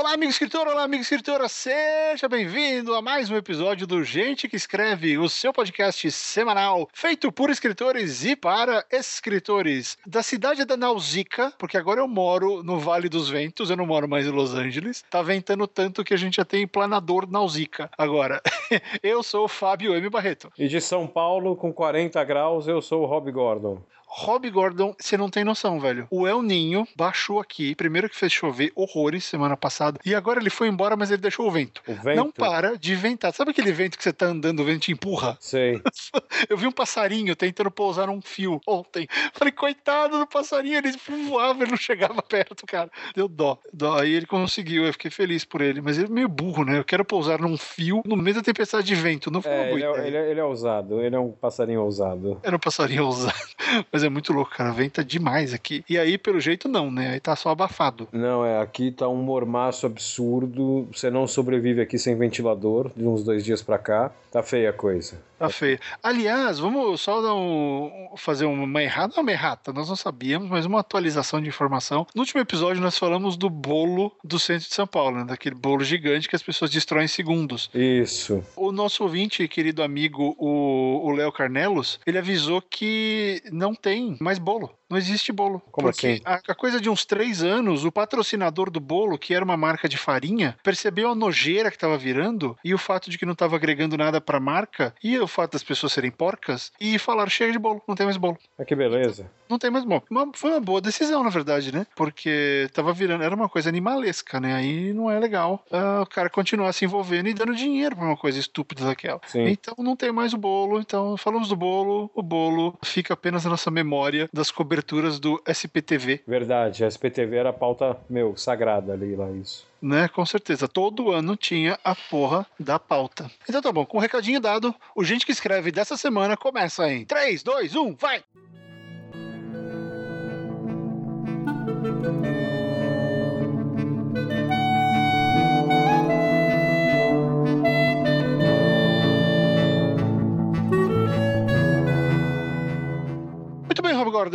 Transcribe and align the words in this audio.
Olá, 0.00 0.14
amigo 0.14 0.30
escritor, 0.30 0.66
olá, 0.66 0.84
amiga 0.84 1.02
escritora, 1.02 1.46
seja 1.46 2.26
bem-vindo 2.26 2.94
a 2.94 3.02
mais 3.02 3.28
um 3.28 3.36
episódio 3.36 3.86
do 3.86 4.02
Gente 4.02 4.48
que 4.48 4.56
Escreve, 4.56 5.18
o 5.18 5.28
seu 5.28 5.52
podcast 5.52 6.10
semanal 6.10 6.88
feito 6.90 7.30
por 7.30 7.50
escritores 7.50 8.24
e 8.24 8.34
para 8.34 8.82
escritores 8.90 9.98
da 10.06 10.22
cidade 10.22 10.64
da 10.64 10.74
Nausicaa, 10.74 11.52
porque 11.58 11.76
agora 11.76 12.00
eu 12.00 12.08
moro 12.08 12.62
no 12.62 12.78
Vale 12.78 13.10
dos 13.10 13.28
Ventos, 13.28 13.68
eu 13.68 13.76
não 13.76 13.84
moro 13.84 14.08
mais 14.08 14.26
em 14.26 14.30
Los 14.30 14.54
Angeles. 14.54 15.04
Tá 15.10 15.20
ventando 15.20 15.66
tanto 15.66 16.02
que 16.02 16.14
a 16.14 16.16
gente 16.16 16.38
já 16.38 16.46
tem 16.46 16.66
planador 16.66 17.30
Nausicaa. 17.30 17.90
Agora, 17.98 18.40
eu 19.02 19.22
sou 19.22 19.44
o 19.44 19.48
Fábio 19.48 19.94
M. 19.94 20.08
Barreto. 20.08 20.50
E 20.58 20.66
de 20.66 20.80
São 20.80 21.06
Paulo, 21.06 21.54
com 21.54 21.74
40 21.74 22.24
graus, 22.24 22.66
eu 22.66 22.80
sou 22.80 23.02
o 23.02 23.06
Rob 23.06 23.30
Gordon. 23.30 23.82
Rob 24.12 24.50
Gordon, 24.50 24.94
você 24.98 25.16
não 25.16 25.30
tem 25.30 25.44
noção, 25.44 25.78
velho. 25.78 26.08
O 26.10 26.26
El 26.26 26.42
Ninho 26.42 26.86
baixou 26.96 27.38
aqui, 27.40 27.76
primeiro 27.76 28.08
que 28.08 28.16
fez 28.16 28.32
chover 28.32 28.72
horrores 28.74 29.24
semana 29.24 29.56
passada, 29.56 30.00
e 30.04 30.14
agora 30.16 30.40
ele 30.40 30.50
foi 30.50 30.66
embora, 30.66 30.96
mas 30.96 31.12
ele 31.12 31.22
deixou 31.22 31.46
o 31.46 31.50
vento. 31.50 31.80
O 31.86 31.94
vento? 31.94 32.16
Não 32.16 32.30
para 32.30 32.76
de 32.76 32.94
ventar. 32.96 33.32
Sabe 33.32 33.52
aquele 33.52 33.70
vento 33.70 33.96
que 33.96 34.02
você 34.02 34.12
tá 34.12 34.26
andando, 34.26 34.60
o 34.60 34.64
vento 34.64 34.80
te 34.80 34.92
empurra? 34.92 35.36
Sei. 35.40 35.80
Eu 36.50 36.56
vi 36.56 36.66
um 36.66 36.72
passarinho 36.72 37.36
tentando 37.36 37.70
pousar 37.70 38.08
num 38.08 38.20
fio 38.20 38.60
ontem. 38.66 39.06
Falei, 39.32 39.52
coitado 39.52 40.18
do 40.18 40.26
passarinho, 40.26 40.78
ele 40.78 40.92
voava, 41.28 41.62
ele 41.62 41.70
não 41.70 41.78
chegava 41.78 42.20
perto, 42.22 42.66
cara. 42.66 42.90
Deu 43.14 43.28
dó. 43.28 43.58
dó. 43.72 44.00
Aí 44.00 44.12
ele 44.12 44.26
conseguiu, 44.26 44.84
eu 44.84 44.92
fiquei 44.92 45.10
feliz 45.10 45.44
por 45.44 45.60
ele. 45.60 45.80
Mas 45.80 45.98
ele 45.98 46.08
é 46.08 46.10
meio 46.10 46.28
burro, 46.28 46.64
né? 46.64 46.78
Eu 46.78 46.84
quero 46.84 47.04
pousar 47.04 47.40
num 47.40 47.56
fio 47.56 48.02
no 48.04 48.16
meio 48.16 48.36
da 48.36 48.42
tempestade 48.42 48.86
de 48.86 48.94
vento. 48.94 49.30
Não 49.30 49.40
foi 49.40 49.52
É, 49.52 49.54
uma 49.54 49.66
boa 49.66 49.78
ele, 49.78 49.84
é, 49.84 50.06
ele, 50.06 50.16
é, 50.16 50.30
ele 50.30 50.40
é 50.40 50.44
ousado, 50.44 51.00
ele 51.00 51.14
é 51.14 51.20
um 51.20 51.30
passarinho 51.30 51.82
ousado. 51.82 52.40
Era 52.42 52.56
um 52.56 52.58
passarinho 52.58 53.04
ousado. 53.06 53.38
Mas 53.92 53.99
é 54.02 54.08
muito 54.08 54.32
louco, 54.32 54.52
cara. 54.56 54.72
Venta 54.72 55.04
demais 55.04 55.52
aqui. 55.52 55.84
E 55.88 55.98
aí, 55.98 56.16
pelo 56.18 56.40
jeito, 56.40 56.68
não, 56.68 56.90
né? 56.90 57.10
Aí 57.10 57.20
tá 57.20 57.34
só 57.36 57.50
abafado. 57.50 58.08
Não, 58.12 58.44
é, 58.44 58.60
aqui 58.60 58.90
tá 58.90 59.08
um 59.08 59.16
mormaço 59.16 59.86
absurdo. 59.86 60.88
Você 60.92 61.10
não 61.10 61.26
sobrevive 61.26 61.80
aqui 61.80 61.98
sem 61.98 62.16
ventilador, 62.16 62.90
de 62.96 63.06
uns 63.06 63.24
dois 63.24 63.44
dias 63.44 63.62
pra 63.62 63.78
cá. 63.78 64.10
Tá 64.30 64.42
feia 64.42 64.70
a 64.70 64.72
coisa. 64.72 65.29
Tá 65.40 65.48
feio. 65.48 65.78
Aliás, 66.02 66.58
vamos 66.58 67.00
só 67.00 67.18
um, 67.34 68.10
fazer 68.18 68.44
uma 68.44 68.82
errada, 68.82 69.14
não 69.16 69.22
uma 69.22 69.32
errata, 69.32 69.72
nós 69.72 69.88
não 69.88 69.96
sabíamos, 69.96 70.50
mas 70.50 70.66
uma 70.66 70.80
atualização 70.80 71.40
de 71.40 71.48
informação. 71.48 72.06
No 72.14 72.20
último 72.20 72.42
episódio 72.42 72.82
nós 72.82 72.98
falamos 72.98 73.38
do 73.38 73.48
bolo 73.48 74.12
do 74.22 74.38
centro 74.38 74.68
de 74.68 74.74
São 74.74 74.86
Paulo, 74.86 75.16
né? 75.16 75.24
daquele 75.24 75.54
bolo 75.54 75.82
gigante 75.82 76.28
que 76.28 76.36
as 76.36 76.42
pessoas 76.42 76.70
destroem 76.70 77.06
em 77.06 77.08
segundos. 77.08 77.70
Isso. 77.72 78.44
O 78.54 78.70
nosso 78.70 79.02
ouvinte, 79.02 79.48
querido 79.48 79.82
amigo, 79.82 80.36
o 80.38 81.10
Léo 81.12 81.32
Carnelos, 81.32 81.98
ele 82.06 82.18
avisou 82.18 82.60
que 82.60 83.42
não 83.50 83.74
tem 83.74 84.18
mais 84.20 84.38
bolo. 84.38 84.70
Não 84.90 84.98
existe 84.98 85.32
bolo. 85.32 85.62
Como 85.70 85.88
porque 85.90 86.06
assim? 86.06 86.20
A, 86.24 86.40
a 86.48 86.54
coisa 86.54 86.80
de 86.80 86.90
uns 86.90 87.04
três 87.04 87.42
anos, 87.42 87.84
o 87.84 87.92
patrocinador 87.92 88.70
do 88.70 88.80
bolo, 88.80 89.16
que 89.16 89.32
era 89.32 89.44
uma 89.44 89.56
marca 89.56 89.88
de 89.88 89.96
farinha, 89.96 90.56
percebeu 90.62 91.10
a 91.10 91.14
nojeira 91.14 91.70
que 91.70 91.76
estava 91.76 91.96
virando 91.96 92.56
e 92.64 92.74
o 92.74 92.78
fato 92.78 93.08
de 93.08 93.16
que 93.16 93.24
não 93.24 93.32
estava 93.34 93.54
agregando 93.56 93.96
nada 93.96 94.20
para 94.20 94.38
a 94.38 94.40
marca 94.40 94.94
e 95.02 95.16
o 95.18 95.26
fato 95.28 95.52
das 95.52 95.62
pessoas 95.62 95.92
serem 95.92 96.10
porcas 96.10 96.72
e 96.80 96.98
falaram: 96.98 97.30
chega 97.30 97.52
de 97.52 97.58
bolo, 97.58 97.80
não 97.86 97.94
tem 97.94 98.04
mais 98.04 98.16
bolo. 98.16 98.36
Ah, 98.58 98.64
que 98.64 98.74
beleza. 98.74 99.30
Não 99.48 99.58
tem 99.58 99.70
mais 99.70 99.84
bolo. 99.84 100.02
Uma- 100.10 100.30
foi 100.34 100.50
uma 100.50 100.60
boa 100.60 100.80
decisão, 100.80 101.22
na 101.22 101.30
verdade, 101.30 101.72
né? 101.72 101.86
Porque 101.96 102.68
tava 102.72 102.92
virando, 102.92 103.22
era 103.24 103.34
uma 103.34 103.48
coisa 103.48 103.68
animalesca, 103.68 104.40
né? 104.40 104.54
Aí 104.54 104.92
não 104.92 105.10
é 105.10 105.18
legal 105.18 105.64
ah, 105.70 106.00
o 106.02 106.06
cara 106.06 106.28
continuar 106.28 106.72
se 106.72 106.84
envolvendo 106.84 107.28
e 107.28 107.34
dando 107.34 107.54
dinheiro 107.54 107.94
pra 107.96 108.04
uma 108.04 108.16
coisa 108.16 108.38
estúpida 108.38 108.84
daquela. 108.84 109.20
Sim. 109.26 109.46
Então 109.46 109.74
não 109.78 109.94
tem 109.96 110.10
mais 110.12 110.32
o 110.34 110.38
bolo. 110.38 110.80
Então 110.80 111.16
falamos 111.16 111.48
do 111.48 111.56
bolo. 111.56 112.10
O 112.14 112.22
bolo 112.22 112.76
fica 112.84 113.14
apenas 113.14 113.44
na 113.44 113.50
nossa 113.50 113.70
memória 113.70 114.28
das 114.32 114.50
coberturas 114.50 114.79
do 115.18 115.42
SPTV, 115.46 116.22
Verdade, 116.26 116.84
a 116.84 116.88
SPTV 116.88 117.36
era 117.36 117.50
a 117.50 117.52
pauta, 117.52 117.96
meu, 118.08 118.36
sagrada 118.36 118.92
ali 118.92 119.14
lá, 119.16 119.30
isso. 119.30 119.66
né? 119.80 120.08
Com 120.08 120.24
certeza. 120.26 120.68
Todo 120.68 121.10
ano 121.10 121.36
tinha 121.36 121.78
a 121.84 121.94
porra 121.94 122.46
da 122.58 122.78
pauta. 122.78 123.30
Então 123.48 123.62
tá 123.62 123.72
bom, 123.72 123.84
com 123.86 123.98
o 123.98 124.00
recadinho 124.00 124.40
dado, 124.40 124.74
o 124.94 125.04
Gente 125.04 125.24
que 125.26 125.32
Escreve 125.32 125.70
dessa 125.72 125.96
semana 125.96 126.36
começa 126.36 126.90
em 126.92 127.04
3, 127.04 127.42
2, 127.42 127.74
1, 127.74 127.94
vai! 127.94 128.22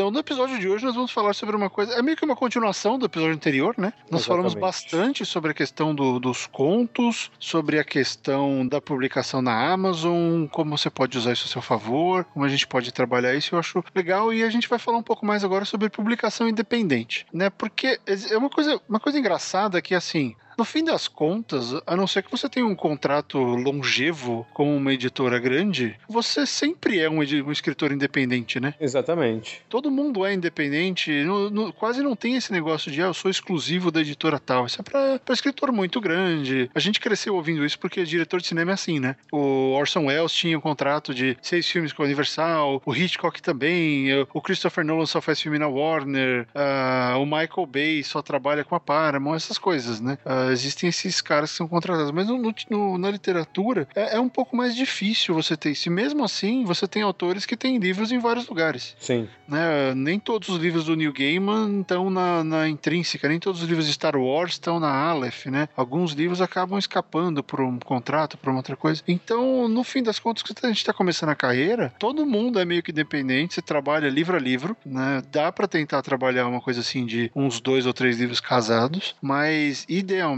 Gordon. 0.06 0.12
No 0.12 0.20
episódio 0.20 0.60
de 0.60 0.68
hoje 0.68 0.86
nós 0.86 0.96
vamos 0.96 1.12
falar 1.12 1.34
sobre 1.34 1.56
uma 1.56 1.70
coisa. 1.70 1.94
É 1.94 2.02
meio 2.02 2.18
que 2.18 2.26
uma 2.26 2.36
continuação 2.36 2.98
do 2.98 3.06
episódio 3.06 3.34
anterior, 3.36 3.76
né? 3.78 3.94
Nós 4.10 4.26
falamos 4.26 4.54
Exatamente. 4.54 4.62
bastante 4.84 5.26
sobre 5.26 5.52
a 5.52 5.54
questão 5.54 5.94
do- 5.94 6.20
dos 6.20 6.46
contos, 6.48 7.32
sobre 7.40 7.80
a 7.80 7.84
questão 7.84 8.68
da 8.68 8.80
publicação 8.82 9.42
na 9.42 9.72
Amazon, 9.72 10.46
como 10.48 10.78
você 10.78 10.90
pode 10.90 11.18
usar 11.18 11.34
isso 11.34 11.46
a 11.46 11.50
seu 11.52 11.62
favor, 11.62 12.24
como 12.26 12.46
a 12.46 12.50
gente 12.50 12.68
pode 12.68 12.92
trabalhar 12.92 13.34
isso. 13.36 13.56
Eu 13.56 13.60
acho 13.60 13.84
legal. 13.94 14.34
E 14.34 14.44
a 14.44 14.50
gente 14.50 14.68
vai 14.70 14.80
falar 14.80 14.98
um 14.98 15.04
pouco 15.04 15.26
mais 15.26 15.44
agora 15.44 15.66
sobre 15.66 15.90
publicação 15.90 16.48
independente, 16.48 17.26
né? 17.34 17.50
Porque 17.50 18.00
é 18.32 18.38
uma 18.38 18.50
coisa, 18.50 18.80
uma 18.88 19.00
coisa 19.00 19.20
engraçada 19.20 19.82
que, 19.82 19.96
assim. 19.96 20.36
No 20.58 20.64
fim 20.66 20.84
das 20.84 21.08
contas, 21.08 21.74
a 21.86 21.96
não 21.96 22.08
ser 22.08 22.24
que 22.24 22.32
você 22.32 22.48
tenha 22.50 22.66
um 22.66 22.76
contrato 22.76 23.38
longevo 23.38 24.46
com 24.54 24.76
uma 24.76 24.94
editora 24.94 25.40
grande, 25.40 25.96
você 26.08 26.46
sempre 26.46 27.00
é 27.00 27.10
um, 27.10 27.20
um 27.20 27.52
escritor 27.52 27.92
independente, 27.92 28.60
né? 28.60 28.74
Exatamente. 28.80 29.62
Todo 29.70 29.92
mundo 29.92 30.26
é 30.26 30.34
independente, 30.34 31.12
no- 31.24 31.50
no- 31.50 31.74
quase 31.74 32.02
não 32.02 32.16
tem 32.16 32.36
esse 32.36 32.52
negócio 32.52 32.92
de 32.92 33.02
ah, 33.02 33.06
eu 33.08 33.14
sou 33.14 33.30
exclusivo 33.30 33.92
da 33.92 34.02
editora 34.02 34.40
tal. 34.40 34.66
Isso 34.66 34.80
é 34.80 34.84
pra, 34.84 35.20
pra 35.20 35.34
escritor 35.34 35.72
muito 35.72 36.00
grande. 36.00 36.70
A 36.74 36.80
gente 36.80 37.00
cresceu 37.00 37.36
ouvindo 37.36 37.66
isso 37.66 37.78
porque 37.80 38.04
diretor 38.04 38.40
de 38.40 38.48
cinema 38.48 38.72
é 38.72 38.74
assim, 38.74 39.00
né? 39.00 39.16
O 39.32 39.74
Orson 39.74 40.06
Welles 40.06 40.32
tinha 40.32 40.58
um 40.58 40.62
contrato 40.62 41.14
de 41.14 41.38
seis 41.42 41.68
filmes 41.70 41.92
com 41.94 42.02
a 42.02 42.06
Universal, 42.06 42.82
o 42.86 42.96
Hitchcock 42.96 43.42
também, 43.42 44.08
o 44.34 44.42
Christopher 44.42 44.84
Nolan 44.86 45.06
só 45.06 45.22
faz 45.22 45.42
filme 45.42 45.60
na 45.60 45.68
Warner, 45.68 46.48
ah, 46.56 47.16
o 47.18 47.26
Michael 47.26 47.66
Bay 47.68 48.04
só 48.04 48.22
trabalha 48.22 48.64
com 48.64 48.76
a 48.76 48.80
Paramount, 48.80 49.36
essas 49.36 49.58
coisas, 49.58 50.00
né? 50.00 50.18
Existem 50.52 50.90
esses 50.90 51.22
caras 51.22 51.52
que 51.52 51.58
são 51.58 51.68
contratados, 51.68 52.12
mas 52.12 52.28
no- 52.28 52.54
no- 52.70 52.98
na 52.98 53.10
literatura 53.12 53.88
é, 53.96 54.16
é 54.16 54.20
um 54.20 54.30
pouco 54.30 54.56
mais 54.56 54.76
difícil 54.76 55.34
você 55.36 55.56
ter 55.58 55.72
isso. 55.72 55.88
E 55.88 55.92
mesmo 55.92 56.24
assim, 56.24 56.64
você 56.66 56.88
tem 56.88 57.02
autores 57.02 57.46
que 57.46 57.56
têm 57.58 57.78
livros 57.78 58.12
em 58.12 58.20
vários 58.20 58.48
lugares 58.48 58.96
Sim. 59.00 59.28
né? 59.48 59.94
Nem 59.96 60.20
todos 60.20 60.50
os 60.50 60.58
livros 60.60 60.86
do 60.86 60.96
Neil 60.96 61.14
Gaiman 61.14 61.82
estão 61.82 62.10
na, 62.10 62.44
na 62.44 62.68
intrínseca, 62.70 63.28
nem 63.28 63.40
todos 63.40 63.62
os 63.62 63.68
livros 63.68 63.86
de 63.88 63.94
Star 63.94 64.16
Wars 64.16 64.54
estão 64.54 64.80
na 64.80 64.90
Aleph, 64.90 65.46
né? 65.48 65.68
Alguns 65.76 66.14
livros 66.14 66.42
acabam 66.42 66.78
escapando 66.78 67.44
por 67.44 67.62
um 67.62 67.80
contrato, 67.80 68.38
por 68.38 68.50
uma 68.50 68.58
outra 68.60 68.76
coisa. 68.76 69.02
Então, 69.08 69.68
no 69.68 69.84
fim 69.84 70.02
das 70.04 70.20
contas, 70.20 70.44
quando 70.44 70.64
a 70.64 70.68
gente 70.68 70.78
está 70.78 70.94
começando 70.94 71.30
a 71.30 71.36
carreira, 71.36 71.94
todo 72.00 72.26
mundo 72.26 72.60
é 72.60 72.66
meio 72.66 72.82
que 72.84 72.92
independente, 72.92 73.54
você 73.56 73.62
trabalha 73.62 74.10
livro 74.10 74.36
a 74.36 74.40
livro, 74.40 74.76
né? 74.86 75.22
Dá 75.32 75.52
para 75.52 75.68
tentar 75.68 76.02
trabalhar 76.02 76.48
uma 76.48 76.62
coisa 76.62 76.82
assim 76.82 77.06
de 77.06 77.32
uns 77.36 77.60
dois 77.60 77.86
ou 77.86 77.94
três 77.94 78.20
livros 78.20 78.40
casados, 78.40 79.16
mas 79.22 79.86
idealmente 79.90 80.34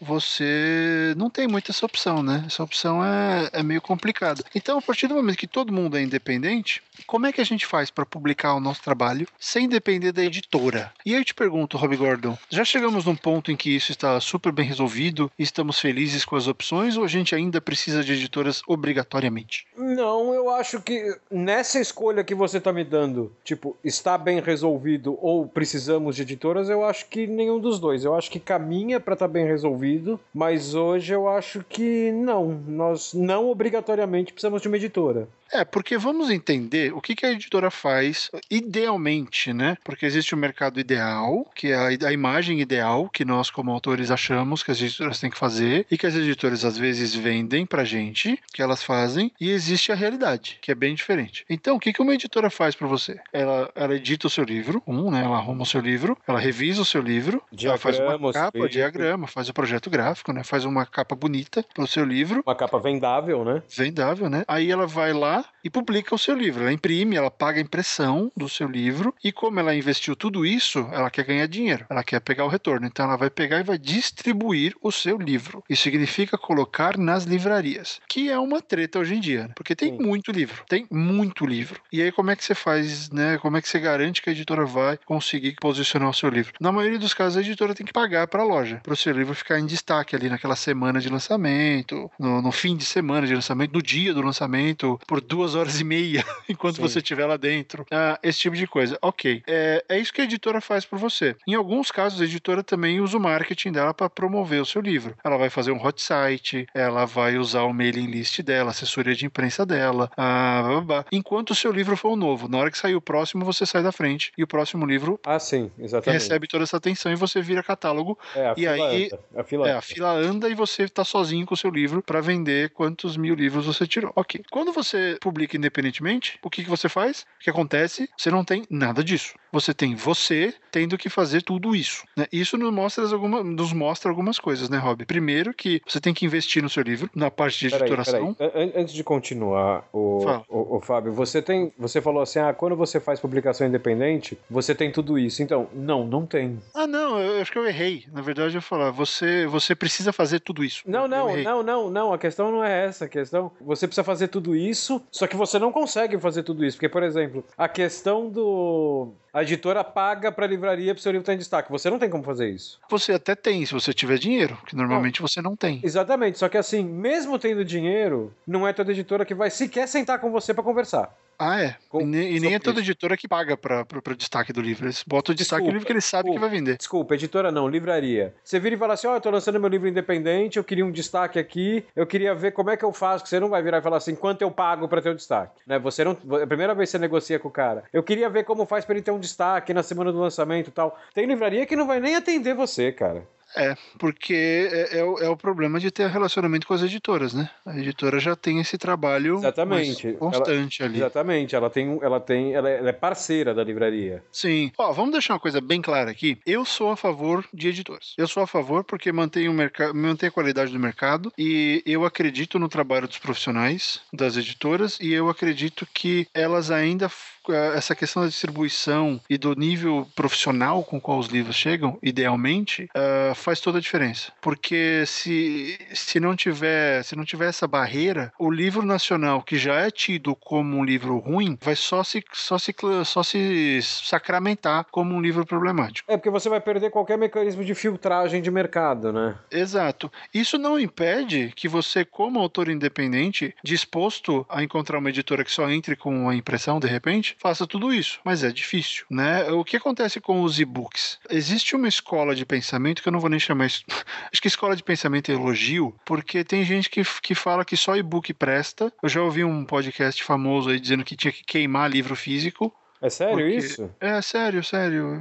você 0.00 1.14
não 1.16 1.30
tem 1.30 1.46
muito 1.46 1.70
essa 1.70 1.84
opção, 1.84 2.22
né? 2.22 2.44
Essa 2.46 2.62
opção 2.62 3.04
é, 3.04 3.50
é 3.52 3.62
meio 3.62 3.80
complicada. 3.80 4.44
Então, 4.54 4.78
a 4.78 4.82
partir 4.82 5.06
do 5.06 5.14
momento 5.14 5.38
que 5.38 5.46
todo 5.46 5.72
mundo 5.72 5.96
é 5.96 6.02
independente, 6.02 6.82
como 7.02 7.26
é 7.26 7.32
que 7.32 7.40
a 7.40 7.44
gente 7.44 7.66
faz 7.66 7.90
para 7.90 8.06
publicar 8.06 8.54
o 8.54 8.60
nosso 8.60 8.82
trabalho 8.82 9.26
sem 9.38 9.68
depender 9.68 10.12
da 10.12 10.24
editora? 10.24 10.92
E 11.04 11.14
aí 11.14 11.20
eu 11.20 11.24
te 11.24 11.34
pergunto, 11.34 11.76
Rob 11.76 11.96
Gordon, 11.96 12.36
já 12.50 12.64
chegamos 12.64 13.04
num 13.04 13.16
ponto 13.16 13.50
em 13.50 13.56
que 13.56 13.74
isso 13.74 13.92
está 13.92 14.18
super 14.20 14.52
bem 14.52 14.66
resolvido 14.66 15.30
e 15.38 15.42
estamos 15.42 15.78
felizes 15.78 16.24
com 16.24 16.36
as 16.36 16.46
opções 16.46 16.96
ou 16.96 17.04
a 17.04 17.08
gente 17.08 17.34
ainda 17.34 17.60
precisa 17.60 18.02
de 18.02 18.12
editoras 18.12 18.62
obrigatoriamente? 18.66 19.66
Não, 19.76 20.32
eu 20.34 20.50
acho 20.50 20.80
que 20.80 21.16
nessa 21.30 21.80
escolha 21.80 22.24
que 22.24 22.34
você 22.34 22.60
tá 22.60 22.72
me 22.72 22.84
dando, 22.84 23.32
tipo, 23.44 23.76
está 23.82 24.16
bem 24.16 24.40
resolvido 24.40 25.18
ou 25.20 25.46
precisamos 25.46 26.16
de 26.16 26.22
editoras, 26.22 26.68
eu 26.68 26.84
acho 26.84 27.06
que 27.06 27.26
nenhum 27.26 27.58
dos 27.58 27.78
dois. 27.78 28.04
Eu 28.04 28.14
acho 28.14 28.30
que 28.30 28.40
caminha 28.40 29.00
pra 29.00 29.14
estar 29.14 29.28
bem 29.28 29.46
resolvido, 29.46 30.18
mas 30.34 30.74
hoje 30.74 31.12
eu 31.12 31.28
acho 31.28 31.64
que 31.68 32.12
não. 32.12 32.60
Nós 32.66 33.12
não 33.14 33.50
obrigatoriamente 33.50 34.32
precisamos 34.32 34.62
de 34.62 34.68
uma 34.68 34.76
editora. 34.76 35.28
É, 35.52 35.66
porque 35.66 35.98
vamos 35.98 36.30
entender 36.30 36.91
o 36.92 37.00
que, 37.00 37.14
que 37.14 37.26
a 37.26 37.32
editora 37.32 37.70
faz 37.70 38.30
idealmente, 38.50 39.52
né? 39.52 39.76
Porque 39.84 40.06
existe 40.06 40.34
o 40.34 40.38
mercado 40.38 40.80
ideal, 40.80 41.50
que 41.54 41.68
é 41.68 41.74
a, 41.76 42.08
a 42.08 42.12
imagem 42.12 42.60
ideal 42.60 43.08
que 43.08 43.24
nós, 43.24 43.50
como 43.50 43.70
autores, 43.70 44.10
achamos 44.10 44.62
que 44.62 44.70
as 44.70 44.80
editoras 44.80 45.20
têm 45.20 45.30
que 45.30 45.38
fazer 45.38 45.86
e 45.90 45.98
que 45.98 46.06
as 46.06 46.14
editoras 46.14 46.64
às 46.64 46.76
vezes 46.76 47.14
vendem 47.14 47.66
pra 47.66 47.84
gente, 47.84 48.38
que 48.52 48.62
elas 48.62 48.82
fazem, 48.82 49.30
e 49.40 49.50
existe 49.50 49.92
a 49.92 49.94
realidade, 49.94 50.58
que 50.60 50.70
é 50.70 50.74
bem 50.74 50.94
diferente. 50.94 51.44
Então, 51.48 51.76
o 51.76 51.80
que, 51.80 51.92
que 51.92 52.02
uma 52.02 52.14
editora 52.14 52.50
faz 52.50 52.74
pra 52.74 52.86
você? 52.88 53.20
Ela, 53.32 53.70
ela 53.74 53.94
edita 53.94 54.26
o 54.26 54.30
seu 54.30 54.44
livro, 54.44 54.82
um, 54.86 55.10
né? 55.10 55.24
Ela 55.24 55.36
arruma 55.36 55.62
o 55.62 55.66
seu 55.66 55.80
livro, 55.80 56.16
ela 56.26 56.38
revisa 56.38 56.82
o 56.82 56.84
seu 56.84 57.00
livro, 57.00 57.42
ela 57.62 57.78
faz 57.78 57.98
uma 57.98 58.12
Diagrama 58.18 58.32
capa, 58.32 58.58
livros. 58.58 58.72
diagrama, 58.72 59.26
faz 59.26 59.48
o 59.48 59.54
projeto 59.54 59.90
gráfico, 59.90 60.32
né? 60.32 60.42
Faz 60.44 60.64
uma 60.64 60.86
capa 60.86 61.14
bonita 61.14 61.64
pro 61.74 61.86
seu 61.86 62.04
livro. 62.04 62.42
Uma 62.46 62.54
capa 62.54 62.78
vendável, 62.78 63.44
né? 63.44 63.62
Vendável, 63.68 64.28
né? 64.28 64.44
Aí 64.46 64.70
ela 64.70 64.86
vai 64.86 65.12
lá 65.12 65.44
e 65.64 65.70
publica 65.70 66.14
o 66.14 66.18
seu 66.18 66.34
livro. 66.34 66.62
Ela 66.62 66.72
imprime, 66.82 67.14
ela 67.14 67.30
paga 67.30 67.58
a 67.58 67.62
impressão 67.62 68.32
do 68.36 68.48
seu 68.48 68.66
livro 68.66 69.14
e 69.22 69.30
como 69.30 69.60
ela 69.60 69.74
investiu 69.74 70.16
tudo 70.16 70.44
isso, 70.44 70.80
ela 70.92 71.10
quer 71.10 71.24
ganhar 71.24 71.46
dinheiro, 71.46 71.86
ela 71.88 72.02
quer 72.02 72.20
pegar 72.20 72.44
o 72.44 72.48
retorno. 72.48 72.86
Então 72.86 73.06
ela 73.06 73.16
vai 73.16 73.30
pegar 73.30 73.60
e 73.60 73.62
vai 73.62 73.78
distribuir 73.78 74.74
o 74.82 74.90
seu 74.90 75.16
livro. 75.16 75.62
Isso 75.70 75.82
significa 75.82 76.36
colocar 76.36 76.98
nas 76.98 77.22
livrarias, 77.22 78.00
que 78.08 78.28
é 78.28 78.38
uma 78.38 78.60
treta 78.60 78.98
hoje 78.98 79.14
em 79.14 79.20
dia, 79.20 79.44
né? 79.44 79.52
porque 79.54 79.76
tem 79.76 79.96
Sim. 79.96 80.04
muito 80.04 80.32
livro, 80.32 80.64
tem 80.68 80.84
muito 80.90 81.46
livro. 81.46 81.80
E 81.92 82.02
aí 82.02 82.10
como 82.10 82.32
é 82.32 82.36
que 82.36 82.44
você 82.44 82.54
faz, 82.54 83.10
né? 83.10 83.38
Como 83.38 83.56
é 83.56 83.62
que 83.62 83.68
você 83.68 83.78
garante 83.78 84.20
que 84.20 84.28
a 84.28 84.32
editora 84.32 84.64
vai 84.66 84.98
conseguir 85.06 85.54
posicionar 85.60 86.10
o 86.10 86.14
seu 86.14 86.28
livro? 86.28 86.52
Na 86.60 86.72
maioria 86.72 86.98
dos 86.98 87.14
casos 87.14 87.36
a 87.36 87.40
editora 87.40 87.74
tem 87.74 87.86
que 87.86 87.92
pagar 87.92 88.26
para 88.26 88.42
a 88.42 88.46
loja, 88.46 88.80
para 88.82 88.92
o 88.92 88.96
seu 88.96 89.12
livro 89.12 89.34
ficar 89.34 89.60
em 89.60 89.66
destaque 89.66 90.16
ali 90.16 90.28
naquela 90.28 90.56
semana 90.56 91.00
de 91.00 91.08
lançamento, 91.08 92.10
no, 92.18 92.42
no, 92.42 92.50
fim 92.50 92.76
de 92.76 92.84
semana 92.84 93.24
de 93.24 93.34
lançamento, 93.34 93.72
no 93.72 93.82
dia 93.82 94.12
do 94.12 94.22
lançamento, 94.22 94.98
por 95.06 95.20
duas 95.20 95.54
horas 95.54 95.80
e 95.80 95.84
meia, 95.84 96.24
enquanto 96.48 96.71
Sim. 96.76 96.82
você 96.82 96.98
estiver 96.98 97.26
lá 97.26 97.36
dentro. 97.36 97.86
Ah, 97.90 98.18
esse 98.22 98.40
tipo 98.40 98.56
de 98.56 98.66
coisa. 98.66 98.98
Ok. 99.02 99.42
É, 99.46 99.84
é 99.88 99.98
isso 99.98 100.12
que 100.12 100.20
a 100.20 100.24
editora 100.24 100.60
faz 100.60 100.84
por 100.84 100.98
você. 100.98 101.36
Em 101.46 101.54
alguns 101.54 101.90
casos, 101.90 102.20
a 102.20 102.24
editora 102.24 102.62
também 102.62 103.00
usa 103.00 103.16
o 103.16 103.20
marketing 103.20 103.72
dela 103.72 103.94
para 103.94 104.08
promover 104.08 104.60
o 104.60 104.66
seu 104.66 104.80
livro. 104.80 105.16
Ela 105.24 105.36
vai 105.36 105.50
fazer 105.50 105.72
um 105.72 105.84
hot 105.84 106.00
site, 106.00 106.66
ela 106.74 107.04
vai 107.04 107.36
usar 107.36 107.62
o 107.62 107.72
mailing 107.72 108.06
list 108.06 108.40
dela, 108.42 108.70
assessoria 108.70 109.14
de 109.14 109.26
imprensa 109.26 109.64
dela, 109.64 110.10
ah, 110.16 110.60
blá, 110.62 110.70
blá, 110.70 110.80
blá. 110.80 111.04
enquanto 111.12 111.50
o 111.50 111.54
seu 111.54 111.72
livro 111.72 111.96
for 111.96 112.16
novo. 112.16 112.48
Na 112.48 112.58
hora 112.58 112.70
que 112.70 112.78
sair 112.78 112.94
o 112.94 113.00
próximo, 113.00 113.44
você 113.44 113.64
sai 113.66 113.82
da 113.82 113.92
frente 113.92 114.32
e 114.36 114.42
o 114.42 114.46
próximo 114.46 114.86
livro 114.86 115.18
ah, 115.24 115.38
sim, 115.38 115.70
exatamente. 115.78 116.20
recebe 116.20 116.46
toda 116.46 116.64
essa 116.64 116.76
atenção 116.76 117.12
e 117.12 117.16
você 117.16 117.40
vira 117.40 117.62
catálogo. 117.62 118.18
É, 118.34 118.54
e 118.56 118.66
aí 118.66 119.06
anda. 119.06 119.20
A, 119.36 119.44
fila 119.44 119.68
é, 119.68 119.72
a 119.72 119.80
fila 119.80 120.12
anda 120.12 120.48
e 120.48 120.54
você 120.54 120.84
está 120.84 121.04
sozinho 121.04 121.46
com 121.46 121.54
o 121.54 121.56
seu 121.56 121.70
livro 121.70 122.02
para 122.02 122.20
vender 122.20 122.70
quantos 122.70 123.16
mil 123.16 123.34
livros 123.34 123.66
você 123.66 123.86
tirou. 123.86 124.12
Ok. 124.16 124.42
Quando 124.50 124.72
você 124.72 125.16
publica 125.20 125.56
independentemente, 125.56 126.38
o 126.42 126.50
que, 126.52 126.62
que 126.62 126.70
você 126.70 126.88
faz? 126.88 127.22
O 127.22 127.40
que 127.40 127.50
acontece? 127.50 128.08
Você 128.16 128.30
não 128.30 128.44
tem 128.44 128.64
nada 128.70 129.02
disso. 129.02 129.34
Você 129.52 129.74
tem 129.74 129.94
você 129.94 130.54
tendo 130.70 130.96
que 130.96 131.10
fazer 131.10 131.42
tudo 131.42 131.76
isso. 131.76 132.04
Né? 132.16 132.26
Isso 132.32 132.56
nos 132.56 132.72
mostra, 132.72 133.04
alguma, 133.04 133.44
nos 133.44 133.72
mostra 133.74 134.10
algumas 134.10 134.38
coisas, 134.38 134.70
né, 134.70 134.78
Rob? 134.78 135.04
Primeiro 135.04 135.52
que 135.52 135.82
você 135.86 136.00
tem 136.00 136.14
que 136.14 136.24
investir 136.24 136.62
no 136.62 136.70
seu 136.70 136.82
livro, 136.82 137.10
na 137.14 137.30
parte 137.30 137.68
de 137.68 137.74
editoração. 137.74 138.32
Peraí, 138.32 138.52
peraí. 138.52 138.72
Antes 138.74 138.94
de 138.94 139.04
continuar, 139.04 139.86
o, 139.92 140.24
o, 140.48 140.76
o, 140.76 140.80
Fábio, 140.80 141.12
você 141.12 141.42
tem. 141.42 141.70
Você 141.78 142.00
falou 142.00 142.22
assim: 142.22 142.38
ah, 142.38 142.54
quando 142.54 142.74
você 142.74 142.98
faz 142.98 143.20
publicação 143.20 143.66
independente, 143.66 144.38
você 144.48 144.74
tem 144.74 144.90
tudo 144.90 145.18
isso. 145.18 145.42
Então, 145.42 145.68
não, 145.74 146.06
não 146.06 146.24
tem. 146.24 146.58
Ah, 146.74 146.86
não, 146.86 147.20
eu 147.20 147.42
acho 147.42 147.52
que 147.52 147.58
eu 147.58 147.66
errei. 147.66 148.06
Na 148.10 148.22
verdade, 148.22 148.56
eu 148.56 148.62
falar, 148.62 148.90
você, 148.90 149.46
você 149.46 149.74
precisa 149.74 150.12
fazer 150.12 150.40
tudo 150.40 150.64
isso. 150.64 150.82
Não, 150.86 151.06
não, 151.06 151.36
não, 151.36 151.62
não, 151.62 151.90
não. 151.90 152.12
A 152.14 152.18
questão 152.18 152.50
não 152.50 152.64
é 152.64 152.86
essa. 152.86 153.04
A 153.04 153.08
questão. 153.08 153.52
Você 153.60 153.86
precisa 153.86 154.04
fazer 154.04 154.28
tudo 154.28 154.56
isso, 154.56 155.02
só 155.10 155.26
que 155.26 155.36
você 155.36 155.58
não 155.58 155.70
consegue 155.70 156.18
fazer 156.18 156.42
tudo 156.42 156.64
isso. 156.64 156.78
Porque, 156.78 156.88
por 156.88 157.02
exemplo, 157.02 157.44
a 157.58 157.68
questão 157.68 158.30
do 158.30 159.12
a 159.32 159.41
editora 159.42 159.84
paga 159.84 160.30
para 160.32 160.44
a 160.44 160.48
livraria 160.48 160.94
para 160.94 161.02
seu 161.02 161.12
livro 161.12 161.22
estar 161.22 161.34
em 161.34 161.38
destaque. 161.38 161.70
Você 161.70 161.90
não 161.90 161.98
tem 161.98 162.10
como 162.10 162.22
fazer 162.22 162.48
isso. 162.48 162.80
Você 162.88 163.12
até 163.12 163.34
tem, 163.34 163.64
se 163.66 163.72
você 163.72 163.92
tiver 163.92 164.18
dinheiro, 164.18 164.58
que 164.66 164.76
normalmente 164.76 165.20
não. 165.20 165.28
você 165.28 165.42
não 165.42 165.56
tem. 165.56 165.80
Exatamente, 165.82 166.38
só 166.38 166.48
que 166.48 166.58
assim, 166.58 166.84
mesmo 166.84 167.38
tendo 167.38 167.64
dinheiro, 167.64 168.32
não 168.46 168.66
é 168.66 168.72
toda 168.72 168.92
editora 168.92 169.24
que 169.24 169.34
vai 169.34 169.50
sequer 169.50 169.86
sentar 169.88 170.18
com 170.18 170.30
você 170.30 170.54
para 170.54 170.64
conversar. 170.64 171.14
Ah, 171.42 171.60
é. 171.60 171.74
Com... 171.88 172.02
E, 172.02 172.04
nem, 172.04 172.36
e 172.36 172.40
nem 172.40 172.54
é 172.54 172.58
toda 172.60 172.78
editora 172.78 173.16
que 173.16 173.26
paga 173.26 173.56
para 173.56 173.84
o 173.92 174.16
destaque 174.16 174.52
do 174.52 174.60
livro. 174.60 174.86
Eles 174.86 175.02
botam 175.04 175.32
o 175.32 175.36
destaque 175.36 175.64
do 175.64 175.72
livro 175.72 175.84
que 175.84 175.92
eles 175.92 176.04
sabem 176.04 176.32
que 176.32 176.38
vai 176.38 176.48
vender. 176.48 176.76
Desculpa, 176.76 177.14
editora 177.14 177.50
não, 177.50 177.66
livraria. 177.66 178.32
Você 178.44 178.60
vira 178.60 178.76
e 178.76 178.78
fala 178.78 178.94
assim: 178.94 179.08
Ó, 179.08 179.12
oh, 179.12 179.16
eu 179.16 179.20
tô 179.20 179.28
lançando 179.28 179.58
meu 179.58 179.68
livro 179.68 179.88
independente, 179.88 180.56
eu 180.56 180.62
queria 180.62 180.86
um 180.86 180.92
destaque 180.92 181.40
aqui, 181.40 181.84
eu 181.96 182.06
queria 182.06 182.32
ver 182.32 182.52
como 182.52 182.70
é 182.70 182.76
que 182.76 182.84
eu 182.84 182.92
faço. 182.92 183.24
Que 183.24 183.30
você 183.30 183.40
não 183.40 183.48
vai 183.48 183.60
virar 183.60 183.78
e 183.78 183.82
falar 183.82 183.96
assim: 183.96 184.14
quanto 184.14 184.42
eu 184.42 184.52
pago 184.52 184.86
para 184.86 185.02
ter 185.02 185.08
o 185.08 185.12
um 185.12 185.16
destaque. 185.16 185.60
Né? 185.66 185.80
Você 185.80 186.04
não. 186.04 186.16
É 186.38 186.44
a 186.44 186.46
primeira 186.46 186.74
vez 186.74 186.88
que 186.88 186.92
você 186.92 186.98
negocia 186.98 187.40
com 187.40 187.48
o 187.48 187.50
cara. 187.52 187.82
Eu 187.92 188.04
queria 188.04 188.30
ver 188.30 188.44
como 188.44 188.64
faz 188.64 188.84
para 188.84 188.94
ele 188.94 189.02
ter 189.02 189.10
um 189.10 189.18
destaque 189.18 189.74
na 189.74 189.82
semana 189.82 190.12
do 190.12 190.20
lançamento 190.20 190.68
e 190.68 190.72
tal. 190.72 190.96
Tem 191.12 191.26
livraria 191.26 191.66
que 191.66 191.74
não 191.74 191.88
vai 191.88 191.98
nem 191.98 192.14
atender 192.14 192.54
você, 192.54 192.92
cara. 192.92 193.26
É, 193.56 193.76
porque 193.98 194.68
é, 194.72 194.98
é, 194.98 195.04
o, 195.04 195.18
é, 195.18 195.28
o, 195.28 195.36
problema 195.36 195.78
de 195.78 195.90
ter 195.90 196.08
relacionamento 196.08 196.66
com 196.66 196.74
as 196.74 196.82
editoras, 196.82 197.34
né? 197.34 197.50
A 197.66 197.76
editora 197.78 198.18
já 198.18 198.34
tem 198.34 198.60
esse 198.60 198.78
trabalho 198.78 199.36
exatamente. 199.36 200.12
constante 200.12 200.82
ela, 200.82 200.90
ali. 200.90 200.98
Exatamente, 200.98 201.54
ela 201.54 201.70
tem, 201.70 201.98
ela 202.02 202.20
tem, 202.20 202.54
ela 202.54 202.70
é, 202.70 202.78
ela 202.78 202.88
é 202.88 202.92
parceira 202.92 203.54
da 203.54 203.62
livraria. 203.62 204.22
Sim. 204.32 204.72
Ó, 204.78 204.92
vamos 204.92 205.12
deixar 205.12 205.34
uma 205.34 205.40
coisa 205.40 205.60
bem 205.60 205.82
clara 205.82 206.10
aqui. 206.10 206.38
Eu 206.46 206.64
sou 206.64 206.90
a 206.90 206.96
favor 206.96 207.44
de 207.52 207.68
editoras. 207.68 208.14
Eu 208.16 208.26
sou 208.26 208.42
a 208.42 208.46
favor 208.46 208.84
porque 208.84 209.12
mantém 209.12 209.48
o 209.48 209.52
mercado, 209.52 209.94
mantém 209.94 210.28
a 210.28 210.32
qualidade 210.32 210.72
do 210.72 210.78
mercado 210.78 211.32
e 211.36 211.82
eu 211.84 212.04
acredito 212.04 212.58
no 212.58 212.68
trabalho 212.68 213.06
dos 213.06 213.18
profissionais 213.18 214.00
das 214.12 214.36
editoras 214.36 214.98
e 215.00 215.12
eu 215.12 215.28
acredito 215.28 215.86
que 215.92 216.26
elas 216.32 216.70
ainda 216.70 217.08
essa 217.50 217.94
questão 217.94 218.22
da 218.22 218.28
distribuição 218.28 219.20
e 219.28 219.36
do 219.36 219.54
nível 219.54 220.06
profissional 220.14 220.84
com 220.84 221.00
qual 221.00 221.18
os 221.18 221.28
livros 221.28 221.56
chegam, 221.56 221.98
idealmente, 222.02 222.88
uh, 222.96 223.34
faz 223.34 223.60
toda 223.60 223.78
a 223.78 223.80
diferença. 223.80 224.32
Porque 224.40 225.04
se, 225.06 225.78
se 225.94 226.20
não 226.20 226.36
tiver 226.36 227.02
se 227.02 227.16
não 227.16 227.24
tiver 227.24 227.48
essa 227.48 227.66
barreira, 227.66 228.32
o 228.38 228.50
livro 228.50 228.84
nacional 228.84 229.42
que 229.42 229.56
já 229.56 229.74
é 229.74 229.90
tido 229.90 230.34
como 230.36 230.76
um 230.76 230.84
livro 230.84 231.18
ruim, 231.18 231.58
vai 231.60 231.74
só 231.74 232.04
se 232.04 232.22
só 232.32 232.58
se 232.58 232.74
só 233.04 233.22
se 233.22 233.80
sacramentar 233.82 234.86
como 234.90 235.14
um 235.14 235.20
livro 235.20 235.44
problemático. 235.46 236.10
É 236.10 236.16
porque 236.16 236.30
você 236.30 236.48
vai 236.48 236.60
perder 236.60 236.90
qualquer 236.90 237.16
mecanismo 237.16 237.64
de 237.64 237.74
filtragem 237.74 238.42
de 238.42 238.50
mercado, 238.50 239.12
né? 239.12 239.34
Exato. 239.50 240.10
Isso 240.32 240.58
não 240.58 240.78
impede 240.78 241.52
que 241.56 241.68
você, 241.68 242.04
como 242.04 242.38
autor 242.38 242.68
independente, 242.68 243.54
disposto 243.62 244.44
a 244.48 244.62
encontrar 244.62 244.98
uma 244.98 245.10
editora 245.10 245.44
que 245.44 245.50
só 245.50 245.68
entre 245.70 245.96
com 245.96 246.28
a 246.28 246.34
impressão 246.34 246.78
de 246.78 246.86
repente, 246.86 247.31
faça 247.38 247.66
tudo 247.66 247.92
isso, 247.92 248.20
mas 248.24 248.44
é 248.44 248.50
difícil, 248.50 249.04
né? 249.10 249.50
O 249.50 249.64
que 249.64 249.76
acontece 249.76 250.20
com 250.20 250.42
os 250.42 250.58
e-books? 250.58 251.18
Existe 251.30 251.76
uma 251.76 251.88
escola 251.88 252.34
de 252.34 252.44
pensamento 252.44 253.02
que 253.02 253.08
eu 253.08 253.12
não 253.12 253.20
vou 253.20 253.30
nem 253.30 253.40
chamar 253.40 253.66
isso. 253.66 253.84
Acho 254.32 254.40
que 254.40 254.48
escola 254.48 254.76
de 254.76 254.82
pensamento 254.82 255.30
é 255.30 255.34
elogio, 255.34 255.94
porque 256.04 256.44
tem 256.44 256.64
gente 256.64 256.90
que, 256.90 257.02
que 257.22 257.34
fala 257.34 257.64
que 257.64 257.76
só 257.76 257.96
e-book 257.96 258.32
presta. 258.34 258.92
Eu 259.02 259.08
já 259.08 259.22
ouvi 259.22 259.44
um 259.44 259.64
podcast 259.64 260.22
famoso 260.22 260.70
aí 260.70 260.80
dizendo 260.80 261.04
que 261.04 261.16
tinha 261.16 261.32
que 261.32 261.44
queimar 261.44 261.90
livro 261.90 262.16
físico. 262.16 262.74
É 263.02 263.10
sério 263.10 263.36
porque... 263.36 263.56
isso? 263.56 263.90
É 264.00 264.22
sério, 264.22 264.62
sério. 264.62 265.20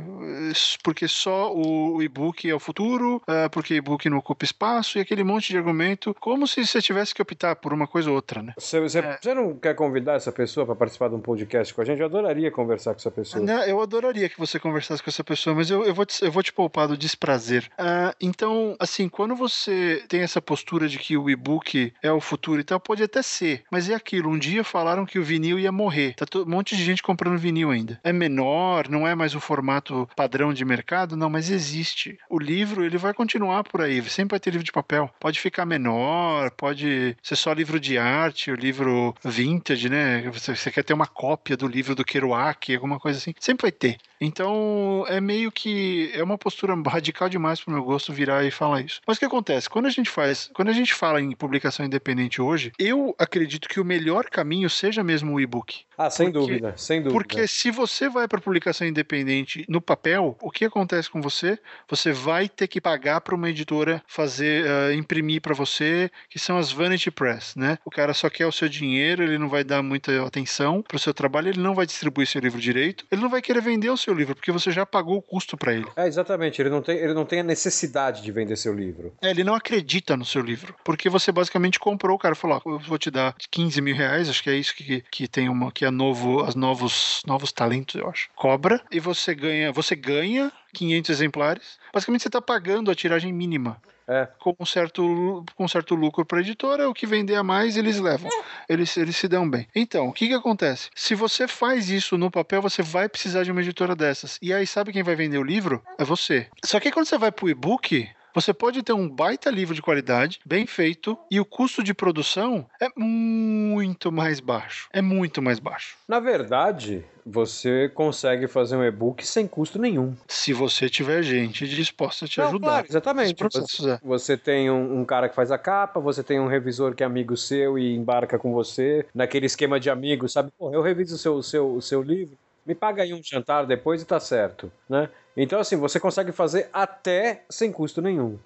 Porque 0.83 1.07
só 1.07 1.51
o 1.51 2.01
e-book 2.03 2.47
é 2.47 2.53
o 2.53 2.59
futuro, 2.59 3.21
é 3.27 3.49
porque 3.49 3.73
e-book 3.73 4.07
não 4.07 4.19
ocupa 4.19 4.45
espaço 4.45 4.99
e 4.99 5.01
aquele 5.01 5.23
monte 5.23 5.49
de 5.49 5.57
argumento, 5.57 6.15
como 6.19 6.47
se 6.47 6.63
você 6.63 6.79
tivesse 6.79 7.13
que 7.13 7.21
optar 7.21 7.55
por 7.55 7.73
uma 7.73 7.87
coisa 7.87 8.09
ou 8.09 8.15
outra, 8.15 8.43
né? 8.43 8.53
Você, 8.57 8.79
você, 8.79 8.99
é. 8.99 9.17
você 9.19 9.33
não 9.33 9.55
quer 9.55 9.73
convidar 9.73 10.13
essa 10.13 10.31
pessoa 10.31 10.63
para 10.63 10.75
participar 10.75 11.09
de 11.09 11.15
um 11.15 11.19
podcast 11.19 11.73
com 11.73 11.81
a 11.81 11.85
gente? 11.85 11.99
Eu 11.99 12.05
adoraria 12.05 12.51
conversar 12.51 12.93
com 12.93 12.99
essa 12.99 13.09
pessoa. 13.09 13.43
Não, 13.43 13.63
eu 13.63 13.81
adoraria 13.81 14.29
que 14.29 14.37
você 14.37 14.59
conversasse 14.59 15.01
com 15.01 15.09
essa 15.09 15.23
pessoa, 15.23 15.55
mas 15.55 15.71
eu, 15.71 15.83
eu, 15.83 15.93
vou, 15.93 16.05
te, 16.05 16.23
eu 16.23 16.31
vou 16.31 16.43
te 16.43 16.53
poupar 16.53 16.87
do 16.87 16.95
desprazer. 16.95 17.67
Uh, 17.79 18.13
então, 18.21 18.75
assim, 18.79 19.09
quando 19.09 19.35
você 19.35 20.03
tem 20.07 20.21
essa 20.21 20.41
postura 20.41 20.87
de 20.87 20.99
que 20.99 21.17
o 21.17 21.29
e-book 21.29 21.91
é 22.03 22.11
o 22.11 22.21
futuro 22.21 22.61
e 22.61 22.63
tal, 22.63 22.79
pode 22.79 23.01
até 23.01 23.23
ser, 23.23 23.63
mas 23.71 23.89
é 23.89 23.95
aquilo. 23.95 24.29
Um 24.29 24.37
dia 24.37 24.63
falaram 24.63 25.03
que 25.03 25.17
o 25.17 25.23
vinil 25.23 25.57
ia 25.57 25.71
morrer. 25.71 26.13
Tá 26.13 26.25
um 26.39 26.45
monte 26.45 26.75
de 26.75 26.83
gente 26.83 27.01
comprando 27.01 27.39
vinil 27.39 27.70
ainda. 27.71 27.99
É 28.03 28.11
menor, 28.11 28.89
não 28.89 29.07
é 29.07 29.15
mais 29.15 29.35
o 29.35 29.39
formato 29.39 30.07
padrão 30.15 30.53
de 30.53 30.65
mercado, 30.65 31.15
não, 31.15 31.29
mas 31.29 31.49
existe. 31.49 32.17
O 32.29 32.39
livro, 32.39 32.83
ele 32.83 32.97
vai 32.97 33.13
continuar 33.13 33.63
por 33.63 33.81
aí, 33.81 34.01
sempre 34.09 34.33
vai 34.33 34.39
ter 34.39 34.51
livro 34.51 34.65
de 34.65 34.71
papel. 34.71 35.09
Pode 35.19 35.39
ficar 35.39 35.65
menor, 35.65 36.51
pode 36.51 37.15
ser 37.21 37.35
só 37.35 37.53
livro 37.53 37.79
de 37.79 37.97
arte, 37.97 38.51
o 38.51 38.55
livro 38.55 39.15
vintage, 39.23 39.89
né? 39.89 40.29
Você, 40.31 40.55
você 40.55 40.71
quer 40.71 40.83
ter 40.83 40.93
uma 40.93 41.07
cópia 41.07 41.57
do 41.57 41.67
livro 41.67 41.95
do 41.95 42.05
Kerouac, 42.05 42.73
alguma 42.73 42.99
coisa 42.99 43.17
assim. 43.17 43.33
Sempre 43.39 43.63
vai 43.63 43.71
ter. 43.71 43.97
Então, 44.21 45.03
é 45.07 45.19
meio 45.19 45.51
que 45.51 46.11
é 46.13 46.23
uma 46.23 46.37
postura 46.37 46.75
radical 46.87 47.27
demais 47.27 47.59
pro 47.59 47.73
meu 47.73 47.83
gosto 47.83 48.13
virar 48.13 48.45
e 48.45 48.51
falar 48.51 48.81
isso. 48.81 49.01
Mas 49.05 49.17
o 49.17 49.19
que 49.19 49.25
acontece? 49.25 49.67
Quando 49.67 49.87
a 49.87 49.89
gente 49.89 50.11
faz, 50.11 50.51
quando 50.53 50.69
a 50.69 50.73
gente 50.73 50.93
fala 50.93 51.19
em 51.19 51.31
publicação 51.31 51.83
independente 51.83 52.39
hoje, 52.39 52.71
eu 52.77 53.15
acredito 53.17 53.67
que 53.67 53.79
o 53.79 53.85
melhor 53.85 54.25
caminho 54.25 54.69
seja 54.69 55.03
mesmo 55.03 55.33
o 55.33 55.41
e-book. 55.41 55.83
Ah, 55.97 56.09
sem 56.09 56.31
porque, 56.31 56.39
dúvida, 56.39 56.73
sem 56.77 56.99
dúvida. 56.99 57.13
Porque 57.13 57.47
se 57.47 57.69
você 57.69 58.09
vai 58.09 58.27
para 58.27 58.41
publicação 58.41 58.87
independente 58.87 59.65
no 59.67 59.79
papel, 59.79 60.35
o 60.41 60.49
que 60.49 60.65
acontece 60.65 61.09
com 61.09 61.21
você? 61.21 61.59
Você 61.87 62.11
vai 62.11 62.49
ter 62.49 62.67
que 62.67 62.81
pagar 62.81 63.21
para 63.21 63.35
uma 63.35 63.49
editora 63.49 64.01
fazer 64.07 64.65
uh, 64.65 64.93
imprimir 64.93 65.41
para 65.41 65.53
você, 65.53 66.09
que 66.29 66.39
são 66.39 66.57
as 66.57 66.71
vanity 66.71 67.11
press, 67.11 67.55
né? 67.55 67.77
O 67.85 67.91
cara 67.91 68.13
só 68.13 68.29
quer 68.29 68.47
o 68.47 68.51
seu 68.51 68.67
dinheiro, 68.67 69.23
ele 69.23 69.37
não 69.37 69.47
vai 69.47 69.63
dar 69.63 69.83
muita 69.83 70.25
atenção 70.25 70.81
para 70.81 70.95
o 70.95 70.99
seu 70.99 71.13
trabalho, 71.13 71.49
ele 71.49 71.59
não 71.59 71.75
vai 71.75 71.85
distribuir 71.85 72.27
seu 72.27 72.41
livro 72.41 72.59
direito, 72.59 73.05
ele 73.11 73.21
não 73.21 73.29
vai 73.29 73.41
querer 73.41 73.61
vender 73.61 73.89
o 73.89 73.97
seu 73.97 74.10
seu 74.11 74.15
livro, 74.15 74.35
porque 74.35 74.51
você 74.51 74.71
já 74.71 74.85
pagou 74.85 75.17
o 75.17 75.21
custo 75.21 75.57
para 75.57 75.73
ele. 75.73 75.87
É, 75.95 76.07
exatamente. 76.07 76.61
Ele 76.61 76.69
não, 76.69 76.81
tem, 76.81 76.97
ele 76.97 77.13
não 77.13 77.25
tem 77.25 77.39
a 77.39 77.43
necessidade 77.43 78.21
de 78.21 78.31
vender 78.31 78.57
seu 78.57 78.73
livro. 78.73 79.13
É, 79.21 79.29
ele 79.29 79.43
não 79.43 79.55
acredita 79.55 80.17
no 80.17 80.25
seu 80.25 80.41
livro. 80.41 80.75
Porque 80.83 81.09
você 81.09 81.31
basicamente 81.31 81.79
comprou, 81.79 82.15
o 82.15 82.19
cara 82.19 82.35
falou: 82.35 82.61
ó, 82.63 82.69
eu 82.71 82.79
vou 82.79 82.97
te 82.97 83.09
dar 83.09 83.33
15 83.49 83.81
mil 83.81 83.95
reais, 83.95 84.29
acho 84.29 84.43
que 84.43 84.49
é 84.49 84.55
isso 84.55 84.75
que, 84.75 85.03
que 85.09 85.27
tem 85.27 85.49
uma, 85.49 85.71
que 85.71 85.85
é 85.85 85.91
novo, 85.91 86.43
as 86.43 86.55
novos, 86.55 87.21
novos 87.25 87.51
talentos, 87.51 87.95
eu 87.95 88.09
acho. 88.09 88.29
Cobra, 88.35 88.81
e 88.91 88.99
você 88.99 89.33
ganha, 89.33 89.71
você 89.71 89.95
ganha 89.95 90.51
500 90.73 91.09
exemplares. 91.09 91.79
Basicamente 91.93 92.23
você 92.23 92.27
está 92.27 92.41
pagando 92.41 92.91
a 92.91 92.95
tiragem 92.95 93.31
mínima. 93.31 93.81
É. 94.11 94.27
Com 94.39 94.53
um 94.59 94.65
certo, 94.65 95.45
com 95.55 95.63
um 95.63 95.67
certo 95.69 95.95
lucro 95.95 96.25
para 96.25 96.39
a 96.39 96.41
editora, 96.41 96.89
o 96.89 96.93
que 96.93 97.07
vender 97.07 97.35
a 97.35 97.43
mais 97.43 97.77
eles 97.77 97.97
levam. 97.97 98.29
Eles, 98.67 98.97
eles 98.97 99.15
se 99.15 99.25
dão 99.25 99.49
bem. 99.49 99.65
Então, 99.73 100.09
o 100.09 100.13
que, 100.13 100.27
que 100.27 100.33
acontece? 100.33 100.89
Se 100.93 101.15
você 101.15 101.47
faz 101.47 101.89
isso 101.89 102.17
no 102.17 102.29
papel, 102.29 102.61
você 102.61 102.81
vai 102.81 103.07
precisar 103.07 103.43
de 103.43 103.51
uma 103.51 103.61
editora 103.61 103.95
dessas. 103.95 104.37
E 104.41 104.53
aí, 104.53 104.67
sabe 104.67 104.91
quem 104.91 105.01
vai 105.01 105.15
vender 105.15 105.37
o 105.37 105.43
livro? 105.43 105.81
É 105.97 106.03
você. 106.03 106.47
Só 106.65 106.77
que 106.77 106.91
quando 106.91 107.05
você 107.05 107.17
vai 107.17 107.31
para 107.31 107.45
o 107.45 107.49
e-book, 107.49 108.09
você 108.33 108.53
pode 108.53 108.81
ter 108.83 108.93
um 108.93 109.09
baita 109.09 109.49
livro 109.49 109.75
de 109.75 109.81
qualidade, 109.81 110.39
bem 110.45 110.65
feito, 110.65 111.17
e 111.29 111.39
o 111.39 111.45
custo 111.45 111.83
de 111.83 111.93
produção 111.93 112.65
é 112.81 112.87
muito 112.97 114.11
mais 114.11 114.39
baixo. 114.39 114.87
É 114.91 115.01
muito 115.01 115.41
mais 115.41 115.59
baixo. 115.59 115.97
Na 116.07 116.19
verdade, 116.19 117.05
você 117.25 117.89
consegue 117.93 118.47
fazer 118.47 118.75
um 118.75 118.83
e-book 118.83 119.25
sem 119.25 119.47
custo 119.47 119.79
nenhum. 119.79 120.15
Se 120.27 120.53
você 120.53 120.89
tiver 120.89 121.21
gente 121.23 121.67
disposta 121.67 122.25
a 122.25 122.27
te 122.27 122.39
Não, 122.39 122.47
ajudar. 122.47 122.67
claro, 122.67 122.87
exatamente. 122.89 123.35
processo, 123.35 123.89
é. 123.89 123.99
Você 124.03 124.37
tem 124.37 124.69
um, 124.69 124.99
um 124.99 125.05
cara 125.05 125.29
que 125.29 125.35
faz 125.35 125.51
a 125.51 125.57
capa, 125.57 125.99
você 125.99 126.23
tem 126.23 126.39
um 126.39 126.47
revisor 126.47 126.95
que 126.95 127.03
é 127.03 127.05
amigo 127.05 127.35
seu 127.37 127.77
e 127.77 127.95
embarca 127.95 128.37
com 128.37 128.53
você 128.53 129.05
naquele 129.13 129.45
esquema 129.45 129.79
de 129.79 129.89
amigos, 129.89 130.33
sabe? 130.33 130.51
Pô, 130.57 130.73
eu 130.73 130.81
reviso 130.81 131.15
o 131.15 131.17
seu, 131.17 131.41
seu, 131.43 131.81
seu 131.81 132.01
livro, 132.01 132.37
me 132.65 132.75
paga 132.75 133.03
aí 133.03 133.13
um 133.13 133.21
jantar 133.23 133.65
depois 133.65 134.01
e 134.01 134.05
tá 134.05 134.19
certo, 134.19 134.71
né? 134.89 135.09
Então, 135.35 135.59
assim, 135.59 135.75
você 135.75 135.99
consegue 135.99 136.31
fazer 136.31 136.69
até 136.73 137.43
sem 137.49 137.71
custo 137.71 138.01
nenhum. 138.01 138.37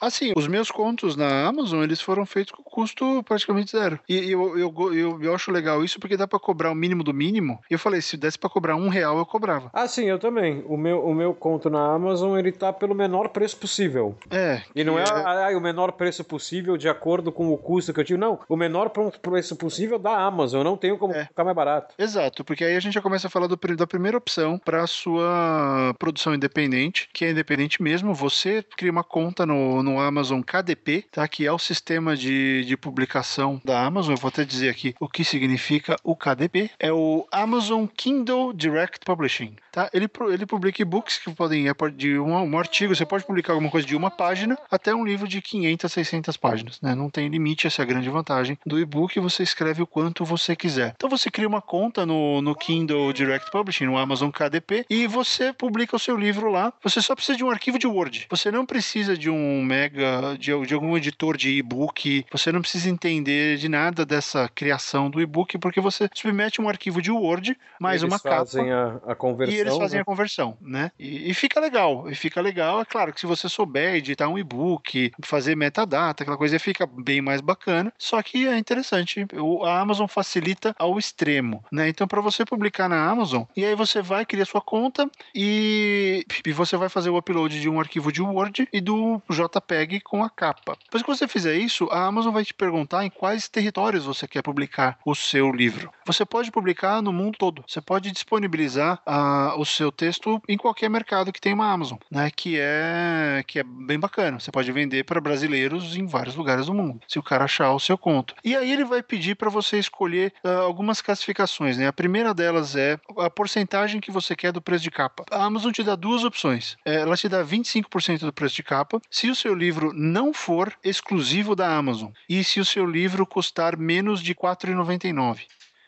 Assim, 0.00 0.32
os 0.36 0.46
meus 0.46 0.70
contos 0.70 1.16
na 1.16 1.46
Amazon, 1.46 1.82
eles 1.82 2.00
foram 2.00 2.26
feitos 2.26 2.52
com 2.52 2.62
custo 2.62 3.22
praticamente 3.22 3.70
zero. 3.72 3.98
E 4.08 4.30
eu, 4.30 4.58
eu, 4.58 4.74
eu, 4.94 5.22
eu, 5.22 5.34
acho 5.34 5.50
legal 5.50 5.82
isso 5.84 5.98
porque 5.98 6.16
dá 6.16 6.26
pra 6.26 6.38
cobrar 6.38 6.70
o 6.70 6.74
mínimo 6.74 7.02
do 7.02 7.14
mínimo. 7.14 7.60
E 7.70 7.74
eu 7.74 7.78
falei, 7.78 8.00
se 8.00 8.16
desse 8.16 8.38
pra 8.38 8.50
cobrar 8.50 8.76
um 8.76 8.88
real, 8.88 9.18
eu 9.18 9.26
cobrava. 9.26 9.70
Ah, 9.72 9.88
sim, 9.88 10.04
eu 10.04 10.18
também. 10.18 10.62
O 10.66 10.76
meu, 10.76 11.04
o 11.04 11.14
meu 11.14 11.34
conto 11.34 11.70
na 11.70 11.94
Amazon, 11.94 12.36
ele 12.38 12.52
tá 12.52 12.72
pelo 12.72 12.94
menor 12.94 13.28
preço 13.28 13.56
possível. 13.56 14.16
É. 14.30 14.62
E 14.74 14.84
não 14.84 14.94
que 14.94 15.00
é, 15.00 15.04
ah, 15.04 15.56
o 15.56 15.60
menor 15.60 15.92
preço 15.92 16.24
possível 16.24 16.76
de 16.76 16.88
acordo 16.88 17.32
com 17.32 17.52
o 17.52 17.58
custo 17.58 17.92
que 17.92 18.00
eu 18.00 18.04
tive. 18.04 18.18
Não, 18.18 18.38
o 18.48 18.56
menor 18.56 18.90
pr- 18.90 19.16
preço 19.22 19.56
possível 19.56 19.98
da 19.98 20.18
Amazon. 20.18 20.60
Eu 20.60 20.64
não 20.64 20.76
tenho 20.76 20.98
como 20.98 21.14
É. 21.14 21.24
ficar 21.26 21.44
mais 21.44 21.56
barato. 21.56 21.94
Exato, 21.98 22.44
porque 22.44 22.64
aí 22.64 22.76
a 22.76 22.80
gente 22.80 22.94
já 22.94 23.00
começa 23.00 23.26
a 23.28 23.30
falar 23.30 23.46
do 23.46 23.54
da 23.74 23.86
primeira 23.86 24.18
opção 24.18 24.58
para 24.58 24.86
sua 24.86 25.94
produção 25.98 26.33
independente, 26.34 27.08
que 27.12 27.24
é 27.24 27.30
independente 27.30 27.82
mesmo. 27.82 28.14
Você 28.14 28.64
cria 28.76 28.90
uma 28.90 29.04
conta 29.04 29.46
no, 29.46 29.82
no 29.82 30.00
Amazon 30.00 30.40
KDP, 30.40 31.06
tá? 31.10 31.26
que 31.28 31.46
é 31.46 31.52
o 31.52 31.58
sistema 31.58 32.16
de, 32.16 32.64
de 32.64 32.76
publicação 32.76 33.60
da 33.64 33.84
Amazon. 33.84 34.14
Eu 34.14 34.20
vou 34.20 34.28
até 34.28 34.44
dizer 34.44 34.68
aqui 34.68 34.94
o 35.00 35.08
que 35.08 35.24
significa 35.24 35.96
o 36.02 36.16
KDP. 36.16 36.70
É 36.78 36.92
o 36.92 37.26
Amazon 37.30 37.86
Kindle 37.86 38.52
Direct 38.52 39.00
Publishing. 39.04 39.56
Tá? 39.74 39.90
Ele, 39.92 40.08
ele 40.32 40.46
publica 40.46 40.80
e-books 40.80 41.18
que 41.18 41.32
podem 41.32 41.66
ir 41.66 41.74
de 41.96 42.18
um, 42.18 42.32
um 42.32 42.58
artigo, 42.58 42.94
você 42.94 43.04
pode 43.04 43.24
publicar 43.24 43.52
alguma 43.52 43.70
coisa 43.70 43.86
de 43.86 43.96
uma 43.96 44.10
página 44.10 44.56
até 44.70 44.94
um 44.94 45.04
livro 45.04 45.26
de 45.26 45.42
500 45.42 45.84
a 45.84 45.88
600 45.88 46.36
páginas. 46.36 46.80
Né? 46.80 46.94
Não 46.94 47.10
tem 47.10 47.28
limite, 47.28 47.66
essa 47.66 47.82
é 47.82 47.84
a 47.84 47.86
grande 47.86 48.08
vantagem 48.08 48.58
do 48.64 48.78
e-book. 48.78 49.18
Você 49.18 49.42
escreve 49.42 49.82
o 49.82 49.86
quanto 49.86 50.24
você 50.24 50.54
quiser. 50.54 50.94
Então 50.96 51.10
você 51.10 51.30
cria 51.30 51.48
uma 51.48 51.60
conta 51.60 52.06
no, 52.06 52.40
no 52.40 52.54
Kindle 52.54 53.12
Direct 53.12 53.50
Publishing, 53.50 53.86
no 53.86 53.98
Amazon 53.98 54.30
KDP, 54.30 54.86
e 54.88 55.06
você 55.06 55.52
publica 55.52 55.96
o 55.96 55.98
seu 55.98 56.16
livro 56.16 56.23
lá. 56.32 56.72
Você 56.82 57.00
só 57.00 57.14
precisa 57.14 57.36
de 57.36 57.44
um 57.44 57.50
arquivo 57.50 57.78
de 57.78 57.86
Word. 57.86 58.26
Você 58.30 58.50
não 58.50 58.64
precisa 58.66 59.16
de 59.16 59.30
um 59.30 59.62
mega, 59.62 60.36
de, 60.38 60.52
de 60.66 60.74
algum 60.74 60.96
editor 60.96 61.36
de 61.36 61.50
e-book. 61.50 62.24
Você 62.30 62.52
não 62.52 62.60
precisa 62.60 62.88
entender 62.90 63.56
de 63.56 63.68
nada 63.68 64.04
dessa 64.04 64.48
criação 64.54 65.10
do 65.10 65.20
e-book, 65.20 65.58
porque 65.58 65.80
você 65.80 66.08
submete 66.14 66.60
um 66.60 66.68
arquivo 66.68 67.00
de 67.02 67.10
Word, 67.10 67.56
mais 67.80 68.02
Eles 68.02 68.12
uma 68.12 68.18
fazem 68.18 68.68
capa. 68.68 69.02
a, 69.06 69.12
a 69.12 69.14
conversão. 69.14 69.56
E 69.56 69.60
eles 69.60 69.76
fazem 69.76 69.98
né? 69.98 70.02
a 70.02 70.04
conversão, 70.04 70.56
né? 70.60 70.90
E, 70.98 71.30
e 71.30 71.34
fica 71.34 71.60
legal, 71.60 72.08
e 72.10 72.14
fica 72.14 72.40
legal. 72.40 72.80
É 72.80 72.84
claro 72.84 73.12
que 73.12 73.20
se 73.20 73.26
você 73.26 73.48
souber 73.48 73.94
editar 73.94 74.28
um 74.28 74.38
e-book, 74.38 75.12
fazer 75.24 75.56
metadata, 75.56 76.22
aquela 76.22 76.36
coisa, 76.36 76.58
fica 76.58 76.86
bem 76.86 77.20
mais 77.20 77.40
bacana. 77.40 77.92
Só 77.98 78.22
que 78.22 78.46
é 78.46 78.56
interessante, 78.58 79.26
o- 79.34 79.64
a 79.64 79.80
Amazon 79.80 80.06
facilita 80.06 80.74
ao 80.78 80.98
extremo, 80.98 81.64
né? 81.72 81.88
Então, 81.88 82.06
para 82.06 82.20
você 82.20 82.44
publicar 82.44 82.88
na 82.88 83.04
Amazon, 83.08 83.42
e 83.56 83.64
aí 83.64 83.74
você 83.74 84.00
vai 84.02 84.24
criar 84.24 84.44
sua 84.44 84.60
conta 84.60 85.08
e, 85.34 86.13
e 86.44 86.52
você 86.52 86.76
vai 86.76 86.88
fazer 86.88 87.10
o 87.10 87.16
upload 87.16 87.60
de 87.60 87.68
um 87.68 87.80
arquivo 87.80 88.12
de 88.12 88.22
Word 88.22 88.68
e 88.72 88.80
do 88.80 89.20
JPEG 89.28 90.00
com 90.00 90.22
a 90.22 90.30
capa. 90.30 90.76
Depois 90.84 91.02
que 91.02 91.08
você 91.08 91.26
fizer 91.26 91.56
isso, 91.56 91.88
a 91.90 92.04
Amazon 92.04 92.32
vai 92.32 92.44
te 92.44 92.54
perguntar 92.54 93.04
em 93.04 93.10
quais 93.10 93.48
territórios 93.48 94.04
você 94.04 94.26
quer 94.26 94.42
publicar 94.42 94.98
o 95.04 95.14
seu 95.14 95.50
livro. 95.50 95.90
Você 96.06 96.24
pode 96.24 96.50
publicar 96.50 97.02
no 97.02 97.12
mundo 97.12 97.36
todo. 97.38 97.64
Você 97.66 97.80
pode 97.80 98.10
disponibilizar 98.10 99.00
ah, 99.06 99.54
o 99.56 99.64
seu 99.64 99.90
texto 99.90 100.40
em 100.48 100.56
qualquer 100.56 100.88
mercado 100.88 101.32
que 101.32 101.40
tem 101.40 101.52
uma 101.52 101.70
Amazon, 101.70 101.98
né? 102.10 102.30
Que 102.30 102.58
é 102.58 103.42
que 103.46 103.58
é 103.58 103.62
bem 103.62 103.98
bacana. 103.98 104.38
Você 104.38 104.50
pode 104.50 104.70
vender 104.72 105.04
para 105.04 105.20
brasileiros 105.20 105.96
em 105.96 106.06
vários 106.06 106.34
lugares 106.34 106.66
do 106.66 106.74
mundo, 106.74 107.00
se 107.08 107.18
o 107.18 107.22
cara 107.22 107.44
achar 107.44 107.72
o 107.72 107.80
seu 107.80 107.96
conto. 107.96 108.34
E 108.44 108.56
aí 108.56 108.70
ele 108.70 108.84
vai 108.84 109.02
pedir 109.02 109.34
para 109.34 109.50
você 109.50 109.78
escolher 109.78 110.32
ah, 110.44 110.60
algumas 110.60 111.00
classificações, 111.00 111.76
né? 111.76 111.86
A 111.86 111.92
primeira 111.92 112.34
delas 112.34 112.76
é 112.76 112.98
a 113.18 113.30
porcentagem 113.30 114.00
que 114.00 114.10
você 114.10 114.36
quer 114.36 114.52
do 114.52 114.62
preço 114.62 114.84
de 114.84 114.90
capa. 114.90 115.24
A 115.30 115.44
Amazon 115.44 115.72
te 115.72 115.82
dá 115.82 115.94
duas 116.04 116.22
opções. 116.22 116.76
É, 116.84 116.96
Ela 116.96 117.16
te 117.16 117.28
dá 117.28 117.42
25% 117.44 118.20
do 118.20 118.32
preço 118.32 118.54
de 118.56 118.62
capa 118.62 119.00
se 119.10 119.28
o 119.30 119.34
seu 119.34 119.54
livro 119.54 119.90
não 119.94 120.32
for 120.32 120.72
exclusivo 120.84 121.56
da 121.56 121.74
Amazon 121.76 122.10
e 122.28 122.44
se 122.44 122.60
o 122.60 122.64
seu 122.64 122.84
livro 122.86 123.26
custar 123.26 123.76
menos 123.76 124.20
de 124.22 124.32
R$ 124.32 124.38
4,99. 124.38 125.40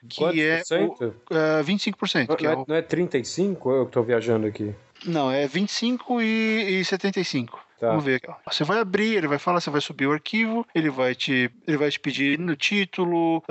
Que 0.08 0.16
Quantos 0.18 0.70
é 0.70 0.85
o, 0.85 1.14
ah, 1.30 1.62
25%. 1.64 2.37
Que 2.37 2.44
Não, 2.44 2.50
é 2.50 2.54
é, 2.54 2.56
o- 2.56 2.64
não 2.68 2.76
é 2.76 2.82
35 2.82 3.68
ou 3.70 3.76
eu 3.76 3.87
que 3.87 3.92
tô 3.92 4.02
viajando 4.02 4.46
aqui? 4.46 4.75
não, 5.04 5.30
é 5.30 5.46
25 5.46 6.20
e, 6.23 6.80
e 6.80 6.85
75. 6.85 7.61
Tá. 7.78 7.88
Vamos 7.88 8.04
ver. 8.04 8.21
Você 8.47 8.64
vai 8.64 8.78
abrir, 8.78 9.16
ele 9.16 9.28
vai 9.28 9.38
falar, 9.38 9.61
você 9.61 9.71
vai 9.71 9.80
subir 9.80 10.06
o 10.06 10.12
arquivo, 10.12 10.66
ele 10.75 10.90
vai 10.90 11.14
te, 11.14 11.50
ele 11.66 11.76
vai 11.76 11.90
te 11.90 12.00
pedir 12.00 12.38
no 12.38 12.56
título, 12.56 13.42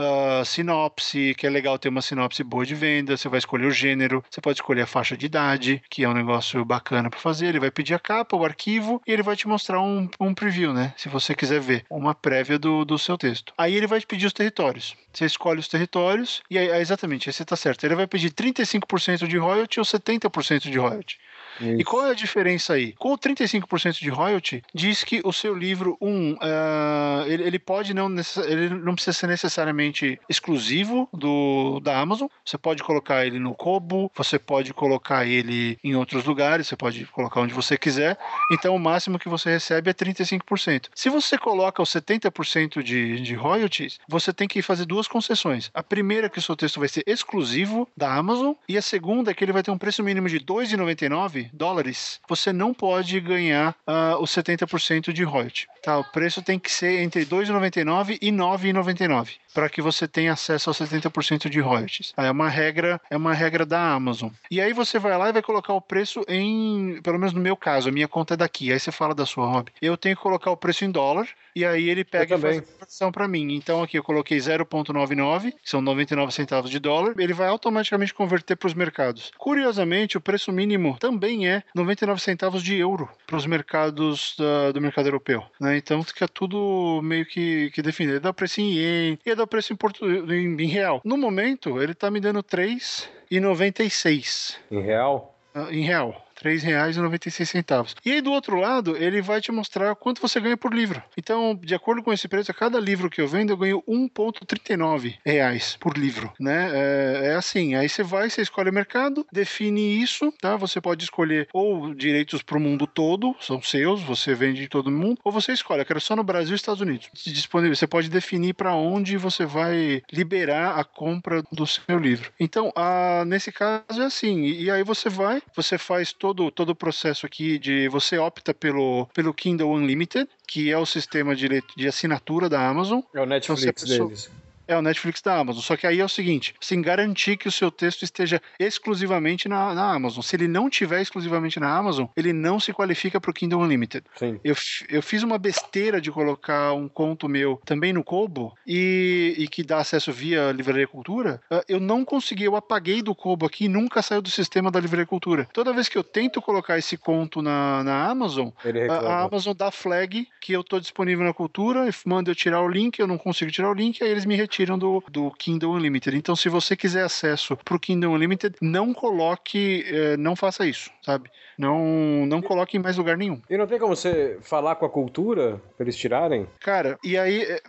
sinopse, 0.45 1.35
que 1.37 1.45
é 1.45 1.49
legal 1.49 1.77
ter 1.77 1.89
uma 1.89 2.01
sinopse 2.01 2.43
boa 2.43 2.65
de 2.65 2.75
venda. 2.75 3.15
Você 3.15 3.29
vai 3.29 3.39
escolher 3.39 3.65
o 3.65 3.71
gênero, 3.71 4.23
você 4.29 4.41
pode 4.41 4.57
escolher 4.57 4.81
a 4.81 4.87
faixa 4.87 5.15
de 5.15 5.25
idade, 5.25 5.81
que 5.89 6.03
é 6.03 6.09
um 6.09 6.13
negócio 6.13 6.63
bacana 6.65 7.09
para 7.09 7.19
fazer. 7.19 7.47
Ele 7.47 7.59
vai 7.59 7.71
pedir 7.71 7.93
a 7.93 7.99
capa, 7.99 8.35
o 8.35 8.45
arquivo, 8.45 9.01
e 9.05 9.11
ele 9.11 9.23
vai 9.23 9.35
te 9.35 9.47
mostrar 9.47 9.81
um, 9.81 10.09
um 10.19 10.33
preview, 10.33 10.73
né? 10.73 10.93
Se 10.97 11.09
você 11.09 11.35
quiser 11.35 11.59
ver, 11.59 11.85
uma 11.89 12.15
prévia 12.15 12.57
do, 12.57 12.83
do 12.83 12.97
seu 12.97 13.17
texto. 13.17 13.53
Aí 13.57 13.75
ele 13.75 13.87
vai 13.87 13.99
te 13.99 14.07
pedir 14.07 14.25
os 14.25 14.33
territórios. 14.33 14.95
Você 15.13 15.25
escolhe 15.25 15.59
os 15.59 15.67
territórios, 15.67 16.41
e 16.49 16.57
aí, 16.57 16.69
exatamente, 16.81 17.29
aí 17.29 17.33
você 17.33 17.45
tá 17.45 17.55
certo. 17.55 17.85
Ele 17.85 17.95
vai 17.95 18.07
pedir 18.07 18.31
35% 18.31 19.27
de 19.27 19.37
royalty 19.37 19.79
ou 19.79 19.85
70% 19.85 20.69
de 20.69 20.77
royalty. 20.77 21.17
E 21.59 21.75
Isso. 21.75 21.85
qual 21.85 22.07
é 22.07 22.11
a 22.11 22.15
diferença 22.15 22.73
aí? 22.73 22.93
Com 22.93 23.13
o 23.13 23.17
35% 23.17 23.99
de 23.99 24.09
royalty, 24.09 24.63
diz 24.73 25.03
que 25.03 25.21
o 25.23 25.31
seu 25.31 25.55
livro, 25.55 25.97
um, 26.01 26.35
ah, 26.41 27.23
ele, 27.27 27.43
ele 27.43 27.59
pode 27.59 27.93
não, 27.93 28.09
ele 28.45 28.69
não 28.69 28.93
precisa 28.93 29.13
ser 29.13 29.27
necessariamente 29.27 30.19
exclusivo 30.29 31.09
do, 31.13 31.79
da 31.81 31.99
Amazon. 31.99 32.27
Você 32.43 32.57
pode 32.57 32.83
colocar 32.83 33.25
ele 33.25 33.39
no 33.39 33.53
Kobo, 33.53 34.11
você 34.15 34.37
pode 34.37 34.73
colocar 34.73 35.25
ele 35.25 35.77
em 35.83 35.95
outros 35.95 36.25
lugares, 36.25 36.67
você 36.67 36.75
pode 36.75 37.05
colocar 37.05 37.41
onde 37.41 37.53
você 37.53 37.77
quiser. 37.77 38.17
Então 38.51 38.75
o 38.75 38.79
máximo 38.79 39.19
que 39.19 39.29
você 39.29 39.51
recebe 39.51 39.89
é 39.89 39.93
35%. 39.93 40.89
Se 40.93 41.09
você 41.09 41.37
coloca 41.37 41.81
os 41.81 41.89
70% 41.89 42.81
de, 42.83 43.21
de 43.21 43.35
royalties, 43.35 43.99
você 44.07 44.33
tem 44.33 44.47
que 44.47 44.61
fazer 44.61 44.85
duas 44.85 45.07
concessões. 45.07 45.69
A 45.73 45.83
primeira 45.83 46.27
é 46.27 46.29
que 46.29 46.39
o 46.39 46.41
seu 46.41 46.55
texto 46.55 46.79
vai 46.79 46.89
ser 46.89 47.03
exclusivo 47.07 47.87
da 47.95 48.13
Amazon 48.13 48.53
e 48.67 48.77
a 48.77 48.81
segunda 48.81 49.31
é 49.31 49.33
que 49.33 49.43
ele 49.43 49.51
vai 49.51 49.63
ter 49.63 49.71
um 49.71 49.77
preço 49.77 50.03
mínimo 50.03 50.27
de 50.27 50.39
2,99 50.39 51.44
dólares. 51.53 52.19
Você 52.27 52.51
não 52.51 52.73
pode 52.73 53.19
ganhar 53.19 53.75
ah, 53.85 54.17
os 54.19 54.31
70% 54.31 55.11
de 55.11 55.23
royalty. 55.23 55.67
Tá? 55.83 55.97
O 55.97 56.03
preço 56.03 56.41
tem 56.41 56.57
que 56.59 56.71
ser 56.71 57.01
entre 57.01 57.25
2,99 57.25 58.17
e 58.21 58.31
9,99 58.31 59.35
para 59.55 59.69
que 59.69 59.81
você 59.81 60.05
tenha 60.05 60.33
acesso 60.33 60.69
aos 60.69 60.77
70% 60.77 61.47
de 61.47 61.61
royalties. 61.61 62.13
É 62.17 62.29
uma 62.29 62.49
regra, 62.49 62.99
é 63.09 63.15
uma 63.15 63.33
regra 63.33 63.65
da 63.65 63.93
Amazon. 63.93 64.29
E 64.51 64.59
aí 64.59 64.73
você 64.73 64.99
vai 64.99 65.17
lá 65.17 65.29
e 65.29 65.31
vai 65.31 65.41
colocar 65.41 65.73
o 65.73 65.79
preço 65.79 66.25
em, 66.27 66.99
pelo 67.01 67.17
menos 67.17 67.33
no 67.33 67.39
meu 67.39 67.55
caso, 67.55 67.87
a 67.87 67.91
minha 67.91 68.07
conta 68.07 68.33
é 68.33 68.37
daqui. 68.37 68.73
Aí 68.73 68.79
você 68.79 68.91
fala 68.91 69.15
da 69.15 69.25
sua 69.25 69.47
hobby. 69.47 69.71
Eu 69.81 69.95
tenho 69.95 70.17
que 70.17 70.21
colocar 70.21 70.51
o 70.51 70.57
preço 70.57 70.83
em 70.83 70.91
dólar 70.91 71.25
e 71.55 71.63
aí 71.63 71.89
ele 71.89 72.03
pega 72.03 72.35
e 72.35 72.39
faz 72.39 72.57
a 72.57 72.61
conversão 72.61 73.11
para 73.13 73.29
mim. 73.29 73.55
Então 73.55 73.81
aqui 73.81 73.97
eu 73.97 74.03
coloquei 74.03 74.37
0.99, 74.37 75.53
que 75.53 75.69
são 75.69 75.79
99 75.79 76.33
centavos 76.33 76.69
de 76.69 76.77
dólar, 76.77 77.13
ele 77.17 77.33
vai 77.33 77.47
automaticamente 77.47 78.13
converter 78.13 78.57
para 78.57 78.67
os 78.67 78.73
mercados. 78.73 79.31
Curiosamente, 79.37 80.17
o 80.17 80.21
preço 80.21 80.51
mínimo 80.51 80.97
também 80.99 81.34
é 81.43 81.63
99 81.73 82.21
centavos 82.21 82.61
de 82.63 82.75
euro 82.77 83.09
para 83.25 83.35
os 83.37 83.45
mercados 83.45 84.35
da- 84.37 84.71
do 84.71 84.79
mercado 84.79 85.07
europeu. 85.07 85.43
né? 85.59 85.75
Então 85.77 86.03
fica 86.03 86.27
tudo 86.27 87.01
meio 87.03 87.25
que, 87.25 87.71
que 87.71 87.81
definido. 87.81 88.13
Ele 88.15 88.19
dá 88.21 88.29
o 88.29 88.33
preço 88.33 88.61
em 88.61 88.71
ien 88.73 89.19
e 89.25 89.35
dá 89.35 89.43
o 89.43 89.47
preço 89.47 89.73
em, 89.73 89.75
portu... 89.75 90.05
em, 90.05 90.61
em 90.61 90.67
real. 90.67 91.01
No 91.03 91.17
momento, 91.17 91.81
ele 91.81 91.93
está 91.93 92.11
me 92.11 92.19
dando 92.19 92.43
3,96 92.43 94.57
Em 94.71 94.81
real? 94.81 95.35
ah, 95.53 95.67
em 95.71 95.83
real. 95.83 96.24
R$ 96.49 96.55
3,96. 96.57 97.95
E 98.05 98.11
aí, 98.11 98.21
do 98.21 98.31
outro 98.31 98.59
lado, 98.59 98.95
ele 98.97 99.21
vai 99.21 99.41
te 99.41 99.51
mostrar 99.51 99.95
quanto 99.95 100.21
você 100.21 100.39
ganha 100.39 100.57
por 100.57 100.73
livro. 100.73 101.01
Então, 101.17 101.59
de 101.61 101.75
acordo 101.75 102.03
com 102.03 102.13
esse 102.13 102.27
preço, 102.27 102.51
a 102.51 102.53
cada 102.53 102.79
livro 102.79 103.09
que 103.09 103.21
eu 103.21 103.27
vendo, 103.27 103.51
eu 103.51 103.57
ganho 103.57 103.83
1,39 103.87 105.15
reais 105.25 105.77
por 105.79 105.97
livro. 105.97 106.31
Né? 106.39 106.71
É, 106.73 107.27
é, 107.27 107.35
assim, 107.35 107.75
aí 107.75 107.87
você 107.87 108.03
vai, 108.03 108.29
você 108.29 108.41
escolhe 108.41 108.69
o 108.69 108.73
mercado, 108.73 109.25
define 109.31 110.01
isso, 110.01 110.33
tá? 110.39 110.55
Você 110.55 110.81
pode 110.81 111.03
escolher 111.03 111.47
ou 111.53 111.93
direitos 111.93 112.41
para 112.41 112.57
o 112.57 112.61
mundo 112.61 112.87
todo, 112.87 113.35
são 113.39 113.61
seus, 113.61 114.01
você 114.01 114.33
vende 114.33 114.63
em 114.63 114.67
todo 114.67 114.91
mundo, 114.91 115.19
ou 115.23 115.31
você 115.31 115.53
escolhe, 115.53 115.81
eu 115.81 115.85
quero 115.85 116.01
só 116.01 116.15
no 116.15 116.23
Brasil 116.23 116.53
e 116.53 116.55
Estados 116.55 116.81
Unidos. 116.81 117.09
Disponível, 117.25 117.75
você 117.75 117.87
pode 117.87 118.09
definir 118.09 118.53
para 118.53 118.75
onde 118.75 119.17
você 119.17 119.45
vai 119.45 120.01
liberar 120.11 120.79
a 120.79 120.83
compra 120.83 121.43
do 121.51 121.65
seu 121.65 121.97
livro. 121.99 122.31
Então, 122.39 122.71
a, 122.75 123.23
nesse 123.25 123.51
caso 123.51 124.01
é 124.01 124.05
assim, 124.05 124.41
e, 124.41 124.63
e 124.63 124.71
aí 124.71 124.83
você 124.83 125.09
vai, 125.09 125.41
você 125.55 125.77
faz 125.77 126.11
todo, 126.11 126.34
todo 126.51 126.69
o 126.69 126.75
processo 126.75 127.25
aqui 127.25 127.57
de 127.57 127.87
você 127.89 128.17
opta 128.17 128.53
pelo, 128.53 129.07
pelo 129.13 129.33
Kindle 129.33 129.71
Unlimited, 129.71 130.29
que 130.47 130.71
é 130.71 130.77
o 130.77 130.85
sistema 130.85 131.35
de, 131.35 131.63
de 131.75 131.87
assinatura 131.87 132.47
da 132.49 132.67
Amazon. 132.67 133.01
É 133.13 133.21
o 133.21 133.25
Netflix 133.25 133.83
então, 133.83 133.87
pessoa... 133.87 134.07
deles. 134.07 134.44
É 134.67 134.75
o 134.75 134.81
Netflix 134.81 135.21
da 135.21 135.37
Amazon. 135.37 135.61
Só 135.61 135.75
que 135.75 135.87
aí 135.87 135.99
é 135.99 136.05
o 136.05 136.09
seguinte: 136.09 136.53
sem 136.59 136.81
garantir 136.81 137.37
que 137.37 137.47
o 137.47 137.51
seu 137.51 137.69
texto 137.69 138.03
esteja 138.03 138.41
exclusivamente 138.59 139.47
na, 139.47 139.73
na 139.73 139.93
Amazon. 139.93 140.21
Se 140.21 140.35
ele 140.35 140.47
não 140.47 140.69
tiver 140.69 141.01
exclusivamente 141.01 141.59
na 141.59 141.75
Amazon, 141.75 142.07
ele 142.15 142.33
não 142.33 142.59
se 142.59 142.73
qualifica 142.73 143.19
para 143.21 143.31
o 143.31 143.33
Kindle 143.33 143.61
Unlimited. 143.61 144.05
Sim. 144.15 144.39
Eu, 144.43 144.55
eu 144.89 145.01
fiz 145.01 145.23
uma 145.23 145.37
besteira 145.37 146.01
de 146.01 146.11
colocar 146.11 146.73
um 146.73 146.87
conto 146.87 147.29
meu 147.29 147.61
também 147.65 147.93
no 147.93 148.03
Kobo 148.03 148.53
e, 148.65 149.35
e 149.37 149.47
que 149.47 149.63
dá 149.63 149.79
acesso 149.79 150.11
via 150.11 150.51
Livraria 150.51 150.87
Cultura. 150.87 151.41
Ah, 151.49 151.63
eu 151.67 151.79
não 151.79 152.03
consegui, 152.03 152.45
eu 152.45 152.55
apaguei 152.55 153.01
do 153.01 153.15
Kobo 153.15 153.45
aqui 153.45 153.65
e 153.65 153.69
nunca 153.69 154.01
saiu 154.01 154.21
do 154.21 154.29
sistema 154.29 154.71
da 154.71 154.79
Livraria 154.79 155.05
Cultura. 155.05 155.47
Toda 155.53 155.73
vez 155.73 155.87
que 155.87 155.97
eu 155.97 156.03
tento 156.03 156.41
colocar 156.41 156.77
esse 156.77 156.97
conto 156.97 157.41
na, 157.41 157.83
na 157.83 158.09
Amazon, 158.09 158.49
a, 158.89 158.93
a, 158.93 159.23
Amazon 159.23 159.55
dá 159.55 159.71
flag 159.71 160.27
que 160.41 160.53
eu 160.53 160.61
estou 160.61 160.79
disponível 160.79 161.25
na 161.25 161.33
cultura, 161.33 161.89
manda 162.05 162.31
eu 162.31 162.35
tirar 162.35 162.61
o 162.61 162.67
link, 162.67 162.99
eu 162.99 163.07
não 163.07 163.17
consigo 163.17 163.51
tirar 163.51 163.69
o 163.69 163.73
link, 163.73 164.03
aí 164.03 164.09
eles 164.09 164.25
me 164.25 164.35
retiram 164.35 164.54
tiram 164.55 164.77
do, 164.77 165.03
do 165.11 165.31
Kindle 165.31 165.73
Unlimited. 165.73 166.15
Então, 166.15 166.35
se 166.35 166.47
você 166.47 166.77
quiser 166.77 167.03
acesso 167.03 167.57
para 167.57 167.75
o 167.75 167.79
Kindle 167.79 168.13
Unlimited, 168.13 168.55
não 168.61 168.93
coloque, 168.93 169.83
eh, 169.87 170.15
não 170.15 170.35
faça 170.35 170.65
isso, 170.65 170.89
sabe? 171.01 171.29
Não, 171.57 172.25
não 172.25 172.41
coloque 172.41 172.77
em 172.77 172.81
mais 172.81 172.95
lugar 172.95 173.17
nenhum. 173.17 173.41
E 173.49 173.57
não 173.57 173.67
tem 173.67 173.77
como 173.77 173.95
você 173.95 174.37
falar 174.41 174.75
com 174.75 174.85
a 174.85 174.89
cultura 174.89 175.61
para 175.75 175.83
eles 175.83 175.97
tirarem? 175.97 176.47
Cara, 176.61 176.97
e 177.03 177.17
aí 177.17 177.41
eh, 177.41 177.61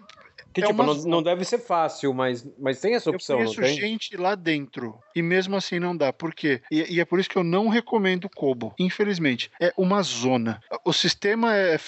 que, 0.57 0.65
é 0.65 0.69
tipo, 0.69 0.83
uma... 0.83 0.95
não, 0.95 1.03
não, 1.03 1.23
deve 1.23 1.45
ser 1.45 1.59
fácil, 1.59 2.15
mas, 2.15 2.47
mas 2.59 2.81
tem 2.81 2.95
essa 2.95 3.11
opção, 3.11 3.39
eu 3.39 3.45
conheço 3.45 3.61
não 3.61 3.69
tem? 3.69 3.77
gente 3.77 4.17
lá 4.17 4.35
dentro 4.35 4.99
e 5.15 5.21
mesmo 5.21 5.55
assim 5.55 5.79
não 5.79 5.95
dá. 5.95 6.13
Por 6.13 6.35
quê? 6.35 6.63
E, 6.71 6.95
e, 6.95 7.01
é 7.01 7.05
por 7.05 7.21
isso 7.21 7.29
que 7.29 7.37
eu 7.37 7.45
não 7.45 7.69
recomendo 7.69 8.25
o 8.25 8.31
Kobo, 8.31 8.75
infelizmente. 8.79 9.51
É 9.61 9.71
uma 9.77 10.03
zona. 10.03 10.61
O 10.83 10.93
sistema 10.93 11.55
é... 11.55 11.79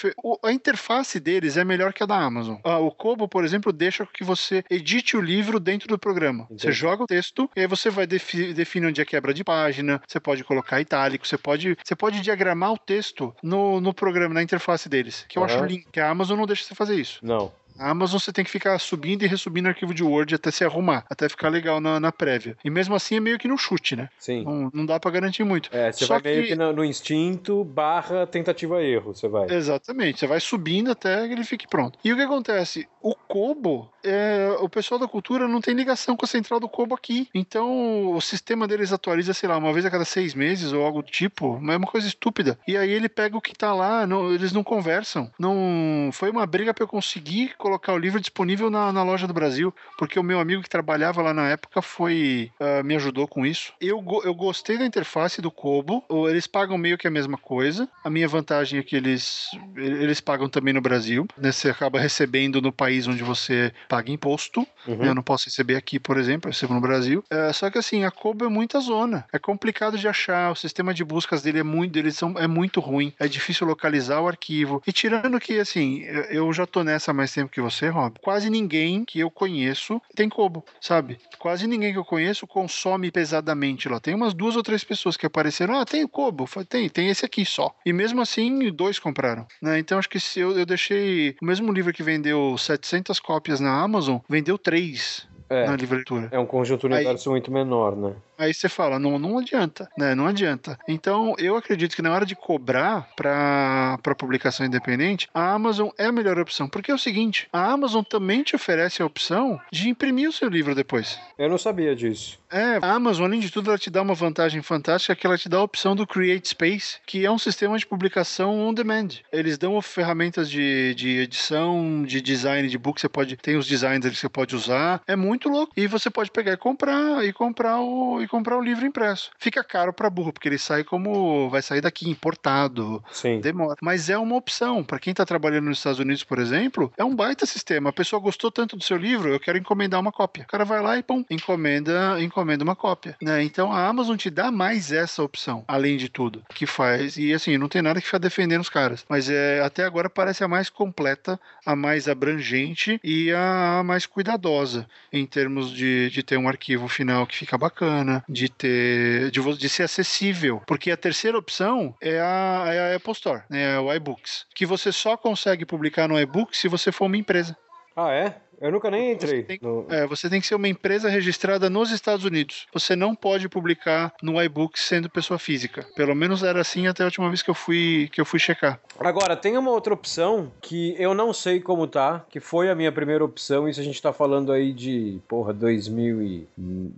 A 0.43 0.51
interface 0.51 1.19
deles 1.19 1.57
é 1.57 1.63
melhor 1.63 1.93
que 1.93 2.03
a 2.03 2.05
da 2.05 2.15
Amazon. 2.15 2.57
Ah, 2.63 2.77
o 2.77 2.91
Kobo, 2.91 3.27
por 3.27 3.43
exemplo, 3.43 3.73
deixa 3.73 4.05
que 4.05 4.23
você 4.23 4.63
edite 4.69 5.17
o 5.17 5.21
livro 5.21 5.59
dentro 5.59 5.87
do 5.87 5.97
programa. 5.97 6.43
Entendi. 6.43 6.61
Você 6.61 6.71
joga 6.71 7.03
o 7.03 7.07
texto 7.07 7.49
e 7.55 7.61
aí 7.61 7.67
você 7.67 7.89
vai 7.89 8.05
defi 8.05 8.53
definir 8.53 8.87
onde 8.87 9.01
é 9.01 9.05
quebra 9.05 9.33
de 9.33 9.43
página, 9.43 9.99
você 10.07 10.19
pode 10.19 10.43
colocar 10.43 10.79
itálico, 10.79 11.27
você 11.27 11.37
pode, 11.37 11.75
você 11.83 11.95
pode 11.95 12.21
diagramar 12.21 12.73
o 12.73 12.77
texto 12.77 13.33
no, 13.41 13.81
no 13.81 13.93
programa, 13.93 14.35
na 14.35 14.43
interface 14.43 14.87
deles. 14.87 15.25
Que 15.27 15.39
eu 15.39 15.41
uhum. 15.41 15.47
acho 15.47 15.65
lindo, 15.65 15.85
que 15.91 15.99
a 15.99 16.09
Amazon 16.09 16.37
não 16.37 16.45
deixa 16.45 16.63
você 16.63 16.75
fazer 16.75 16.95
isso. 16.95 17.19
Não. 17.23 17.51
A 17.79 17.89
Amazon 17.89 18.19
você 18.19 18.33
tem 18.33 18.43
que 18.43 18.51
ficar 18.51 18.77
subindo 18.77 19.23
e 19.23 19.27
resubindo 19.27 19.69
arquivo 19.69 19.93
de 19.93 20.03
Word 20.03 20.35
até 20.35 20.51
se 20.51 20.65
arrumar, 20.65 21.05
até 21.09 21.29
ficar 21.29 21.47
legal 21.49 21.79
na, 21.79 21.99
na 21.99 22.11
prévia. 22.11 22.57
E 22.63 22.69
mesmo 22.69 22.93
assim 22.93 23.15
é 23.15 23.19
meio 23.19 23.39
que 23.39 23.47
no 23.47 23.57
chute, 23.57 23.95
né? 23.95 24.09
Sim. 24.19 24.43
Não, 24.43 24.69
não 24.73 24.85
dá 24.85 24.99
para 24.99 25.11
garantir 25.11 25.45
muito. 25.45 25.69
É, 25.71 25.91
você 25.91 26.05
Só 26.05 26.15
vai 26.15 26.33
meio 26.33 26.43
que, 26.43 26.49
que 26.49 26.55
no, 26.55 26.73
no, 26.73 26.83
instinto 26.83 27.63
barra 27.63 28.27
tentativa 28.27 28.83
erro, 28.83 29.15
você 29.15 29.27
vai. 29.29 29.49
Exatamente, 29.49 30.19
você 30.19 30.27
vai 30.27 30.39
subindo 30.41 30.91
até 30.91 31.25
que 31.25 31.33
ele 31.33 31.43
fique 31.45 31.67
pronto. 31.67 31.97
E 32.03 32.11
o 32.11 32.15
que 32.17 32.21
acontece? 32.21 32.87
O 33.01 33.15
Kobo, 33.15 33.89
é, 34.03 34.55
o 34.59 34.69
pessoal 34.69 34.99
da 34.99 35.07
cultura 35.07 35.47
não 35.47 35.61
tem 35.61 35.73
ligação 35.73 36.15
com 36.15 36.25
a 36.25 36.27
central 36.27 36.59
do 36.59 36.69
Kobo 36.69 36.95
aqui. 36.95 37.27
Então 37.33 38.11
o 38.11 38.21
sistema 38.21 38.67
deles 38.67 38.91
atualiza, 38.91 39.33
sei 39.33 39.49
lá, 39.49 39.57
uma 39.57 39.73
vez 39.73 39.85
a 39.85 39.91
cada 39.91 40.05
seis 40.05 40.33
meses 40.33 40.71
ou 40.71 40.83
algo 40.83 41.01
do 41.01 41.11
tipo. 41.11 41.59
É 41.69 41.77
uma 41.77 41.87
coisa 41.87 42.07
estúpida. 42.07 42.57
E 42.67 42.77
aí 42.77 42.91
ele 42.91 43.09
pega 43.09 43.37
o 43.37 43.41
que 43.41 43.53
tá 43.53 43.73
lá, 43.73 44.05
não, 44.05 44.33
eles 44.33 44.51
não 44.51 44.63
conversam. 44.63 45.31
Não 45.37 46.09
Foi 46.13 46.29
uma 46.29 46.45
briga 46.45 46.73
para 46.73 46.83
eu 46.83 46.87
conseguir 46.87 47.55
colocar 47.57 47.93
o 47.93 47.97
livro 47.97 48.19
disponível 48.19 48.69
na, 48.69 48.91
na, 48.91 49.03
loja 49.03 49.27
do 49.27 49.33
Brasil, 49.33 49.73
porque 49.97 50.19
o 50.19 50.23
meu 50.23 50.39
amigo 50.39 50.61
que 50.61 50.69
trabalhava 50.69 51.21
lá 51.21 51.33
na 51.33 51.49
época 51.49 51.81
foi 51.81 52.51
uh, 52.59 52.83
me 52.83 52.95
ajudou 52.95 53.27
com 53.27 53.45
isso. 53.45 53.73
Eu, 53.81 54.03
eu 54.23 54.33
gostei 54.33 54.77
da 54.77 54.85
interface 54.85 55.41
do 55.41 55.51
Kobo. 55.51 56.03
Eles 56.29 56.47
pagam 56.47 56.77
meio 56.77 56.97
que 56.97 57.07
a 57.07 57.11
mesma 57.11 57.37
coisa. 57.37 57.87
A 58.03 58.09
minha 58.09 58.27
vantagem 58.27 58.79
é 58.79 58.83
que 58.83 58.95
eles, 58.95 59.49
eles 59.75 60.21
pagam 60.21 60.49
também 60.49 60.73
no 60.73 60.81
Brasil. 60.81 61.27
Né? 61.37 61.51
Você 61.51 61.69
acaba 61.69 61.99
recebendo 61.99 62.61
no 62.61 62.71
país 62.71 63.07
onde 63.07 63.23
você 63.23 63.71
paga 63.89 64.11
imposto. 64.11 64.65
Uhum. 64.87 65.03
Eu 65.03 65.15
não 65.15 65.23
posso 65.23 65.45
receber 65.45 65.75
aqui, 65.75 65.99
por 65.99 66.17
exemplo, 66.17 66.47
eu 66.47 66.53
recebo 66.53 66.75
no 66.75 66.79
Brasil. 66.79 67.23
Uh, 67.33 67.53
só 67.53 67.69
que 67.69 67.79
assim, 67.79 68.05
a 68.05 68.11
Kobo 68.11 68.45
é 68.45 68.47
muita 68.47 68.79
zona. 68.79 69.25
É 69.33 69.39
complicado 69.39 69.97
de 69.97 70.07
achar. 70.07 70.51
O 70.51 70.55
sistema 70.55 70.93
de 70.93 71.03
buscas 71.03 71.41
dele 71.41 71.59
é 71.59 71.63
muito, 71.63 71.97
eles 71.97 72.15
são, 72.15 72.37
é 72.37 72.47
muito 72.47 72.79
ruim. 72.79 73.11
É 73.19 73.27
difícil 73.27 73.65
localizar 73.65 74.21
o 74.21 74.27
arquivo. 74.27 74.81
E 74.85 74.93
tirando 74.93 75.39
que, 75.39 75.59
assim, 75.59 76.03
eu 76.29 76.53
já 76.53 76.65
tô 76.65 76.83
nessa 76.83 77.09
há 77.09 77.13
mais 77.13 77.33
tempo 77.33 77.51
que 77.51 77.59
você, 77.59 77.89
Rob, 77.89 78.19
quase 78.21 78.49
ninguém 78.49 79.03
que 79.03 79.19
eu 79.19 79.31
conheço 79.31 79.99
tem 80.15 80.29
Kobo, 80.29 80.63
sabe? 80.79 81.17
Quase 81.39 81.65
ninguém 81.65 81.91
que 81.91 81.97
eu 81.97 82.05
conheço 82.05 82.45
consome 82.45 83.11
pesadamente 83.11 83.89
lá. 83.89 83.99
Tem 83.99 84.13
umas 84.13 84.33
duas 84.33 84.55
ou 84.55 84.61
três 84.61 84.83
pessoas 84.83 85.17
que 85.17 85.25
apareceram, 85.25 85.79
ah, 85.79 85.85
tem 85.85 86.03
o 86.03 86.09
Kobo, 86.09 86.47
tem, 86.67 86.87
tem 86.89 87.09
esse 87.09 87.25
aqui 87.25 87.45
só. 87.45 87.73
E 87.85 87.91
mesmo 87.91 88.21
assim, 88.21 88.71
dois 88.71 88.99
compraram, 88.99 89.47
né? 89.61 89.79
Então 89.79 89.97
acho 89.97 90.09
que 90.09 90.19
se 90.19 90.39
eu, 90.39 90.57
eu 90.57 90.65
deixei 90.65 91.35
o 91.41 91.45
mesmo 91.45 91.71
livro 91.71 91.93
que 91.93 92.03
vendeu 92.03 92.57
700 92.57 93.19
cópias 93.19 93.59
na 93.59 93.78
Amazon, 93.83 94.17
vendeu 94.27 94.57
três 94.57 95.27
é, 95.49 95.65
na 95.65 95.75
livratura. 95.75 96.27
É 96.31 96.39
um 96.39 96.45
conjunto 96.45 96.85
universo 96.85 97.29
Aí, 97.29 97.33
muito 97.33 97.51
menor, 97.51 97.95
né? 97.95 98.13
Aí 98.39 98.53
você 98.53 98.69
fala, 98.69 98.97
não, 98.97 99.19
não 99.19 99.37
adianta, 99.37 99.89
né? 99.97 100.15
Não 100.15 100.25
adianta. 100.25 100.79
Então, 100.87 101.35
eu 101.37 101.57
acredito 101.57 101.93
que 101.93 102.01
na 102.01 102.13
hora 102.13 102.25
de 102.25 102.37
cobrar 102.37 103.09
para 103.13 104.15
publicação 104.17 104.65
independente, 104.65 105.27
a 105.33 105.51
Amazon 105.51 105.89
é 105.97 106.05
a 106.05 106.11
melhor 106.11 106.39
opção. 106.39 106.69
Porque 106.69 106.89
é 106.89 106.93
o 106.93 106.97
seguinte, 106.97 107.49
a 107.51 107.69
Amazon 107.69 108.01
também 108.01 108.41
te 108.41 108.55
oferece 108.55 109.01
a 109.01 109.05
opção 109.05 109.59
de 109.69 109.89
imprimir 109.89 110.29
o 110.29 110.31
seu 110.31 110.47
livro 110.47 110.73
depois. 110.73 111.19
Eu 111.37 111.49
não 111.49 111.57
sabia 111.57 111.93
disso. 111.93 112.39
É, 112.49 112.79
a 112.81 112.93
Amazon, 112.93 113.25
além 113.25 113.41
de 113.41 113.51
tudo, 113.51 113.69
ela 113.69 113.77
te 113.77 113.89
dá 113.89 114.01
uma 114.01 114.15
vantagem 114.15 114.61
fantástica 114.61 115.15
que 115.15 115.27
ela 115.27 115.37
te 115.37 115.49
dá 115.49 115.57
a 115.57 115.63
opção 115.63 115.95
do 115.95 116.07
Create 116.07 116.47
Space, 116.47 116.97
que 117.05 117.25
é 117.25 117.31
um 117.31 117.37
sistema 117.37 117.77
de 117.77 117.85
publicação 117.85 118.57
on 118.57 118.73
demand. 118.73 119.09
Eles 119.31 119.57
dão 119.57 119.79
ferramentas 119.81 120.49
de, 120.49 120.95
de 120.95 121.19
edição, 121.19 122.03
de 122.03 122.21
design 122.21 122.67
de 122.69 122.77
book, 122.77 122.99
você 122.99 123.09
pode, 123.09 123.35
tem 123.35 123.57
os 123.57 123.67
designs 123.67 123.99
que 123.99 124.15
você 124.15 124.29
pode 124.29 124.55
usar. 124.55 125.01
É 125.05 125.15
muito 125.15 125.49
louco. 125.49 125.73
E 125.75 125.87
você 125.87 126.09
pode 126.09 126.31
pegar 126.31 126.53
e 126.53 126.57
comprar 126.57 127.23
e 127.25 127.33
comprar 127.33 127.79
o 127.81 128.21
comprar 128.29 128.57
o 128.57 128.61
livro 128.61 128.85
impresso. 128.85 129.31
Fica 129.37 129.63
caro 129.63 129.91
para 129.91 130.09
burro, 130.09 130.31
porque 130.31 130.47
ele 130.47 130.57
sai 130.57 130.83
como 130.83 131.49
vai 131.49 131.61
sair 131.61 131.81
daqui 131.81 132.09
importado. 132.09 133.03
Sim. 133.11 133.39
Demora. 133.41 133.77
Mas 133.81 134.09
é 134.09 134.17
uma 134.17 134.35
opção. 134.35 134.83
Para 134.83 134.99
quem 134.99 135.11
está 135.11 135.25
trabalhando 135.25 135.65
nos 135.65 135.77
Estados 135.79 135.99
Unidos, 135.99 136.23
por 136.23 136.39
exemplo, 136.39 136.91
é 136.97 137.03
um 137.03 137.15
baita 137.15 137.45
sistema. 137.45 137.89
A 137.89 137.93
pessoa 137.93 138.21
gostou 138.21 138.51
tanto 138.51 138.77
do 138.77 138.83
seu 138.83 138.97
livro, 138.97 139.29
eu 139.29 139.39
quero 139.39 139.57
encomendar 139.57 139.99
uma 139.99 140.11
cópia. 140.11 140.43
O 140.43 140.47
cara 140.47 140.65
vai 140.65 140.81
lá 140.81 140.97
e 140.97 141.03
pum, 141.03 141.25
encomenda, 141.29 142.21
encomenda 142.21 142.63
uma 142.63 142.75
cópia. 142.75 143.15
Né? 143.21 143.43
Então 143.43 143.71
a 143.71 143.87
Amazon 143.87 144.15
te 144.15 144.29
dá 144.29 144.51
mais 144.51 144.91
essa 144.91 145.23
opção, 145.23 145.63
além 145.67 145.97
de 145.97 146.09
tudo, 146.09 146.43
que 146.53 146.65
faz. 146.65 147.17
E 147.17 147.33
assim, 147.33 147.57
não 147.57 147.67
tem 147.67 147.81
nada 147.81 147.99
que 147.99 148.05
ficar 148.05 148.17
defendendo 148.17 148.61
os 148.61 148.69
caras. 148.69 149.05
Mas 149.09 149.29
é, 149.29 149.61
até 149.61 149.83
agora 149.83 150.09
parece 150.09 150.43
a 150.43 150.47
mais 150.47 150.69
completa, 150.69 151.39
a 151.65 151.75
mais 151.75 152.07
abrangente 152.07 152.99
e 153.03 153.31
a 153.31 153.81
mais 153.83 154.05
cuidadosa 154.05 154.87
em 155.11 155.25
termos 155.25 155.71
de, 155.71 156.09
de 156.09 156.23
ter 156.23 156.37
um 156.37 156.47
arquivo 156.47 156.87
final 156.87 157.25
que 157.25 157.35
fica 157.35 157.57
bacana, 157.57 158.18
de 158.27 158.49
ter, 158.49 159.31
de, 159.31 159.57
de 159.57 159.69
ser 159.69 159.83
acessível, 159.83 160.61
porque 160.67 160.91
a 160.91 160.97
terceira 160.97 161.37
opção 161.37 161.95
é 162.01 162.19
a, 162.19 162.63
é 162.67 162.93
a 162.93 162.95
Apple 162.95 163.13
Store, 163.13 163.43
né, 163.49 163.75
é 163.75 163.79
o 163.79 163.93
iBooks, 163.93 164.45
que 164.53 164.65
você 164.65 164.91
só 164.91 165.15
consegue 165.15 165.65
publicar 165.65 166.07
no 166.07 166.19
iBook 166.19 166.55
se 166.55 166.67
você 166.67 166.91
for 166.91 167.05
uma 167.05 167.17
empresa. 167.17 167.55
Ah, 167.95 168.11
é? 168.11 168.41
Eu 168.61 168.71
nunca 168.71 168.91
nem 168.91 169.13
entrei. 169.13 169.41
Você 169.41 169.43
tem, 169.43 169.59
no... 169.61 169.85
é, 169.89 170.05
você 170.05 170.29
tem 170.29 170.41
que 170.41 170.47
ser 170.47 170.55
uma 170.55 170.67
empresa 170.67 171.09
registrada 171.09 171.69
nos 171.69 171.91
Estados 171.91 172.25
Unidos. 172.25 172.67
Você 172.73 172.95
não 172.95 173.15
pode 173.15 173.47
publicar 173.47 174.13
no 174.21 174.41
iBook 174.41 174.79
sendo 174.79 175.09
pessoa 175.09 175.39
física. 175.39 175.85
Pelo 175.95 176.13
menos 176.13 176.43
era 176.43 176.59
assim 176.59 176.87
até 176.87 177.03
a 177.03 177.05
última 177.05 177.27
vez 177.29 177.41
que 177.41 177.49
eu 177.49 177.55
fui 177.55 178.09
que 178.11 178.19
eu 178.19 178.25
fui 178.25 178.39
checar. 178.39 178.79
Agora, 178.99 179.35
tem 179.35 179.57
uma 179.57 179.71
outra 179.71 179.93
opção 179.93 180.51
que 180.61 180.95
eu 180.99 181.13
não 181.13 181.33
sei 181.33 181.59
como 181.59 181.87
tá, 181.87 182.25
que 182.29 182.39
foi 182.39 182.69
a 182.69 182.75
minha 182.75 182.91
primeira 182.91 183.23
opção. 183.23 183.67
Isso 183.67 183.79
a 183.79 183.83
gente 183.83 184.01
tá 184.01 184.11
falando 184.11 184.51
aí 184.51 184.73
de, 184.73 185.19
porra, 185.27 185.53
2000 185.53 186.21
e... 186.21 186.47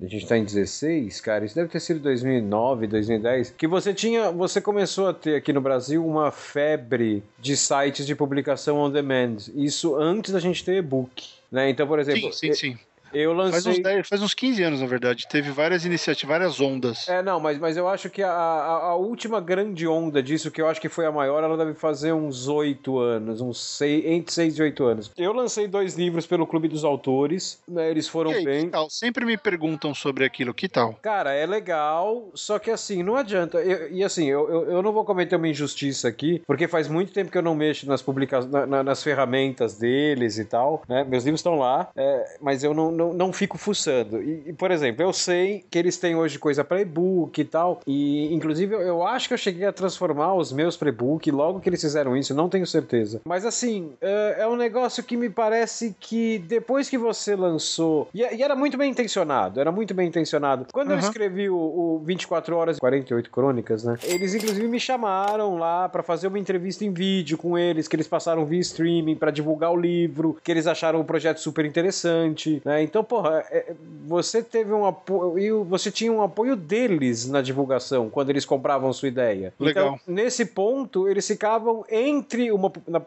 A 0.02 0.08
gente 0.08 0.28
tá 0.28 0.38
em 0.38 0.44
16, 0.44 1.22
cara. 1.22 1.46
Isso 1.46 1.56
deve 1.56 1.70
ter 1.70 1.80
sido 1.80 2.00
2009, 2.00 2.88
2010. 2.88 3.52
Que 3.52 3.68
você 3.68 3.94
tinha... 3.94 4.32
Você 4.32 4.60
começou 4.60 5.08
a 5.08 5.14
ter 5.14 5.36
aqui 5.36 5.54
no 5.54 5.62
Brasil 5.62 6.06
uma 6.06 6.32
febre 6.32 7.24
de 7.40 7.56
sites 7.56 8.06
de 8.06 8.16
publicação 8.16 8.80
on 8.80 8.90
demand. 8.90 9.38
Isso 9.54 9.96
antes 9.96 10.32
da 10.32 10.40
gente 10.40 10.66
ter 10.66 10.78
e-book. 10.78 11.42
Né? 11.52 11.70
Então, 11.70 11.86
por 11.88 12.00
exemplo, 12.00 12.32
sim, 12.32 12.54
sim, 12.54 12.76
sim. 12.78 12.91
Eu 13.14 13.34
lancei. 13.34 13.62
Faz 13.62 13.66
uns, 13.78 13.84
10, 13.84 14.08
faz 14.08 14.22
uns 14.22 14.34
15 14.34 14.64
anos, 14.64 14.82
na 14.82 14.88
verdade. 14.88 15.28
Teve 15.28 15.52
várias 15.52 15.86
iniciativas, 15.86 16.30
várias 16.38 16.60
ondas. 16.60 17.08
É, 17.08 17.22
não, 17.22 17.40
mas, 17.40 17.58
mas 17.58 17.78
eu 17.78 17.88
acho 17.88 18.10
que 18.10 18.22
a, 18.22 18.32
a, 18.32 18.76
a, 18.90 18.96
última 18.96 19.40
grande 19.40 19.88
onda 19.88 20.22
disso, 20.22 20.52
que 20.52 20.62
eu 20.62 20.68
acho 20.68 20.80
que 20.80 20.90
foi 20.90 21.06
a 21.06 21.12
maior, 21.12 21.44
ela 21.44 21.58
deve 21.58 21.74
fazer 21.74 22.14
uns 22.14 22.48
8 22.48 23.00
anos, 23.00 23.42
uns 23.42 23.62
6, 23.78 24.06
entre 24.06 24.34
6 24.34 24.58
e 24.58 24.62
8 24.62 24.84
anos. 24.84 25.12
Eu 25.18 25.34
lancei 25.34 25.68
dois 25.68 25.96
livros 25.96 26.26
pelo 26.26 26.48
Clube 26.48 26.68
dos 26.68 26.84
Autores, 26.84 27.60
né, 27.68 27.90
eles 27.90 28.08
foram 28.08 28.32
aí, 28.32 28.44
bem. 28.44 28.66
Que 28.66 28.72
tal? 28.72 28.90
Sempre 28.90 29.26
me 29.26 29.38
perguntam 29.38 29.94
sobre 29.94 30.26
aquilo, 30.26 30.54
que 30.54 30.70
tal? 30.70 30.94
Cara, 31.02 31.34
é 31.34 31.46
legal, 31.46 32.30
só 32.34 32.60
que 32.60 32.72
assim, 32.72 33.04
não 33.04 33.16
adianta. 33.16 33.60
Eu, 33.60 33.92
e 33.92 34.04
assim, 34.04 34.26
eu, 34.30 34.50
eu, 34.50 34.72
eu, 34.72 34.82
não 34.82 34.92
vou 34.92 35.04
cometer 35.06 35.36
uma 35.36 35.48
injustiça 35.48 36.08
aqui, 36.08 36.42
porque 36.46 36.68
faz 36.68 36.88
muito 36.88 37.12
tempo 37.12 37.32
que 37.32 37.38
eu 37.38 37.42
não 37.42 37.56
mexo 37.56 37.88
nas 37.88 38.02
publicações, 38.02 38.52
na, 38.52 38.66
na, 38.66 38.84
nas 38.84 39.04
ferramentas 39.04 39.76
deles 39.76 40.38
e 40.38 40.46
tal, 40.46 40.84
né? 40.88 41.04
Meus 41.04 41.24
livros 41.24 41.40
estão 41.40 41.58
lá, 41.58 41.90
é, 41.96 42.38
mas 42.42 42.64
eu 42.64 42.74
não, 42.74 42.92
não, 43.02 43.14
não 43.14 43.34
fico 43.34 43.58
fuçando. 43.58 44.22
E, 44.22 44.44
e, 44.48 44.54
por 44.54 44.72
exemplo, 44.72 45.04
eu 45.04 45.12
sei 45.12 45.64
que 45.70 45.78
eles 45.78 45.98
têm 45.98 46.16
hoje 46.16 46.38
coisa 46.38 46.64
para 46.64 46.82
e-book 46.82 47.40
e 47.40 47.46
tal, 47.46 47.82
e 47.88 48.34
inclusive 48.34 48.76
eu, 48.76 48.82
eu 48.82 49.08
acho 49.08 49.28
que 49.28 49.34
eu 49.34 49.38
cheguei 49.38 49.66
a 49.66 49.74
transformar 49.74 50.36
os 50.36 50.52
meus 50.52 50.78
para 50.78 50.90
e-book 50.90 51.30
logo 51.32 51.60
que 51.60 51.70
eles 51.70 51.82
fizeram 51.82 52.16
isso, 52.16 52.34
não 52.34 52.50
tenho 52.50 52.68
certeza. 52.68 53.22
Mas 53.26 53.46
assim, 53.46 53.92
é, 54.02 54.38
é 54.40 54.48
um 54.48 54.56
negócio 54.56 55.04
que 55.04 55.18
me 55.18 55.30
parece 55.30 55.96
que 56.00 56.40
depois 56.40 56.90
que 56.90 56.98
você 56.98 57.36
lançou, 57.36 58.08
e, 58.14 58.22
e 58.22 58.44
era 58.44 58.56
muito 58.56 58.78
bem 58.78 58.92
intencionado, 58.92 59.60
era 59.60 59.72
muito 59.72 59.94
bem 59.94 60.08
intencionado. 60.08 60.68
Quando 60.72 60.90
uhum. 60.90 60.96
eu 60.96 61.00
escrevi 61.00 61.50
o, 61.50 61.56
o 61.56 62.02
24 62.04 62.56
horas 62.56 62.78
e 62.78 62.80
48 62.80 63.30
crônicas, 63.30 63.84
né? 63.84 63.98
Eles 64.04 64.36
inclusive 64.36 64.68
me 64.68 64.80
chamaram 64.80 65.58
lá 65.58 65.90
para 65.90 66.04
fazer 66.04 66.28
uma 66.28 66.40
entrevista 66.40 66.86
em 66.86 66.92
vídeo 66.92 67.38
com 67.38 67.58
eles, 67.58 67.88
que 67.88 67.96
eles 67.96 68.08
passaram 68.08 68.46
via 68.46 68.60
streaming 68.60 69.16
para 69.16 69.32
divulgar 69.32 69.72
o 69.72 69.76
livro, 69.76 70.38
que 70.44 70.52
eles 70.52 70.68
acharam 70.68 71.00
o 71.00 71.06
projeto 71.06 71.40
super 71.40 71.66
interessante, 71.66 72.62
né? 72.64 72.84
Então, 72.92 73.06
porra, 73.06 73.46
é, 73.50 73.74
você 74.06 74.44
teve 74.44 74.74
um 74.74 74.86
apoio, 74.86 75.64
você 75.64 75.90
tinha 75.90 76.12
um 76.12 76.22
apoio 76.22 76.58
deles 76.58 77.26
na 77.26 77.42
divulgação 77.42 78.10
quando 78.10 78.30
eles 78.30 78.44
compravam 78.44 78.92
sua 78.92 79.08
ideia. 79.08 79.54
Legal. 79.58 79.94
Então, 79.96 80.14
nesse 80.14 80.46
ponto, 80.46 81.08
eles 81.08 81.26
ficavam 81.26 81.86
entre 81.90 82.52
uma 82.52 82.70
na, 82.86 83.02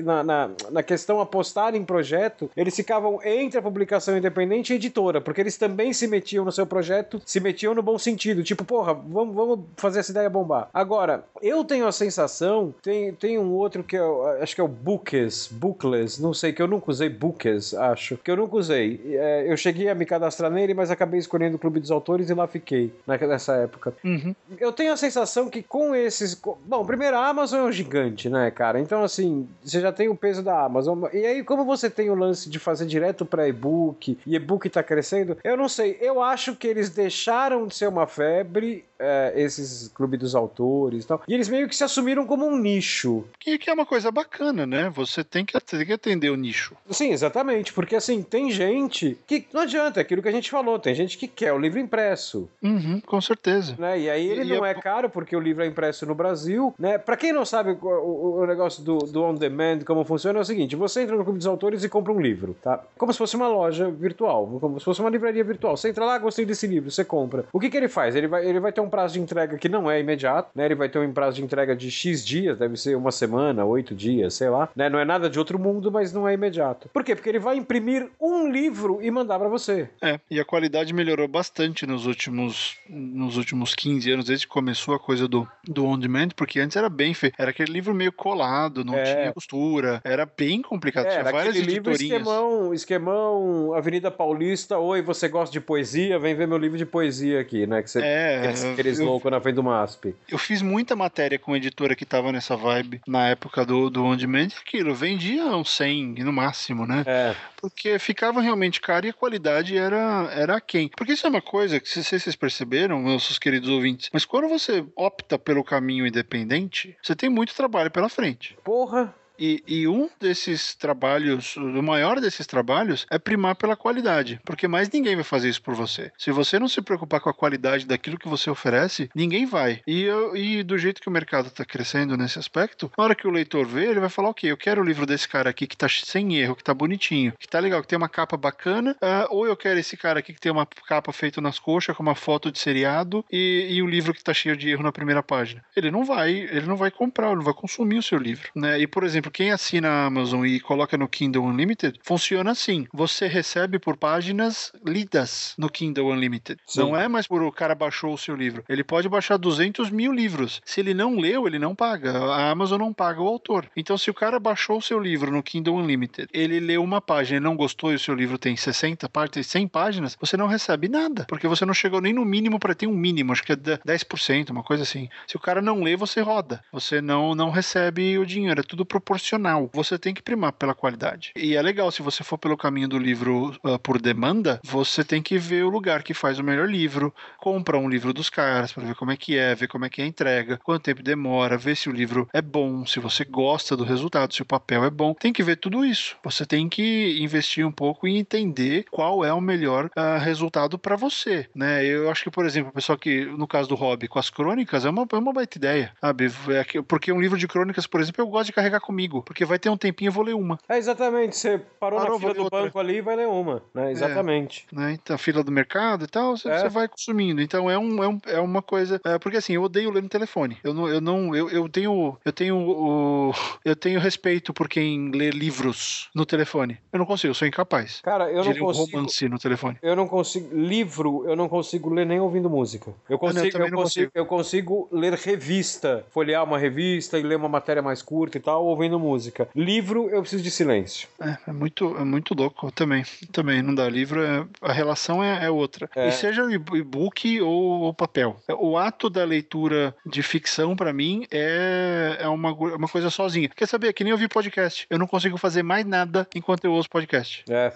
na, 0.00 0.22
na, 0.24 0.50
na 0.70 0.82
questão 0.82 1.20
apostar 1.20 1.74
em 1.74 1.84
projeto, 1.84 2.50
eles 2.56 2.74
ficavam 2.74 3.20
entre 3.22 3.58
a 3.58 3.62
publicação 3.62 4.16
independente 4.16 4.70
e 4.70 4.72
a 4.72 4.76
editora, 4.76 5.20
porque 5.20 5.40
eles 5.40 5.58
também 5.58 5.92
se 5.92 6.06
metiam 6.06 6.44
no 6.44 6.52
seu 6.52 6.66
projeto, 6.66 7.20
se 7.26 7.40
metiam 7.40 7.74
no 7.74 7.82
bom 7.82 7.98
sentido, 7.98 8.42
tipo, 8.42 8.64
porra, 8.64 8.94
vamos, 8.94 9.34
vamos 9.34 9.60
fazer 9.76 10.00
essa 10.00 10.12
ideia 10.12 10.30
bombar. 10.30 10.68
Agora, 10.72 11.24
eu 11.42 11.62
tenho 11.62 11.86
a 11.86 11.92
sensação, 11.92 12.74
tem, 12.82 13.12
tem 13.12 13.38
um 13.38 13.52
outro 13.52 13.84
que 13.84 13.96
eu 13.96 14.26
acho 14.40 14.54
que 14.54 14.60
é 14.60 14.64
o 14.64 14.68
Bookless, 14.68 15.52
Bookless, 15.52 16.22
não 16.22 16.32
sei, 16.32 16.52
que 16.52 16.62
eu 16.62 16.68
nunca 16.68 16.90
usei 16.90 17.08
Bookless, 17.08 17.76
acho, 17.76 18.16
que 18.16 18.30
eu 18.30 18.36
nunca 18.36 18.56
usei. 18.56 18.93
É, 19.04 19.50
eu 19.50 19.56
cheguei 19.56 19.88
a 19.88 19.94
me 19.94 20.04
cadastrar 20.04 20.50
nele, 20.50 20.74
mas 20.74 20.90
acabei 20.90 21.18
escolhendo 21.18 21.56
o 21.56 21.58
Clube 21.58 21.80
dos 21.80 21.90
Autores 21.90 22.30
e 22.30 22.34
lá 22.34 22.46
fiquei, 22.46 22.92
nessa 23.06 23.56
época. 23.56 23.94
Uhum. 24.04 24.34
Eu 24.58 24.72
tenho 24.72 24.92
a 24.92 24.96
sensação 24.96 25.48
que 25.48 25.62
com 25.62 25.94
esses... 25.94 26.40
Bom, 26.64 26.84
primeiro, 26.84 27.16
a 27.16 27.28
Amazon 27.28 27.60
é 27.60 27.64
um 27.64 27.72
gigante, 27.72 28.28
né, 28.28 28.50
cara? 28.50 28.80
Então, 28.80 29.02
assim, 29.02 29.48
você 29.62 29.80
já 29.80 29.92
tem 29.92 30.08
o 30.08 30.16
peso 30.16 30.42
da 30.42 30.64
Amazon. 30.64 31.04
E 31.12 31.24
aí, 31.24 31.42
como 31.42 31.64
você 31.64 31.88
tem 31.88 32.10
o 32.10 32.14
lance 32.14 32.48
de 32.48 32.58
fazer 32.58 32.86
direto 32.86 33.24
para 33.24 33.48
e-book, 33.48 34.18
e 34.26 34.34
e-book 34.34 34.68
tá 34.68 34.82
crescendo, 34.82 35.36
eu 35.42 35.56
não 35.56 35.68
sei. 35.68 35.98
Eu 36.00 36.22
acho 36.22 36.54
que 36.56 36.66
eles 36.66 36.90
deixaram 36.90 37.66
de 37.66 37.74
ser 37.74 37.88
uma 37.88 38.06
febre 38.06 38.84
é, 38.98 39.32
esses 39.36 39.88
clubes 39.88 40.18
dos 40.18 40.34
autores 40.34 41.04
e 41.04 41.06
tal. 41.06 41.22
E 41.26 41.34
eles 41.34 41.48
meio 41.48 41.68
que 41.68 41.76
se 41.76 41.84
assumiram 41.84 42.26
como 42.26 42.46
um 42.46 42.56
nicho. 42.56 43.24
Que, 43.38 43.58
que 43.58 43.70
é 43.70 43.72
uma 43.72 43.86
coisa 43.86 44.10
bacana, 44.10 44.66
né? 44.66 44.90
Você 44.94 45.24
tem 45.24 45.44
que, 45.44 45.58
tem 45.60 45.84
que 45.84 45.92
atender 45.92 46.30
o 46.30 46.36
nicho. 46.36 46.74
Sim, 46.90 47.10
exatamente. 47.10 47.72
Porque 47.72 47.96
assim, 47.96 48.22
tem 48.22 48.50
gente 48.50 49.18
que 49.26 49.46
não 49.52 49.62
adianta, 49.62 50.00
é 50.00 50.02
aquilo 50.02 50.22
que 50.22 50.28
a 50.28 50.32
gente 50.32 50.50
falou, 50.50 50.78
tem 50.78 50.94
gente 50.94 51.18
que 51.18 51.28
quer 51.28 51.52
o 51.52 51.58
livro 51.58 51.78
impresso. 51.78 52.48
Uhum, 52.62 53.00
com 53.00 53.20
certeza. 53.20 53.74
Né? 53.78 54.00
E 54.00 54.10
aí 54.10 54.28
ele 54.28 54.42
e 54.42 54.56
não 54.56 54.64
é... 54.64 54.70
é... 54.70 54.74
caro 54.74 55.10
porque 55.10 55.36
o 55.36 55.40
livro 55.40 55.62
é 55.62 55.66
impresso 55.66 56.06
no 56.06 56.14
Brasil. 56.14 56.74
Né? 56.78 56.98
Pra 56.98 57.16
quem 57.16 57.32
não 57.32 57.44
sabe 57.44 57.72
o, 57.72 57.86
o, 57.86 58.40
o 58.42 58.46
negócio 58.46 58.82
do, 58.82 58.98
do 58.98 59.22
on-demand, 59.22 59.80
como 59.84 60.04
funciona, 60.04 60.38
é 60.38 60.42
o 60.42 60.44
seguinte: 60.44 60.76
você 60.76 61.02
entra 61.02 61.16
no 61.16 61.24
clube 61.24 61.38
dos 61.38 61.46
autores 61.46 61.84
e 61.84 61.88
compra 61.88 62.12
um 62.12 62.20
livro, 62.20 62.56
tá? 62.62 62.82
Como 62.96 63.12
se 63.12 63.18
fosse 63.18 63.36
uma 63.36 63.48
loja 63.48 63.90
virtual, 63.90 64.46
como 64.60 64.78
se 64.78 64.84
fosse 64.84 65.00
uma 65.00 65.10
livraria 65.10 65.44
virtual. 65.44 65.76
Você 65.76 65.88
entra 65.88 66.04
lá, 66.04 66.18
gostei 66.18 66.44
desse 66.44 66.66
livro, 66.66 66.90
você 66.90 67.04
compra. 67.04 67.44
O 67.52 67.60
que, 67.60 67.70
que 67.70 67.76
ele 67.76 67.88
faz? 67.88 68.14
Ele 68.14 68.28
vai, 68.28 68.46
ele 68.46 68.60
vai 68.60 68.72
ter 68.72 68.80
um 68.84 68.90
prazo 68.90 69.14
de 69.14 69.20
entrega 69.20 69.56
que 69.58 69.68
não 69.68 69.90
é 69.90 70.00
imediato, 70.00 70.50
né? 70.54 70.64
Ele 70.64 70.74
vai 70.74 70.88
ter 70.88 70.98
um 70.98 71.12
prazo 71.12 71.36
de 71.36 71.44
entrega 71.44 71.74
de 71.74 71.90
X 71.90 72.24
dias, 72.24 72.58
deve 72.58 72.76
ser 72.76 72.96
uma 72.96 73.10
semana, 73.10 73.64
oito 73.64 73.94
dias, 73.94 74.34
sei 74.34 74.48
lá, 74.48 74.68
né? 74.74 74.88
Não 74.88 74.98
é 74.98 75.04
nada 75.04 75.28
de 75.28 75.38
outro 75.38 75.58
mundo, 75.58 75.90
mas 75.90 76.12
não 76.12 76.28
é 76.28 76.34
imediato. 76.34 76.88
Por 76.92 77.02
quê? 77.02 77.14
Porque 77.14 77.28
ele 77.28 77.38
vai 77.38 77.56
imprimir 77.56 78.08
um 78.20 78.50
livro 78.50 79.00
e 79.02 79.10
mandar 79.10 79.38
para 79.38 79.48
você. 79.48 79.88
É, 80.00 80.18
e 80.30 80.38
a 80.38 80.44
qualidade 80.44 80.92
melhorou 80.92 81.26
bastante 81.28 81.86
nos 81.86 82.06
últimos, 82.06 82.76
nos 82.88 83.36
últimos 83.36 83.74
15 83.74 84.10
anos, 84.10 84.24
desde 84.26 84.46
que 84.46 84.52
começou 84.52 84.94
a 84.94 84.98
coisa 84.98 85.26
do, 85.26 85.48
do 85.66 85.84
on-demand, 85.86 86.28
porque 86.36 86.60
antes 86.60 86.76
era 86.76 86.88
bem 86.88 87.14
feito. 87.14 87.34
Era 87.38 87.50
aquele 87.50 87.72
livro 87.72 87.94
meio 87.94 88.12
colado, 88.12 88.84
não 88.84 88.94
é. 88.94 89.02
tinha 89.02 89.32
costura, 89.32 90.00
era 90.04 90.26
bem 90.26 90.62
complicado, 90.62 91.06
é, 91.06 91.10
tinha 91.10 91.24
várias 91.24 91.56
editorinhas. 91.56 92.00
Livro 92.00 92.14
esquemão, 92.14 92.74
esquemão, 92.74 93.74
Avenida 93.74 94.10
Paulista, 94.10 94.78
oi, 94.78 95.02
você 95.02 95.28
gosta 95.28 95.52
de 95.52 95.60
poesia? 95.60 96.18
Vem 96.18 96.34
ver 96.34 96.46
meu 96.46 96.58
livro 96.58 96.78
de 96.78 96.86
poesia 96.86 97.40
aqui, 97.40 97.66
né? 97.66 97.82
Que 97.82 97.90
você, 97.90 98.00
é, 98.00 98.38
aqueles, 98.38 98.64
aqueles 98.74 98.98
eu, 98.98 99.30
na 99.30 99.40
frente 99.40 99.56
do 99.56 99.62
MASP. 99.62 100.14
Eu 100.28 100.38
fiz 100.38 100.62
muita 100.62 100.94
matéria 100.94 101.38
com 101.38 101.56
editora 101.56 101.96
que 101.96 102.04
tava 102.04 102.30
nessa 102.32 102.56
vibe 102.56 103.00
na 103.06 103.28
época 103.28 103.64
do, 103.64 103.88
do 103.90 104.04
On 104.04 104.16
Demand. 104.16 104.48
Aquilo, 104.60 104.94
vendia 104.94 105.44
uns 105.46 105.70
100 105.70 106.16
no 106.24 106.32
máximo, 106.32 106.86
né? 106.86 107.04
É. 107.06 107.34
Porque 107.60 107.98
ficava 107.98 108.40
realmente 108.40 108.80
caro 108.80 109.06
e 109.06 109.10
a 109.10 109.14
qualidade 109.14 109.76
era, 109.76 110.30
era 110.32 110.60
quem. 110.60 110.88
Porque 110.88 111.12
isso 111.12 111.26
é 111.26 111.30
uma 111.30 111.42
coisa 111.42 111.80
que, 111.80 111.88
se 111.88 112.02
vocês 112.02 112.36
perceberam, 112.36 113.00
meus 113.00 113.38
queridos 113.38 113.68
ouvintes, 113.68 114.10
mas 114.12 114.24
quando 114.24 114.48
você 114.48 114.84
opta 114.96 115.38
pelo 115.38 115.64
caminho 115.64 116.06
independente, 116.06 116.96
você 117.02 117.14
tem 117.14 117.28
muito 117.28 117.54
trabalho 117.54 117.90
pela 117.90 118.08
frente. 118.08 118.56
Porra! 118.64 119.14
E, 119.38 119.62
e, 119.66 119.88
um 119.88 120.08
desses 120.20 120.74
trabalhos, 120.74 121.56
o 121.56 121.82
maior 121.82 122.20
desses 122.20 122.46
trabalhos, 122.46 123.06
é 123.10 123.18
primar 123.18 123.56
pela 123.56 123.76
qualidade, 123.76 124.40
porque 124.44 124.68
mais 124.68 124.88
ninguém 124.90 125.14
vai 125.14 125.24
fazer 125.24 125.48
isso 125.48 125.62
por 125.62 125.74
você. 125.74 126.12
Se 126.16 126.30
você 126.30 126.58
não 126.58 126.68
se 126.68 126.80
preocupar 126.80 127.20
com 127.20 127.28
a 127.28 127.34
qualidade 127.34 127.86
daquilo 127.86 128.18
que 128.18 128.28
você 128.28 128.48
oferece, 128.48 129.10
ninguém 129.14 129.46
vai. 129.46 129.80
E, 129.86 130.02
eu, 130.02 130.36
e 130.36 130.62
do 130.62 130.78
jeito 130.78 131.00
que 131.00 131.08
o 131.08 131.12
mercado 131.12 131.48
está 131.48 131.64
crescendo 131.64 132.16
nesse 132.16 132.38
aspecto, 132.38 132.90
na 132.96 133.04
hora 133.04 133.14
que 133.14 133.26
o 133.26 133.30
leitor 133.30 133.66
vê, 133.66 133.86
ele 133.86 134.00
vai 134.00 134.08
falar: 134.08 134.30
ok, 134.30 134.50
eu 134.50 134.56
quero 134.56 134.82
o 134.82 134.84
livro 134.84 135.06
desse 135.06 135.28
cara 135.28 135.50
aqui 135.50 135.66
que 135.66 135.76
tá 135.76 135.88
sem 135.88 136.36
erro, 136.36 136.56
que 136.56 136.64
tá 136.64 136.72
bonitinho, 136.72 137.32
que 137.38 137.48
tá 137.48 137.58
legal, 137.58 137.82
que 137.82 137.88
tem 137.88 137.96
uma 137.96 138.08
capa 138.08 138.36
bacana, 138.36 138.96
uh, 139.02 139.26
ou 139.30 139.46
eu 139.46 139.56
quero 139.56 139.78
esse 139.78 139.96
cara 139.96 140.20
aqui 140.20 140.32
que 140.32 140.40
tem 140.40 140.52
uma 140.52 140.66
capa 140.66 141.12
feita 141.12 141.40
nas 141.40 141.58
coxas, 141.58 141.96
com 141.96 142.02
uma 142.02 142.14
foto 142.14 142.50
de 142.50 142.58
seriado 142.58 143.24
e, 143.30 143.68
e 143.70 143.82
o 143.82 143.86
livro 143.86 144.14
que 144.14 144.22
tá 144.22 144.32
cheio 144.32 144.56
de 144.56 144.70
erro 144.70 144.82
na 144.82 144.92
primeira 144.92 145.22
página. 145.22 145.64
Ele 145.74 145.90
não 145.90 146.04
vai, 146.04 146.32
ele 146.32 146.66
não 146.66 146.76
vai 146.76 146.90
comprar, 146.90 147.28
ele 147.28 147.36
não 147.36 147.42
vai 147.42 147.54
consumir 147.54 147.98
o 147.98 148.02
seu 148.02 148.18
livro. 148.18 148.48
Né? 148.54 148.80
E, 148.80 148.86
por 148.86 149.04
exemplo, 149.04 149.23
exemplo, 149.24 149.30
quem 149.30 149.50
assina 149.50 149.88
a 149.88 150.06
Amazon 150.06 150.44
e 150.44 150.60
coloca 150.60 150.96
no 150.96 151.08
Kindle 151.08 151.44
Unlimited, 151.44 151.98
funciona 152.02 152.50
assim. 152.50 152.86
Você 152.92 153.26
recebe 153.26 153.78
por 153.78 153.96
páginas 153.96 154.72
lidas 154.84 155.54
no 155.58 155.68
Kindle 155.68 156.10
Unlimited. 156.10 156.60
Sim. 156.66 156.80
Não 156.80 156.96
é 156.96 157.08
mais 157.08 157.26
por 157.26 157.42
o 157.42 157.52
cara 157.52 157.74
baixou 157.74 158.12
o 158.12 158.18
seu 158.18 158.36
livro. 158.36 158.64
Ele 158.68 158.84
pode 158.84 159.08
baixar 159.08 159.36
200 159.36 159.90
mil 159.90 160.12
livros. 160.12 160.60
Se 160.64 160.80
ele 160.80 160.94
não 160.94 161.18
leu, 161.18 161.46
ele 161.46 161.58
não 161.58 161.74
paga. 161.74 162.12
A 162.18 162.50
Amazon 162.50 162.78
não 162.78 162.92
paga 162.92 163.20
o 163.20 163.28
autor. 163.28 163.68
Então, 163.76 163.96
se 163.96 164.10
o 164.10 164.14
cara 164.14 164.38
baixou 164.38 164.78
o 164.78 164.82
seu 164.82 164.98
livro 164.98 165.30
no 165.30 165.42
Kindle 165.42 165.76
Unlimited, 165.76 166.28
ele 166.32 166.60
leu 166.60 166.82
uma 166.82 167.00
página 167.00 167.38
e 167.38 167.40
não 167.40 167.56
gostou 167.56 167.92
e 167.92 167.96
o 167.96 167.98
seu 167.98 168.14
livro 168.14 168.38
tem 168.38 168.56
60 168.56 169.08
partes, 169.08 169.46
100 169.46 169.68
páginas, 169.68 170.16
você 170.20 170.36
não 170.36 170.46
recebe 170.46 170.88
nada. 170.88 171.24
Porque 171.28 171.48
você 171.48 171.64
não 171.64 171.74
chegou 171.74 172.00
nem 172.00 172.12
no 172.12 172.24
mínimo 172.24 172.58
para 172.58 172.74
ter 172.74 172.86
um 172.86 172.96
mínimo, 172.96 173.32
acho 173.32 173.42
que 173.42 173.52
é 173.52 173.56
10%, 173.56 174.50
uma 174.50 174.62
coisa 174.62 174.82
assim. 174.82 175.08
Se 175.26 175.36
o 175.36 175.40
cara 175.40 175.60
não 175.62 175.82
lê, 175.82 175.96
você 175.96 176.20
roda. 176.20 176.62
Você 176.72 177.00
não, 177.00 177.34
não 177.34 177.50
recebe 177.50 178.18
o 178.18 178.26
dinheiro. 178.26 178.60
É 178.60 178.62
tudo 178.62 178.84
proporcional 178.84 179.13
proporcional. 179.14 179.70
Você 179.72 179.98
tem 179.98 180.12
que 180.12 180.22
primar 180.22 180.52
pela 180.52 180.74
qualidade. 180.74 181.32
E 181.36 181.54
é 181.54 181.62
legal, 181.62 181.90
se 181.90 182.02
você 182.02 182.24
for 182.24 182.38
pelo 182.38 182.56
caminho 182.56 182.88
do 182.88 182.98
livro 182.98 183.56
uh, 183.64 183.78
por 183.78 184.00
demanda, 184.00 184.60
você 184.64 185.04
tem 185.04 185.22
que 185.22 185.38
ver 185.38 185.64
o 185.64 185.70
lugar 185.70 186.02
que 186.02 186.12
faz 186.12 186.38
o 186.38 186.44
melhor 186.44 186.68
livro, 186.68 187.14
compra 187.38 187.78
um 187.78 187.88
livro 187.88 188.12
dos 188.12 188.28
caras 188.28 188.72
para 188.72 188.84
ver 188.84 188.94
como 188.94 189.10
é 189.10 189.16
que 189.16 189.36
é, 189.36 189.54
ver 189.54 189.68
como 189.68 189.84
é 189.84 189.90
que 189.90 190.00
é 190.00 190.04
a 190.04 190.08
entrega, 190.08 190.58
quanto 190.62 190.84
tempo 190.84 191.02
demora, 191.02 191.56
ver 191.56 191.76
se 191.76 191.88
o 191.88 191.92
livro 191.92 192.28
é 192.32 192.42
bom, 192.42 192.84
se 192.86 192.98
você 192.98 193.24
gosta 193.24 193.76
do 193.76 193.84
resultado, 193.84 194.34
se 194.34 194.42
o 194.42 194.46
papel 194.46 194.84
é 194.84 194.90
bom. 194.90 195.14
Tem 195.14 195.32
que 195.32 195.42
ver 195.42 195.56
tudo 195.56 195.84
isso. 195.84 196.16
Você 196.24 196.44
tem 196.44 196.68
que 196.68 197.18
investir 197.20 197.66
um 197.66 197.72
pouco 197.72 198.08
e 198.08 198.16
entender 198.16 198.84
qual 198.90 199.24
é 199.24 199.32
o 199.32 199.40
melhor 199.40 199.86
uh, 199.86 200.18
resultado 200.18 200.78
para 200.78 200.96
você, 200.96 201.48
né? 201.54 201.84
Eu 201.84 202.10
acho 202.10 202.24
que, 202.24 202.30
por 202.30 202.44
exemplo, 202.44 202.70
o 202.70 202.74
pessoal 202.74 202.98
que, 202.98 203.24
no 203.24 203.46
caso 203.46 203.68
do 203.68 203.74
hobby, 203.74 204.08
com 204.08 204.18
as 204.18 204.30
crônicas, 204.30 204.84
é 204.84 204.90
uma, 204.90 205.06
é 205.10 205.16
uma 205.16 205.32
baita 205.32 205.58
ideia, 205.58 205.92
sabe? 206.00 206.26
É 206.48 206.82
porque 206.82 207.12
um 207.12 207.20
livro 207.20 207.38
de 207.38 207.46
crônicas, 207.46 207.86
por 207.86 208.00
exemplo, 208.00 208.22
eu 208.22 208.26
gosto 208.26 208.46
de 208.46 208.52
carregar 208.52 208.80
comigo 208.80 209.03
comigo, 209.04 209.22
porque 209.22 209.44
vai 209.44 209.58
ter 209.58 209.68
um 209.70 209.76
tempinho 209.76 210.08
eu 210.08 210.12
vou 210.12 210.24
ler 210.24 210.34
uma. 210.34 210.58
É, 210.68 210.78
exatamente. 210.78 211.36
Você 211.36 211.58
parou, 211.78 211.98
Parou, 212.00 212.14
na 212.14 212.20
fila 212.20 212.34
do 212.34 212.42
outra. 212.44 212.62
banco 212.62 212.78
ali 212.78 212.96
e 212.96 213.00
vai 213.00 213.16
ler 213.16 213.26
uma. 213.28 213.62
Né? 213.74 213.92
Exatamente. 213.92 214.66
Né? 214.72 214.92
Então, 214.92 215.16
fila 215.18 215.42
do 215.44 215.52
mercado 215.52 216.04
e 216.04 216.08
tal, 216.08 216.36
você, 216.36 216.48
É. 216.48 216.58
você 216.60 216.68
vai 216.68 216.88
consumindo. 216.88 217.40
Então 217.42 217.70
é, 217.70 217.78
um, 217.78 218.02
é, 218.02 218.08
um- 218.08 218.20
é 218.26 218.40
uma 218.40 218.62
coisa. 218.62 219.00
é, 219.04 219.18
porque 219.18 219.36
assim, 219.38 219.54
eu 219.54 219.62
odeio 219.62 219.90
ler 219.90 220.02
no 220.02 220.08
telefone. 220.08 220.56
Eu 220.64 220.72
não, 220.74 220.88
eu 220.88 221.00
não, 221.00 221.34
eu, 221.34 221.50
eu 221.50 221.68
tenho, 221.68 222.16
eu 222.24 222.32
tenho 222.32 222.56
o, 222.56 223.32
eu 223.64 223.76
tenho 223.76 224.00
respeito 224.00 224.52
por 224.52 224.68
quem 224.68 225.10
lê 225.10 225.30
livros 225.30 226.08
no 226.14 226.24
telefone. 226.24 226.78
Eu 226.92 226.98
não 226.98 227.06
consigo, 227.06 227.30
eu 227.30 227.34
sou 227.34 227.46
incapaz. 227.46 228.00
Cara, 228.02 228.30
eu 228.30 228.42
não 228.44 228.52
ler 228.52 228.58
consigo. 228.58 228.96
romance 228.96 229.28
no 229.28 229.38
telefone. 229.38 229.78
Eu 229.82 229.96
não 229.96 230.06
consigo. 230.06 230.54
Livro, 230.54 231.24
eu 231.28 231.36
não 231.36 231.48
consigo 231.48 231.90
ler 231.92 232.06
nem 232.06 232.20
ouvindo 232.20 232.48
música. 232.48 232.92
Eu 233.08 233.18
Ah, 233.24 233.32
não, 233.32 233.44
eu 233.44 233.52
consigo, 233.52 233.58
eu, 233.58 233.70
não 233.70 233.78
consigo, 233.82 234.10
eu 234.14 234.26
consigo 234.26 234.88
ler 234.92 235.14
revista, 235.14 236.04
folhear 236.10 236.44
uma 236.44 236.58
revista 236.58 237.18
e 237.18 237.22
ler 237.22 237.36
uma 237.36 237.48
matéria 237.48 237.82
mais 237.82 238.02
curta 238.02 238.38
e 238.38 238.40
tal, 238.40 238.64
ouvindo 238.64 238.93
música. 238.98 239.48
Livro, 239.54 240.08
eu 240.10 240.20
preciso 240.20 240.42
de 240.42 240.50
silêncio. 240.50 241.08
É, 241.20 241.36
é 241.48 241.52
muito, 241.52 241.96
é 241.96 242.04
muito 242.04 242.34
louco 242.34 242.70
também. 242.72 243.04
Também 243.32 243.62
não 243.62 243.74
dá 243.74 243.88
livro, 243.88 244.22
é- 244.22 244.46
a 244.60 244.72
relação 244.72 245.22
é, 245.22 245.44
é 245.44 245.50
outra. 245.50 245.88
É. 245.94 246.08
E 246.08 246.12
seja 246.12 246.42
e-book 246.50 247.40
ou, 247.40 247.80
ou 247.82 247.94
papel. 247.94 248.36
O 248.58 248.76
ato 248.76 249.08
da 249.08 249.24
leitura 249.24 249.94
de 250.04 250.22
ficção, 250.22 250.76
pra 250.76 250.92
mim, 250.92 251.26
é, 251.30 252.18
é 252.20 252.28
uma, 252.28 252.52
uma 252.52 252.88
coisa 252.88 253.10
sozinha. 253.10 253.48
Quer 253.48 253.66
saber? 253.66 253.92
Que 253.92 254.04
nem 254.04 254.12
ouvir 254.12 254.28
podcast. 254.28 254.86
Eu 254.90 254.98
não 254.98 255.06
consigo 255.06 255.36
fazer 255.36 255.62
mais 255.62 255.86
nada 255.86 256.26
enquanto 256.34 256.64
eu 256.64 256.72
ouço 256.72 256.90
podcast. 256.90 257.44
É. 257.48 257.72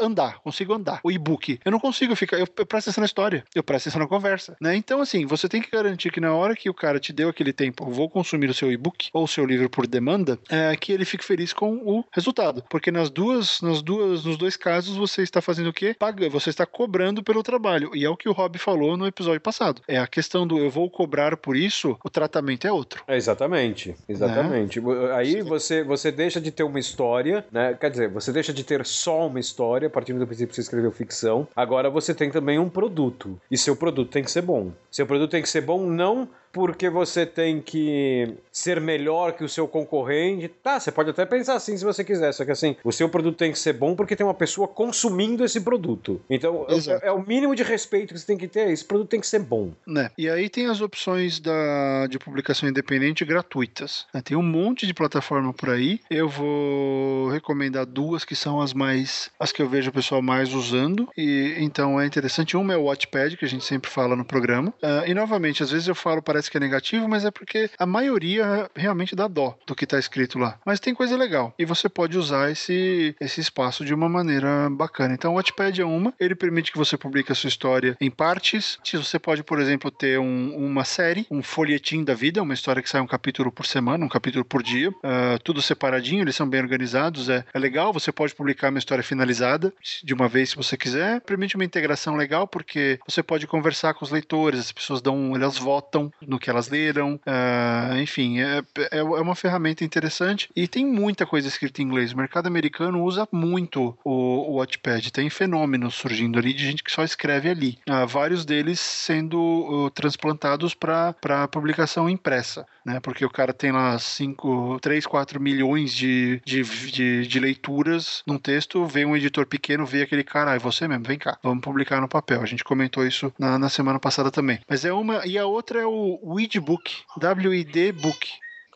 Andar, 0.00 0.40
consigo 0.40 0.74
andar. 0.74 1.00
O 1.02 1.10
e-book. 1.10 1.58
Eu 1.64 1.72
não 1.72 1.80
consigo 1.80 2.14
ficar. 2.14 2.38
Eu, 2.38 2.46
eu 2.56 2.66
presto 2.66 2.88
atenção 2.88 3.02
na 3.02 3.06
história. 3.06 3.44
Eu 3.54 3.62
presto 3.62 3.88
atenção 3.88 4.02
na 4.02 4.08
conversa. 4.08 4.56
Né? 4.60 4.76
Então, 4.76 5.00
assim, 5.00 5.26
você 5.26 5.48
tem 5.48 5.62
que 5.62 5.70
garantir 5.70 6.10
que 6.10 6.20
na 6.20 6.32
hora 6.34 6.54
que 6.54 6.68
o 6.68 6.74
cara 6.74 7.00
te 7.00 7.12
deu 7.12 7.28
aquele 7.28 7.52
tempo, 7.52 7.84
eu 7.84 7.90
vou 7.90 8.08
consumir 8.08 8.50
o 8.50 8.54
seu 8.54 8.70
e-book 8.70 9.08
ou 9.12 9.24
o 9.24 9.28
seu 9.28 9.44
livro 9.44 9.68
por 9.70 9.86
demanda, 9.86 10.13
é, 10.48 10.76
que 10.76 10.92
ele 10.92 11.04
fique 11.04 11.24
feliz 11.24 11.52
com 11.52 11.76
o 11.76 12.04
resultado. 12.12 12.62
Porque 12.68 12.90
nas 12.90 13.10
duas, 13.10 13.60
nas 13.60 13.82
duas, 13.82 14.24
nos 14.24 14.36
dois 14.36 14.56
casos, 14.56 14.96
você 14.96 15.22
está 15.22 15.40
fazendo 15.40 15.70
o 15.70 15.72
quê? 15.72 15.94
Paga, 15.98 16.28
você 16.28 16.50
está 16.50 16.66
cobrando 16.66 17.22
pelo 17.22 17.42
trabalho. 17.42 17.90
E 17.94 18.04
é 18.04 18.08
o 18.08 18.16
que 18.16 18.28
o 18.28 18.32
Rob 18.32 18.58
falou 18.58 18.96
no 18.96 19.06
episódio 19.06 19.40
passado. 19.40 19.82
É 19.88 19.98
a 19.98 20.06
questão 20.06 20.46
do 20.46 20.58
eu 20.58 20.70
vou 20.70 20.88
cobrar 20.90 21.36
por 21.36 21.56
isso, 21.56 21.96
o 22.04 22.10
tratamento 22.10 22.66
é 22.66 22.72
outro. 22.72 23.02
É, 23.06 23.16
exatamente, 23.16 23.94
exatamente. 24.08 24.80
Aí 25.14 25.42
você, 25.42 25.82
você 25.82 26.10
deixa 26.10 26.40
de 26.40 26.50
ter 26.50 26.62
uma 26.62 26.78
história, 26.78 27.44
né? 27.50 27.74
Quer 27.74 27.90
dizer, 27.90 28.08
você 28.08 28.32
deixa 28.32 28.52
de 28.52 28.64
ter 28.64 28.84
só 28.86 29.26
uma 29.26 29.40
história, 29.40 29.88
a 29.88 29.90
partir 29.90 30.12
do 30.12 30.26
princípio 30.26 30.48
que 30.48 30.54
você 30.54 30.62
escreveu 30.62 30.90
ficção. 30.90 31.46
Agora 31.54 31.90
você 31.90 32.14
tem 32.14 32.30
também 32.30 32.58
um 32.58 32.68
produto. 32.68 33.40
E 33.50 33.56
seu 33.56 33.76
produto 33.76 34.10
tem 34.10 34.22
que 34.22 34.30
ser 34.30 34.42
bom. 34.42 34.72
Seu 34.90 35.06
produto 35.06 35.30
tem 35.30 35.42
que 35.42 35.48
ser 35.48 35.60
bom 35.60 35.86
não 35.86 36.28
porque 36.54 36.88
você 36.88 37.26
tem 37.26 37.60
que 37.60 38.32
ser 38.52 38.80
melhor 38.80 39.32
que 39.32 39.42
o 39.42 39.48
seu 39.48 39.66
concorrente. 39.66 40.46
Tá, 40.48 40.78
você 40.78 40.92
pode 40.92 41.10
até 41.10 41.26
pensar 41.26 41.54
assim 41.56 41.76
se 41.76 41.84
você 41.84 42.04
quiser, 42.04 42.32
só 42.32 42.44
que 42.44 42.52
assim, 42.52 42.76
o 42.84 42.92
seu 42.92 43.08
produto 43.08 43.36
tem 43.36 43.50
que 43.50 43.58
ser 43.58 43.72
bom 43.72 43.96
porque 43.96 44.14
tem 44.14 44.24
uma 44.24 44.32
pessoa 44.32 44.68
consumindo 44.68 45.44
esse 45.44 45.60
produto. 45.60 46.20
Então, 46.30 46.64
é, 47.02 47.08
é 47.08 47.12
o 47.12 47.20
mínimo 47.26 47.56
de 47.56 47.64
respeito 47.64 48.14
que 48.14 48.20
você 48.20 48.26
tem 48.26 48.38
que 48.38 48.46
ter. 48.46 48.70
Esse 48.70 48.84
produto 48.84 49.08
tem 49.08 49.20
que 49.20 49.26
ser 49.26 49.40
bom. 49.40 49.72
né? 49.84 50.10
E 50.16 50.28
aí 50.30 50.48
tem 50.48 50.66
as 50.66 50.80
opções 50.80 51.40
da, 51.40 52.06
de 52.06 52.18
publicação 52.20 52.68
independente 52.68 53.24
gratuitas. 53.24 54.06
né? 54.14 54.22
Tem 54.22 54.36
um 54.36 54.42
monte 54.42 54.86
de 54.86 54.94
plataforma 54.94 55.52
por 55.52 55.70
aí. 55.70 56.00
Eu 56.08 56.28
vou 56.28 57.28
recomendar 57.30 57.84
duas 57.84 58.24
que 58.24 58.36
são 58.36 58.60
as 58.60 58.72
mais 58.72 59.28
as 59.40 59.50
que 59.50 59.60
eu 59.60 59.68
vejo 59.68 59.90
o 59.90 59.92
pessoal 59.92 60.22
mais 60.22 60.54
usando. 60.54 61.08
E 61.16 61.56
então 61.58 62.00
é 62.00 62.06
interessante. 62.06 62.56
Uma 62.56 62.74
é 62.74 62.76
o 62.76 62.84
Watchpad, 62.84 63.36
que 63.36 63.44
a 63.44 63.48
gente 63.48 63.64
sempre 63.64 63.90
fala 63.90 64.14
no 64.14 64.24
programa. 64.24 64.72
Ah, 64.80 65.02
e 65.06 65.12
novamente, 65.14 65.62
às 65.64 65.70
vezes 65.72 65.88
eu 65.88 65.94
falo, 65.94 66.22
parece 66.22 66.43
que 66.50 66.56
é 66.56 66.60
negativo, 66.60 67.08
mas 67.08 67.24
é 67.24 67.30
porque 67.30 67.70
a 67.78 67.86
maioria 67.86 68.70
realmente 68.74 69.14
dá 69.16 69.26
dó 69.28 69.56
do 69.66 69.74
que 69.74 69.84
está 69.84 69.98
escrito 69.98 70.38
lá. 70.38 70.58
Mas 70.64 70.80
tem 70.80 70.94
coisa 70.94 71.16
legal. 71.16 71.54
E 71.58 71.64
você 71.64 71.88
pode 71.88 72.16
usar 72.18 72.50
esse, 72.50 73.14
esse 73.20 73.40
espaço 73.40 73.84
de 73.84 73.94
uma 73.94 74.08
maneira 74.08 74.68
bacana. 74.70 75.14
Então 75.14 75.32
o 75.32 75.36
Watchpad 75.36 75.80
é 75.80 75.84
uma, 75.84 76.12
ele 76.18 76.34
permite 76.34 76.72
que 76.72 76.78
você 76.78 76.96
publique 76.96 77.32
a 77.32 77.34
sua 77.34 77.48
história 77.48 77.96
em 78.00 78.10
partes. 78.10 78.78
Você 78.92 79.18
pode, 79.18 79.42
por 79.42 79.60
exemplo, 79.60 79.90
ter 79.90 80.18
um- 80.18 80.54
uma 80.56 80.84
série, 80.84 81.26
um 81.30 81.42
folhetim 81.42 82.04
da 82.04 82.14
vida, 82.14 82.42
uma 82.42 82.54
história 82.54 82.82
que 82.82 82.88
sai 82.88 83.00
um 83.00 83.06
capítulo 83.06 83.50
por 83.52 83.66
semana, 83.66 84.04
um 84.04 84.08
capítulo 84.08 84.44
por 84.44 84.62
dia, 84.62 84.92
ah, 85.02 85.38
tudo 85.42 85.60
separadinho, 85.62 86.22
eles 86.22 86.36
são 86.36 86.48
bem 86.48 86.60
organizados, 86.60 87.28
é, 87.28 87.44
é 87.52 87.58
legal. 87.58 87.92
Você 87.92 88.12
pode 88.12 88.34
publicar 88.34 88.70
uma 88.70 88.78
história 88.78 89.02
finalizada 89.04 89.72
de 90.02 90.14
uma 90.14 90.28
vez 90.28 90.50
se 90.50 90.56
você 90.56 90.76
quiser. 90.76 91.20
Permite 91.22 91.54
uma 91.56 91.64
integração 91.64 92.16
legal 92.16 92.46
porque 92.46 92.98
você 93.06 93.22
pode 93.22 93.46
conversar 93.46 93.94
com 93.94 94.04
os 94.04 94.10
leitores, 94.10 94.60
as 94.60 94.72
pessoas 94.72 95.00
dão, 95.02 95.34
elas 95.34 95.58
votam 95.58 96.12
no 96.26 96.33
que 96.38 96.50
elas 96.50 96.68
leram, 96.68 97.20
ah, 97.26 97.94
enfim, 98.00 98.40
é, 98.40 98.62
é, 98.90 98.98
é 98.98 99.02
uma 99.02 99.34
ferramenta 99.34 99.84
interessante 99.84 100.48
e 100.54 100.66
tem 100.68 100.86
muita 100.86 101.26
coisa 101.26 101.48
escrita 101.48 101.82
em 101.82 101.84
inglês. 101.84 102.12
O 102.12 102.16
mercado 102.16 102.46
americano 102.46 103.02
usa 103.02 103.28
muito 103.30 103.96
o, 104.04 104.52
o 104.52 104.56
Wattpad, 104.58 105.12
tem 105.12 105.28
fenômenos 105.30 105.94
surgindo 105.94 106.38
ali 106.38 106.52
de 106.52 106.64
gente 106.64 106.82
que 106.82 106.92
só 106.92 107.04
escreve 107.04 107.48
ali. 107.48 107.78
Ah, 107.88 108.04
vários 108.04 108.44
deles 108.44 108.80
sendo 108.80 109.38
uh, 109.38 109.90
transplantados 109.90 110.74
para 110.74 111.14
publicação 111.50 112.08
impressa, 112.08 112.66
né? 112.84 113.00
Porque 113.00 113.24
o 113.24 113.30
cara 113.30 113.52
tem 113.52 113.72
lá 113.72 113.98
5, 113.98 114.78
3, 114.80 115.06
4 115.06 115.40
milhões 115.40 115.92
de, 115.92 116.40
de, 116.44 116.62
de, 116.62 117.26
de 117.26 117.40
leituras 117.40 118.22
num 118.26 118.38
texto, 118.38 118.84
vê 118.86 119.04
um 119.04 119.16
editor 119.16 119.46
pequeno, 119.46 119.86
vê 119.86 120.02
aquele 120.02 120.24
cara, 120.24 120.52
ah, 120.52 120.54
é 120.54 120.58
você 120.58 120.86
mesmo, 120.86 121.04
vem 121.04 121.18
cá, 121.18 121.38
vamos 121.42 121.62
publicar 121.62 122.00
no 122.00 122.08
papel. 122.08 122.42
A 122.42 122.46
gente 122.46 122.64
comentou 122.64 123.06
isso 123.06 123.32
na, 123.38 123.58
na 123.58 123.68
semana 123.68 123.98
passada 123.98 124.30
também. 124.30 124.60
Mas 124.68 124.84
é 124.84 124.92
uma, 124.92 125.26
e 125.26 125.38
a 125.38 125.46
outra 125.46 125.80
é 125.80 125.86
o 125.86 126.13
Widbook, 126.22 126.90
W-I-D 127.18 127.92
Book. 127.92 128.26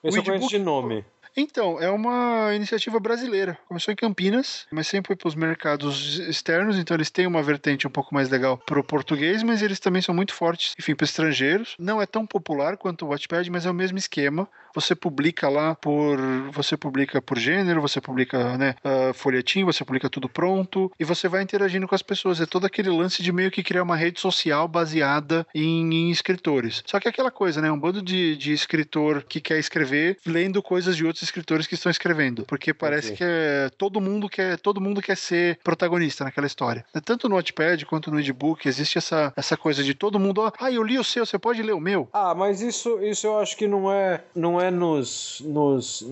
Esse 0.04 0.18
eu 0.18 0.22
conheço 0.24 0.44
Widbook- 0.44 0.50
de 0.50 0.58
nome. 0.58 1.04
Então, 1.40 1.80
é 1.80 1.88
uma 1.88 2.52
iniciativa 2.52 2.98
brasileira. 2.98 3.56
Começou 3.68 3.92
em 3.92 3.96
Campinas, 3.96 4.66
mas 4.72 4.88
sempre 4.88 5.06
foi 5.06 5.14
para 5.14 5.28
os 5.28 5.36
mercados 5.36 6.18
externos, 6.18 6.76
então 6.76 6.96
eles 6.96 7.10
têm 7.10 7.28
uma 7.28 7.40
vertente 7.40 7.86
um 7.86 7.90
pouco 7.90 8.12
mais 8.12 8.28
legal 8.28 8.58
para 8.58 8.80
o 8.80 8.82
português, 8.82 9.44
mas 9.44 9.62
eles 9.62 9.78
também 9.78 10.02
são 10.02 10.12
muito 10.12 10.34
fortes, 10.34 10.74
enfim, 10.76 10.96
para 10.96 11.04
estrangeiros. 11.04 11.76
Não 11.78 12.02
é 12.02 12.06
tão 12.06 12.26
popular 12.26 12.76
quanto 12.76 13.06
o 13.06 13.10
Wattpad, 13.10 13.48
mas 13.52 13.66
é 13.66 13.70
o 13.70 13.74
mesmo 13.74 13.96
esquema. 13.98 14.48
Você 14.74 14.94
publica 14.94 15.48
lá 15.48 15.74
por. 15.74 16.18
Você 16.52 16.76
publica 16.76 17.22
por 17.22 17.38
gênero, 17.38 17.80
você 17.80 18.00
publica 18.00 18.56
né, 18.58 18.74
ah, 18.84 19.12
folhetim, 19.14 19.64
você 19.64 19.84
publica 19.84 20.10
tudo 20.10 20.28
pronto 20.28 20.92
e 20.98 21.04
você 21.04 21.28
vai 21.28 21.42
interagindo 21.42 21.86
com 21.88 21.94
as 21.94 22.02
pessoas. 22.02 22.40
É 22.40 22.46
todo 22.46 22.66
aquele 22.66 22.90
lance 22.90 23.22
de 23.22 23.32
meio 23.32 23.50
que 23.50 23.62
criar 23.62 23.82
uma 23.82 23.96
rede 23.96 24.20
social 24.20 24.68
baseada 24.68 25.46
em, 25.54 25.92
em 25.92 26.10
escritores. 26.10 26.82
Só 26.86 27.00
que 27.00 27.08
é 27.08 27.10
aquela 27.10 27.30
coisa, 27.30 27.62
né? 27.62 27.70
Um 27.70 27.78
bando 27.78 28.02
de, 28.02 28.36
de 28.36 28.52
escritor 28.52 29.22
que 29.22 29.40
quer 29.40 29.58
escrever 29.58 30.18
lendo 30.26 30.62
coisas 30.62 30.96
de 30.96 31.04
outros 31.04 31.27
escritores 31.28 31.66
que 31.66 31.74
estão 31.74 31.90
escrevendo. 31.90 32.44
Porque 32.44 32.74
parece 32.74 33.08
Ok. 33.08 33.16
que 33.18 33.24
é, 33.24 33.70
todo 33.76 34.00
mundo 34.00 34.28
quer 34.28 34.58
todo 34.58 34.80
mundo 34.80 35.00
quer 35.00 35.16
ser 35.16 35.58
protagonista 35.62 36.24
naquela 36.24 36.46
história. 36.46 36.84
Tanto 37.04 37.28
no 37.28 37.36
Wattpad 37.36 37.86
quanto 37.86 38.10
no 38.10 38.18
Edbook 38.20 38.68
existe 38.68 38.98
essa, 38.98 39.32
essa 39.36 39.56
coisa 39.56 39.82
de 39.82 39.94
todo 39.94 40.18
mundo, 40.18 40.52
ah, 40.58 40.72
eu 40.72 40.82
li 40.82 40.98
o 40.98 41.04
seu, 41.04 41.24
você 41.24 41.38
pode 41.38 41.62
ler 41.62 41.72
o 41.72 41.80
meu. 41.80 42.08
Ah, 42.12 42.34
mas 42.34 42.60
isso, 42.60 43.00
isso 43.02 43.26
eu 43.26 43.38
acho 43.38 43.56
que 43.56 43.66
não 43.66 43.92
é, 43.92 44.20
não 44.34 44.60
é 44.60 44.70
nos, 44.70 45.42
nos, 45.44 46.06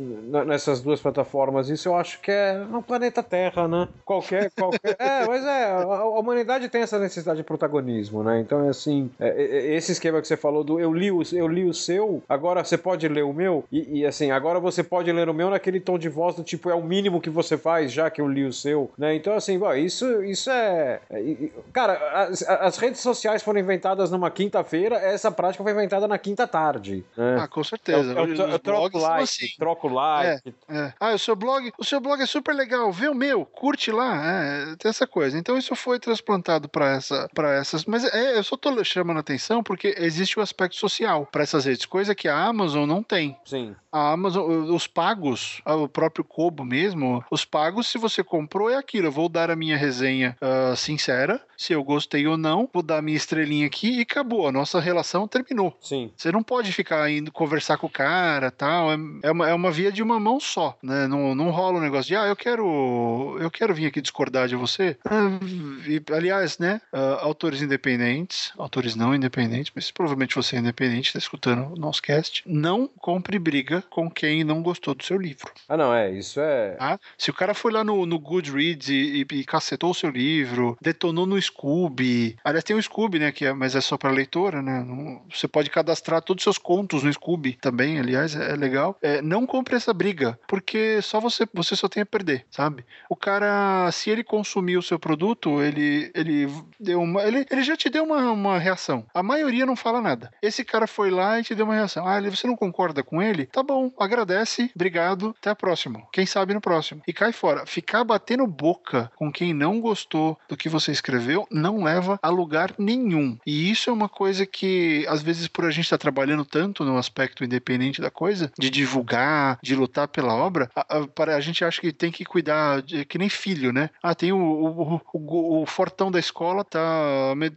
nessas 0.46 0.80
duas 0.80 1.00
plataformas. 1.00 1.68
Isso 1.68 1.88
eu 1.88 1.96
acho 1.96 2.20
que 2.20 2.30
é 2.30 2.58
no 2.58 2.82
planeta 2.82 3.22
Terra, 3.22 3.66
né? 3.66 3.88
Qualquer, 4.04 4.50
qualquer. 4.56 4.96
é, 4.98 5.26
mas 5.26 5.44
é. 5.44 5.64
A, 5.64 5.82
a 5.82 6.18
humanidade 6.18 6.68
tem 6.68 6.82
essa 6.82 6.98
necessidade 6.98 7.38
de 7.38 7.44
protagonismo, 7.44 8.22
né? 8.22 8.40
Então 8.40 8.66
é 8.66 8.68
assim. 8.68 9.10
é, 9.18 9.28
é, 9.28 9.42
é, 9.42 9.74
esse 9.74 9.92
esquema 9.92 10.20
que 10.20 10.28
você 10.28 10.36
falou 10.36 10.62
do 10.62 10.78
eu 10.78 10.92
li 10.92 11.10
o, 11.10 11.22
eu 11.32 11.48
li 11.48 11.64
o 11.64 11.74
seu, 11.74 12.22
agora 12.28 12.64
você 12.64 12.76
pode 12.76 13.06
ler 13.08 13.24
o 13.24 13.32
meu 13.32 13.64
e, 13.70 14.00
e, 14.00 14.06
assim 14.06 14.30
agora 14.30 14.60
você 14.60 14.82
pode 14.82 15.05
ler 15.12 15.28
o 15.28 15.34
meu 15.34 15.50
naquele 15.50 15.80
tom 15.80 15.98
de 15.98 16.08
voz 16.08 16.34
do 16.34 16.42
tipo 16.42 16.70
é 16.70 16.74
o 16.74 16.82
mínimo 16.82 17.20
que 17.20 17.30
você 17.30 17.56
faz 17.56 17.92
já 17.92 18.10
que 18.10 18.20
eu 18.20 18.28
li 18.28 18.44
o 18.44 18.52
seu, 18.52 18.90
né? 18.96 19.14
Então 19.14 19.34
assim, 19.34 19.58
bom, 19.58 19.72
isso, 19.74 20.22
isso 20.24 20.50
é, 20.50 21.00
é- 21.10 21.48
cara, 21.72 21.94
as, 22.22 22.42
as 22.42 22.76
redes 22.76 23.00
sociais 23.00 23.42
foram 23.42 23.60
inventadas 23.60 24.10
numa 24.10 24.30
quinta-feira, 24.30 24.96
essa 24.96 25.30
prática 25.30 25.62
foi 25.62 25.72
inventada 25.72 26.06
na 26.08 26.18
quinta 26.18 26.46
tarde. 26.46 27.04
Né? 27.16 27.36
Ah, 27.40 27.48
com 27.48 27.62
certeza. 27.62 28.12
eu, 28.12 28.34
eu, 28.34 28.48
eu 28.48 28.58
troco 28.58 28.98
like, 28.98 29.22
assim. 29.22 29.46
troco 29.58 29.88
like. 29.88 30.54
É. 30.68 30.92
Ah, 30.98 31.14
o 31.14 31.18
seu 31.18 31.36
blog, 31.36 31.72
o 31.78 31.84
seu 31.84 32.00
blog 32.00 32.20
é 32.22 32.26
super 32.26 32.54
legal, 32.54 32.90
vê 32.92 33.08
o 33.08 33.14
meu, 33.14 33.44
curte 33.44 33.90
lá, 33.90 34.24
é, 34.24 34.76
tem 34.76 34.88
essa 34.88 35.06
coisa. 35.06 35.38
Então 35.38 35.56
isso 35.56 35.74
foi 35.74 35.98
transplantado 35.98 36.68
para 36.68 36.90
essa, 36.90 37.28
para 37.34 37.54
essas, 37.54 37.84
mas 37.84 38.04
é, 38.04 38.38
eu 38.38 38.44
só 38.44 38.56
tô 38.56 38.82
chamando 38.84 39.18
a 39.18 39.20
atenção 39.20 39.62
porque 39.62 39.94
existe 39.98 40.38
o 40.38 40.42
aspecto 40.42 40.76
social 40.76 41.26
para 41.30 41.42
essas 41.42 41.64
redes, 41.64 41.86
coisa 41.86 42.14
que 42.14 42.28
a 42.28 42.44
Amazon 42.44 42.86
não 42.88 43.02
tem. 43.02 43.36
Sim. 43.44 43.74
A 43.90 44.12
Amazon, 44.12 44.70
os 44.70 44.85
pagos, 44.86 45.60
o 45.64 45.88
próprio 45.88 46.24
Kobo 46.24 46.64
mesmo, 46.64 47.24
os 47.30 47.44
pagos, 47.44 47.86
se 47.86 47.98
você 47.98 48.22
comprou, 48.22 48.70
é 48.70 48.76
aquilo. 48.76 49.06
Eu 49.06 49.12
vou 49.12 49.28
dar 49.28 49.50
a 49.50 49.56
minha 49.56 49.76
resenha 49.76 50.36
ah, 50.40 50.74
sincera, 50.76 51.40
se 51.56 51.72
eu 51.72 51.82
gostei 51.82 52.26
ou 52.26 52.36
não, 52.36 52.68
vou 52.72 52.82
dar 52.82 52.98
a 52.98 53.02
minha 53.02 53.16
estrelinha 53.16 53.66
aqui 53.66 53.98
e 53.98 54.00
acabou. 54.02 54.46
A 54.46 54.52
nossa 54.52 54.78
relação 54.78 55.26
terminou. 55.26 55.76
Sim. 55.80 56.10
Você 56.16 56.30
não 56.30 56.42
pode 56.42 56.72
ficar 56.72 57.10
indo 57.10 57.32
conversar 57.32 57.78
com 57.78 57.86
o 57.86 57.90
cara 57.90 58.50
tal. 58.50 58.92
É, 58.92 58.96
é, 59.22 59.30
uma, 59.30 59.48
é 59.48 59.54
uma 59.54 59.70
via 59.70 59.90
de 59.90 60.02
uma 60.02 60.20
mão 60.20 60.38
só, 60.38 60.76
né? 60.82 61.06
Não, 61.06 61.34
não 61.34 61.50
rola 61.50 61.78
um 61.78 61.82
negócio 61.82 62.08
de, 62.08 62.16
ah, 62.16 62.26
eu 62.26 62.36
quero. 62.36 63.36
Eu 63.40 63.50
quero 63.50 63.74
vir 63.74 63.86
aqui 63.86 64.00
discordar 64.00 64.48
de 64.48 64.56
você. 64.56 64.96
Ah, 65.04 65.38
e, 65.86 66.02
aliás, 66.12 66.58
né? 66.58 66.80
ah, 66.92 67.18
autores 67.22 67.62
independentes, 67.62 68.52
autores 68.58 68.94
não 68.94 69.14
independentes, 69.14 69.72
mas 69.74 69.90
provavelmente 69.90 70.34
você 70.34 70.56
é 70.56 70.58
independente, 70.58 71.08
está 71.08 71.18
escutando 71.18 71.72
o 71.72 71.76
nosso 71.76 72.02
cast. 72.02 72.42
Não 72.46 72.86
compre 72.86 73.38
briga 73.38 73.82
com 73.88 74.10
quem 74.10 74.44
não 74.44 74.62
gostou 74.62 74.75
gostou 74.76 74.94
do 74.94 75.02
seu 75.02 75.16
livro. 75.16 75.50
Ah, 75.68 75.76
não, 75.76 75.92
é, 75.92 76.10
isso 76.10 76.40
é. 76.40 76.72
Tá? 76.72 77.00
Se 77.16 77.30
o 77.30 77.34
cara 77.34 77.54
foi 77.54 77.72
lá 77.72 77.82
no, 77.82 78.04
no 78.06 78.18
Goodreads 78.18 78.88
e, 78.88 79.26
e, 79.30 79.34
e 79.38 79.44
cacetou 79.44 79.90
o 79.90 79.94
seu 79.94 80.10
livro, 80.10 80.76
detonou 80.80 81.26
no 81.26 81.40
Scooby. 81.40 82.36
Aliás, 82.44 82.64
tem 82.64 82.76
o 82.76 82.82
Scooby, 82.82 83.18
né? 83.18 83.32
Que 83.32 83.46
é, 83.46 83.52
mas 83.52 83.74
é 83.74 83.80
só 83.80 83.96
para 83.96 84.10
leitora, 84.10 84.62
né? 84.62 84.84
Não, 84.86 85.22
você 85.30 85.48
pode 85.48 85.70
cadastrar 85.70 86.22
todos 86.22 86.42
os 86.42 86.44
seus 86.44 86.58
contos 86.58 87.02
no 87.02 87.12
Scooby 87.12 87.54
também, 87.54 87.98
aliás, 87.98 88.36
é, 88.36 88.52
é 88.52 88.56
legal. 88.56 88.96
É, 89.02 89.22
não 89.22 89.46
compre 89.46 89.76
essa 89.76 89.92
briga, 89.94 90.38
porque 90.46 91.00
só 91.02 91.20
você, 91.20 91.46
você 91.52 91.74
só 91.74 91.88
tem 91.88 92.02
a 92.02 92.06
perder, 92.06 92.44
sabe? 92.50 92.84
O 93.08 93.16
cara, 93.16 93.90
se 93.90 94.10
ele 94.10 94.22
consumir 94.22 94.76
o 94.76 94.82
seu 94.82 94.98
produto, 94.98 95.62
ele, 95.62 96.10
ele 96.14 96.48
deu 96.78 97.00
uma. 97.00 97.22
Ele, 97.22 97.46
ele 97.50 97.62
já 97.62 97.76
te 97.76 97.88
deu 97.88 98.04
uma, 98.04 98.30
uma 98.32 98.58
reação. 98.58 99.06
A 99.14 99.22
maioria 99.22 99.64
não 99.64 99.76
fala 99.76 100.00
nada. 100.00 100.30
Esse 100.42 100.64
cara 100.64 100.86
foi 100.86 101.10
lá 101.10 101.40
e 101.40 101.42
te 101.42 101.54
deu 101.54 101.64
uma 101.64 101.74
reação. 101.74 102.06
Ah, 102.06 102.20
você 102.20 102.46
não 102.46 102.56
concorda 102.56 103.02
com 103.02 103.22
ele? 103.22 103.46
Tá 103.46 103.62
bom, 103.62 103.92
agradece, 103.98 104.65
obrigado, 104.74 105.34
até 105.38 105.50
a 105.50 105.54
próxima. 105.54 106.02
Quem 106.12 106.26
sabe 106.26 106.54
no 106.54 106.60
próximo. 106.60 107.02
E 107.06 107.12
cai 107.12 107.32
fora. 107.32 107.66
Ficar 107.66 108.04
batendo 108.04 108.46
boca 108.46 109.10
com 109.16 109.30
quem 109.30 109.52
não 109.52 109.80
gostou 109.80 110.38
do 110.48 110.56
que 110.56 110.68
você 110.68 110.92
escreveu 110.92 111.46
não 111.50 111.82
leva 111.82 112.18
a 112.22 112.28
lugar 112.28 112.74
nenhum. 112.78 113.38
E 113.46 113.70
isso 113.70 113.90
é 113.90 113.92
uma 113.92 114.08
coisa 114.08 114.46
que, 114.46 115.06
às 115.08 115.22
vezes, 115.22 115.48
por 115.48 115.64
a 115.64 115.70
gente 115.70 115.84
estar 115.84 115.98
tá 115.98 116.02
trabalhando 116.02 116.44
tanto 116.44 116.84
no 116.84 116.98
aspecto 116.98 117.44
independente 117.44 118.00
da 118.00 118.10
coisa, 118.10 118.52
de 118.58 118.70
divulgar, 118.70 119.58
de 119.62 119.74
lutar 119.74 120.08
pela 120.08 120.34
obra, 120.34 120.70
a, 120.74 120.98
a, 120.98 121.36
a 121.36 121.40
gente 121.40 121.64
acha 121.64 121.80
que 121.80 121.92
tem 121.92 122.10
que 122.10 122.24
cuidar, 122.24 122.82
de, 122.82 123.04
que 123.04 123.18
nem 123.18 123.28
filho, 123.28 123.72
né? 123.72 123.90
Ah, 124.02 124.14
tem 124.14 124.32
o, 124.32 124.38
o, 124.38 125.00
o, 125.12 125.62
o 125.62 125.66
fortão 125.66 126.10
da 126.10 126.18
escola 126.18 126.64
tá, 126.64 126.80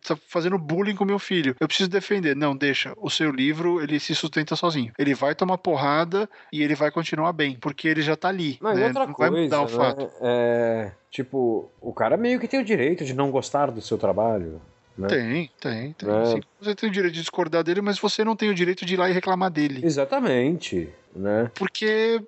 tá 0.05 0.17
fazendo 0.27 0.57
bullying 0.57 0.95
com 0.95 1.05
meu 1.05 1.19
filho. 1.19 1.55
Eu 1.59 1.67
preciso 1.67 1.89
defender. 1.89 2.35
Não, 2.35 2.55
deixa. 2.55 2.93
O 2.97 3.09
seu 3.09 3.31
livro, 3.31 3.81
ele 3.81 3.99
se 3.99 4.13
sustenta 4.15 4.55
sozinho. 4.55 4.91
Ele 4.97 5.13
vai 5.13 5.35
tomar 5.35 5.57
porrada 5.57 6.29
e 6.51 6.61
ele 6.61 6.75
vai 6.75 6.91
continuar 6.99 7.33
bem, 7.33 7.57
porque 7.59 7.87
ele 7.87 8.01
já 8.01 8.15
tá 8.15 8.27
ali. 8.27 8.57
Não, 8.61 8.73
né? 8.73 8.81
e 8.81 8.83
outra 8.85 9.07
não 9.07 9.13
coisa, 9.13 9.31
vai 9.31 9.43
mudar 9.43 9.61
o 9.61 9.65
né? 9.65 9.69
fato. 9.69 10.09
É, 10.21 10.91
tipo, 11.09 11.71
o 11.81 11.93
cara 11.93 12.17
meio 12.17 12.39
que 12.39 12.47
tem 12.47 12.59
o 12.59 12.65
direito 12.65 13.05
de 13.05 13.13
não 13.13 13.31
gostar 13.31 13.71
do 13.71 13.81
seu 13.81 13.97
trabalho. 13.97 14.61
Né? 14.97 15.07
Tem, 15.07 15.51
tem, 15.59 15.93
tem. 15.93 16.09
É. 16.09 16.25
Sim, 16.25 16.41
você 16.59 16.75
tem 16.75 16.89
o 16.89 16.91
direito 16.91 17.13
de 17.13 17.21
discordar 17.21 17.63
dele, 17.63 17.81
mas 17.81 17.97
você 17.97 18.23
não 18.23 18.35
tem 18.35 18.49
o 18.49 18.53
direito 18.53 18.85
de 18.85 18.95
ir 18.95 18.97
lá 18.97 19.09
e 19.09 19.13
reclamar 19.13 19.49
dele. 19.49 19.79
Exatamente. 19.83 20.89
Né? 21.15 21.51
Porque 21.55 22.21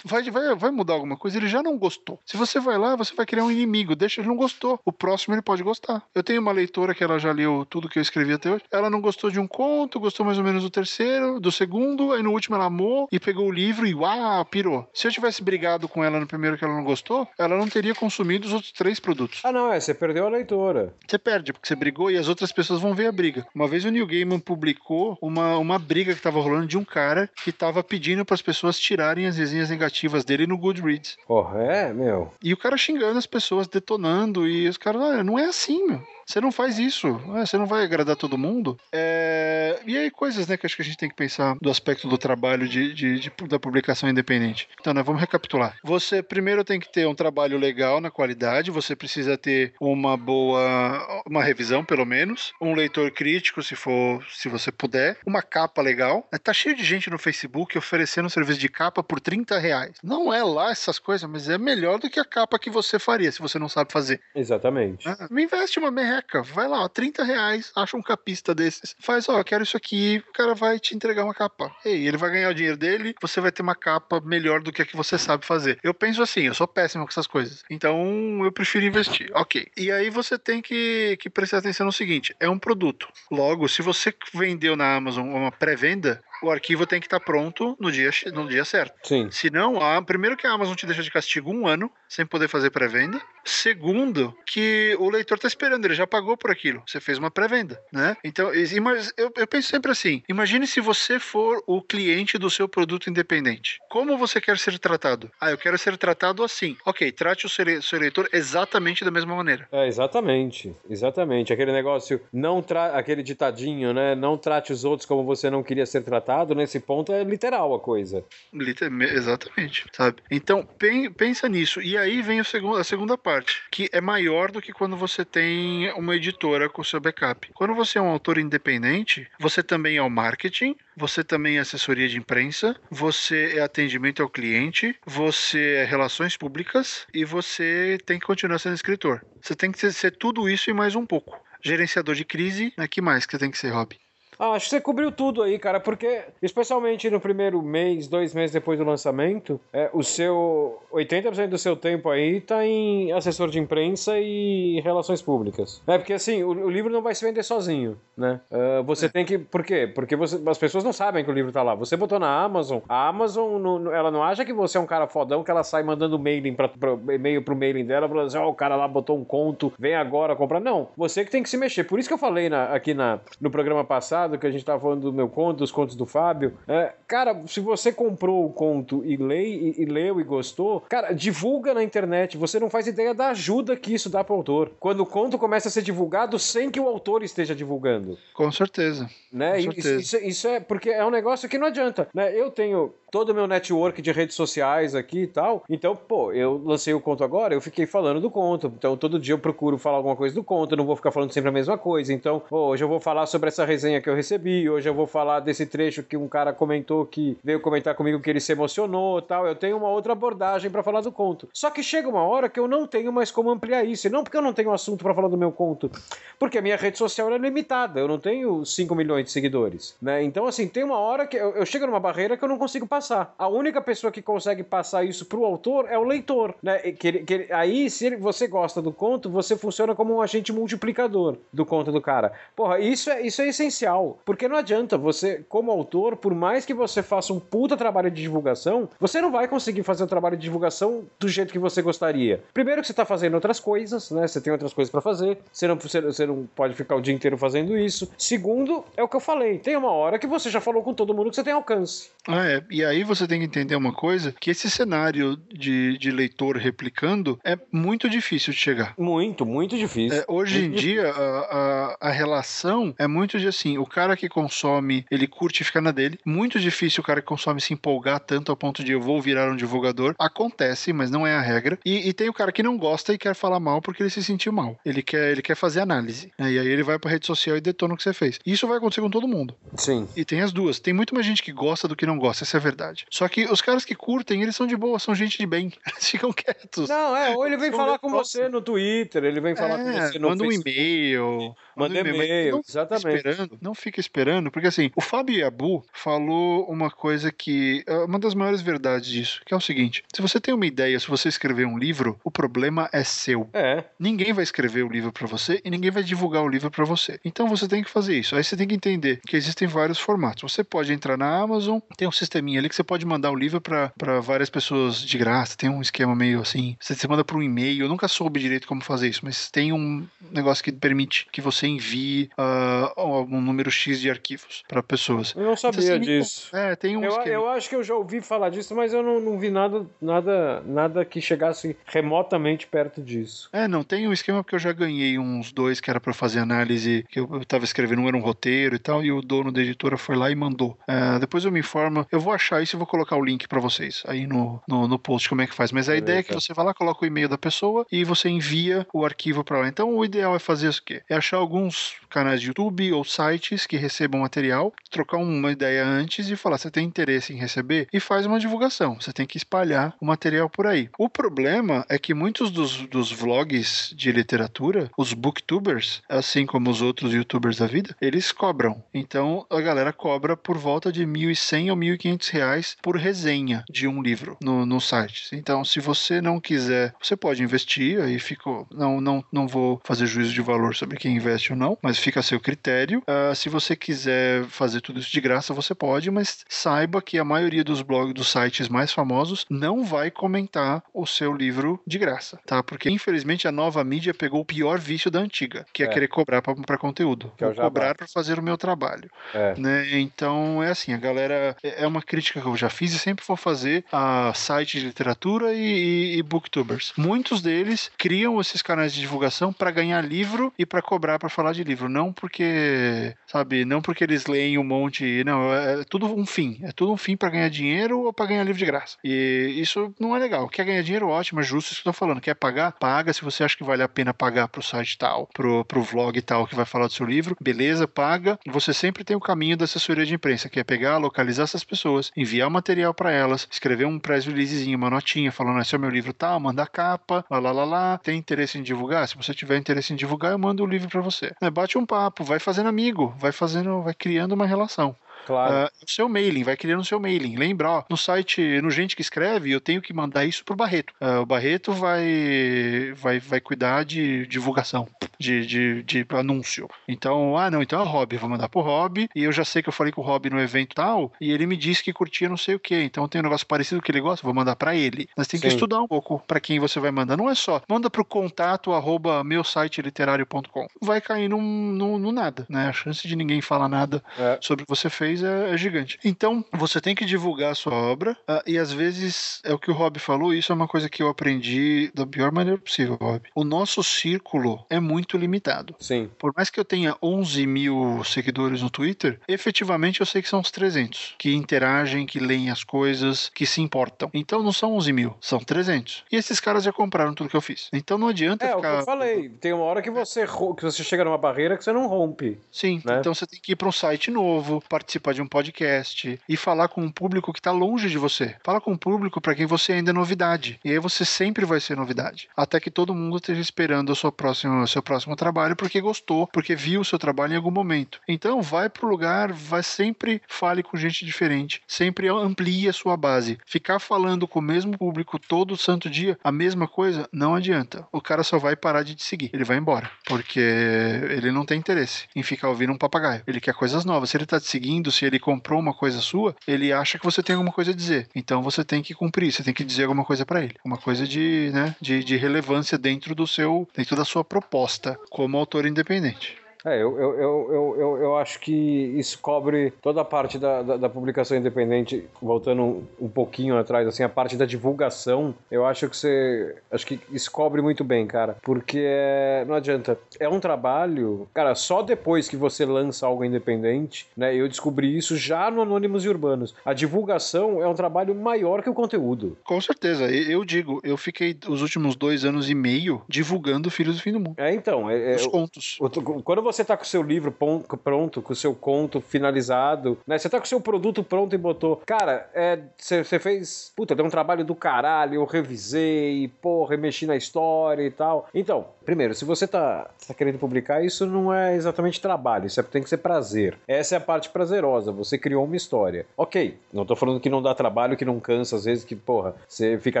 vai, 0.04 0.22
vai, 0.30 0.54
vai 0.54 0.70
mudar 0.70 0.94
alguma 0.94 1.16
coisa, 1.16 1.36
ele 1.36 1.48
já 1.48 1.62
não 1.62 1.78
gostou. 1.78 2.18
Se 2.24 2.36
você 2.36 2.60
vai 2.60 2.78
lá, 2.78 2.96
você 2.96 3.14
vai 3.14 3.26
criar 3.26 3.44
um 3.44 3.50
inimigo, 3.50 3.96
deixa 3.96 4.20
ele 4.20 4.28
não 4.28 4.36
gostou. 4.36 4.80
O 4.84 4.92
próximo 4.92 5.34
ele 5.34 5.42
pode 5.42 5.62
gostar. 5.62 6.02
Eu 6.14 6.22
tenho 6.22 6.40
uma 6.40 6.52
leitora 6.52 6.94
que 6.94 7.02
ela 7.02 7.18
já 7.18 7.32
leu 7.32 7.66
tudo 7.68 7.88
que 7.88 7.98
eu 7.98 8.02
escrevi 8.02 8.32
até 8.32 8.50
hoje. 8.50 8.64
Ela 8.70 8.90
não 8.90 9.00
gostou 9.00 9.30
de 9.30 9.40
um 9.40 9.46
conto, 9.46 10.00
gostou 10.00 10.24
mais 10.24 10.38
ou 10.38 10.44
menos 10.44 10.62
do 10.62 10.70
terceiro, 10.70 11.40
do 11.40 11.50
segundo, 11.50 12.12
aí 12.12 12.22
no 12.22 12.32
último 12.32 12.56
ela 12.56 12.66
amou 12.66 13.08
e 13.10 13.18
pegou 13.18 13.48
o 13.48 13.52
livro 13.52 13.86
e 13.86 13.94
uau, 13.94 14.44
pirou. 14.44 14.88
Se 14.92 15.06
eu 15.06 15.12
tivesse 15.12 15.42
brigado 15.42 15.88
com 15.88 16.04
ela 16.04 16.20
no 16.20 16.26
primeiro 16.26 16.58
que 16.58 16.64
ela 16.64 16.74
não 16.74 16.84
gostou, 16.84 17.26
ela 17.38 17.56
não 17.56 17.68
teria 17.68 17.94
consumido 17.94 18.46
os 18.46 18.52
outros 18.52 18.72
três 18.72 19.00
produtos. 19.00 19.40
Ah, 19.44 19.52
não, 19.52 19.72
é, 19.72 19.80
você 19.80 19.94
perdeu 19.94 20.26
a 20.26 20.30
leitora. 20.30 20.94
Você 21.06 21.18
perde, 21.18 21.52
porque 21.52 21.68
você 21.68 21.74
brigou 21.74 22.10
e 22.10 22.16
as 22.16 22.28
outras 22.28 22.52
pessoas 22.52 22.80
vão 22.80 22.94
ver 22.94 23.06
a 23.06 23.12
briga. 23.12 23.46
Uma 23.54 23.68
vez 23.68 23.84
o 23.84 23.90
Neil 23.90 24.06
Gaiman 24.06 24.40
publicou 24.40 25.16
uma, 25.20 25.56
uma 25.58 25.78
briga 25.78 26.14
que 26.14 26.20
tava 26.20 26.40
rolando 26.40 26.66
de 26.66 26.76
um 26.76 26.84
cara 26.84 27.30
que 27.42 27.52
tava 27.52 27.82
pedindo 27.82 28.25
para 28.26 28.34
as 28.34 28.42
pessoas 28.42 28.78
tirarem 28.78 29.26
as 29.26 29.38
resenhas 29.38 29.70
negativas 29.70 30.24
dele 30.24 30.46
no 30.46 30.58
Goodreads. 30.58 31.16
Oh, 31.26 31.46
é, 31.54 31.92
meu. 31.92 32.32
E 32.42 32.52
o 32.52 32.56
cara 32.56 32.76
xingando 32.76 33.18
as 33.18 33.26
pessoas, 33.26 33.66
detonando, 33.66 34.46
e 34.46 34.68
os 34.68 34.76
caras, 34.76 35.00
olha, 35.00 35.24
não 35.24 35.38
é 35.38 35.46
assim, 35.46 35.86
meu. 35.86 36.15
Você 36.26 36.40
não 36.40 36.50
faz 36.50 36.78
isso, 36.78 37.08
né? 37.28 37.46
você 37.46 37.56
não 37.56 37.66
vai 37.66 37.84
agradar 37.84 38.16
todo 38.16 38.36
mundo. 38.36 38.76
É... 38.92 39.80
E 39.86 39.96
aí, 39.96 40.10
coisas 40.10 40.46
né, 40.48 40.56
que 40.56 40.66
acho 40.66 40.74
que 40.76 40.82
a 40.82 40.84
gente 40.84 40.96
tem 40.96 41.08
que 41.08 41.14
pensar 41.14 41.56
do 41.60 41.70
aspecto 41.70 42.08
do 42.08 42.18
trabalho 42.18 42.68
de, 42.68 42.92
de- 42.92 43.20
de- 43.20 43.32
da 43.48 43.58
publicação 43.58 44.08
independente. 44.08 44.68
Então, 44.80 44.92
né, 44.92 45.02
vamos 45.02 45.20
recapitular. 45.20 45.76
Você 45.84 46.22
primeiro 46.22 46.64
tem 46.64 46.80
que 46.80 46.90
ter 46.90 47.06
um 47.06 47.14
trabalho 47.14 47.56
legal 47.58 48.00
na 48.00 48.10
qualidade, 48.10 48.70
você 48.70 48.96
precisa 48.96 49.38
ter 49.38 49.74
uma 49.80 50.16
boa, 50.16 51.22
uma 51.26 51.42
revisão, 51.44 51.84
pelo 51.84 52.04
menos, 52.04 52.52
um 52.60 52.74
leitor 52.74 53.10
crítico, 53.12 53.62
se 53.62 53.76
for, 53.76 54.24
se 54.30 54.48
você 54.48 54.72
puder, 54.72 55.18
uma 55.24 55.42
capa 55.42 55.80
legal. 55.80 56.28
Tá 56.42 56.52
cheio 56.52 56.74
de 56.74 56.84
gente 56.84 57.08
no 57.10 57.18
Facebook 57.18 57.76
oferecendo 57.78 58.28
serviço 58.30 58.58
de 58.58 58.68
capa 58.68 59.02
por 59.02 59.20
30 59.20 59.58
reais. 59.58 59.92
Não 60.02 60.32
é 60.32 60.42
lá 60.42 60.70
essas 60.70 60.98
coisas, 60.98 61.28
mas 61.30 61.48
é 61.48 61.56
melhor 61.58 61.98
do 61.98 62.10
que 62.10 62.18
a 62.18 62.24
capa 62.24 62.58
que 62.58 62.70
você 62.70 62.98
faria, 62.98 63.30
se 63.30 63.40
você 63.40 63.58
não 63.58 63.68
sabe 63.68 63.92
fazer. 63.92 64.20
Exatamente. 64.34 65.06
Me 65.30 65.44
investe 65.44 65.78
uma 65.78 65.90
merreca, 66.16 66.42
vai 66.42 66.68
lá, 66.68 66.84
ó, 66.84 66.88
30 66.88 67.24
reais, 67.24 67.72
acha 67.74 67.96
um 67.96 68.02
capista 68.02 68.54
desses, 68.54 68.96
faz, 68.98 69.28
ó, 69.28 69.42
quero 69.42 69.62
isso 69.62 69.76
aqui, 69.76 70.22
o 70.28 70.32
cara 70.32 70.54
vai 70.54 70.78
te 70.78 70.94
entregar 70.94 71.24
uma 71.24 71.34
capa. 71.34 71.74
Ei, 71.84 72.06
ele 72.06 72.16
vai 72.16 72.30
ganhar 72.30 72.50
o 72.50 72.54
dinheiro 72.54 72.76
dele, 72.76 73.14
você 73.20 73.40
vai 73.40 73.52
ter 73.52 73.62
uma 73.62 73.74
capa 73.74 74.20
melhor 74.20 74.60
do 74.60 74.72
que 74.72 74.82
a 74.82 74.86
que 74.86 74.96
você 74.96 75.18
sabe 75.18 75.44
fazer. 75.44 75.78
Eu 75.82 75.92
penso 75.92 76.22
assim, 76.22 76.42
eu 76.42 76.54
sou 76.54 76.66
péssimo 76.66 77.04
com 77.04 77.10
essas 77.10 77.26
coisas, 77.26 77.62
então 77.70 78.44
eu 78.44 78.52
prefiro 78.52 78.86
investir. 78.86 79.30
Ok. 79.34 79.66
E 79.76 79.90
aí 79.90 80.10
você 80.10 80.38
tem 80.38 80.62
que, 80.62 81.16
que 81.20 81.28
prestar 81.28 81.58
atenção 81.58 81.86
no 81.86 81.92
seguinte: 81.92 82.34
é 82.40 82.48
um 82.48 82.58
produto. 82.58 83.08
Logo, 83.30 83.68
se 83.68 83.82
você 83.82 84.14
vendeu 84.34 84.76
na 84.76 84.96
Amazon 84.96 85.28
uma 85.28 85.52
pré-venda, 85.52 86.22
o 86.42 86.50
arquivo 86.50 86.86
tem 86.86 87.00
que 87.00 87.06
estar 87.06 87.20
pronto 87.20 87.76
no 87.80 87.90
dia, 87.90 88.10
no 88.32 88.48
dia 88.48 88.64
certo. 88.64 88.94
Sim. 89.02 89.30
Se 89.30 89.50
não, 89.50 89.80
a, 89.80 90.00
primeiro 90.02 90.36
que 90.36 90.46
a 90.46 90.52
Amazon 90.52 90.74
te 90.74 90.86
deixa 90.86 91.02
de 91.02 91.10
castigo 91.10 91.50
um 91.50 91.66
ano 91.66 91.90
sem 92.08 92.24
poder 92.26 92.48
fazer 92.48 92.70
pré-venda. 92.70 93.20
Segundo, 93.44 94.34
que 94.46 94.96
o 94.98 95.08
leitor 95.08 95.36
está 95.36 95.46
esperando, 95.46 95.84
ele 95.84 95.94
já 95.94 96.06
pagou 96.06 96.36
por 96.36 96.50
aquilo. 96.50 96.82
Você 96.86 97.00
fez 97.00 97.16
uma 97.16 97.30
pré-venda, 97.30 97.80
né? 97.92 98.16
Então, 98.24 98.52
eu, 98.52 99.32
eu 99.36 99.46
penso 99.46 99.68
sempre 99.68 99.90
assim: 99.90 100.22
imagine 100.28 100.66
se 100.66 100.80
você 100.80 101.20
for 101.20 101.62
o 101.66 101.80
cliente 101.80 102.38
do 102.38 102.50
seu 102.50 102.68
produto 102.68 103.08
independente. 103.08 103.78
Como 103.88 104.18
você 104.18 104.40
quer 104.40 104.58
ser 104.58 104.78
tratado? 104.78 105.30
Ah, 105.40 105.50
eu 105.50 105.58
quero 105.58 105.78
ser 105.78 105.96
tratado 105.96 106.42
assim. 106.42 106.76
Ok, 106.84 107.12
trate 107.12 107.46
o 107.46 107.48
seu 107.48 107.98
leitor 107.98 108.28
exatamente 108.32 109.04
da 109.04 109.10
mesma 109.12 109.34
maneira. 109.34 109.68
É, 109.70 109.86
exatamente. 109.86 110.74
Exatamente. 110.90 111.52
Aquele 111.52 111.72
negócio, 111.72 112.20
não 112.32 112.60
tra... 112.60 112.96
aquele 112.96 113.22
ditadinho, 113.22 113.94
né? 113.94 114.16
Não 114.16 114.36
trate 114.36 114.72
os 114.72 114.84
outros 114.84 115.06
como 115.06 115.24
você 115.24 115.48
não 115.48 115.62
queria 115.62 115.86
ser 115.86 116.02
tratado. 116.02 116.25
Nesse 116.54 116.80
ponto 116.80 117.12
é 117.12 117.22
literal 117.22 117.74
a 117.74 117.80
coisa. 117.80 118.24
Liter- 118.52 118.90
Exatamente, 119.02 119.84
sabe? 119.92 120.22
Então, 120.30 120.64
pen- 120.78 121.10
pensa 121.12 121.48
nisso. 121.48 121.80
E 121.80 121.96
aí 121.96 122.22
vem 122.22 122.40
a 122.40 122.84
segunda 122.84 123.16
parte, 123.18 123.62
que 123.70 123.88
é 123.92 124.00
maior 124.00 124.50
do 124.50 124.60
que 124.60 124.72
quando 124.72 124.96
você 124.96 125.24
tem 125.24 125.90
uma 125.92 126.16
editora 126.16 126.68
com 126.68 126.82
seu 126.84 127.00
backup. 127.00 127.50
Quando 127.54 127.74
você 127.74 127.98
é 127.98 128.02
um 128.02 128.08
autor 128.08 128.38
independente, 128.38 129.28
você 129.38 129.62
também 129.62 129.96
é 129.96 130.02
o 130.02 130.10
marketing, 130.10 130.74
você 130.96 131.22
também 131.22 131.58
é 131.58 131.60
assessoria 131.60 132.08
de 132.08 132.18
imprensa, 132.18 132.76
você 132.90 133.54
é 133.56 133.60
atendimento 133.62 134.22
ao 134.22 134.28
cliente, 134.28 134.96
você 135.06 135.76
é 135.76 135.84
relações 135.84 136.36
públicas 136.36 137.06
e 137.12 137.24
você 137.24 137.98
tem 138.04 138.18
que 138.18 138.26
continuar 138.26 138.58
sendo 138.58 138.74
escritor. 138.74 139.24
Você 139.40 139.54
tem 139.54 139.70
que 139.70 139.78
ser, 139.92 140.10
tudo 140.10 140.48
isso 140.48 140.70
e 140.70 140.72
mais 140.72 140.94
um 140.94 141.04
pouco. 141.06 141.40
Gerenciador 141.62 142.14
de 142.14 142.24
crise, 142.24 142.72
né? 142.76 142.86
que 142.88 143.00
mais 143.00 143.26
que 143.26 143.38
tem 143.38 143.50
que 143.50 143.58
ser, 143.58 143.70
Rob? 143.70 143.96
Ah, 144.38 144.50
acho 144.52 144.66
que 144.66 144.70
você 144.70 144.80
cobriu 144.80 145.10
tudo 145.12 145.42
aí, 145.42 145.58
cara, 145.58 145.80
porque, 145.80 146.22
especialmente 146.42 147.08
no 147.10 147.20
primeiro 147.20 147.62
mês, 147.62 148.06
dois 148.08 148.34
meses 148.34 148.52
depois 148.52 148.78
do 148.78 148.84
lançamento, 148.84 149.60
é, 149.72 149.88
o 149.92 150.02
seu 150.02 150.78
80% 150.92 151.48
do 151.48 151.58
seu 151.58 151.76
tempo 151.76 152.08
aí 152.10 152.40
tá 152.40 152.64
em 152.66 153.12
assessor 153.12 153.48
de 153.48 153.58
imprensa 153.58 154.18
e 154.18 154.80
relações 154.80 155.22
públicas. 155.22 155.82
É, 155.86 155.98
porque 155.98 156.12
assim, 156.12 156.42
o, 156.42 156.48
o 156.50 156.70
livro 156.70 156.92
não 156.92 157.02
vai 157.02 157.14
se 157.14 157.24
vender 157.24 157.42
sozinho, 157.42 157.96
né? 158.16 158.40
Ah, 158.50 158.82
você 158.84 159.08
tem 159.08 159.24
que. 159.24 159.38
Por 159.38 159.64
quê? 159.64 159.86
Porque 159.86 160.16
você- 160.16 160.40
as 160.46 160.58
pessoas 160.58 160.84
não 160.84 160.92
sabem 160.92 161.24
que 161.24 161.30
o 161.30 161.34
livro 161.34 161.52
tá 161.52 161.62
lá. 161.62 161.74
Você 161.74 161.96
botou 161.96 162.18
na 162.18 162.42
Amazon, 162.42 162.80
a 162.88 163.08
Amazon, 163.08 163.60
não- 163.60 163.92
ela 163.94 164.10
não 164.10 164.22
acha 164.22 164.44
que 164.44 164.52
você 164.52 164.78
é 164.78 164.80
um 164.80 164.86
cara 164.86 165.06
fodão 165.06 165.42
que 165.44 165.50
ela 165.50 165.62
sai 165.62 165.82
mandando 165.82 166.18
mailing 166.18 166.54
pra, 166.54 166.68
pro, 166.68 167.00
e-mail 167.12 167.42
pro 167.42 167.56
mailing 167.56 167.84
dela, 167.84 168.08
falando 168.08 168.26
assim: 168.26 168.38
ó, 168.38 168.48
o 168.48 168.54
cara 168.54 168.76
lá 168.76 168.88
botou 168.88 169.16
um 169.18 169.24
conto, 169.24 169.72
vem 169.78 169.94
agora 169.94 170.34
comprar. 170.36 170.60
Não, 170.60 170.88
você 170.96 171.24
que 171.24 171.30
tem 171.30 171.42
que 171.42 171.48
se 171.48 171.56
mexer. 171.56 171.84
Por 171.84 171.98
isso 171.98 172.08
que 172.08 172.14
eu 172.14 172.18
falei 172.18 172.48
na- 172.48 172.66
aqui 172.74 172.92
na, 172.94 173.20
no 173.40 173.50
programa 173.50 173.84
passado, 173.84 174.25
que 174.38 174.46
a 174.46 174.50
gente 174.50 174.64
tava 174.64 174.80
falando 174.80 175.02
do 175.02 175.12
meu 175.12 175.28
conto, 175.28 175.58
dos 175.58 175.70
contos 175.70 175.94
do 175.94 176.06
Fábio. 176.06 176.54
É, 176.66 176.92
cara, 177.06 177.40
se 177.46 177.60
você 177.60 177.92
comprou 177.92 178.44
o 178.46 178.50
conto 178.52 179.02
e, 179.04 179.16
lei, 179.16 179.74
e, 179.78 179.82
e 179.82 179.84
leu 179.84 180.18
e 180.20 180.24
gostou, 180.24 180.80
cara, 180.88 181.12
divulga 181.12 181.72
na 181.74 181.82
internet. 181.82 182.36
Você 182.36 182.58
não 182.58 182.70
faz 182.70 182.86
ideia 182.86 183.12
da 183.14 183.28
ajuda 183.28 183.76
que 183.76 183.92
isso 183.94 184.08
dá 184.10 184.24
pro 184.24 184.34
autor. 184.34 184.72
Quando 184.80 185.00
o 185.00 185.06
conto 185.06 185.38
começa 185.38 185.68
a 185.68 185.70
ser 185.70 185.82
divulgado 185.82 186.38
sem 186.38 186.70
que 186.70 186.80
o 186.80 186.88
autor 186.88 187.22
esteja 187.22 187.54
divulgando 187.54 188.18
Com 188.34 188.50
certeza. 188.50 189.08
né? 189.32 189.52
Com 189.52 189.58
Isso, 189.58 189.72
certeza. 189.82 190.00
isso- 190.00 190.16
isso 190.26 190.48
é 190.48 190.60
porque 190.60 190.90
é 190.90 191.04
um 191.04 191.10
negócio 191.10 191.48
que 191.48 191.58
não 191.58 191.66
adianta, 191.66 192.08
né? 192.14 192.34
Eu 192.34 192.50
tenho 192.50 192.92
todo 193.16 193.30
o 193.30 193.34
meu 193.34 193.46
network 193.46 194.02
de 194.02 194.12
redes 194.12 194.36
sociais 194.36 194.94
aqui 194.94 195.20
e 195.20 195.26
tal, 195.26 195.64
então, 195.70 195.96
pô, 195.96 196.32
eu 196.32 196.60
lancei 196.62 196.92
o 196.92 197.00
conto 197.00 197.24
agora, 197.24 197.54
eu 197.54 197.62
fiquei 197.62 197.86
falando 197.86 198.20
do 198.20 198.30
conto, 198.30 198.70
então 198.76 198.94
todo 198.94 199.18
dia 199.18 199.32
eu 199.32 199.38
procuro 199.38 199.78
falar 199.78 199.96
alguma 199.96 200.14
coisa 200.14 200.34
do 200.34 200.44
conto, 200.44 200.72
eu 200.72 200.76
não 200.76 200.84
vou 200.84 200.94
ficar 200.96 201.10
falando 201.10 201.32
sempre 201.32 201.48
a 201.48 201.52
mesma 201.52 201.78
coisa, 201.78 202.12
então, 202.12 202.38
pô, 202.38 202.66
hoje 202.66 202.84
eu 202.84 202.88
vou 202.88 203.00
falar 203.00 203.24
sobre 203.24 203.48
essa 203.48 203.64
resenha 203.64 204.02
que 204.02 204.10
eu 204.10 204.14
recebi, 204.14 204.68
hoje 204.68 204.86
eu 204.86 204.92
vou 204.92 205.06
falar 205.06 205.40
desse 205.40 205.64
trecho 205.64 206.02
que 206.02 206.14
um 206.14 206.28
cara 206.28 206.52
comentou 206.52 207.06
que 207.06 207.38
veio 207.42 207.58
comentar 207.58 207.94
comigo 207.94 208.20
que 208.20 208.28
ele 208.28 208.38
se 208.38 208.52
emocionou 208.52 209.22
tal, 209.22 209.46
eu 209.46 209.54
tenho 209.54 209.78
uma 209.78 209.88
outra 209.88 210.12
abordagem 210.12 210.70
pra 210.70 210.82
falar 210.82 211.00
do 211.00 211.10
conto. 211.10 211.48
Só 211.54 211.70
que 211.70 211.82
chega 211.82 212.10
uma 212.10 212.22
hora 212.22 212.50
que 212.50 212.60
eu 212.60 212.68
não 212.68 212.86
tenho 212.86 213.10
mais 213.10 213.30
como 213.30 213.48
ampliar 213.48 213.82
isso, 213.82 214.06
e 214.06 214.10
não 214.10 214.22
porque 214.22 214.36
eu 214.36 214.42
não 214.42 214.52
tenho 214.52 214.70
assunto 214.72 215.02
pra 215.02 215.14
falar 215.14 215.28
do 215.28 215.38
meu 215.38 215.50
conto, 215.50 215.90
porque 216.38 216.58
a 216.58 216.62
minha 216.62 216.76
rede 216.76 216.98
social 216.98 217.32
é 217.32 217.38
limitada, 217.38 217.98
eu 217.98 218.06
não 218.06 218.18
tenho 218.18 218.62
5 218.62 218.94
milhões 218.94 219.24
de 219.24 219.30
seguidores, 219.30 219.96
né? 220.02 220.22
Então, 220.22 220.46
assim, 220.46 220.68
tem 220.68 220.84
uma 220.84 220.98
hora 220.98 221.26
que 221.26 221.38
eu, 221.38 221.52
eu 221.52 221.64
chego 221.64 221.86
numa 221.86 221.98
barreira 221.98 222.36
que 222.36 222.44
eu 222.44 222.48
não 222.50 222.58
consigo 222.58 222.86
passar. 222.86 223.05
Passar. 223.06 223.34
A 223.38 223.48
única 223.48 223.80
pessoa 223.80 224.10
que 224.10 224.20
consegue 224.20 224.62
passar 224.62 225.04
isso 225.04 225.26
pro 225.26 225.44
autor 225.44 225.86
é 225.88 225.96
o 225.96 226.02
leitor, 226.02 226.54
né? 226.62 226.78
Que, 226.78 227.12
que 227.24 227.52
aí, 227.52 227.88
se 227.88 228.06
ele, 228.06 228.16
você 228.16 228.46
gosta 228.46 228.82
do 228.82 228.92
conto, 228.92 229.30
você 229.30 229.56
funciona 229.56 229.94
como 229.94 230.14
um 230.14 230.20
agente 230.20 230.52
multiplicador 230.52 231.36
do 231.52 231.64
conto 231.64 231.92
do 231.92 232.00
cara. 232.00 232.32
Porra, 232.54 232.78
isso 232.80 233.10
é, 233.10 233.22
isso 233.22 233.40
é 233.42 233.48
essencial. 233.48 234.18
Porque 234.24 234.48
não 234.48 234.56
adianta 234.56 234.98
você, 234.98 235.44
como 235.48 235.70
autor, 235.70 236.16
por 236.16 236.34
mais 236.34 236.66
que 236.66 236.74
você 236.74 237.02
faça 237.02 237.32
um 237.32 237.38
puta 237.38 237.76
trabalho 237.76 238.10
de 238.10 238.22
divulgação, 238.22 238.88
você 238.98 239.20
não 239.20 239.30
vai 239.30 239.46
conseguir 239.46 239.82
fazer 239.82 240.04
o 240.04 240.06
trabalho 240.06 240.36
de 240.36 240.42
divulgação 240.42 241.04
do 241.18 241.28
jeito 241.28 241.52
que 241.52 241.58
você 241.58 241.80
gostaria. 241.82 242.42
Primeiro 242.52 242.80
que 242.80 242.86
você 242.86 242.94
tá 242.94 243.04
fazendo 243.04 243.34
outras 243.34 243.60
coisas, 243.60 244.10
né? 244.10 244.26
Você 244.26 244.40
tem 244.40 244.52
outras 244.52 244.72
coisas 244.72 244.90
para 244.90 245.00
fazer. 245.00 245.38
Você 245.52 245.68
não, 245.68 245.76
você, 245.76 246.00
você 246.00 246.26
não 246.26 246.48
pode 246.54 246.74
ficar 246.74 246.96
o 246.96 247.00
dia 247.00 247.14
inteiro 247.14 247.38
fazendo 247.38 247.76
isso. 247.78 248.10
Segundo, 248.18 248.84
é 248.96 249.02
o 249.02 249.08
que 249.08 249.16
eu 249.16 249.20
falei. 249.20 249.58
Tem 249.58 249.76
uma 249.76 249.92
hora 249.92 250.18
que 250.18 250.26
você 250.26 250.50
já 250.50 250.60
falou 250.60 250.82
com 250.82 250.94
todo 250.94 251.14
mundo 251.14 251.30
que 251.30 251.36
você 251.36 251.44
tem 251.44 251.52
alcance. 251.52 252.10
Ah, 252.26 252.46
é. 252.46 252.62
E 252.70 252.84
aí 252.84 252.95
você 253.04 253.26
tem 253.26 253.40
que 253.40 253.46
entender 253.46 253.76
uma 253.76 253.92
coisa, 253.92 254.34
que 254.40 254.50
esse 254.50 254.70
cenário 254.70 255.36
de, 255.52 255.98
de 255.98 256.10
leitor 256.10 256.56
replicando 256.56 257.38
é 257.44 257.58
muito 257.72 258.08
difícil 258.08 258.52
de 258.52 258.58
chegar. 258.58 258.94
Muito, 258.98 259.44
muito 259.44 259.76
difícil. 259.76 260.18
É, 260.18 260.24
hoje 260.28 260.60
muito 260.60 260.74
em 260.74 260.80
dia, 260.80 261.10
a, 261.10 261.16
a, 261.20 261.96
a, 262.08 262.10
relação 262.10 262.94
é 262.98 263.06
muito 263.06 263.38
de 263.38 263.46
assim, 263.46 263.78
o 263.78 263.86
cara 263.86 264.16
que 264.16 264.28
consome, 264.28 265.04
ele 265.10 265.26
curte 265.26 265.64
ficar 265.64 265.80
na 265.80 265.90
dele. 265.90 266.18
Muito 266.24 266.58
difícil 266.58 267.02
o 267.02 267.06
cara 267.06 267.20
que 267.20 267.26
consome 267.26 267.60
se 267.60 267.72
empolgar 267.72 268.20
tanto 268.20 268.50
ao 268.50 268.56
ponto 268.56 268.82
de 268.82 268.92
eu 268.92 269.00
vou 269.00 269.20
virar 269.20 269.50
um 269.50 269.56
divulgador. 269.56 270.14
Acontece, 270.18 270.92
mas 270.92 271.10
não 271.10 271.26
é 271.26 271.34
a 271.34 271.40
regra. 271.40 271.78
E, 271.84 272.08
e 272.08 272.12
tem 272.12 272.28
o 272.28 272.34
cara 272.34 272.52
que 272.52 272.62
não 272.62 272.76
gosta 272.76 273.12
e 273.12 273.18
quer 273.18 273.34
falar 273.34 273.60
mal 273.60 273.80
porque 273.80 274.02
ele 274.02 274.10
se 274.10 274.22
sentiu 274.22 274.52
mal. 274.52 274.78
Ele 274.84 275.02
quer, 275.02 275.32
ele 275.32 275.42
quer 275.42 275.54
fazer 275.54 275.80
análise. 275.80 276.32
Né? 276.38 276.52
E 276.52 276.58
aí 276.58 276.66
ele 276.66 276.82
vai 276.82 276.98
pra 276.98 277.10
rede 277.10 277.26
social 277.26 277.56
e 277.56 277.60
detona 277.60 277.94
o 277.94 277.96
que 277.96 278.02
você 278.02 278.12
fez. 278.12 278.38
Isso 278.44 278.66
vai 278.66 278.78
acontecer 278.78 279.00
com 279.00 279.10
todo 279.10 279.28
mundo. 279.28 279.54
Sim. 279.76 280.08
E 280.16 280.24
tem 280.24 280.40
as 280.40 280.52
duas. 280.52 280.78
Tem 280.78 280.94
muito 280.94 281.14
mais 281.14 281.26
gente 281.26 281.42
que 281.42 281.52
gosta 281.52 281.88
do 281.88 281.96
que 281.96 282.06
não 282.06 282.18
gosta, 282.18 282.44
essa 282.44 282.56
é 282.56 282.58
a 282.58 282.62
verdade. 282.62 282.75
Só 283.10 283.28
que 283.28 283.44
os 283.44 283.60
caras 283.60 283.84
que 283.84 283.94
curtem, 283.94 284.42
eles 284.42 284.54
são 284.54 284.66
de 284.66 284.76
boa, 284.76 284.98
são 284.98 285.14
gente 285.14 285.38
de 285.38 285.46
bem. 285.46 285.72
Eles 285.96 286.10
ficam 286.10 286.32
quietos. 286.32 286.88
Não, 286.88 287.16
é, 287.16 287.34
ou 287.34 287.46
ele 287.46 287.56
vem 287.56 287.72
falar 287.72 287.98
com 287.98 288.08
você 288.08 288.48
no 288.48 288.60
Twitter, 288.60 289.24
ele 289.24 289.40
vem 289.40 289.56
falar 289.56 289.80
é, 289.80 289.84
com 289.84 289.92
você 289.92 290.18
no 290.18 290.28
manda 290.28 290.44
um 290.44 290.52
e-mail. 290.52 291.54
Manda 291.76 291.94
um 291.94 292.06
e-mail, 292.06 292.52
não 292.52 292.62
exatamente. 292.66 293.02
Fica 293.02 293.16
esperando, 293.16 293.58
não 293.60 293.74
fica 293.74 294.00
esperando, 294.00 294.50
porque 294.50 294.66
assim, 294.66 294.90
o 294.94 295.00
Fábio 295.00 295.38
Yabu 295.38 295.84
falou 295.92 296.64
uma 296.64 296.90
coisa 296.90 297.32
que 297.32 297.82
é 297.86 297.96
uma 297.98 298.18
das 298.18 298.34
maiores 298.34 298.60
verdades 298.60 299.08
disso, 299.08 299.40
que 299.44 299.54
é 299.54 299.56
o 299.56 299.60
seguinte: 299.60 300.02
se 300.12 300.20
você 300.20 300.40
tem 300.40 300.54
uma 300.54 300.66
ideia, 300.66 300.98
se 300.98 301.08
você 301.08 301.28
escrever 301.28 301.66
um 301.66 301.78
livro, 301.78 302.18
o 302.24 302.30
problema 302.30 302.88
é 302.92 303.04
seu. 303.04 303.48
É. 303.52 303.84
Ninguém 303.98 304.32
vai 304.32 304.42
escrever 304.42 304.82
o 304.82 304.88
livro 304.88 305.12
para 305.12 305.26
você 305.26 305.60
e 305.64 305.70
ninguém 305.70 305.90
vai 305.90 306.02
divulgar 306.02 306.42
o 306.42 306.48
livro 306.48 306.70
para 306.70 306.84
você. 306.84 307.18
Então 307.24 307.48
você 307.48 307.68
tem 307.68 307.82
que 307.82 307.90
fazer 307.90 308.18
isso. 308.18 308.36
Aí 308.36 308.44
você 308.44 308.56
tem 308.56 308.66
que 308.66 308.74
entender 308.74 309.20
que 309.26 309.36
existem 309.36 309.68
vários 309.68 309.98
formatos. 309.98 310.52
Você 310.52 310.64
pode 310.64 310.92
entrar 310.92 311.16
na 311.16 311.38
Amazon, 311.38 311.78
tem 311.96 312.08
um 312.08 312.12
sisteminha 312.12 312.60
que 312.68 312.76
você 312.76 312.84
pode 312.84 313.04
mandar 313.06 313.30
o 313.30 313.36
livro 313.36 313.60
para 313.60 314.20
várias 314.20 314.50
pessoas 314.50 315.00
de 315.00 315.18
graça. 315.18 315.56
Tem 315.56 315.68
um 315.68 315.80
esquema 315.80 316.14
meio 316.14 316.40
assim. 316.40 316.76
Você, 316.80 316.94
você 316.94 317.08
manda 317.08 317.24
por 317.24 317.36
um 317.36 317.42
e-mail. 317.42 317.84
Eu 317.84 317.88
nunca 317.88 318.08
soube 318.08 318.40
direito 318.40 318.66
como 318.66 318.82
fazer 318.82 319.08
isso, 319.08 319.20
mas 319.24 319.50
tem 319.50 319.72
um 319.72 320.06
negócio 320.30 320.62
que 320.62 320.72
permite 320.72 321.26
que 321.30 321.40
você 321.40 321.66
envie 321.66 322.30
uh, 322.38 323.26
um 323.30 323.40
número 323.40 323.70
X 323.70 324.00
de 324.00 324.10
arquivos 324.10 324.62
para 324.68 324.82
pessoas. 324.82 325.34
Eu 325.36 325.44
não 325.44 325.56
sabia 325.56 325.84
então, 325.84 325.96
assim, 325.96 326.04
disso. 326.04 326.56
É, 326.56 326.76
tem 326.76 326.96
um 326.96 327.04
eu, 327.04 327.10
esquema. 327.10 327.28
eu 327.28 327.48
acho 327.48 327.68
que 327.68 327.74
eu 327.74 327.82
já 327.82 327.94
ouvi 327.94 328.20
falar 328.20 328.50
disso, 328.50 328.74
mas 328.74 328.92
eu 328.92 329.02
não, 329.02 329.20
não 329.20 329.38
vi 329.38 329.50
nada, 329.50 329.86
nada, 330.00 330.62
nada 330.66 331.04
que 331.04 331.20
chegasse 331.20 331.76
remotamente 331.86 332.66
perto 332.66 333.02
disso. 333.02 333.48
É, 333.52 333.68
não, 333.68 333.82
tem 333.82 334.08
um 334.08 334.12
esquema 334.12 334.42
porque 334.42 334.54
eu 334.54 334.60
já 334.60 334.72
ganhei 334.72 335.18
uns 335.18 335.52
dois 335.52 335.80
que 335.80 335.90
era 335.90 336.00
para 336.00 336.12
fazer 336.12 336.40
análise, 336.40 337.04
que 337.08 337.20
eu, 337.20 337.28
eu 337.32 337.44
tava 337.44 337.64
escrevendo, 337.64 338.02
um 338.02 338.08
era 338.08 338.16
um 338.16 338.20
roteiro 338.20 338.76
e 338.76 338.78
tal, 338.78 339.04
e 339.04 339.12
o 339.12 339.20
dono 339.20 339.52
da 339.52 339.60
editora 339.60 339.96
foi 339.96 340.16
lá 340.16 340.30
e 340.30 340.34
mandou. 340.34 340.78
É, 340.86 341.18
depois 341.18 341.44
eu 341.44 341.52
me 341.52 341.60
informo, 341.60 342.06
eu 342.10 342.20
vou 342.20 342.32
achar 342.32 342.55
isso 342.62 342.76
e 342.76 342.78
vou 342.78 342.86
colocar 342.86 343.16
o 343.16 343.24
link 343.24 343.48
para 343.48 343.60
vocês 343.60 344.02
aí 344.06 344.26
no, 344.26 344.62
no, 344.68 344.88
no, 344.88 344.98
post 344.98 345.28
como 345.28 345.42
é 345.42 345.46
que 345.46 345.54
faz. 345.54 345.72
Mas 345.72 345.88
a 345.88 345.92
Beleza. 345.92 346.04
ideia 346.04 346.20
é 346.20 346.22
que 346.22 346.34
você 346.34 346.52
vai 346.52 346.64
lá, 346.64 346.74
coloca 346.74 347.04
o 347.04 347.06
e-mail 347.06 347.28
da 347.28 347.38
pessoa 347.38 347.86
e 347.90 348.04
você 348.04 348.28
envia 348.28 348.86
o 348.92 349.04
arquivo 349.04 349.44
para 349.44 349.60
lá. 349.60 349.68
Então 349.68 349.94
o 349.94 350.04
ideal 350.04 350.34
é 350.34 350.38
fazer 350.38 350.68
isso 350.68 350.82
quê? 350.82 351.02
É 351.08 351.16
achar 351.16 351.36
alguns 351.36 351.96
canais 352.08 352.40
de 352.40 352.48
YouTube 352.48 352.92
ou 352.92 353.04
sites 353.04 353.66
que 353.66 353.76
recebam 353.76 354.20
material, 354.20 354.72
trocar 354.90 355.18
uma 355.18 355.52
ideia 355.52 355.84
antes 355.84 356.28
e 356.28 356.36
falar: 356.36 356.58
você 356.58 356.70
tem 356.70 356.86
interesse 356.86 357.32
em 357.32 357.36
receber? 357.36 357.88
E 357.92 358.00
faz 358.00 358.26
uma 358.26 358.38
divulgação. 358.38 358.96
Você 359.00 359.12
tem 359.12 359.26
que 359.26 359.36
espalhar 359.36 359.94
o 360.00 360.06
material 360.06 360.48
por 360.48 360.66
aí. 360.66 360.88
O 360.98 361.08
problema 361.08 361.84
é 361.88 361.98
que 361.98 362.14
muitos 362.14 362.50
dos, 362.50 362.86
dos 362.86 363.12
vlogs 363.12 363.92
de 363.94 364.10
literatura, 364.12 364.90
os 364.96 365.12
booktubers, 365.12 366.02
assim 366.08 366.46
como 366.46 366.70
os 366.70 366.82
outros 366.82 367.12
youtubers 367.12 367.58
da 367.58 367.66
vida, 367.66 367.96
eles 368.00 368.32
cobram. 368.32 368.82
Então 368.92 369.46
a 369.50 369.60
galera 369.60 369.92
cobra 369.92 370.36
por 370.36 370.56
volta 370.56 370.92
de 370.92 371.04
1.100 371.04 371.70
ou 371.70 371.76
1.500 371.76 372.30
reais 372.30 372.45
por 372.82 372.96
resenha 372.96 373.64
de 373.70 373.86
um 373.86 374.02
livro 374.02 374.36
no, 374.40 374.64
no 374.66 374.80
site. 374.80 375.28
Então, 375.32 375.64
se 375.64 375.80
você 375.80 376.20
não 376.20 376.40
quiser, 376.40 376.94
você 377.00 377.16
pode 377.16 377.42
investir, 377.42 378.00
aí 378.00 378.18
ficou. 378.18 378.66
Não, 378.70 379.00
não, 379.00 379.24
não 379.32 379.46
vou 379.46 379.80
fazer 379.84 380.06
juízo 380.06 380.32
de 380.32 380.42
valor 380.42 380.74
sobre 380.74 380.98
quem 380.98 381.16
investe 381.16 381.52
ou 381.52 381.58
não, 381.58 381.78
mas 381.82 381.98
fica 381.98 382.20
a 382.20 382.22
seu 382.22 382.40
critério. 382.40 383.00
Uh, 383.00 383.34
se 383.34 383.48
você 383.48 383.74
quiser 383.74 384.44
fazer 384.44 384.80
tudo 384.80 385.00
isso 385.00 385.10
de 385.10 385.20
graça, 385.20 385.54
você 385.54 385.74
pode, 385.74 386.10
mas 386.10 386.44
saiba 386.48 387.02
que 387.02 387.18
a 387.18 387.24
maioria 387.24 387.64
dos 387.64 387.82
blogs, 387.82 388.14
dos 388.14 388.30
sites 388.30 388.68
mais 388.68 388.92
famosos, 388.92 389.44
não 389.50 389.84
vai 389.84 390.10
comentar 390.10 390.82
o 390.92 391.06
seu 391.06 391.34
livro 391.34 391.80
de 391.86 391.98
graça, 391.98 392.38
tá? 392.46 392.62
Porque 392.62 392.90
infelizmente 392.90 393.46
a 393.48 393.52
nova 393.52 393.82
mídia 393.84 394.14
pegou 394.14 394.40
o 394.40 394.44
pior 394.44 394.78
vício 394.78 395.10
da 395.10 395.20
antiga, 395.20 395.66
que 395.72 395.82
é, 395.82 395.86
é 395.86 395.88
querer 395.88 396.08
cobrar 396.08 396.42
para 396.42 396.78
conteúdo. 396.78 397.32
Que 397.36 397.44
é 397.44 397.54
cobrar 397.54 397.94
para 397.94 398.06
fazer 398.06 398.38
o 398.38 398.42
meu 398.42 398.56
trabalho. 398.56 399.10
É. 399.34 399.58
Né? 399.58 400.00
Então 400.00 400.62
é 400.62 400.70
assim, 400.70 400.92
a 400.92 400.98
galera. 400.98 401.56
É, 401.62 401.84
é 401.84 401.86
uma 401.86 402.02
crítica 402.02 402.35
que 402.40 402.48
eu 402.48 402.56
já 402.56 402.70
fiz 402.70 402.92
e 402.92 402.98
sempre 402.98 403.24
vou 403.26 403.36
fazer 403.36 403.84
a 403.92 404.32
site 404.34 404.78
de 404.78 404.86
literatura 404.86 405.52
e, 405.52 406.14
e, 406.14 406.18
e 406.18 406.22
booktubers. 406.22 406.92
Muitos 406.96 407.42
deles 407.42 407.90
criam 407.96 408.40
esses 408.40 408.62
canais 408.62 408.92
de 408.92 409.00
divulgação 409.00 409.52
para 409.52 409.70
ganhar 409.70 410.00
livro 410.02 410.52
e 410.58 410.66
para 410.66 410.82
cobrar 410.82 411.18
para 411.18 411.28
falar 411.28 411.52
de 411.52 411.64
livro, 411.64 411.88
não 411.88 412.12
porque, 412.12 413.14
sabe, 413.26 413.64
não 413.64 413.80
porque 413.80 414.04
eles 414.04 414.26
leem 414.26 414.58
um 414.58 414.64
monte, 414.64 415.22
não, 415.24 415.52
é, 415.52 415.80
é 415.80 415.84
tudo 415.84 416.06
um 416.06 416.26
fim, 416.26 416.58
é 416.62 416.72
tudo 416.72 416.92
um 416.92 416.96
fim 416.96 417.16
para 417.16 417.30
ganhar 417.30 417.48
dinheiro 417.48 418.00
ou 418.00 418.12
para 418.12 418.26
ganhar 418.26 418.44
livro 418.44 418.58
de 418.58 418.66
graça. 418.66 418.96
E 419.04 419.54
isso 419.56 419.94
não 419.98 420.14
é 420.14 420.18
legal. 420.18 420.48
Quer 420.48 420.64
ganhar 420.64 420.82
dinheiro, 420.82 421.08
ótimo, 421.08 421.40
é 421.40 421.42
justo 421.42 421.72
isso 421.72 421.82
que 421.82 421.88
eu 421.88 421.92
tô 421.92 421.98
falando. 421.98 422.20
Quer 422.20 422.34
pagar? 422.34 422.72
Paga 422.72 423.12
se 423.12 423.22
você 423.22 423.44
acha 423.44 423.56
que 423.56 423.64
vale 423.64 423.82
a 423.82 423.88
pena 423.88 424.12
pagar 424.12 424.48
pro 424.48 424.62
site 424.62 424.98
tal, 424.98 425.28
pro, 425.32 425.64
pro 425.64 425.82
vlog 425.82 426.20
tal 426.22 426.46
que 426.46 426.54
vai 426.54 426.64
falar 426.64 426.86
do 426.86 426.92
seu 426.92 427.06
livro, 427.06 427.36
beleza, 427.40 427.88
paga. 427.88 428.38
Você 428.46 428.72
sempre 428.72 429.04
tem 429.04 429.16
o 429.16 429.20
caminho 429.20 429.56
da 429.56 429.64
assessoria 429.64 430.04
de 430.04 430.14
imprensa, 430.14 430.48
que 430.48 430.60
é 430.60 430.64
pegar, 430.64 430.98
localizar 430.98 431.44
essas 431.44 431.64
pessoas, 431.64 432.10
enviar 432.26 432.50
material 432.50 432.92
para 432.92 433.12
elas, 433.12 433.46
escrever 433.50 433.86
um 433.86 434.00
press 434.00 434.26
releasezinho, 434.26 434.76
uma 434.76 434.90
notinha 434.90 435.30
falando, 435.30 435.60
esse 435.60 435.74
é 435.74 435.78
o 435.78 435.80
meu 435.80 435.88
livro 435.88 436.12
tal, 436.12 436.40
manda 436.40 436.66
capa, 436.66 437.24
lá 437.30 437.38
lá 437.38 437.52
lá 437.52 437.64
lá, 437.64 437.98
tem 437.98 438.18
interesse 438.18 438.58
em 438.58 438.62
divulgar? 438.62 439.06
Se 439.06 439.16
você 439.16 439.32
tiver 439.32 439.56
interesse 439.56 439.92
em 439.92 439.96
divulgar, 439.96 440.32
eu 440.32 440.38
mando 440.38 440.64
o 440.64 440.66
livro 440.66 440.88
para 440.88 441.00
você. 441.00 441.32
É, 441.40 441.48
bate 441.48 441.78
um 441.78 441.86
papo, 441.86 442.24
vai 442.24 442.40
fazendo 442.40 442.68
amigo, 442.68 443.14
vai 443.16 443.30
fazendo, 443.30 443.80
vai 443.80 443.94
criando 443.94 444.32
uma 444.32 444.46
relação. 444.46 444.96
Claro. 445.26 445.66
Uh, 445.66 445.84
o 445.84 445.90
seu 445.90 446.08
mailing, 446.08 446.44
vai 446.44 446.56
criando 446.56 446.80
o 446.80 446.84
seu 446.84 447.00
mailing. 447.00 447.36
Lembra, 447.36 447.68
ó, 447.68 447.84
no 447.90 447.96
site, 447.96 448.60
no 448.62 448.70
Gente 448.70 448.94
que 448.94 449.02
Escreve, 449.02 449.50
eu 449.50 449.60
tenho 449.60 449.82
que 449.82 449.92
mandar 449.92 450.24
isso 450.24 450.44
pro 450.44 450.54
Barreto. 450.54 450.94
Uh, 451.00 451.20
o 451.20 451.26
Barreto 451.26 451.72
vai, 451.72 452.94
vai, 452.96 453.18
vai 453.18 453.40
cuidar 453.40 453.84
de 453.84 454.24
divulgação, 454.26 454.86
de, 455.18 455.44
de, 455.44 455.82
de 455.82 456.06
anúncio. 456.10 456.68
Então, 456.86 457.36
ah, 457.36 457.50
não, 457.50 457.60
então 457.60 457.80
é 457.80 457.82
o 457.82 457.86
Hobby, 457.86 458.16
vou 458.16 458.30
mandar 458.30 458.48
pro 458.48 458.60
Hobby, 458.60 459.08
e 459.16 459.24
eu 459.24 459.32
já 459.32 459.44
sei 459.44 459.62
que 459.62 459.68
eu 459.68 459.72
falei 459.72 459.92
com 459.92 460.00
o 460.00 460.04
Hobby 460.04 460.30
no 460.30 460.40
evento 460.40 460.76
tal, 460.76 461.12
e 461.20 461.32
ele 461.32 461.46
me 461.46 461.56
disse 461.56 461.82
que 461.82 461.92
curtia 461.92 462.28
não 462.28 462.36
sei 462.36 462.54
o 462.54 462.60
que, 462.60 462.76
então 462.76 463.08
tem 463.08 463.20
um 463.20 463.24
negócio 463.24 463.46
parecido 463.46 463.82
que 463.82 463.90
ele 463.90 464.00
gosta, 464.00 464.24
vou 464.24 464.34
mandar 464.34 464.54
para 464.54 464.76
ele. 464.76 465.08
Mas 465.16 465.26
tem 465.26 465.40
que 465.40 465.48
Sim. 465.48 465.56
estudar 465.56 465.80
um 465.80 465.88
pouco 465.88 466.22
para 466.26 466.38
quem 466.38 466.60
você 466.60 466.78
vai 466.78 466.92
mandar. 466.92 467.16
Não 467.16 467.28
é 467.28 467.34
só, 467.34 467.60
manda 467.68 467.90
pro 467.90 468.04
contato 468.04 468.72
arroba 468.72 469.24
meusiteliterário.com. 469.24 470.68
Vai 470.80 471.00
cair 471.00 471.28
no, 471.28 471.40
no, 471.40 471.98
no, 471.98 472.12
nada, 472.12 472.46
né? 472.48 472.68
A 472.68 472.72
chance 472.72 473.06
de 473.06 473.16
ninguém 473.16 473.40
falar 473.40 473.68
nada 473.68 474.02
é. 474.18 474.38
sobre 474.40 474.62
o 474.62 474.66
que 474.66 474.74
você 474.74 474.88
fez 474.88 475.15
é, 475.22 475.54
é, 475.54 475.56
gigante. 475.56 475.98
Então, 476.04 476.44
você 476.52 476.80
tem 476.80 476.94
que 476.94 477.04
divulgar 477.04 477.52
a 477.52 477.54
sua 477.54 477.74
obra, 477.74 478.16
uh, 478.28 478.42
e 478.46 478.58
às 478.58 478.72
vezes, 478.72 479.40
é 479.44 479.52
o 479.52 479.58
que 479.58 479.70
o 479.70 479.74
Rob 479.74 479.98
falou, 479.98 480.34
isso 480.34 480.52
é 480.52 480.54
uma 480.54 480.68
coisa 480.68 480.88
que 480.88 481.02
eu 481.02 481.08
aprendi 481.08 481.90
da 481.94 482.06
pior 482.06 482.32
maneira 482.32 482.58
possível, 482.58 482.96
Rob. 483.00 483.22
O 483.34 483.44
nosso 483.44 483.82
círculo 483.82 484.64
é 484.68 484.80
muito 484.80 485.16
limitado. 485.16 485.74
Sim. 485.78 486.10
Por 486.18 486.32
mais 486.36 486.50
que 486.50 486.58
eu 486.58 486.64
tenha 486.64 486.96
11 487.02 487.46
mil 487.46 488.02
seguidores 488.04 488.62
no 488.62 488.70
Twitter, 488.70 489.20
efetivamente 489.28 490.00
eu 490.00 490.06
sei 490.06 490.22
que 490.22 490.28
são 490.28 490.40
uns 490.40 490.50
300 490.50 491.14
que 491.18 491.34
interagem, 491.34 492.06
que 492.06 492.18
leem 492.18 492.50
as 492.50 492.64
coisas, 492.64 493.30
que 493.34 493.46
se 493.46 493.60
importam. 493.60 494.10
Então 494.12 494.42
não 494.42 494.52
são 494.52 494.74
11 494.76 494.92
mil, 494.92 495.16
são 495.20 495.38
300. 495.38 496.04
E 496.10 496.16
esses 496.16 496.40
caras 496.40 496.64
já 496.64 496.72
compraram 496.72 497.14
tudo 497.14 497.30
que 497.30 497.36
eu 497.36 497.40
fiz. 497.40 497.68
Então 497.72 497.98
não 497.98 498.08
adianta 498.08 498.44
é, 498.44 498.54
ficar. 498.54 498.68
É, 498.68 498.72
o 498.72 498.74
que 498.74 498.82
eu 498.82 498.84
falei. 498.84 499.28
Tem 499.28 499.52
uma 499.52 499.64
hora 499.64 499.82
que 499.82 499.90
você, 499.90 500.26
que 500.26 500.62
você 500.62 500.84
chega 500.84 501.04
numa 501.04 501.18
barreira 501.18 501.56
que 501.56 501.64
você 501.64 501.72
não 501.72 501.86
rompe. 501.86 502.38
Sim, 502.50 502.80
né? 502.84 502.98
então 503.00 503.14
você 503.14 503.26
tem 503.26 503.40
que 503.40 503.52
ir 503.52 503.56
para 503.56 503.68
um 503.68 503.72
site 503.72 504.10
novo, 504.10 504.62
participar 504.68 505.05
participar 505.06 505.14
de 505.14 505.22
um 505.22 505.26
podcast 505.26 506.20
e 506.28 506.36
falar 506.36 506.68
com 506.68 506.82
um 506.82 506.90
público 506.90 507.32
que 507.32 507.38
está 507.38 507.52
longe 507.52 507.88
de 507.88 507.98
você. 507.98 508.34
Fala 508.42 508.60
com 508.60 508.72
um 508.72 508.76
público 508.76 509.20
para 509.20 509.34
quem 509.34 509.46
você 509.46 509.72
ainda 509.72 509.90
é 509.90 509.94
novidade. 509.94 510.58
E 510.64 510.70
aí 510.70 510.78
você 510.78 511.04
sempre 511.04 511.44
vai 511.44 511.60
ser 511.60 511.76
novidade. 511.76 512.28
Até 512.36 512.58
que 512.58 512.70
todo 512.70 512.94
mundo 512.94 513.16
esteja 513.16 513.40
esperando 513.40 513.90
o 513.90 513.96
seu 513.96 514.10
próximo, 514.10 514.62
o 514.62 514.66
seu 514.66 514.82
próximo 514.82 515.14
trabalho 515.14 515.54
porque 515.54 515.80
gostou, 515.80 516.26
porque 516.26 516.54
viu 516.54 516.80
o 516.80 516.84
seu 516.84 516.98
trabalho 516.98 517.34
em 517.34 517.36
algum 517.36 517.50
momento. 517.50 518.00
Então 518.08 518.42
vai 518.42 518.68
pro 518.68 518.88
lugar, 518.88 519.32
vai 519.32 519.62
sempre 519.62 520.20
fale 520.26 520.62
com 520.62 520.76
gente 520.76 521.04
diferente, 521.04 521.62
sempre 521.66 522.08
amplie 522.08 522.68
a 522.68 522.72
sua 522.72 522.96
base. 522.96 523.38
Ficar 523.46 523.78
falando 523.78 524.26
com 524.26 524.38
o 524.38 524.42
mesmo 524.42 524.76
público 524.76 525.18
todo 525.18 525.56
santo 525.56 525.88
dia 525.88 526.18
a 526.24 526.32
mesma 526.32 526.66
coisa 526.66 527.08
não 527.12 527.34
adianta. 527.34 527.86
O 527.92 528.00
cara 528.00 528.22
só 528.22 528.38
vai 528.38 528.56
parar 528.56 528.82
de 528.82 528.94
te 528.94 529.04
seguir. 529.04 529.30
Ele 529.32 529.44
vai 529.44 529.58
embora, 529.58 529.90
porque 530.06 530.40
ele 530.40 531.30
não 531.30 531.44
tem 531.44 531.58
interesse 531.58 532.06
em 532.14 532.22
ficar 532.22 532.48
ouvindo 532.48 532.72
um 532.72 532.78
papagaio. 532.78 533.22
Ele 533.26 533.40
quer 533.40 533.54
coisas 533.54 533.84
novas. 533.84 534.10
Se 534.10 534.16
ele 534.16 534.26
tá 534.26 534.40
te 534.40 534.46
seguindo, 534.46 534.90
se 534.96 535.04
ele 535.04 535.18
comprou 535.18 535.60
uma 535.60 535.74
coisa 535.74 536.00
sua, 536.00 536.34
ele 536.46 536.72
acha 536.72 536.98
que 536.98 537.04
você 537.04 537.22
tem 537.22 537.34
alguma 537.34 537.52
coisa 537.52 537.70
a 537.70 537.74
dizer. 537.74 538.08
Então 538.14 538.42
você 538.42 538.64
tem 538.64 538.82
que 538.82 538.94
cumprir, 538.94 539.32
você 539.32 539.42
tem 539.42 539.54
que 539.54 539.64
dizer 539.64 539.84
alguma 539.84 540.04
coisa 540.04 540.24
para 540.24 540.42
ele, 540.42 540.54
uma 540.64 540.78
coisa 540.78 541.06
de, 541.06 541.50
né, 541.52 541.74
de, 541.80 542.02
de 542.02 542.16
relevância 542.16 542.78
dentro 542.78 543.14
do 543.14 543.26
seu, 543.26 543.68
dentro 543.74 543.96
da 543.96 544.04
sua 544.04 544.24
proposta 544.24 544.98
como 545.10 545.36
autor 545.36 545.66
independente. 545.66 546.45
É, 546.66 546.82
eu, 546.82 546.98
eu, 546.98 547.20
eu, 547.20 547.76
eu, 547.78 547.96
eu, 547.98 548.16
acho 548.16 548.40
que 548.40 548.52
isso 548.52 549.20
cobre 549.20 549.72
toda 549.80 550.00
a 550.00 550.04
parte 550.04 550.36
da, 550.36 550.62
da, 550.62 550.76
da 550.76 550.88
publicação 550.88 551.36
independente, 551.36 552.04
voltando 552.20 552.62
um, 552.62 552.84
um, 553.02 553.08
pouquinho 553.08 553.56
atrás, 553.56 553.86
assim, 553.86 554.02
a 554.02 554.08
parte 554.08 554.36
da 554.36 554.44
divulgação, 554.44 555.32
eu 555.48 555.64
acho 555.64 555.88
que 555.88 555.96
você. 555.96 556.56
Acho 556.70 556.84
que 556.84 556.98
isso 557.12 557.30
cobre 557.30 557.62
muito 557.62 557.84
bem, 557.84 558.04
cara. 558.06 558.36
Porque 558.42 558.82
é, 558.82 559.44
não 559.46 559.54
adianta. 559.54 559.96
É 560.18 560.28
um 560.28 560.40
trabalho, 560.40 561.28
cara, 561.32 561.54
só 561.54 561.82
depois 561.82 562.28
que 562.28 562.36
você 562.36 562.64
lança 562.64 563.06
algo 563.06 563.24
independente, 563.24 564.08
né? 564.16 564.34
Eu 564.34 564.48
descobri 564.48 564.96
isso 564.96 565.16
já 565.16 565.50
no 565.50 565.62
Anônimos 565.62 566.04
e 566.04 566.08
Urbanos. 566.08 566.52
A 566.64 566.72
divulgação 566.72 567.62
é 567.62 567.68
um 567.68 567.74
trabalho 567.74 568.12
maior 568.12 568.60
que 568.60 568.70
o 568.70 568.74
conteúdo. 568.74 569.38
Com 569.44 569.60
certeza. 569.60 570.10
Eu 570.10 570.44
digo, 570.44 570.80
eu 570.82 570.96
fiquei 570.96 571.36
os 571.46 571.62
últimos 571.62 571.94
dois 571.94 572.24
anos 572.24 572.50
e 572.50 572.54
meio 572.56 573.02
divulgando 573.08 573.70
Filhos 573.70 573.96
do 573.96 574.02
Fim 574.02 574.12
do 574.12 574.20
Mundo. 574.20 574.34
É, 574.36 574.52
então. 574.52 574.90
É, 574.90 575.14
Os 575.14 575.26
contos. 575.28 575.78
Quando 576.24 576.42
você 576.42 576.55
você 576.56 576.64
tá 576.64 576.76
com 576.76 576.82
o 576.84 576.86
seu 576.86 577.02
livro 577.02 577.30
pronto, 577.30 578.22
com 578.22 578.32
o 578.32 578.36
seu 578.36 578.54
conto 578.54 579.00
finalizado, 579.00 579.98
né? 580.06 580.18
Você 580.18 580.28
tá 580.28 580.38
com 580.38 580.44
o 580.44 580.48
seu 580.48 580.60
produto 580.60 581.04
pronto 581.04 581.34
e 581.34 581.38
botou. 581.38 581.82
Cara, 581.84 582.28
é, 582.34 582.58
você 582.76 583.04
fez. 583.18 583.72
Puta, 583.76 583.94
deu 583.94 584.04
um 584.04 584.10
trabalho 584.10 584.44
do 584.44 584.54
caralho, 584.54 585.14
eu 585.14 585.24
revisei, 585.24 586.30
porra, 586.40 586.76
mexi 586.76 587.06
na 587.06 587.16
história 587.16 587.82
e 587.82 587.90
tal. 587.90 588.28
Então, 588.34 588.66
primeiro, 588.84 589.14
se 589.14 589.24
você 589.24 589.46
tá, 589.46 589.90
tá 590.06 590.14
querendo 590.14 590.38
publicar, 590.38 590.84
isso 590.84 591.04
não 591.06 591.32
é 591.32 591.54
exatamente 591.54 592.00
trabalho, 592.00 592.46
isso 592.46 592.58
é, 592.58 592.62
tem 592.62 592.82
que 592.82 592.88
ser 592.88 592.98
prazer. 592.98 593.58
Essa 593.68 593.96
é 593.96 593.98
a 593.98 594.00
parte 594.00 594.30
prazerosa, 594.30 594.92
você 594.92 595.18
criou 595.18 595.44
uma 595.44 595.56
história. 595.56 596.06
Ok, 596.16 596.56
não 596.72 596.86
tô 596.86 596.96
falando 596.96 597.20
que 597.20 597.28
não 597.28 597.42
dá 597.42 597.54
trabalho, 597.54 597.96
que 597.96 598.04
não 598.04 598.18
cansa, 598.18 598.56
às 598.56 598.64
vezes 598.64 598.84
que, 598.84 598.96
porra, 598.96 599.34
você 599.46 599.78
fica 599.78 600.00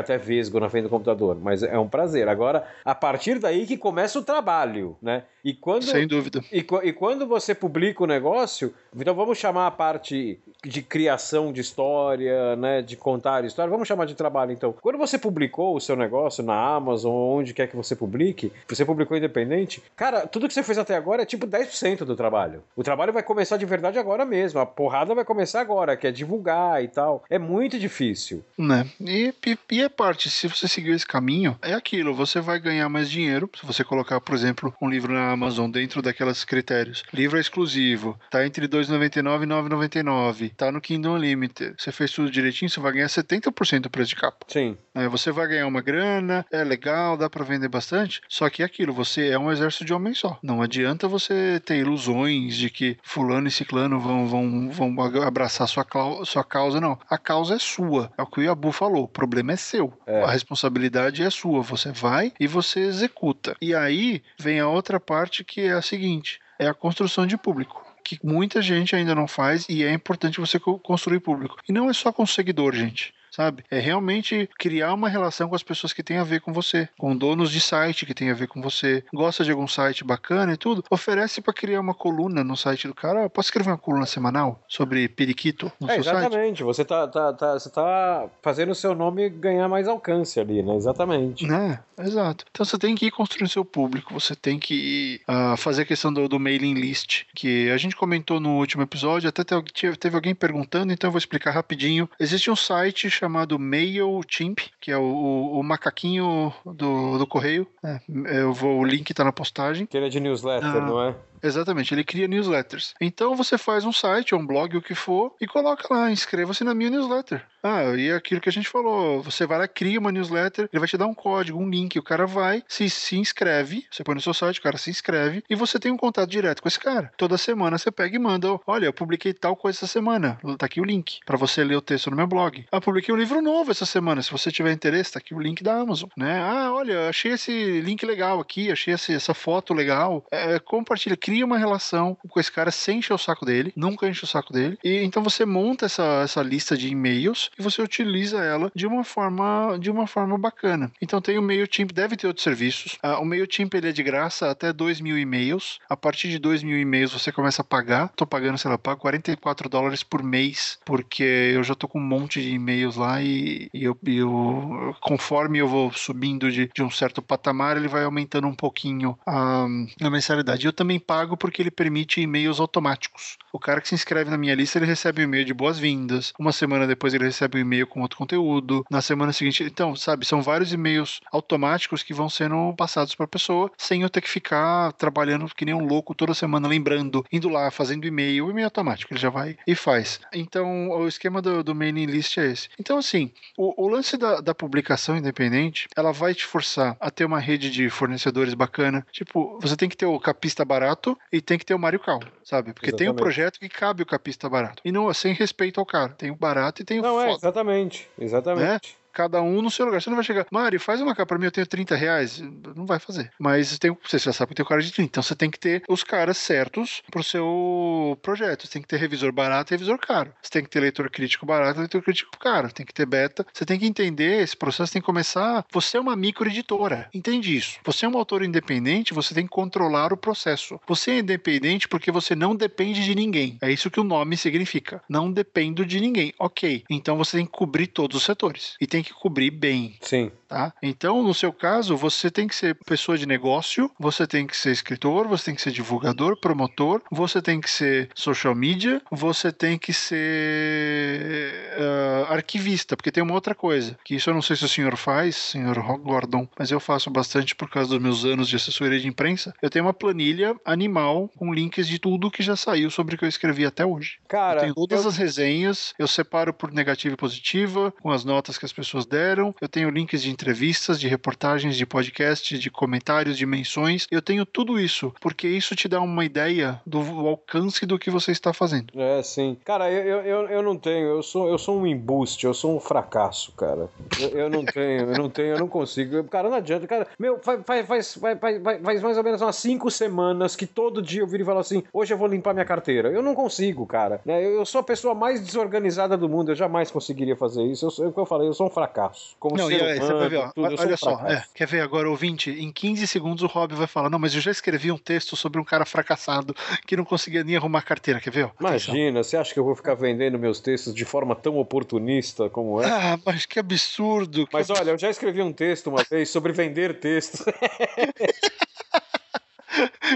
até 0.00 0.16
vesgo 0.16 0.58
na 0.58 0.68
frente 0.68 0.84
do 0.84 0.90
computador, 0.90 1.36
mas 1.40 1.62
é 1.62 1.78
um 1.78 1.88
prazer. 1.88 2.28
Agora, 2.28 2.66
a 2.84 2.94
partir 2.94 3.38
daí 3.38 3.66
que 3.66 3.76
começa 3.76 4.18
o 4.18 4.22
trabalho, 4.22 4.96
né? 5.02 5.24
E 5.44 5.54
quando. 5.54 5.84
Sem 5.84 6.08
dúvida. 6.08 6.42
E, 6.52 6.64
e, 6.84 6.92
quando 6.92 7.26
você 7.26 7.54
publica 7.54 8.02
o 8.02 8.06
negócio, 8.06 8.74
então 8.96 9.14
vamos 9.14 9.38
chamar 9.38 9.66
a 9.66 9.70
parte 9.70 10.38
de 10.64 10.82
criação 10.82 11.52
de 11.52 11.60
história, 11.60 12.56
né, 12.56 12.82
de 12.82 12.96
contar 12.96 13.44
história, 13.44 13.70
vamos 13.70 13.86
chamar 13.86 14.06
de 14.06 14.14
trabalho 14.14 14.52
então. 14.52 14.74
Quando 14.80 14.98
você 14.98 15.18
publicou 15.18 15.76
o 15.76 15.80
seu 15.80 15.96
negócio 15.96 16.42
na 16.42 16.54
Amazon, 16.54 17.12
onde 17.12 17.54
quer 17.54 17.68
que 17.68 17.76
você 17.76 17.94
publique, 17.94 18.52
você 18.68 18.84
publicou 18.84 19.16
independente, 19.16 19.82
cara, 19.94 20.26
tudo 20.26 20.48
que 20.48 20.54
você 20.54 20.62
fez 20.62 20.78
até 20.78 20.96
agora 20.96 21.22
é 21.22 21.26
tipo 21.26 21.46
10% 21.46 21.98
do 21.98 22.16
trabalho. 22.16 22.62
O 22.74 22.82
trabalho 22.82 23.12
vai 23.12 23.22
começar 23.22 23.56
de 23.56 23.66
verdade 23.66 23.98
agora 23.98 24.24
mesmo, 24.24 24.60
a 24.60 24.66
porrada 24.66 25.14
vai 25.14 25.24
começar 25.24 25.60
agora, 25.60 25.96
que 25.96 26.06
é 26.06 26.10
divulgar 26.10 26.82
e 26.82 26.88
tal. 26.88 27.24
É 27.30 27.38
muito 27.38 27.78
difícil. 27.78 28.44
Né? 28.58 28.86
E, 29.00 29.32
e, 29.46 29.58
e 29.70 29.82
a 29.82 29.90
parte, 29.90 30.28
se 30.30 30.48
você 30.48 30.66
seguir 30.66 30.90
esse 30.90 31.06
caminho, 31.06 31.56
é 31.62 31.74
aquilo, 31.74 32.14
você 32.14 32.40
vai 32.40 32.58
ganhar 32.58 32.88
mais 32.88 33.10
dinheiro 33.10 33.48
se 33.58 33.66
você 33.66 33.84
colocar, 33.84 34.20
por 34.20 34.34
exemplo, 34.34 34.74
um 34.80 34.88
livro 34.88 35.12
na 35.12 35.30
Amazon 35.30 35.70
dentro 35.70 36.02
daquelas 36.02 36.44
critérios. 36.44 37.04
Livro 37.12 37.36
é 37.36 37.40
exclusivo, 37.40 38.18
tá 38.30 38.44
entre 38.44 38.66
2,99 38.88 39.42
e 39.42 39.46
9,99, 39.46 40.52
tá 40.56 40.72
no 40.72 40.80
Kindle 40.80 41.14
Unlimited. 41.14 41.74
Você 41.78 41.92
fez 41.92 42.10
tudo 42.12 42.30
direitinho, 42.30 42.68
você 42.68 42.80
vai 42.80 42.92
ganhar 42.92 43.06
70% 43.06 43.80
do 43.80 43.90
preço 43.90 44.10
de 44.10 44.16
capa. 44.16 44.46
Sim. 44.48 44.76
É, 44.94 45.08
você 45.08 45.30
vai 45.30 45.46
ganhar 45.46 45.66
uma 45.66 45.80
grana, 45.80 46.44
é 46.50 46.64
legal, 46.64 47.16
dá 47.16 47.28
para 47.28 47.44
vender 47.44 47.68
bastante, 47.68 48.20
só 48.28 48.48
que 48.48 48.62
é 48.62 48.66
aquilo, 48.66 48.92
você 48.92 49.28
é 49.28 49.38
um 49.38 49.50
exército 49.52 49.84
de 49.84 49.92
homem 49.92 50.14
só. 50.14 50.38
Não 50.42 50.62
adianta 50.62 51.08
você 51.08 51.60
ter 51.64 51.76
ilusões 51.76 52.56
de 52.56 52.70
que 52.70 52.96
fulano 53.02 53.48
e 53.48 53.50
ciclano 53.50 54.00
vão, 54.00 54.26
vão, 54.26 54.70
vão 54.70 55.02
abraçar 55.22 55.68
sua, 55.68 55.86
sua 56.24 56.44
causa, 56.44 56.80
não. 56.80 56.98
A 57.08 57.18
causa 57.18 57.54
é 57.54 57.58
sua. 57.58 58.10
É 58.16 58.22
o 58.22 58.26
que 58.26 58.40
o 58.40 58.42
Yabu 58.42 58.72
falou, 58.72 59.04
o 59.04 59.08
problema 59.08 59.52
é 59.52 59.56
seu. 59.56 59.92
É. 60.06 60.22
A 60.22 60.30
responsabilidade 60.30 61.22
é 61.22 61.30
sua. 61.30 61.62
Você 61.62 61.92
vai 61.92 62.32
e 62.38 62.46
você 62.46 62.80
executa. 62.80 63.56
E 63.60 63.74
aí 63.74 64.22
vem 64.38 64.60
a 64.60 64.68
outra 64.68 64.98
parte 64.98 65.44
que 65.44 65.62
é 65.62 65.72
a 65.72 65.82
seguinte: 65.82 66.40
é 66.58 66.66
a 66.66 66.74
construção 66.74 67.26
de 67.26 67.36
público 67.36 67.85
que 68.06 68.24
muita 68.24 68.62
gente 68.62 68.94
ainda 68.94 69.16
não 69.16 69.26
faz 69.26 69.66
e 69.68 69.82
é 69.82 69.92
importante 69.92 70.38
você 70.38 70.60
construir 70.60 71.18
público. 71.18 71.56
E 71.68 71.72
não 71.72 71.90
é 71.90 71.92
só 71.92 72.12
com 72.12 72.24
seguidor, 72.24 72.72
gente 72.72 73.12
sabe? 73.36 73.62
É 73.70 73.78
realmente 73.78 74.48
criar 74.58 74.94
uma 74.94 75.10
relação 75.10 75.48
com 75.48 75.54
as 75.54 75.62
pessoas 75.62 75.92
que 75.92 76.02
tem 76.02 76.16
a 76.16 76.24
ver 76.24 76.40
com 76.40 76.52
você, 76.52 76.88
com 76.98 77.14
donos 77.14 77.50
de 77.50 77.60
site 77.60 78.06
que 78.06 78.14
tem 78.14 78.30
a 78.30 78.34
ver 78.34 78.48
com 78.48 78.62
você. 78.62 79.04
Gosta 79.12 79.44
de 79.44 79.50
algum 79.50 79.68
site 79.68 80.02
bacana 80.02 80.54
e 80.54 80.56
tudo? 80.56 80.82
Oferece 80.90 81.42
para 81.42 81.52
criar 81.52 81.80
uma 81.80 81.94
coluna 81.94 82.42
no 82.42 82.56
site 82.56 82.88
do 82.88 82.94
cara. 82.94 83.28
posso 83.28 83.48
escrever 83.48 83.70
uma 83.70 83.78
coluna 83.78 84.06
semanal 84.06 84.64
sobre 84.66 85.06
periquito 85.08 85.70
no 85.78 85.90
é, 85.90 85.94
seu 85.94 86.00
exatamente. 86.00 86.58
site? 86.58 86.62
Você 86.62 86.84
tá, 86.84 87.06
tá, 87.06 87.32
tá, 87.34 87.52
você 87.52 87.68
tá 87.68 88.26
fazendo 88.40 88.70
o 88.70 88.74
seu 88.74 88.94
nome 88.94 89.28
ganhar 89.28 89.68
mais 89.68 89.86
alcance 89.86 90.40
ali, 90.40 90.62
né? 90.62 90.74
Exatamente. 90.74 91.44
É, 91.52 91.78
exato. 92.02 92.46
Então 92.50 92.64
você 92.64 92.78
tem 92.78 92.94
que 92.94 93.06
ir 93.06 93.10
construindo 93.10 93.50
seu 93.50 93.64
público, 93.64 94.14
você 94.14 94.34
tem 94.34 94.58
que 94.58 94.74
ir, 94.74 95.20
uh, 95.28 95.56
fazer 95.58 95.82
a 95.82 95.86
questão 95.86 96.12
do, 96.12 96.26
do, 96.26 96.40
mailing 96.40 96.74
list, 96.74 97.24
que 97.34 97.70
a 97.70 97.76
gente 97.76 97.96
comentou 97.96 98.40
no 98.40 98.56
último 98.56 98.82
episódio, 98.82 99.28
até 99.28 99.42
teve 99.44 100.16
alguém 100.16 100.34
perguntando, 100.34 100.92
então 100.92 101.08
eu 101.08 101.12
vou 101.12 101.18
explicar 101.18 101.50
rapidinho. 101.50 102.08
Existe 102.18 102.50
um 102.50 102.56
site 102.56 103.10
chamado 103.10 103.25
chamado 103.26 103.58
MailChimp, 103.58 104.60
que 104.80 104.92
é 104.92 104.96
o, 104.96 105.58
o 105.58 105.62
macaquinho 105.62 106.52
do, 106.64 107.18
do 107.18 107.26
correio. 107.26 107.66
É, 107.84 108.00
eu 108.40 108.52
vou, 108.52 108.78
o 108.78 108.84
link 108.84 109.10
está 109.10 109.24
na 109.24 109.32
postagem. 109.32 109.84
Que 109.84 109.96
ele 109.96 110.06
é 110.06 110.08
de 110.08 110.20
newsletter, 110.20 110.76
ah, 110.76 110.80
não 110.80 111.02
é? 111.02 111.16
Exatamente, 111.42 111.94
ele 111.94 112.04
cria 112.04 112.28
newsletters. 112.28 112.94
Então 113.00 113.34
você 113.34 113.58
faz 113.58 113.84
um 113.84 113.92
site, 113.92 114.34
um 114.34 114.46
blog, 114.46 114.76
o 114.76 114.82
que 114.82 114.94
for, 114.94 115.34
e 115.40 115.46
coloca 115.46 115.92
lá, 115.92 116.10
inscreva-se 116.10 116.64
na 116.64 116.74
minha 116.74 116.90
newsletter. 116.90 117.44
Ah, 117.62 117.96
e 117.96 118.10
é 118.10 118.14
aquilo 118.14 118.40
que 118.40 118.48
a 118.48 118.52
gente 118.52 118.68
falou, 118.68 119.20
você 119.20 119.44
vai 119.44 119.58
lá, 119.58 119.66
cria 119.66 119.98
uma 119.98 120.12
newsletter, 120.12 120.68
ele 120.72 120.78
vai 120.78 120.88
te 120.88 120.96
dar 120.96 121.06
um 121.06 121.14
código, 121.14 121.58
um 121.58 121.68
link, 121.68 121.98
o 121.98 122.02
cara 122.02 122.24
vai, 122.24 122.62
se, 122.68 122.88
se 122.88 123.16
inscreve, 123.16 123.84
você 123.90 124.04
põe 124.04 124.14
no 124.14 124.20
seu 124.20 124.32
site, 124.32 124.60
o 124.60 124.62
cara 124.62 124.78
se 124.78 124.88
inscreve, 124.88 125.42
e 125.50 125.56
você 125.56 125.78
tem 125.78 125.90
um 125.90 125.96
contato 125.96 126.30
direto 126.30 126.62
com 126.62 126.68
esse 126.68 126.78
cara. 126.78 127.12
Toda 127.16 127.36
semana 127.36 127.76
você 127.76 127.90
pega 127.90 128.14
e 128.14 128.18
manda, 128.20 128.48
olha, 128.66 128.86
eu 128.86 128.92
publiquei 128.92 129.32
tal 129.32 129.56
coisa 129.56 129.78
essa 129.78 129.88
semana, 129.88 130.38
tá 130.56 130.66
aqui 130.66 130.80
o 130.80 130.84
link, 130.84 131.18
para 131.26 131.36
você 131.36 131.64
ler 131.64 131.76
o 131.76 131.80
texto 131.80 132.08
no 132.08 132.16
meu 132.16 132.26
blog. 132.28 132.64
Ah, 132.70 132.80
publiquei 132.80 133.12
um 133.12 133.18
livro 133.18 133.42
novo 133.42 133.72
essa 133.72 133.84
semana, 133.84 134.22
se 134.22 134.30
você 134.30 134.52
tiver 134.52 134.72
interesse, 134.72 135.12
tá 135.12 135.18
aqui 135.18 135.34
o 135.34 135.40
link 135.40 135.64
da 135.64 135.74
Amazon, 135.74 136.08
né? 136.16 136.38
Ah, 136.40 136.72
olha, 136.72 137.08
achei 137.08 137.32
esse 137.32 137.80
link 137.80 138.06
legal 138.06 138.38
aqui, 138.38 138.70
achei 138.70 138.94
esse, 138.94 139.12
essa 139.12 139.34
foto 139.34 139.74
legal, 139.74 140.24
é, 140.30 140.60
compartilha, 140.60 141.16
cria 141.26 141.44
uma 141.44 141.58
relação 141.58 142.16
com 142.28 142.38
esse 142.38 142.52
cara 142.52 142.70
sem 142.70 142.98
encher 142.98 143.12
o 143.12 143.18
saco 143.18 143.44
dele, 143.44 143.72
nunca 143.74 144.08
enche 144.08 144.22
o 144.22 144.28
saco 144.28 144.52
dele, 144.52 144.78
e 144.84 145.02
então 145.02 145.24
você 145.24 145.44
monta 145.44 145.86
essa, 145.86 146.20
essa 146.22 146.40
lista 146.40 146.76
de 146.76 146.86
e-mails 146.86 147.50
e 147.58 147.62
você 147.64 147.82
utiliza 147.82 148.38
ela 148.44 148.70
de 148.72 148.86
uma 148.86 149.02
forma 149.02 149.76
de 149.80 149.90
uma 149.90 150.06
forma 150.06 150.38
bacana. 150.38 150.92
Então 151.02 151.20
tem 151.20 151.36
o 151.36 151.42
MailChimp, 151.42 151.92
deve 151.92 152.16
ter 152.16 152.28
outros 152.28 152.44
serviços. 152.44 152.96
Uh, 153.04 153.20
o 153.20 153.24
MailChimp 153.24 153.74
ele 153.74 153.88
é 153.88 153.92
de 153.92 154.04
graça 154.04 154.48
até 154.48 154.72
2 154.72 155.00
mil 155.00 155.18
e-mails. 155.18 155.80
A 155.88 155.96
partir 155.96 156.28
de 156.28 156.38
2 156.38 156.62
mil 156.62 156.78
e-mails 156.78 157.12
você 157.12 157.32
começa 157.32 157.62
a 157.62 157.64
pagar. 157.64 158.12
Tô 158.14 158.24
pagando, 158.24 158.56
sei 158.56 158.70
lá, 158.70 158.78
pago 158.78 159.00
44 159.00 159.68
dólares 159.68 160.04
por 160.04 160.22
mês, 160.22 160.78
porque 160.84 161.24
eu 161.24 161.64
já 161.64 161.74
tô 161.74 161.88
com 161.88 161.98
um 161.98 162.06
monte 162.06 162.40
de 162.40 162.50
e-mails 162.50 162.94
lá 162.94 163.20
e, 163.20 163.68
e 163.74 163.82
eu, 163.82 163.98
eu, 164.06 164.94
conforme 165.00 165.58
eu 165.58 165.66
vou 165.66 165.92
subindo 165.92 166.52
de, 166.52 166.70
de 166.72 166.82
um 166.84 166.90
certo 166.90 167.20
patamar, 167.20 167.76
ele 167.76 167.88
vai 167.88 168.04
aumentando 168.04 168.46
um 168.46 168.54
pouquinho 168.54 169.18
a, 169.26 169.66
a 170.00 170.10
mensalidade. 170.10 170.64
Eu 170.64 170.72
também 170.72 171.00
pago 171.00 171.15
porque 171.36 171.62
ele 171.62 171.70
permite 171.70 172.20
e-mails 172.20 172.60
automáticos. 172.60 173.38
O 173.52 173.58
cara 173.58 173.80
que 173.80 173.88
se 173.88 173.94
inscreve 173.94 174.30
na 174.30 174.36
minha 174.36 174.54
lista, 174.54 174.78
ele 174.78 174.86
recebe 174.86 175.22
um 175.22 175.24
e-mail 175.24 175.44
de 175.44 175.54
boas-vindas. 175.54 176.32
Uma 176.38 176.52
semana 176.52 176.86
depois 176.86 177.14
ele 177.14 177.24
recebe 177.24 177.58
um 177.58 177.60
e-mail 177.62 177.86
com 177.86 178.02
outro 178.02 178.18
conteúdo. 178.18 178.84
Na 178.90 179.00
semana 179.00 179.32
seguinte, 179.32 179.62
então, 179.64 179.96
sabe, 179.96 180.26
são 180.26 180.42
vários 180.42 180.72
e-mails 180.72 181.20
automáticos 181.32 182.02
que 182.02 182.12
vão 182.12 182.28
sendo 182.28 182.74
passados 182.76 183.14
para 183.14 183.24
a 183.24 183.28
pessoa 183.28 183.70
sem 183.78 184.02
eu 184.02 184.10
ter 184.10 184.20
que 184.20 184.28
ficar 184.28 184.92
trabalhando 184.92 185.46
que 185.54 185.64
nem 185.64 185.74
um 185.74 185.86
louco 185.86 186.14
toda 186.14 186.34
semana, 186.34 186.68
lembrando, 186.68 187.24
indo 187.32 187.48
lá, 187.48 187.70
fazendo 187.70 188.06
e-mail, 188.06 188.50
e-mail 188.50 188.66
automático, 188.66 189.12
ele 189.12 189.20
já 189.20 189.30
vai 189.30 189.56
e 189.66 189.74
faz. 189.74 190.20
Então, 190.32 190.90
o 190.90 191.06
esquema 191.06 191.40
do, 191.40 191.62
do 191.62 191.74
mailing 191.74 192.06
list 192.06 192.36
é 192.38 192.46
esse. 192.46 192.68
Então, 192.78 192.98
assim, 192.98 193.30
o, 193.56 193.84
o 193.84 193.88
lance 193.88 194.16
da, 194.16 194.40
da 194.40 194.54
publicação 194.54 195.16
independente, 195.16 195.88
ela 195.96 196.12
vai 196.12 196.34
te 196.34 196.44
forçar 196.44 196.96
a 197.00 197.10
ter 197.10 197.24
uma 197.24 197.38
rede 197.38 197.70
de 197.70 197.88
fornecedores 197.88 198.54
bacana. 198.54 199.06
Tipo, 199.12 199.58
você 199.60 199.76
tem 199.76 199.88
que 199.88 199.96
ter 199.96 200.06
o 200.06 200.18
capista 200.18 200.64
barato 200.64 201.05
barato 201.06 201.18
e 201.32 201.40
tem 201.40 201.58
que 201.58 201.64
ter 201.64 201.74
o 201.74 201.78
Mario 201.78 202.00
Cal, 202.00 202.20
sabe? 202.42 202.72
Porque 202.72 202.90
tem 202.90 203.06
um 203.08 203.10
Exatamente. 203.12 203.22
projeto 203.22 203.60
que 203.60 203.68
cabe 203.68 204.02
o 204.02 204.06
capista 204.06 204.48
barato. 204.48 204.82
E 204.84 204.90
não 204.90 205.12
sem 205.14 205.32
respeito 205.32 205.78
ao 205.78 205.86
cara. 205.86 206.10
Tem 206.10 206.30
o 206.30 206.36
barato 206.36 206.82
e 206.82 206.84
tem 206.84 206.98
o 206.98 207.02
Não, 207.02 207.20
é, 207.20 207.26
foda. 207.26 207.38
exatamente. 207.38 208.08
Exatamente. 208.18 208.96
Cada 209.16 209.40
um 209.40 209.62
no 209.62 209.70
seu 209.70 209.86
lugar. 209.86 210.02
Você 210.02 210.10
não 210.10 210.16
vai 210.16 210.24
chegar, 210.24 210.46
Mário, 210.50 210.78
faz 210.78 211.00
uma 211.00 211.14
capa 211.14 211.28
pra 211.28 211.38
mim, 211.38 211.46
eu 211.46 211.50
tenho 211.50 211.66
30 211.66 211.96
reais. 211.96 212.38
Não 212.76 212.84
vai 212.84 212.98
fazer. 212.98 213.32
Mas 213.38 213.78
tem, 213.78 213.96
você 214.04 214.18
já 214.18 214.30
sabe 214.30 214.50
que 214.50 214.56
tem 214.56 214.62
o 214.62 214.68
cara 214.68 214.82
de 214.82 214.92
30. 214.92 215.08
Então 215.08 215.22
você 215.22 215.34
tem 215.34 215.50
que 215.50 215.58
ter 215.58 215.82
os 215.88 216.04
caras 216.04 216.36
certos 216.36 217.02
pro 217.10 217.24
seu 217.24 218.18
projeto. 218.20 218.66
Você 218.66 218.74
tem 218.74 218.82
que 218.82 218.88
ter 218.88 218.98
revisor 218.98 219.32
barato 219.32 219.72
e 219.72 219.74
revisor 219.74 219.98
caro. 219.98 220.34
Você 220.42 220.50
tem 220.50 220.62
que 220.62 220.68
ter 220.68 220.80
leitor 220.80 221.08
crítico 221.08 221.46
barato 221.46 221.78
e 221.78 221.80
leitor 221.80 222.02
crítico 222.02 222.38
caro. 222.38 222.70
Tem 222.70 222.84
que 222.84 222.92
ter 222.92 223.06
beta. 223.06 223.46
Você 223.54 223.64
tem 223.64 223.78
que 223.78 223.86
entender 223.86 224.42
esse 224.42 224.54
processo, 224.54 224.92
tem 224.92 225.00
que 225.00 225.06
começar. 225.06 225.64
Você 225.72 225.96
é 225.96 226.00
uma 226.00 226.14
microeditora. 226.14 227.08
Entende 227.14 227.56
isso? 227.56 227.78
Você 227.86 228.04
é 228.04 228.08
um 228.10 228.18
autor 228.18 228.42
independente, 228.42 229.14
você 229.14 229.32
tem 229.32 229.44
que 229.44 229.50
controlar 229.50 230.12
o 230.12 230.16
processo. 230.18 230.78
Você 230.86 231.12
é 231.12 231.18
independente 231.20 231.88
porque 231.88 232.12
você 232.12 232.36
não 232.36 232.54
depende 232.54 233.02
de 233.02 233.14
ninguém. 233.14 233.56
É 233.62 233.72
isso 233.72 233.90
que 233.90 233.98
o 233.98 234.04
nome 234.04 234.36
significa. 234.36 235.02
Não 235.08 235.32
dependo 235.32 235.86
de 235.86 236.00
ninguém. 236.00 236.34
Ok. 236.38 236.84
Então 236.90 237.16
você 237.16 237.38
tem 237.38 237.46
que 237.46 237.52
cobrir 237.52 237.86
todos 237.86 238.18
os 238.18 238.22
setores. 238.22 238.76
E 238.78 238.86
tem 238.86 239.05
que 239.06 239.14
cobrir 239.14 239.50
bem. 239.50 239.96
Sim. 240.00 240.30
Tá? 240.48 240.72
Então, 240.80 241.22
no 241.24 241.34
seu 241.34 241.52
caso, 241.52 241.96
você 241.96 242.30
tem 242.30 242.46
que 242.46 242.54
ser 242.54 242.76
pessoa 242.86 243.18
de 243.18 243.26
negócio, 243.26 243.90
você 243.98 244.26
tem 244.28 244.46
que 244.46 244.56
ser 244.56 244.70
escritor, 244.70 245.26
você 245.26 245.46
tem 245.46 245.54
que 245.56 245.62
ser 245.62 245.72
divulgador, 245.72 246.38
promotor, 246.40 247.02
você 247.10 247.42
tem 247.42 247.60
que 247.60 247.68
ser 247.68 248.08
social 248.14 248.54
media, 248.54 249.02
você 249.10 249.50
tem 249.50 249.76
que 249.76 249.92
ser 249.92 251.76
ah, 251.78 252.26
arquivista, 252.34 252.96
porque 252.96 253.10
tem 253.10 253.22
uma 253.22 253.34
outra 253.34 253.54
coisa, 253.54 253.98
que 254.04 254.14
isso 254.14 254.30
eu 254.30 254.34
não 254.34 254.42
sei 254.42 254.56
se 254.56 254.64
o 254.64 254.68
senhor 254.68 254.96
faz, 254.96 255.36
senhor 255.36 255.76
Gordon, 255.98 256.48
mas 256.58 256.70
eu 256.70 256.80
faço 256.80 257.10
bastante 257.10 257.54
por 257.54 257.68
causa 257.68 257.90
dos 257.90 258.00
meus 258.00 258.24
anos 258.24 258.48
de 258.48 258.56
assessoria 258.56 258.98
de 259.00 259.08
imprensa. 259.08 259.52
Eu 259.60 259.70
tenho 259.70 259.84
uma 259.84 259.92
planilha 259.94 260.54
animal 260.64 261.28
com 261.36 261.52
links 261.52 261.86
de 261.88 261.98
tudo 261.98 262.30
que 262.30 262.42
já 262.42 262.56
saiu 262.56 262.90
sobre 262.90 263.14
o 263.14 263.18
que 263.18 263.24
eu 263.24 263.28
escrevi 263.28 263.64
até 263.66 263.84
hoje. 263.84 264.18
Cara, 264.28 264.58
Eu 264.58 264.62
tenho 264.62 264.74
todas 264.74 265.02
eu- 265.02 265.08
as 265.08 265.16
resenhas, 265.16 265.92
eu 265.98 266.06
separo 266.06 266.52
por 266.52 266.72
negativa 266.72 267.14
e 267.14 267.16
positiva, 267.16 267.92
com 268.00 268.10
as 268.10 268.24
notas 268.24 268.56
que 268.58 268.64
as 268.64 268.72
pessoas 268.72 268.95
deram. 269.04 269.54
Eu 269.60 269.68
tenho 269.68 269.90
links 269.90 270.22
de 270.22 270.30
entrevistas, 270.30 270.98
de 270.98 271.08
reportagens, 271.08 271.76
de 271.76 271.84
podcast, 271.84 272.56
de 272.58 272.70
comentários, 272.70 273.36
de 273.36 273.44
menções. 273.44 274.06
Eu 274.10 274.22
tenho 274.22 274.46
tudo 274.46 274.78
isso, 274.80 275.12
porque 275.20 275.48
isso 275.48 275.74
te 275.74 275.88
dá 275.88 276.00
uma 276.00 276.24
ideia 276.24 276.80
do 276.86 277.00
alcance 277.28 277.84
do 277.84 277.98
que 277.98 278.10
você 278.10 278.30
está 278.30 278.52
fazendo. 278.52 278.86
É, 278.98 279.20
sim. 279.22 279.56
Cara, 279.64 279.90
eu, 279.90 280.04
eu, 280.04 280.20
eu, 280.22 280.48
eu 280.48 280.62
não 280.62 280.76
tenho, 280.76 281.06
eu 281.08 281.22
sou, 281.22 281.48
eu 281.48 281.58
sou 281.58 281.78
um 281.78 281.86
embuste, 281.86 282.46
eu 282.46 282.54
sou 282.54 282.76
um 282.76 282.80
fracasso, 282.80 283.52
cara. 283.52 283.88
Eu, 284.20 284.28
eu 284.28 284.48
não 284.50 284.64
tenho, 284.64 285.00
eu 285.10 285.18
não 285.18 285.28
tenho, 285.28 285.48
eu 285.48 285.58
não 285.58 285.68
consigo. 285.68 286.22
Cara, 286.24 286.48
não 286.48 286.56
adianta, 286.56 286.86
cara. 286.86 287.06
Meu, 287.18 287.38
faz, 287.42 287.60
faz, 287.66 287.86
faz, 287.86 288.14
faz, 288.14 288.62
faz, 288.62 289.02
mais 289.02 289.18
ou 289.18 289.24
menos 289.24 289.42
umas 289.42 289.56
cinco 289.56 289.90
semanas 289.90 290.54
que 290.54 290.66
todo 290.66 291.02
dia 291.02 291.22
eu 291.22 291.26
viro 291.26 291.42
e 291.42 291.46
falo 291.46 291.58
assim: 291.58 291.82
hoje 291.92 292.14
eu 292.14 292.18
vou 292.18 292.28
limpar 292.28 292.54
minha 292.54 292.64
carteira. 292.64 293.10
Eu 293.10 293.22
não 293.22 293.34
consigo, 293.34 293.84
cara. 293.86 294.20
Né? 294.24 294.44
Eu, 294.44 294.56
eu 294.56 294.66
sou 294.66 294.80
a 294.80 294.84
pessoa 294.84 295.14
mais 295.14 295.40
desorganizada 295.40 296.16
do 296.16 296.28
mundo, 296.28 296.50
eu 296.52 296.54
jamais 296.54 296.90
conseguiria 296.90 297.36
fazer 297.36 297.62
isso. 297.64 297.86
Eu, 297.86 297.90
sou- 297.90 298.06
é 298.06 298.12
eu 298.16 298.26
falei, 298.26 298.48
eu 298.48 298.54
sou 298.54 298.66
um 298.66 298.70
fracasso. 298.76 299.34
Como 299.40 299.56
Não, 299.56 299.68
ser 299.68 299.82
aí, 299.82 299.96
você 299.96 300.04
humano, 300.04 300.18
vai 300.18 300.28
ver, 300.28 300.52
tudo, 300.52 300.76
sou 300.76 300.80
olha 300.80 300.94
um 300.94 300.96
só, 300.98 301.26
é, 301.26 301.44
quer 301.54 301.66
ver 301.66 301.80
agora, 301.80 302.10
ouvinte? 302.10 302.50
Em 302.50 302.70
15 302.70 303.06
segundos 303.06 303.42
o 303.42 303.46
Rob 303.46 303.74
vai 303.74 303.86
falar: 303.86 304.10
Não, 304.10 304.18
mas 304.18 304.34
eu 304.34 304.40
já 304.42 304.50
escrevi 304.50 304.92
um 304.92 304.98
texto 304.98 305.34
sobre 305.34 305.58
um 305.58 305.64
cara 305.64 305.86
fracassado 305.86 306.54
que 306.86 306.94
não 306.94 307.04
conseguia 307.04 307.42
nem 307.42 307.56
arrumar 307.56 307.80
carteira, 307.80 308.20
quer 308.20 308.30
ver? 308.30 308.50
Imagina, 308.60 309.24
você 309.24 309.38
acha 309.38 309.54
que 309.54 309.58
eu 309.58 309.64
vou 309.64 309.74
ficar 309.74 309.94
vendendo 309.94 310.38
meus 310.38 310.60
textos 310.60 310.94
de 310.94 311.06
forma 311.06 311.34
tão 311.34 311.56
oportunista 311.56 312.50
como 312.50 312.82
é? 312.82 312.86
Ah, 312.86 313.18
mas 313.24 313.46
que 313.46 313.58
absurdo. 313.58 314.46
que 314.46 314.52
Mas 314.52 314.68
olha, 314.68 314.90
eu 314.90 314.98
já 314.98 315.08
escrevi 315.08 315.40
um 315.40 315.52
texto 315.52 315.86
uma 315.86 316.04
vez 316.04 316.28
sobre 316.28 316.52
vender 316.52 317.00
textos. 317.00 317.46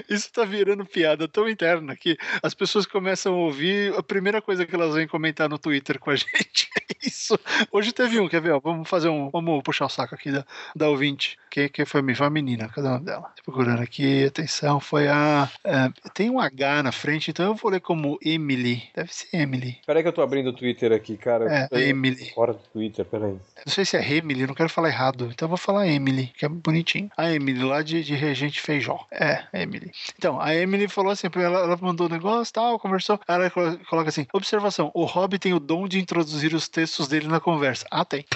Isso 0.09 0.33
tá 0.33 0.45
virando 0.45 0.87
piada 0.87 1.29
tão 1.29 1.49
interna 1.49 1.97
que 1.97 2.17
as 2.43 2.55
pessoas 2.55 2.87
começam 2.87 3.35
a 3.35 3.37
ouvir, 3.37 3.95
a 3.95 4.03
primeira 4.03 4.41
coisa 4.41 4.65
que 4.65 4.75
elas 4.75 4.95
vêm 4.95 5.07
comentar 5.07 5.49
no 5.49 5.59
Twitter 5.59 5.99
com 5.99 6.11
a 6.11 6.17
gente 6.17 6.69
é 6.89 6.90
isso. 7.07 7.39
Hoje 7.73 7.93
teve 7.93 8.19
um, 8.21 8.29
quer 8.29 8.41
ver? 8.41 8.53
ó, 8.53 8.61
vamos 8.61 8.89
fazer 8.89 9.09
um. 9.09 9.31
Vamos 9.31 9.63
puxar 9.63 9.87
o 9.87 9.89
saco 9.89 10.15
aqui 10.15 10.31
da, 10.31 10.45
da 10.75 10.89
ouvinte. 10.89 11.39
Quem, 11.51 11.69
quem 11.69 11.85
foi, 11.85 12.15
foi 12.15 12.27
a 12.27 12.31
menina? 12.31 12.69
Cadê 12.69 12.87
o 12.87 12.91
nome 12.93 13.05
dela? 13.05 13.33
Tô 13.37 13.43
procurando 13.53 13.83
aqui, 13.83 14.25
atenção, 14.25 14.79
foi 14.79 15.09
a. 15.09 15.51
é, 15.65 15.91
tem 16.15 16.31
um 16.31 16.39
H 16.39 16.83
na 16.83 16.93
frente, 16.93 17.31
então 17.31 17.47
eu 17.47 17.55
vou 17.55 17.71
ler 17.71 17.81
como 17.81 18.19
Emily. 18.23 18.85
Deve 18.95 19.13
ser 19.13 19.29
Emily. 19.37 19.79
Peraí 19.87 20.03
que 20.03 20.09
eu 20.09 20.13
tô 20.13 20.23
abrindo 20.23 20.51
o 20.51 20.53
Twitter 20.53 20.93
aqui, 20.93 21.17
cara. 21.17 21.69
É, 21.73 21.89
Emily. 21.89 22.31
Fora 22.35 22.53
do 22.53 22.61
Twitter, 22.73 23.05
peraí. 23.05 23.33
Não 23.67 23.73
sei 23.73 23.85
se 23.85 23.97
é 23.97 24.13
Emily, 24.15 24.47
não 24.47 24.55
quero 24.55 24.69
falar 24.69 24.89
errado. 24.89 25.29
Então 25.33 25.47
eu 25.47 25.51
vou 25.51 25.59
falar 25.59 25.89
Emily, 25.89 26.29
que 26.37 26.45
é 26.45 26.49
bonitinho. 26.49 27.11
A 27.17 27.31
Emily, 27.33 27.63
lá 27.63 27.83
de, 27.83 28.03
de 28.05 28.15
Regente 28.15 28.61
Feijó. 28.61 29.07
É, 29.11 29.45
Emily. 29.53 29.91
Então, 30.17 30.41
a 30.41 30.55
Emily 30.55 30.89
falou 30.89 31.11
assim, 31.13 31.27
ela, 31.35 31.61
ela 31.61 31.77
mandou 31.81 32.07
o 32.07 32.11
negócio, 32.11 32.53
tal, 32.55 32.79
conversou. 32.79 33.19
Ela 33.27 33.51
colo- 33.51 33.79
coloca 33.89 34.09
assim: 34.09 34.27
observação, 34.33 34.91
o 34.95 35.05
Rob 35.05 35.39
tem 35.39 35.53
o 35.53 35.61
dom 35.61 35.89
de 35.89 35.99
introduzir 35.99 36.55
os 36.55 36.69
textos 36.69 36.90
dele 37.09 37.29
na 37.29 37.41
conversa. 37.41 37.87
Ah, 37.91 38.05
tem. 38.05 38.25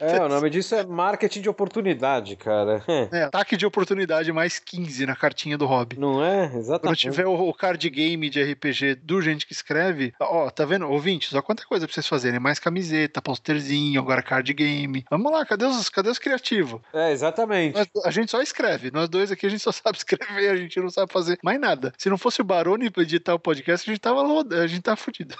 É, 0.00 0.20
o 0.22 0.28
nome 0.28 0.48
disso 0.50 0.74
é 0.74 0.84
marketing 0.84 1.40
de 1.42 1.48
oportunidade, 1.48 2.36
cara. 2.36 2.82
É, 3.12 3.24
ataque 3.24 3.56
de 3.56 3.64
oportunidade 3.66 4.32
mais 4.32 4.58
15 4.58 5.06
na 5.06 5.14
cartinha 5.14 5.56
do 5.56 5.66
Rob. 5.66 5.96
Não 5.98 6.24
é? 6.24 6.48
Quando 6.48 6.58
Exatamente. 6.58 7.00
tiver 7.00 7.26
o, 7.26 7.52
card 7.52 7.88
game 7.90 8.28
de 8.30 8.42
RPG 8.42 8.96
do 8.96 9.20
gente 9.20 9.46
que 9.46 9.52
escreve, 9.52 10.12
ó, 10.20 10.50
tá 10.50 10.64
vendo? 10.64 10.88
Ouvintes, 10.88 11.32
ó, 11.34 11.42
quanta 11.42 11.64
coisa 11.64 11.86
pra 11.86 11.94
vocês 11.94 12.06
fazerem. 12.06 12.40
Mais 12.40 12.58
camiseta, 12.58 13.20
posterzinho, 13.22 14.00
agora 14.00 14.22
card 14.22 14.52
game. 14.54 15.04
Vamos 15.10 15.30
lá, 15.32 15.44
cadê 15.44 15.64
os, 15.64 15.88
cadê 15.88 16.08
os 16.10 16.18
criativos? 16.18 16.80
É, 16.92 17.12
exatamente. 17.12 17.76
Nós- 17.76 18.04
a 18.04 18.10
gente 18.10 18.30
só 18.30 18.40
escreve. 18.40 18.90
Nós 18.90 19.08
dois 19.08 19.30
aqui, 19.30 19.46
a 19.46 19.50
gente 19.50 19.62
só 19.62 19.72
sabe 19.72 19.98
escrever, 19.98 20.50
a 20.50 20.56
gente 20.56 20.78
não 20.80 20.90
sabe 20.90 21.12
fazer 21.12 21.38
mais 21.42 21.60
nada. 21.60 21.92
Se 21.98 22.08
não 22.08 22.18
fosse 22.18 22.40
o 22.40 22.44
Barone 22.44 22.90
pra 22.90 23.02
editar 23.02 23.34
o 23.34 23.38
podcast, 23.38 23.88
a 23.88 23.92
gente 23.92 24.00
tava, 24.02 24.22
a 24.62 24.66
gente 24.66 24.82
tava 24.82 24.96
fudido. 24.96 25.34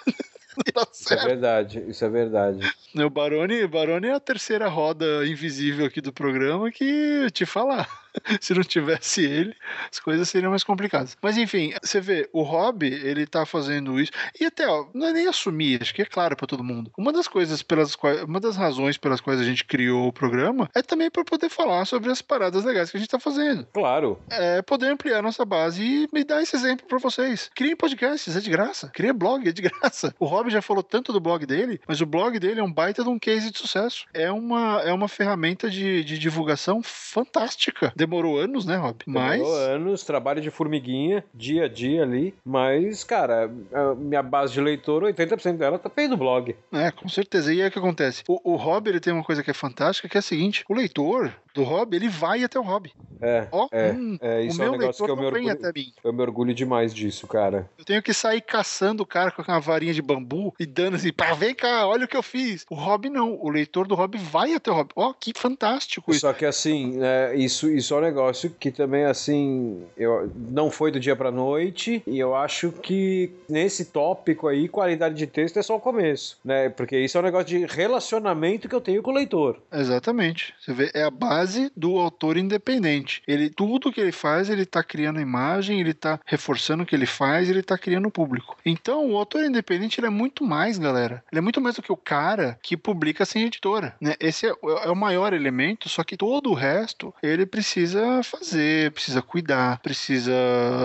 Tá 0.73 0.87
Isso 0.93 1.13
é 1.13 1.25
verdade, 1.25 1.85
isso 1.89 2.05
é 2.05 2.09
verdade. 2.09 2.75
O 2.95 3.11
Barone, 3.11 3.67
Barone 3.67 4.09
é 4.09 4.15
a 4.15 4.21
terceira 4.21 4.69
roda 4.69 5.27
invisível 5.27 5.85
aqui 5.87 6.01
do 6.01 6.13
programa 6.13 6.71
que 6.71 7.31
te 7.31 7.45
falar. 7.45 8.06
Se 8.41 8.55
não 8.55 8.63
tivesse 8.63 9.25
ele, 9.25 9.55
as 9.91 9.99
coisas 10.01 10.29
seriam 10.29 10.51
mais 10.51 10.65
complicadas. 10.65 11.17
Mas 11.23 11.37
enfim, 11.37 11.73
você 11.83 12.01
vê, 12.01 12.29
o 12.33 12.43
Rob, 12.43 12.87
ele 12.87 13.27
tá 13.27 13.45
fazendo 13.47 14.01
isso. 14.01 14.13
E 14.39 14.45
até, 14.45 14.67
ó, 14.67 14.87
não 14.95 15.07
é 15.07 15.13
nem 15.13 15.27
assumir, 15.27 15.81
acho 15.81 15.95
que 15.95 16.03
é 16.03 16.07
claro 16.07 16.37
pra 16.37 16.47
todo 16.47 16.65
mundo. 16.65 16.91
Uma 16.97 17.13
das 17.13 17.29
coisas 17.29 17.63
pelas 17.63 17.95
quais, 17.95 18.23
uma 18.23 18.41
das 18.41 18.57
razões 18.57 18.97
pelas 18.97 19.21
quais 19.21 19.41
a 19.41 19.45
gente 19.45 19.65
criou 19.65 20.09
o 20.09 20.13
programa 20.13 20.69
é 20.75 20.83
também 20.83 21.11
para 21.11 21.25
poder 21.25 21.49
falar 21.49 21.85
sobre 21.85 22.11
as 22.11 22.23
paradas 22.23 22.65
legais 22.65 22.91
que 22.91 22.97
a 22.97 23.01
gente 23.01 23.09
tá 23.09 23.19
fazendo. 23.19 23.67
Claro. 23.73 24.19
É 24.31 24.63
poder 24.63 24.89
ampliar 24.89 25.23
nossa 25.23 25.45
base 25.45 25.83
e 25.83 26.09
me 26.13 26.25
dar 26.25 26.43
esse 26.43 26.57
exemplo 26.57 26.87
pra 26.87 26.99
vocês. 26.99 27.51
Criem 27.55 27.77
podcasts, 27.77 28.37
é 28.37 28.41
de 28.41 28.51
graça. 28.51 28.89
Criem 28.89 29.13
blog, 29.13 29.49
é 29.49 29.53
de 29.53 29.63
graça. 29.63 30.15
O 30.19 30.27
Rob 30.27 30.51
já 30.51 30.63
falou 30.63 30.83
tanto 30.83 31.13
do 31.13 31.21
blog 31.21 31.47
dele, 31.47 31.81
mas 31.87 32.01
o 32.01 32.07
blog 32.07 32.39
dele 32.39 32.61
é 32.61 32.63
um 32.63 32.73
baita 32.73 33.03
de 33.03 33.09
um 33.09 33.19
case 33.19 33.51
de 33.51 33.59
sucesso. 33.59 34.07
É 34.13 34.31
uma, 34.31 34.81
é 34.83 34.93
uma 34.93 35.09
ferramenta 35.09 35.71
de, 35.71 36.05
de 36.05 36.19
divulgação 36.19 36.83
fantástica. 36.83 37.93
Demorou 38.07 38.39
anos, 38.39 38.65
né, 38.65 38.77
Rob? 38.77 38.97
Mas. 39.07 39.39
Demorou 39.39 39.57
anos, 39.57 40.05
trabalho 40.05 40.41
de 40.41 40.51
formiguinha, 40.51 41.25
dia 41.35 41.65
a 41.65 41.69
dia 41.69 42.03
ali. 42.03 42.35
Mas, 42.45 43.05
cara, 43.05 43.51
minha 43.97 44.23
base 44.23 44.53
de 44.53 44.61
leitor, 44.61 45.03
80% 45.03 45.57
dela 45.57 45.79
tá 45.79 45.91
feio 45.91 46.09
do 46.11 46.17
blog. 46.17 46.55
É, 46.73 46.91
com 46.91 47.09
certeza. 47.09 47.53
E 47.53 47.61
aí 47.61 47.69
o 47.69 47.71
que 47.71 47.79
acontece? 47.79 48.23
O, 48.29 48.53
o 48.53 48.57
Rob 48.57 48.89
ele 48.89 49.01
tem 49.01 49.13
uma 49.13 49.25
coisa 49.25 49.43
que 49.43 49.51
é 49.51 49.55
fantástica, 49.55 50.09
que 50.09 50.17
é 50.17 50.21
a 50.21 50.23
seguinte: 50.23 50.65
o 50.69 50.75
leitor 50.75 51.33
do 51.57 51.63
Rob, 51.63 51.97
ele 51.97 52.09
vai 52.09 52.45
até 52.45 52.59
o 52.59 52.63
Rob. 52.63 52.93
É, 53.21 53.49
Ó, 53.51 53.67
É, 53.73 53.91
hum, 53.93 54.19
é, 54.21 54.41
o 54.41 54.41
isso 54.43 54.61
é 54.61 54.65
meu 54.67 54.75
um 54.75 54.79
negócio 54.79 55.05
que 55.05 55.11
eu 55.11 55.17
me 55.17 55.25
orgulho. 55.25 55.51
até 55.51 55.73
mim. 55.75 55.93
Eu 56.05 56.13
me 56.13 56.21
orgulho 56.21 56.55
demais 56.55 56.93
disso, 56.93 57.27
cara. 57.27 57.69
Eu 57.79 57.85
tenho 57.85 58.03
que 58.03 58.13
sair 58.13 58.43
caçando 58.43 59.03
o 59.03 59.07
cara 59.07 59.31
com 59.31 59.41
uma 59.41 59.59
varinha 59.59 59.95
de 59.95 60.03
bambu 60.03 60.55
e 60.61 60.67
dando 60.67 60.97
assim, 60.97 61.13
pá, 61.13 61.33
vem 61.33 61.55
cá, 61.55 61.87
olha 61.87 62.05
o 62.05 62.09
que 62.09 62.17
eu 62.17 62.23
fiz. 62.23 62.67
O 62.71 62.75
Rob 62.75 63.09
não, 63.09 63.39
o 63.41 63.49
leitor 63.49 63.89
do 63.89 63.95
Rob 63.95 64.19
vai 64.19 64.53
até 64.53 64.71
o 64.71 64.75
Rob. 64.75 64.91
Ó, 64.95 65.15
que 65.15 65.33
fantástico 65.35 66.11
isso. 66.11 66.21
Só 66.21 66.33
que 66.35 66.45
assim, 66.45 66.99
né, 66.99 67.35
isso, 67.35 67.71
isso 67.71 67.95
um 67.97 68.01
negócio 68.01 68.55
que 68.59 68.71
também, 68.71 69.05
assim, 69.05 69.83
eu, 69.97 70.31
não 70.51 70.71
foi 70.71 70.91
do 70.91 71.01
dia 71.01 71.17
pra 71.17 71.31
noite, 71.31 72.03
e 72.07 72.19
eu 72.19 72.35
acho 72.35 72.73
que 72.73 73.31
nesse 73.49 73.87
tópico 73.87 74.49
aí, 74.49 74.69
qualidade 74.69 75.15
de 75.15 75.27
texto 75.27 75.59
é 75.59 75.63
só 75.63 75.77
o 75.77 75.81
começo, 75.81 76.39
né? 76.45 76.69
Porque 76.69 76.99
isso 76.99 77.17
é 77.17 77.21
um 77.21 77.25
negócio 77.25 77.47
de 77.47 77.67
relacionamento 77.67 78.69
que 78.69 78.75
eu 78.75 78.81
tenho 78.81 79.03
com 79.03 79.11
o 79.11 79.15
leitor. 79.15 79.59
Exatamente. 79.73 80.55
Você 80.61 80.73
vê, 80.73 80.91
é 80.95 81.03
a 81.03 81.11
base 81.11 81.71
do 81.77 81.99
autor 81.99 82.37
independente. 82.37 83.23
Ele, 83.27 83.51
tudo 83.51 83.93
que 83.93 84.01
ele 84.01 84.13
faz, 84.13 84.51
ele 84.51 84.67
tá 84.67 84.83
criando 84.83 85.21
imagem, 85.21 85.81
ele 85.81 85.95
tá 85.95 86.21
reforçando 86.25 86.83
o 86.83 86.87
que 86.87 86.95
ele 86.95 87.07
faz, 87.07 87.49
ele 87.49 87.63
tá 87.63 87.79
criando 87.79 88.11
público. 88.11 88.57
Então, 88.65 89.11
o 89.11 89.17
autor 89.17 89.45
independente, 89.45 90.01
ele 90.01 90.07
é 90.07 90.11
muito 90.11 90.45
mais, 90.45 90.79
galera. 90.79 91.23
Ele 91.31 91.39
é 91.39 91.43
muito 91.43 91.61
mais 91.61 91.77
do 91.77 91.83
que 91.83 91.93
o 91.93 91.97
cara 91.97 92.59
que 92.63 92.77
publica 92.77 93.25
sem 93.25 93.45
editora, 93.45 93.95
né? 94.01 94.15
Esse 94.19 94.47
é, 94.47 94.51
é 94.85 94.91
o 94.91 94.97
maior 94.97 95.33
elemento, 95.33 95.89
só 95.89 96.03
que 96.03 96.17
todo 96.17 96.51
o 96.51 96.55
resto, 96.55 97.15
ele 97.23 97.47
precisa 97.47 97.76
precisa 97.77 98.23
fazer, 98.23 98.91
precisa 98.93 99.21
cuidar, 99.21 99.79
precisa 99.81 100.33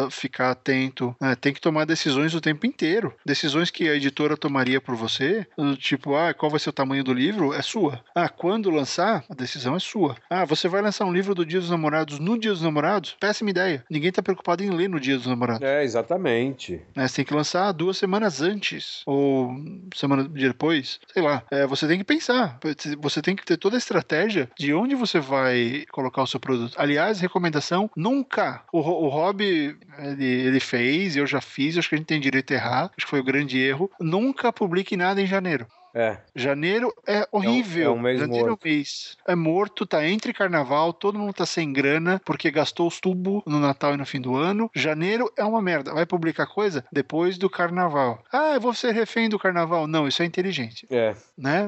ficar 0.09 0.51
atento, 0.51 1.15
né? 1.21 1.35
tem 1.39 1.53
que 1.53 1.61
tomar 1.61 1.85
decisões 1.85 2.35
o 2.35 2.41
tempo 2.41 2.65
inteiro. 2.65 3.13
Decisões 3.25 3.71
que 3.71 3.87
a 3.87 3.95
editora 3.95 4.35
tomaria 4.35 4.81
por 4.81 4.93
você, 4.93 5.47
tipo, 5.77 6.15
ah, 6.15 6.33
qual 6.33 6.49
vai 6.49 6.59
ser 6.59 6.69
o 6.69 6.73
tamanho 6.73 7.01
do 7.01 7.13
livro? 7.13 7.53
É 7.53 7.61
sua. 7.61 8.03
Ah, 8.13 8.27
quando 8.27 8.69
lançar? 8.69 9.23
A 9.29 9.33
decisão 9.33 9.73
é 9.73 9.79
sua. 9.79 10.17
Ah, 10.29 10.43
você 10.43 10.67
vai 10.67 10.81
lançar 10.81 11.05
um 11.05 11.13
livro 11.13 11.33
do 11.33 11.45
Dia 11.45 11.61
dos 11.61 11.69
Namorados 11.69 12.19
no 12.19 12.37
Dia 12.37 12.51
dos 12.51 12.61
Namorados? 12.61 13.15
Péssima 13.17 13.51
ideia. 13.51 13.85
Ninguém 13.89 14.11
tá 14.11 14.21
preocupado 14.21 14.61
em 14.61 14.69
ler 14.69 14.89
no 14.89 14.99
Dia 14.99 15.15
dos 15.15 15.27
Namorados. 15.27 15.61
É, 15.61 15.85
exatamente. 15.85 16.81
Né? 16.93 17.07
Você 17.07 17.17
tem 17.17 17.25
que 17.25 17.33
lançar 17.33 17.71
duas 17.71 17.97
semanas 17.97 18.41
antes, 18.41 19.01
ou 19.05 19.55
semana 19.95 20.25
depois, 20.27 20.99
sei 21.13 21.23
lá. 21.23 21.41
É, 21.49 21.65
você 21.65 21.87
tem 21.87 21.97
que 21.97 22.03
pensar. 22.03 22.59
Você 22.99 23.21
tem 23.21 23.33
que 23.33 23.45
ter 23.45 23.55
toda 23.55 23.77
a 23.77 23.79
estratégia 23.79 24.49
de 24.59 24.73
onde 24.73 24.93
você 24.93 25.21
vai 25.21 25.85
colocar 25.89 26.21
o 26.21 26.27
seu 26.27 26.39
produto. 26.39 26.80
Aliás, 26.81 27.19
recomendação: 27.19 27.89
nunca. 27.95 28.63
O, 28.73 28.79
o 28.79 29.07
Rob, 29.07 29.43
ele, 29.43 30.25
ele 30.25 30.59
fez, 30.59 31.15
eu 31.15 31.27
já 31.27 31.39
fiz, 31.39 31.77
acho 31.77 31.87
que 31.87 31.93
a 31.93 31.97
gente 31.99 32.07
tem 32.07 32.19
direito 32.19 32.51
a 32.51 32.55
errar, 32.55 32.83
acho 32.97 33.05
que 33.05 33.09
foi 33.09 33.19
o 33.19 33.23
grande 33.23 33.59
erro. 33.59 33.91
Nunca 33.99 34.51
publique 34.51 34.97
nada 34.97 35.21
em 35.21 35.27
janeiro. 35.27 35.67
É. 35.93 36.17
Janeiro 36.35 36.93
é 37.05 37.27
horrível. 37.31 37.83
É 37.83 37.89
um, 37.89 37.95
é 37.95 37.99
um 37.99 38.01
mês 38.01 38.19
Janeiro 38.19 38.47
morto. 38.47 38.65
é 38.65 38.69
um 38.69 38.73
mês. 38.73 39.17
É 39.27 39.35
morto, 39.35 39.85
tá 39.85 40.07
entre 40.07 40.33
carnaval, 40.33 40.93
todo 40.93 41.19
mundo 41.19 41.33
tá 41.33 41.45
sem 41.45 41.71
grana 41.71 42.21
porque 42.25 42.49
gastou 42.49 42.87
os 42.87 42.99
tubos 42.99 43.43
no 43.45 43.59
Natal 43.59 43.93
e 43.93 43.97
no 43.97 44.05
fim 44.05 44.21
do 44.21 44.35
ano. 44.35 44.69
Janeiro 44.73 45.31
é 45.37 45.43
uma 45.43 45.61
merda. 45.61 45.93
Vai 45.93 46.05
publicar 46.05 46.47
coisa 46.47 46.83
depois 46.91 47.37
do 47.37 47.49
carnaval. 47.49 48.23
Ah, 48.31 48.53
eu 48.53 48.61
vou 48.61 48.73
ser 48.73 48.93
refém 48.93 49.29
do 49.29 49.39
carnaval. 49.39 49.87
Não, 49.87 50.07
isso 50.07 50.23
é 50.23 50.25
inteligente. 50.25 50.87
É. 50.89 51.13
Né? 51.37 51.67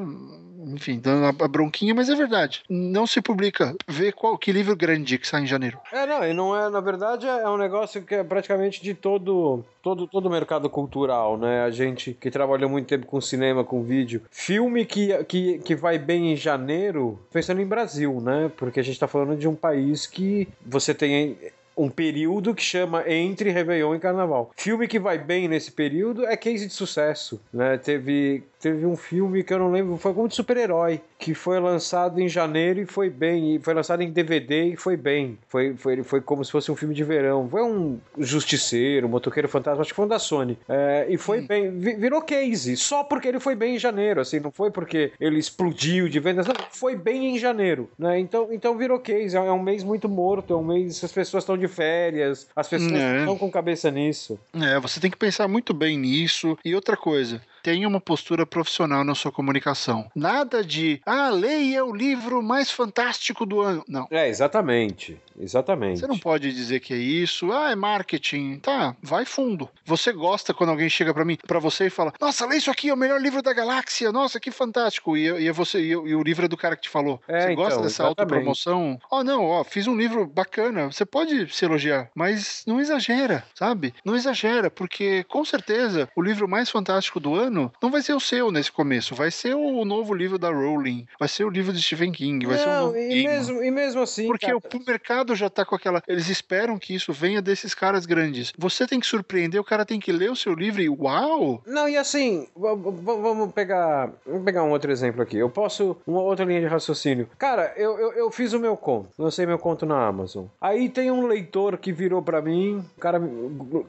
Enfim, 0.67 0.99
dando 0.99 1.43
a 1.43 1.47
bronquinha, 1.47 1.93
mas 1.93 2.09
é 2.09 2.15
verdade. 2.15 2.63
Não 2.69 3.05
se 3.05 3.21
publica. 3.21 3.75
Vê 3.87 4.11
qual 4.11 4.37
que 4.37 4.51
livro 4.51 4.75
grande 4.75 5.17
que 5.17 5.27
sai 5.27 5.41
em 5.41 5.47
janeiro. 5.47 5.79
É, 5.91 6.05
não, 6.05 6.23
e 6.25 6.33
não 6.33 6.55
é, 6.55 6.69
na 6.69 6.79
verdade, 6.79 7.27
é 7.27 7.49
um 7.49 7.57
negócio 7.57 8.01
que 8.03 8.15
é 8.15 8.23
praticamente 8.23 8.81
de 8.81 8.93
todo 8.93 9.63
todo 9.81 10.07
todo 10.07 10.27
o 10.27 10.29
mercado 10.29 10.69
cultural, 10.69 11.37
né? 11.37 11.63
A 11.63 11.69
gente 11.69 12.13
que 12.13 12.31
trabalhou 12.31 12.69
muito 12.69 12.87
tempo 12.87 13.05
com 13.05 13.19
cinema, 13.19 13.63
com 13.63 13.83
vídeo, 13.83 14.21
filme 14.31 14.85
que, 14.85 15.23
que, 15.25 15.59
que 15.59 15.75
vai 15.75 15.99
bem 15.99 16.31
em 16.31 16.35
janeiro, 16.35 17.19
pensando 17.31 17.61
em 17.61 17.65
Brasil, 17.65 18.21
né? 18.21 18.49
Porque 18.55 18.79
a 18.79 18.83
gente 18.83 18.99
tá 18.99 19.07
falando 19.07 19.35
de 19.35 19.47
um 19.47 19.55
país 19.55 20.07
que 20.07 20.47
você 20.65 20.93
tem 20.93 21.37
um 21.75 21.89
período 21.89 22.53
que 22.53 22.61
chama 22.61 23.03
entre 23.09 23.49
Réveillon 23.49 23.95
e 23.95 23.99
Carnaval. 23.99 24.51
Filme 24.55 24.87
que 24.87 24.99
vai 24.99 25.17
bem 25.17 25.47
nesse 25.47 25.71
período 25.71 26.25
é 26.25 26.37
case 26.37 26.67
de 26.67 26.73
sucesso, 26.73 27.41
né? 27.51 27.77
Teve 27.77 28.43
teve 28.63 28.85
um 28.85 28.95
filme 28.95 29.43
que 29.43 29.53
eu 29.53 29.59
não 29.59 29.69
lembro, 29.69 29.97
foi 29.97 30.13
como 30.13 30.29
de 30.29 30.35
super-herói, 30.35 31.01
que 31.19 31.33
foi 31.33 31.59
lançado 31.59 32.21
em 32.21 32.29
janeiro 32.29 32.79
e 32.79 32.85
foi 32.85 33.09
bem, 33.09 33.55
e 33.55 33.59
foi 33.59 33.73
lançado 33.73 34.01
em 34.01 34.09
DVD 34.09 34.67
e 34.69 34.77
foi 34.77 34.95
bem. 34.95 35.37
Foi, 35.49 35.75
foi, 35.75 36.01
foi 36.01 36.21
como 36.21 36.45
se 36.45 36.51
fosse 36.51 36.71
um 36.71 36.75
filme 36.75 36.95
de 36.95 37.03
verão. 37.03 37.49
Foi 37.49 37.61
um 37.61 37.99
Justiceiro, 38.17 39.05
um 39.05 39.09
Motoqueiro 39.09 39.49
Fantasma, 39.49 39.81
acho 39.81 39.89
que 39.89 39.95
foi 39.95 40.05
um 40.05 40.07
da 40.07 40.17
Sony. 40.17 40.57
É, 40.69 41.07
e 41.09 41.17
foi 41.17 41.41
hum. 41.41 41.45
bem, 41.47 41.77
virou 41.77 42.21
case, 42.21 42.77
só 42.77 43.03
porque 43.03 43.27
ele 43.27 43.39
foi 43.41 43.53
bem 43.53 43.75
em 43.75 43.79
janeiro, 43.79 44.21
assim, 44.21 44.39
não 44.39 44.51
foi 44.51 44.71
porque 44.71 45.11
ele 45.19 45.37
explodiu 45.37 46.07
de 46.07 46.21
vendas, 46.21 46.47
não, 46.47 46.55
foi 46.71 46.95
bem 46.95 47.35
em 47.35 47.37
janeiro, 47.37 47.89
né? 47.99 48.17
Então, 48.17 48.47
então 48.49 48.77
virou 48.77 48.97
case, 48.97 49.35
é 49.35 49.41
um 49.41 49.61
mês 49.61 49.83
muito 49.83 50.07
morto, 50.07 50.53
é 50.53 50.57
um 50.57 50.63
mês, 50.63 51.03
as 51.03 51.11
pessoas 51.11 51.43
estão 51.43 51.57
de 51.57 51.67
férias, 51.67 52.47
as 52.55 52.69
pessoas 52.69 52.93
é. 52.93 53.19
estão 53.19 53.37
com 53.37 53.51
cabeça 53.51 53.91
nisso. 53.91 54.39
É, 54.53 54.79
você 54.79 55.01
tem 55.01 55.11
que 55.11 55.17
pensar 55.17 55.49
muito 55.49 55.73
bem 55.73 55.97
nisso. 55.97 56.57
E 56.63 56.73
outra 56.73 56.95
coisa, 56.95 57.41
tenha 57.63 57.87
uma 57.87 58.01
postura 58.01 58.45
profissional 58.45 59.05
na 59.05 59.15
sua 59.15 59.31
comunicação. 59.31 60.11
Nada 60.13 60.63
de, 60.63 61.01
ah, 61.05 61.29
leia 61.29 61.85
o 61.85 61.95
livro 61.95 62.43
mais 62.43 62.69
fantástico 62.69 63.45
do 63.45 63.61
ano. 63.61 63.83
Não. 63.87 64.05
É, 64.11 64.27
exatamente. 64.27 65.17
Exatamente. 65.39 66.01
Você 66.01 66.07
não 66.07 66.19
pode 66.19 66.51
dizer 66.53 66.81
que 66.81 66.93
é 66.93 66.97
isso, 66.97 67.51
ah, 67.51 67.71
é 67.71 67.75
marketing. 67.75 68.59
Tá, 68.59 68.95
vai 69.01 69.25
fundo. 69.25 69.69
Você 69.85 70.11
gosta 70.11 70.53
quando 70.53 70.71
alguém 70.71 70.89
chega 70.89 71.13
para 71.13 71.25
mim, 71.25 71.37
para 71.47 71.59
você 71.59 71.87
e 71.87 71.89
fala: 71.89 72.13
"Nossa, 72.19 72.45
lê 72.45 72.57
isso 72.57 72.69
aqui, 72.69 72.89
é 72.89 72.93
o 72.93 72.97
melhor 72.97 73.19
livro 73.19 73.41
da 73.41 73.53
galáxia. 73.53 74.11
Nossa, 74.11 74.39
que 74.39 74.51
fantástico". 74.51 75.15
E, 75.15 75.23
e 75.23 75.47
é 75.47 75.51
você 75.51 75.79
e, 75.79 75.89
e, 75.89 76.15
o 76.15 76.21
livro 76.21 76.45
é 76.45 76.47
do 76.47 76.57
cara 76.57 76.75
que 76.75 76.83
te 76.83 76.89
falou. 76.89 77.21
É, 77.27 77.41
você 77.41 77.51
então, 77.53 77.63
gosta 77.63 77.81
dessa 77.81 78.03
autopromoção? 78.03 78.99
Ó, 79.09 79.19
oh, 79.19 79.23
não, 79.23 79.45
ó, 79.45 79.63
fiz 79.63 79.87
um 79.87 79.95
livro 79.95 80.27
bacana. 80.27 80.91
Você 80.91 81.05
pode 81.05 81.53
se 81.53 81.65
elogiar, 81.65 82.09
mas 82.13 82.63
não 82.67 82.81
exagera, 82.81 83.43
sabe? 83.55 83.93
Não 84.03 84.15
exagera, 84.15 84.69
porque 84.69 85.23
com 85.23 85.45
certeza 85.45 86.09
o 86.15 86.21
livro 86.21 86.47
mais 86.47 86.69
fantástico 86.69 87.19
do 87.19 87.35
ano 87.35 87.52
não 87.53 87.91
vai 87.91 88.01
ser 88.01 88.13
o 88.13 88.19
seu 88.19 88.51
nesse 88.51 88.71
começo, 88.71 89.15
vai 89.15 89.31
ser 89.31 89.55
o 89.55 89.85
novo 89.85 90.13
livro 90.13 90.37
da 90.37 90.49
Rowling, 90.49 91.05
vai 91.19 91.29
ser 91.29 91.43
o 91.43 91.49
livro 91.49 91.71
de 91.71 91.81
Stephen 91.81 92.11
King, 92.11 92.45
vai 92.45 92.57
não, 92.57 92.63
ser 92.63 92.69
o 92.69 92.73
novo 92.73 92.97
e 92.97 93.23
mesmo, 93.23 93.63
e 93.63 93.71
mesmo 93.71 94.01
assim, 94.01 94.27
porque 94.27 94.47
cara... 94.47 94.57
o 94.57 94.85
mercado 94.85 95.13
mercado 95.13 95.35
já 95.35 95.49
tá 95.49 95.65
com 95.65 95.75
aquela. 95.75 96.01
Eles 96.07 96.29
esperam 96.29 96.77
que 96.79 96.95
isso 96.95 97.13
venha 97.13 97.41
desses 97.41 97.73
caras 97.73 98.05
grandes. 98.05 98.53
Você 98.57 98.87
tem 98.87 98.99
que 98.99 99.05
surpreender, 99.05 99.59
o 99.59 99.63
cara 99.63 99.85
tem 99.85 99.99
que 99.99 100.11
ler 100.11 100.31
o 100.31 100.35
seu 100.35 100.53
livro 100.53 100.81
e 100.81 100.89
uau! 100.89 101.61
Não, 101.65 101.87
e 101.87 101.97
assim, 101.97 102.47
vamos 102.55 103.51
pegar. 103.51 104.11
Vamos 104.25 104.43
pegar 104.43 104.63
um 104.63 104.71
outro 104.71 104.91
exemplo 104.91 105.21
aqui. 105.21 105.37
Eu 105.37 105.49
posso. 105.49 105.97
Uma 106.07 106.21
outra 106.21 106.45
linha 106.45 106.61
de 106.61 106.67
raciocínio. 106.67 107.27
Cara, 107.37 107.73
eu, 107.75 107.97
eu, 107.99 108.13
eu 108.13 108.31
fiz 108.31 108.53
o 108.53 108.59
meu 108.59 108.75
conto. 108.75 109.09
Lancei 109.17 109.45
meu 109.45 109.59
conto 109.59 109.85
na 109.85 110.07
Amazon. 110.07 110.45
Aí 110.59 110.89
tem 110.89 111.11
um 111.11 111.27
leitor 111.27 111.77
que 111.77 111.91
virou 111.91 112.21
para 112.21 112.41
mim. 112.41 112.83
O 112.97 112.99
cara 112.99 113.21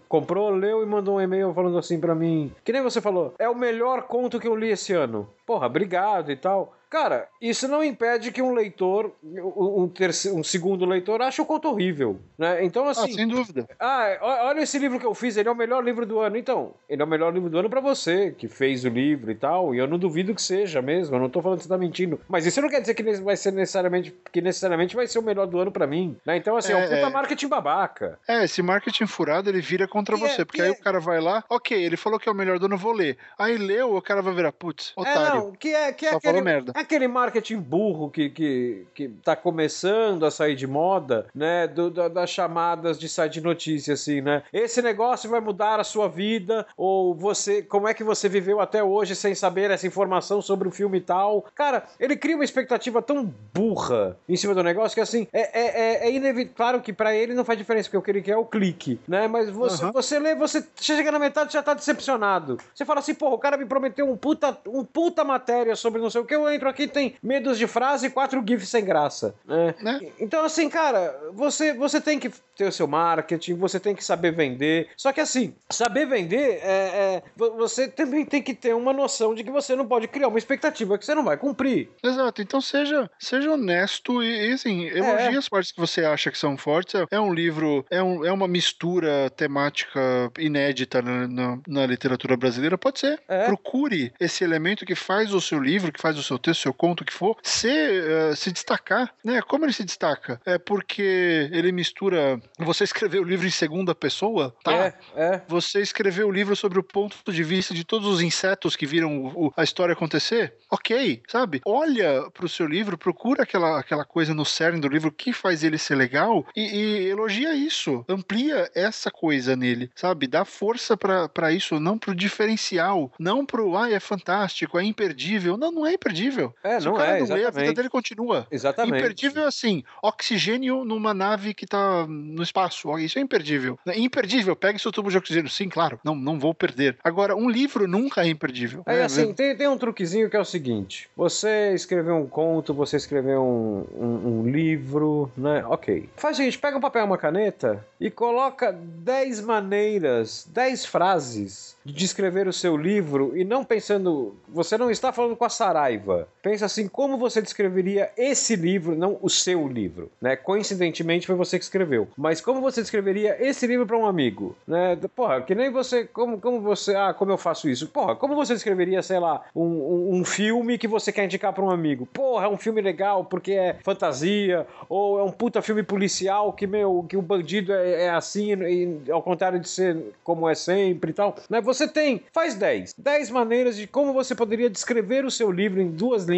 comprou, 0.09 0.51
leu 0.51 0.83
e 0.83 0.87
mandou 0.87 1.17
um 1.17 1.21
e-mail 1.21 1.53
falando 1.55 1.79
assim 1.79 1.99
para 1.99 2.15
mim. 2.15 2.53
Que 2.65 2.73
nem 2.73 2.83
você 2.83 3.01
falou. 3.01 3.35
É 3.39 3.49
o 3.49 3.54
melhor 3.55 4.03
conto 4.03 4.41
que 4.41 4.49
eu 4.49 4.57
li 4.57 4.69
esse 4.71 4.93
ano. 4.93 5.29
Porra, 5.47 5.67
obrigado 5.67 6.31
e 6.31 6.37
tal. 6.37 6.75
Cara, 6.95 7.27
isso 7.43 7.67
não 7.67 7.83
impede 7.83 8.31
que 8.31 8.41
um 8.41 8.55
leitor, 8.55 9.11
um, 9.21 9.89
terceiro, 9.89 10.39
um 10.39 10.45
segundo 10.45 10.85
leitor, 10.85 11.21
ache 11.23 11.43
o 11.43 11.45
conto 11.45 11.69
horrível, 11.69 12.21
né? 12.39 12.65
Então, 12.65 12.87
assim... 12.87 13.11
Ah, 13.11 13.15
sem 13.17 13.27
dúvida. 13.27 13.69
Ah, 13.81 14.17
olha 14.21 14.61
esse 14.61 14.79
livro 14.79 15.01
que 15.01 15.05
eu 15.05 15.13
fiz, 15.13 15.37
ele 15.37 15.49
é 15.49 15.51
o 15.51 15.57
melhor 15.57 15.83
livro 15.83 16.07
do 16.07 16.21
ano. 16.21 16.37
Então, 16.37 16.73
ele 16.89 17.03
é 17.03 17.05
o 17.05 17.09
melhor 17.09 17.35
livro 17.35 17.51
do 17.51 17.59
ano 17.59 17.69
para 17.69 17.81
você, 17.81 18.31
que 18.31 18.47
fez 18.47 18.85
o 18.85 18.89
livro 18.89 19.29
e 19.29 19.35
tal, 19.35 19.75
e 19.75 19.79
eu 19.79 19.89
não 19.89 19.99
duvido 19.99 20.37
que 20.37 20.41
seja 20.41 20.81
mesmo, 20.81 21.17
eu 21.17 21.21
não 21.21 21.29
tô 21.29 21.43
falando 21.43 21.59
que 21.59 21.65
você 21.65 21.69
tá 21.69 21.77
mentindo. 21.77 22.21
Mas 22.29 22.47
isso 22.47 22.63
não 22.63 22.69
quer 22.69 22.81
dizer 22.81 22.95
que 22.95 23.03
vai 23.03 23.37
ser 23.37 23.51
necessariamente, 23.51 24.15
que 24.33 24.41
necessariamente 24.41 24.95
vai 24.95 25.09
ser 25.09 25.19
o 25.19 25.23
melhor 25.23 25.49
do 25.49 25.59
ano 25.59 25.73
para 25.73 25.89
mim, 25.89 26.17
né? 26.25 26.37
Então, 26.37 26.57
assim, 26.57 26.75
é, 26.75 26.77
é 26.77 26.79
um 26.79 26.83
puta 26.83 27.09
é... 27.09 27.11
marketing 27.11 27.49
babaca. 27.49 28.21
É, 28.29 28.45
esse 28.45 28.63
marketing 28.63 29.09
furado, 29.09 29.51
ele 29.51 29.61
vira 29.61 29.89
contra 29.89 30.17
você, 30.17 30.43
é, 30.43 30.45
porque 30.45 30.63
aí 30.63 30.69
é... 30.69 30.71
o 30.71 30.79
cara 30.79 31.01
vai 31.01 31.21
lá, 31.21 31.43
ok, 31.51 31.77
ele 31.77 31.97
falou 31.97 32.21
que 32.21 32.29
é 32.29 32.33
o 32.33 32.37
melhor 32.37 32.61
do 32.61 32.67
ano, 32.67 32.79
vou 32.79 32.93
ler. 32.93 33.19
Aí 33.37 33.59
leu, 33.59 33.97
o 33.97 34.01
cara 34.01 34.23
vai 34.23 34.33
virar, 34.33 34.53
putz, 34.53 34.93
otário. 34.95 35.21
É, 35.21 35.35
não, 35.35 35.51
que 35.51 35.75
é, 35.75 35.93
que 35.93 36.07
é 36.07 36.11
Só 36.11 36.19
aquele... 36.19 36.35
falou 36.35 36.45
merda 36.45 36.84
aquele 36.85 37.09
marketing 37.09 37.59
burro 37.59 38.11
que, 38.11 38.31
que, 38.31 38.87
que 38.95 39.09
tá 39.09 39.35
começando 39.35 40.25
a 40.25 40.31
sair 40.31 40.55
de 40.55 40.67
moda, 40.67 41.27
né? 41.35 41.67
Do, 41.67 41.91
do, 41.91 42.09
das 42.09 42.31
chamadas 42.31 42.99
de 42.99 43.09
site 43.09 43.35
de 43.35 43.41
notícia, 43.41 43.95
assim, 43.95 44.21
né? 44.21 44.43
Esse 44.53 44.81
negócio 44.81 45.29
vai 45.29 45.41
mudar 45.41 45.81
a 45.81 45.85
sua 45.85 46.09
vida, 46.09 46.67
ou 46.77 47.15
você, 47.15 47.63
como 47.63 47.89
é 47.89 47.95
que 47.95 48.05
você 48.05 48.29
viveu 48.29 48.61
até 48.61 48.83
hoje 48.83 49.17
sem 49.17 49.35
saber 49.35 49.71
essa 49.71 49.87
informação 49.87 50.41
sobre 50.41 50.69
o 50.69 50.71
filme 50.71 50.99
e 50.99 51.01
tal. 51.01 51.45
Cara, 51.55 51.85
ele 51.99 52.17
cria 52.17 52.37
uma 52.37 52.45
expectativa 52.45 53.03
tão 53.03 53.33
burra 53.53 54.17
em 54.29 54.37
cima 54.37 54.55
do 54.55 54.63
negócio 54.63 54.95
que, 54.95 55.01
assim, 55.01 55.27
é, 55.33 55.61
é, 55.61 56.05
é, 56.05 56.09
é 56.09 56.13
inevitável. 56.13 56.55
Claro 56.55 56.81
que 56.81 56.93
para 56.93 57.15
ele 57.15 57.35
não 57.35 57.45
faz 57.45 57.59
diferença, 57.59 57.89
porque 57.89 57.97
o 57.97 58.03
que 58.03 58.11
ele 58.11 58.23
quer 58.23 58.33
é 58.33 58.37
o 58.37 58.45
clique, 58.45 59.01
né? 59.09 59.27
Mas 59.27 59.51
você, 59.51 59.85
uhum. 59.85 59.93
você 59.93 60.19
lê, 60.19 60.35
você 60.35 60.65
chega 60.77 61.11
na 61.11 61.19
metade 61.19 61.53
já 61.53 61.63
tá 61.63 61.75
decepcionado. 61.75 62.59
Você 62.75 62.85
fala 62.85 63.01
assim, 63.01 63.15
porra, 63.15 63.35
o 63.35 63.39
cara 63.39 63.57
me 63.57 63.67
prometeu 63.67 64.09
um 64.11 64.17
puta, 64.17 64.57
um 64.67 64.85
puta 64.85 65.25
matéria 65.25 65.75
sobre 65.77 66.01
não 66.01 66.11
sei 66.11 66.21
o 66.21 66.25
que, 66.25 66.35
eu 66.35 66.49
entro 66.51 66.64
aqui 66.69 66.87
tem 66.87 67.15
medos 67.23 67.59
de 67.59 67.67
frase 67.67 68.07
e 68.07 68.11
quatro 68.11 68.43
GIFs 68.47 68.69
sem 68.69 68.85
graça. 68.85 69.35
Né? 69.47 69.75
né? 69.81 70.01
Então, 70.21 70.45
assim, 70.45 70.69
cara, 70.69 71.19
você, 71.33 71.73
você 71.73 72.01
tem 72.01 72.19
que 72.19 72.31
ter 72.57 72.67
o 72.67 72.73
seu 72.73 72.87
marketing, 72.87 73.55
você 73.55 73.81
tem 73.81 73.95
que 73.95 74.05
saber 74.05 74.33
vender. 74.33 74.89
Só 74.97 75.13
que, 75.13 75.21
assim, 75.21 75.55
saber 75.71 76.07
vender, 76.07 76.61
é, 76.63 77.23
é, 77.23 77.23
você 77.37 77.89
também 77.89 78.25
tem 78.25 78.43
que 78.43 78.55
ter 78.55 78.75
uma 78.75 78.93
noção 78.93 79.35
de 79.35 79.43
que 79.43 79.51
você 79.51 79.75
não 79.75 79.87
pode 79.87 80.09
criar 80.09 80.29
uma 80.29 80.39
expectativa 80.39 80.97
que 80.97 81.05
você 81.05 81.15
não 81.15 81.25
vai 81.25 81.37
cumprir. 81.37 81.91
Exato. 82.03 82.43
Então, 82.43 82.61
seja, 82.61 83.11
seja 83.19 83.51
honesto 83.51 84.23
e, 84.23 84.51
e 84.51 84.53
assim, 84.53 84.85
elogie 84.87 85.35
é. 85.35 85.39
as 85.39 85.49
partes 85.49 85.73
que 85.73 85.81
você 85.81 86.05
acha 86.05 86.31
que 86.31 86.39
são 86.39 86.57
fortes. 86.57 86.95
É, 86.95 87.07
é 87.11 87.21
um 87.21 87.33
livro, 87.33 87.85
é, 87.91 88.03
um, 88.03 88.25
é 88.25 88.33
uma 88.33 88.49
mistura 88.49 89.31
temática 89.31 90.31
inédita 90.39 91.03
na, 91.03 91.27
na, 91.29 91.59
na 91.67 91.87
literatura 91.87 92.37
brasileira. 92.37 92.79
Pode 92.79 93.01
ser. 93.01 93.21
É. 93.29 93.47
Procure 93.47 94.13
esse 94.21 94.45
elemento 94.45 94.87
que 94.87 94.95
faz 94.95 95.33
o 95.35 95.41
seu 95.41 95.59
livro, 95.59 95.93
que 95.93 96.01
faz 96.01 96.19
o 96.19 96.23
seu 96.23 96.39
texto, 96.39 96.54
seu 96.55 96.73
conto, 96.73 97.03
o 97.03 97.05
que 97.05 97.13
for, 97.13 97.37
se, 97.43 97.69
uh, 97.69 98.37
se 98.37 98.53
destacar, 98.53 99.13
né? 99.25 99.41
Como 99.43 99.65
ele 99.65 99.73
se 99.73 99.85
destaca? 99.85 100.41
É 100.45 100.59
porque 100.59 101.49
ele 101.53 101.73
mistura. 101.73 102.41
Você 102.59 102.85
escreveu 102.85 103.23
o 103.23 103.25
livro 103.25 103.47
em 103.47 103.51
segunda 103.51 103.95
pessoa, 103.95 104.55
tá? 104.63 104.73
É, 104.73 104.95
é. 105.17 105.43
Você 105.49 105.81
escreveu 105.81 106.29
o 106.29 106.33
livro 106.33 106.55
sobre 106.57 106.79
o 106.79 106.83
ponto 106.83 107.33
de 107.33 107.43
vista 107.43 107.75
de 107.75 107.85
todos 107.85 108.09
os 108.09 108.21
insetos 108.21 108.77
que 108.77 108.87
viram 108.87 109.27
o, 109.27 109.53
a 109.57 109.63
história 109.63 109.93
acontecer? 109.93 110.55
Ok, 110.71 111.23
sabe? 111.29 111.61
Olha 111.65 112.29
pro 112.33 112.49
seu 112.49 112.67
livro, 112.67 112.99
procura 112.99 113.43
aquela, 113.43 113.79
aquela 113.79 114.05
coisa 114.05 114.35
no 114.35 114.45
cerne 114.45 114.81
do 114.81 114.89
livro 114.89 115.13
que 115.13 115.33
faz 115.33 115.63
ele 115.63 115.79
ser 115.79 115.95
legal 115.95 116.47
e, 116.57 116.63
e 116.63 117.09
elogia 117.09 117.55
isso. 117.55 118.05
Amplia 118.09 118.71
essa 118.75 119.11
coisa 119.11 119.57
nele, 119.57 119.91
sabe? 119.95 120.27
Dá 120.27 120.45
força 120.45 120.97
para 120.97 121.53
isso, 121.53 121.79
não 121.79 121.99
pro 121.99 122.15
diferencial, 122.15 123.13
não 123.19 123.45
pro, 123.45 123.77
ah, 123.77 123.91
é 123.91 124.01
fantástico, 124.01 124.79
é 124.79 124.85
imperdível. 124.85 125.57
Não, 125.57 125.71
não 125.71 125.87
é 125.87 125.95
imperdível 125.95 126.44
imperdível. 126.45 126.55
É, 126.65 126.81
Se 126.81 126.87
não 126.87 126.93
o 126.95 126.97
cara 126.97 127.19
é, 127.19 127.21
não 127.21 127.27
lê, 127.27 127.33
a 127.33 127.37
vida 127.37 127.41
exatamente. 127.49 127.77
dele 127.77 127.89
continua. 127.89 128.47
Exatamente. 128.51 128.99
Imperdível 128.99 129.45
é 129.45 129.47
assim, 129.47 129.83
oxigênio 130.03 130.85
numa 130.85 131.13
nave 131.15 131.55
que 131.55 131.67
tá 131.67 132.07
no 132.07 132.43
espaço. 132.43 132.99
Isso 132.99 133.19
é 133.19 133.23
imperdível. 133.23 133.79
Imperdível, 133.95 134.55
pega 134.57 134.79
seu 134.79 134.93
tubo 134.93 135.11
de 135.11 135.17
oxigênio. 135.19 135.51
Sim, 135.51 135.69
claro, 135.69 135.99
não, 136.05 136.15
não 136.15 136.39
vou 136.39 136.55
perder. 136.55 136.97
Agora, 137.03 137.37
um 137.37 137.49
livro 137.49 137.87
nunca 137.89 138.23
é 138.25 138.29
imperdível. 138.29 138.83
Né? 138.87 139.03
assim, 139.03 139.33
tem, 139.33 139.57
tem 139.57 139.69
um 139.69 139.77
truquezinho 139.79 140.31
que 140.31 140.37
é 140.37 140.41
o 140.41 140.45
seguinte: 140.45 141.09
você 141.17 141.73
escreveu 141.75 142.17
um 142.17 142.27
conto, 142.27 142.73
você 142.73 142.97
escreveu 142.97 143.43
um, 143.43 143.87
um- 143.97 144.29
um 144.41 144.51
livro, 144.51 145.31
né? 145.37 145.65
Ok. 145.69 146.09
Faz 146.17 146.37
o 146.37 146.39
seguinte: 146.39 146.59
pega 146.59 146.77
um 146.77 146.81
papel 146.81 147.03
e 147.03 147.07
uma 147.07 147.19
caneta 147.19 147.85
e 148.01 148.11
coloca 148.11 148.73
10 148.73 149.41
maneiras, 149.43 150.47
10 150.53 150.85
frases 150.87 151.77
de 151.85 151.93
descrever 151.93 152.49
o 152.49 152.53
seu 152.53 152.77
livro 152.77 153.37
e 153.37 153.45
não 153.45 153.65
pensando. 153.65 154.35
Você 154.49 154.77
não 154.79 154.91
está 154.91 155.13
falando 155.13 155.37
com 155.37 155.45
a 155.45 155.49
Saraiva. 155.49 156.29
Pensa 156.45 156.67
assim: 156.67 156.87
como 156.87 157.17
você 157.17 157.41
descreveria 157.41 158.11
esse 158.19 158.55
livro, 158.55 158.95
não 158.95 159.19
o 159.23 159.31
seu 159.31 159.67
livro, 159.67 160.13
né? 160.21 160.37
Coincidentemente 160.37 161.27
foi 161.27 161.35
você 161.35 161.59
que 161.59 161.65
escreveu. 161.65 162.07
Mas 162.19 162.39
como 162.43 162.61
você 162.61 162.83
descreveria 162.83 163.35
esse 163.41 163.67
livro 163.67 163.87
para 163.87 163.97
um 163.97 164.05
amigo, 164.05 164.55
né? 164.69 164.95
Porra, 165.17 165.41
que 165.41 165.55
nem 165.55 165.71
você. 165.71 166.05
Como, 166.05 166.39
como 166.39 166.61
você. 166.61 166.95
Ah, 166.95 167.15
como 167.15 167.33
eu 167.33 167.39
faço 167.39 167.67
isso? 167.67 167.89
Porra, 167.89 168.15
como 168.15 168.35
você 168.35 168.53
descreveria, 168.53 169.03
sei 169.03 169.19
lá, 169.19 169.43
um, 169.57 169.63
um, 169.65 170.17
um 170.17 170.25
filme 170.25 170.77
que 170.77 170.87
você 170.87 171.11
quer 171.11 171.25
indicar 171.25 171.55
para 171.55 171.65
um 171.65 171.71
amigo? 171.71 172.05
Porra, 172.05 172.45
é 172.45 172.49
um 172.49 172.59
filme 172.59 172.83
legal 172.83 173.25
porque 173.25 173.53
é 173.53 173.79
fantasia, 173.83 174.67
ou 174.87 175.19
é 175.19 175.23
um 175.23 175.33
puta 175.33 175.63
filme 175.63 175.83
policial 175.83 176.53
que, 176.53 176.67
meu, 176.67 177.07
que 177.09 177.17
o 177.17 177.23
bandido 177.23 177.73
é, 177.73 178.03
é 178.03 178.11
assim, 178.11 178.53
e, 178.53 179.11
ao 179.11 179.23
contrário 179.23 179.59
de 179.59 179.69
ser 179.69 179.97
como 180.23 180.47
é 180.47 180.55
sempre 180.55 181.11
e 181.11 181.15
tal. 181.15 181.37
Né? 181.49 181.63
Você 181.63 181.89
tem, 181.89 182.21
faz 182.35 182.55
10. 182.55 182.97
10 182.99 183.31
maneiras 183.31 183.77
de 183.77 183.87
como 183.87 184.13
você 184.13 184.35
poderia 184.35 184.69
descrever 184.69 185.25
o 185.25 185.31
seu 185.31 185.51
livro 185.51 185.81
em 185.81 185.91
duas 185.91 186.25
linhas 186.25 186.34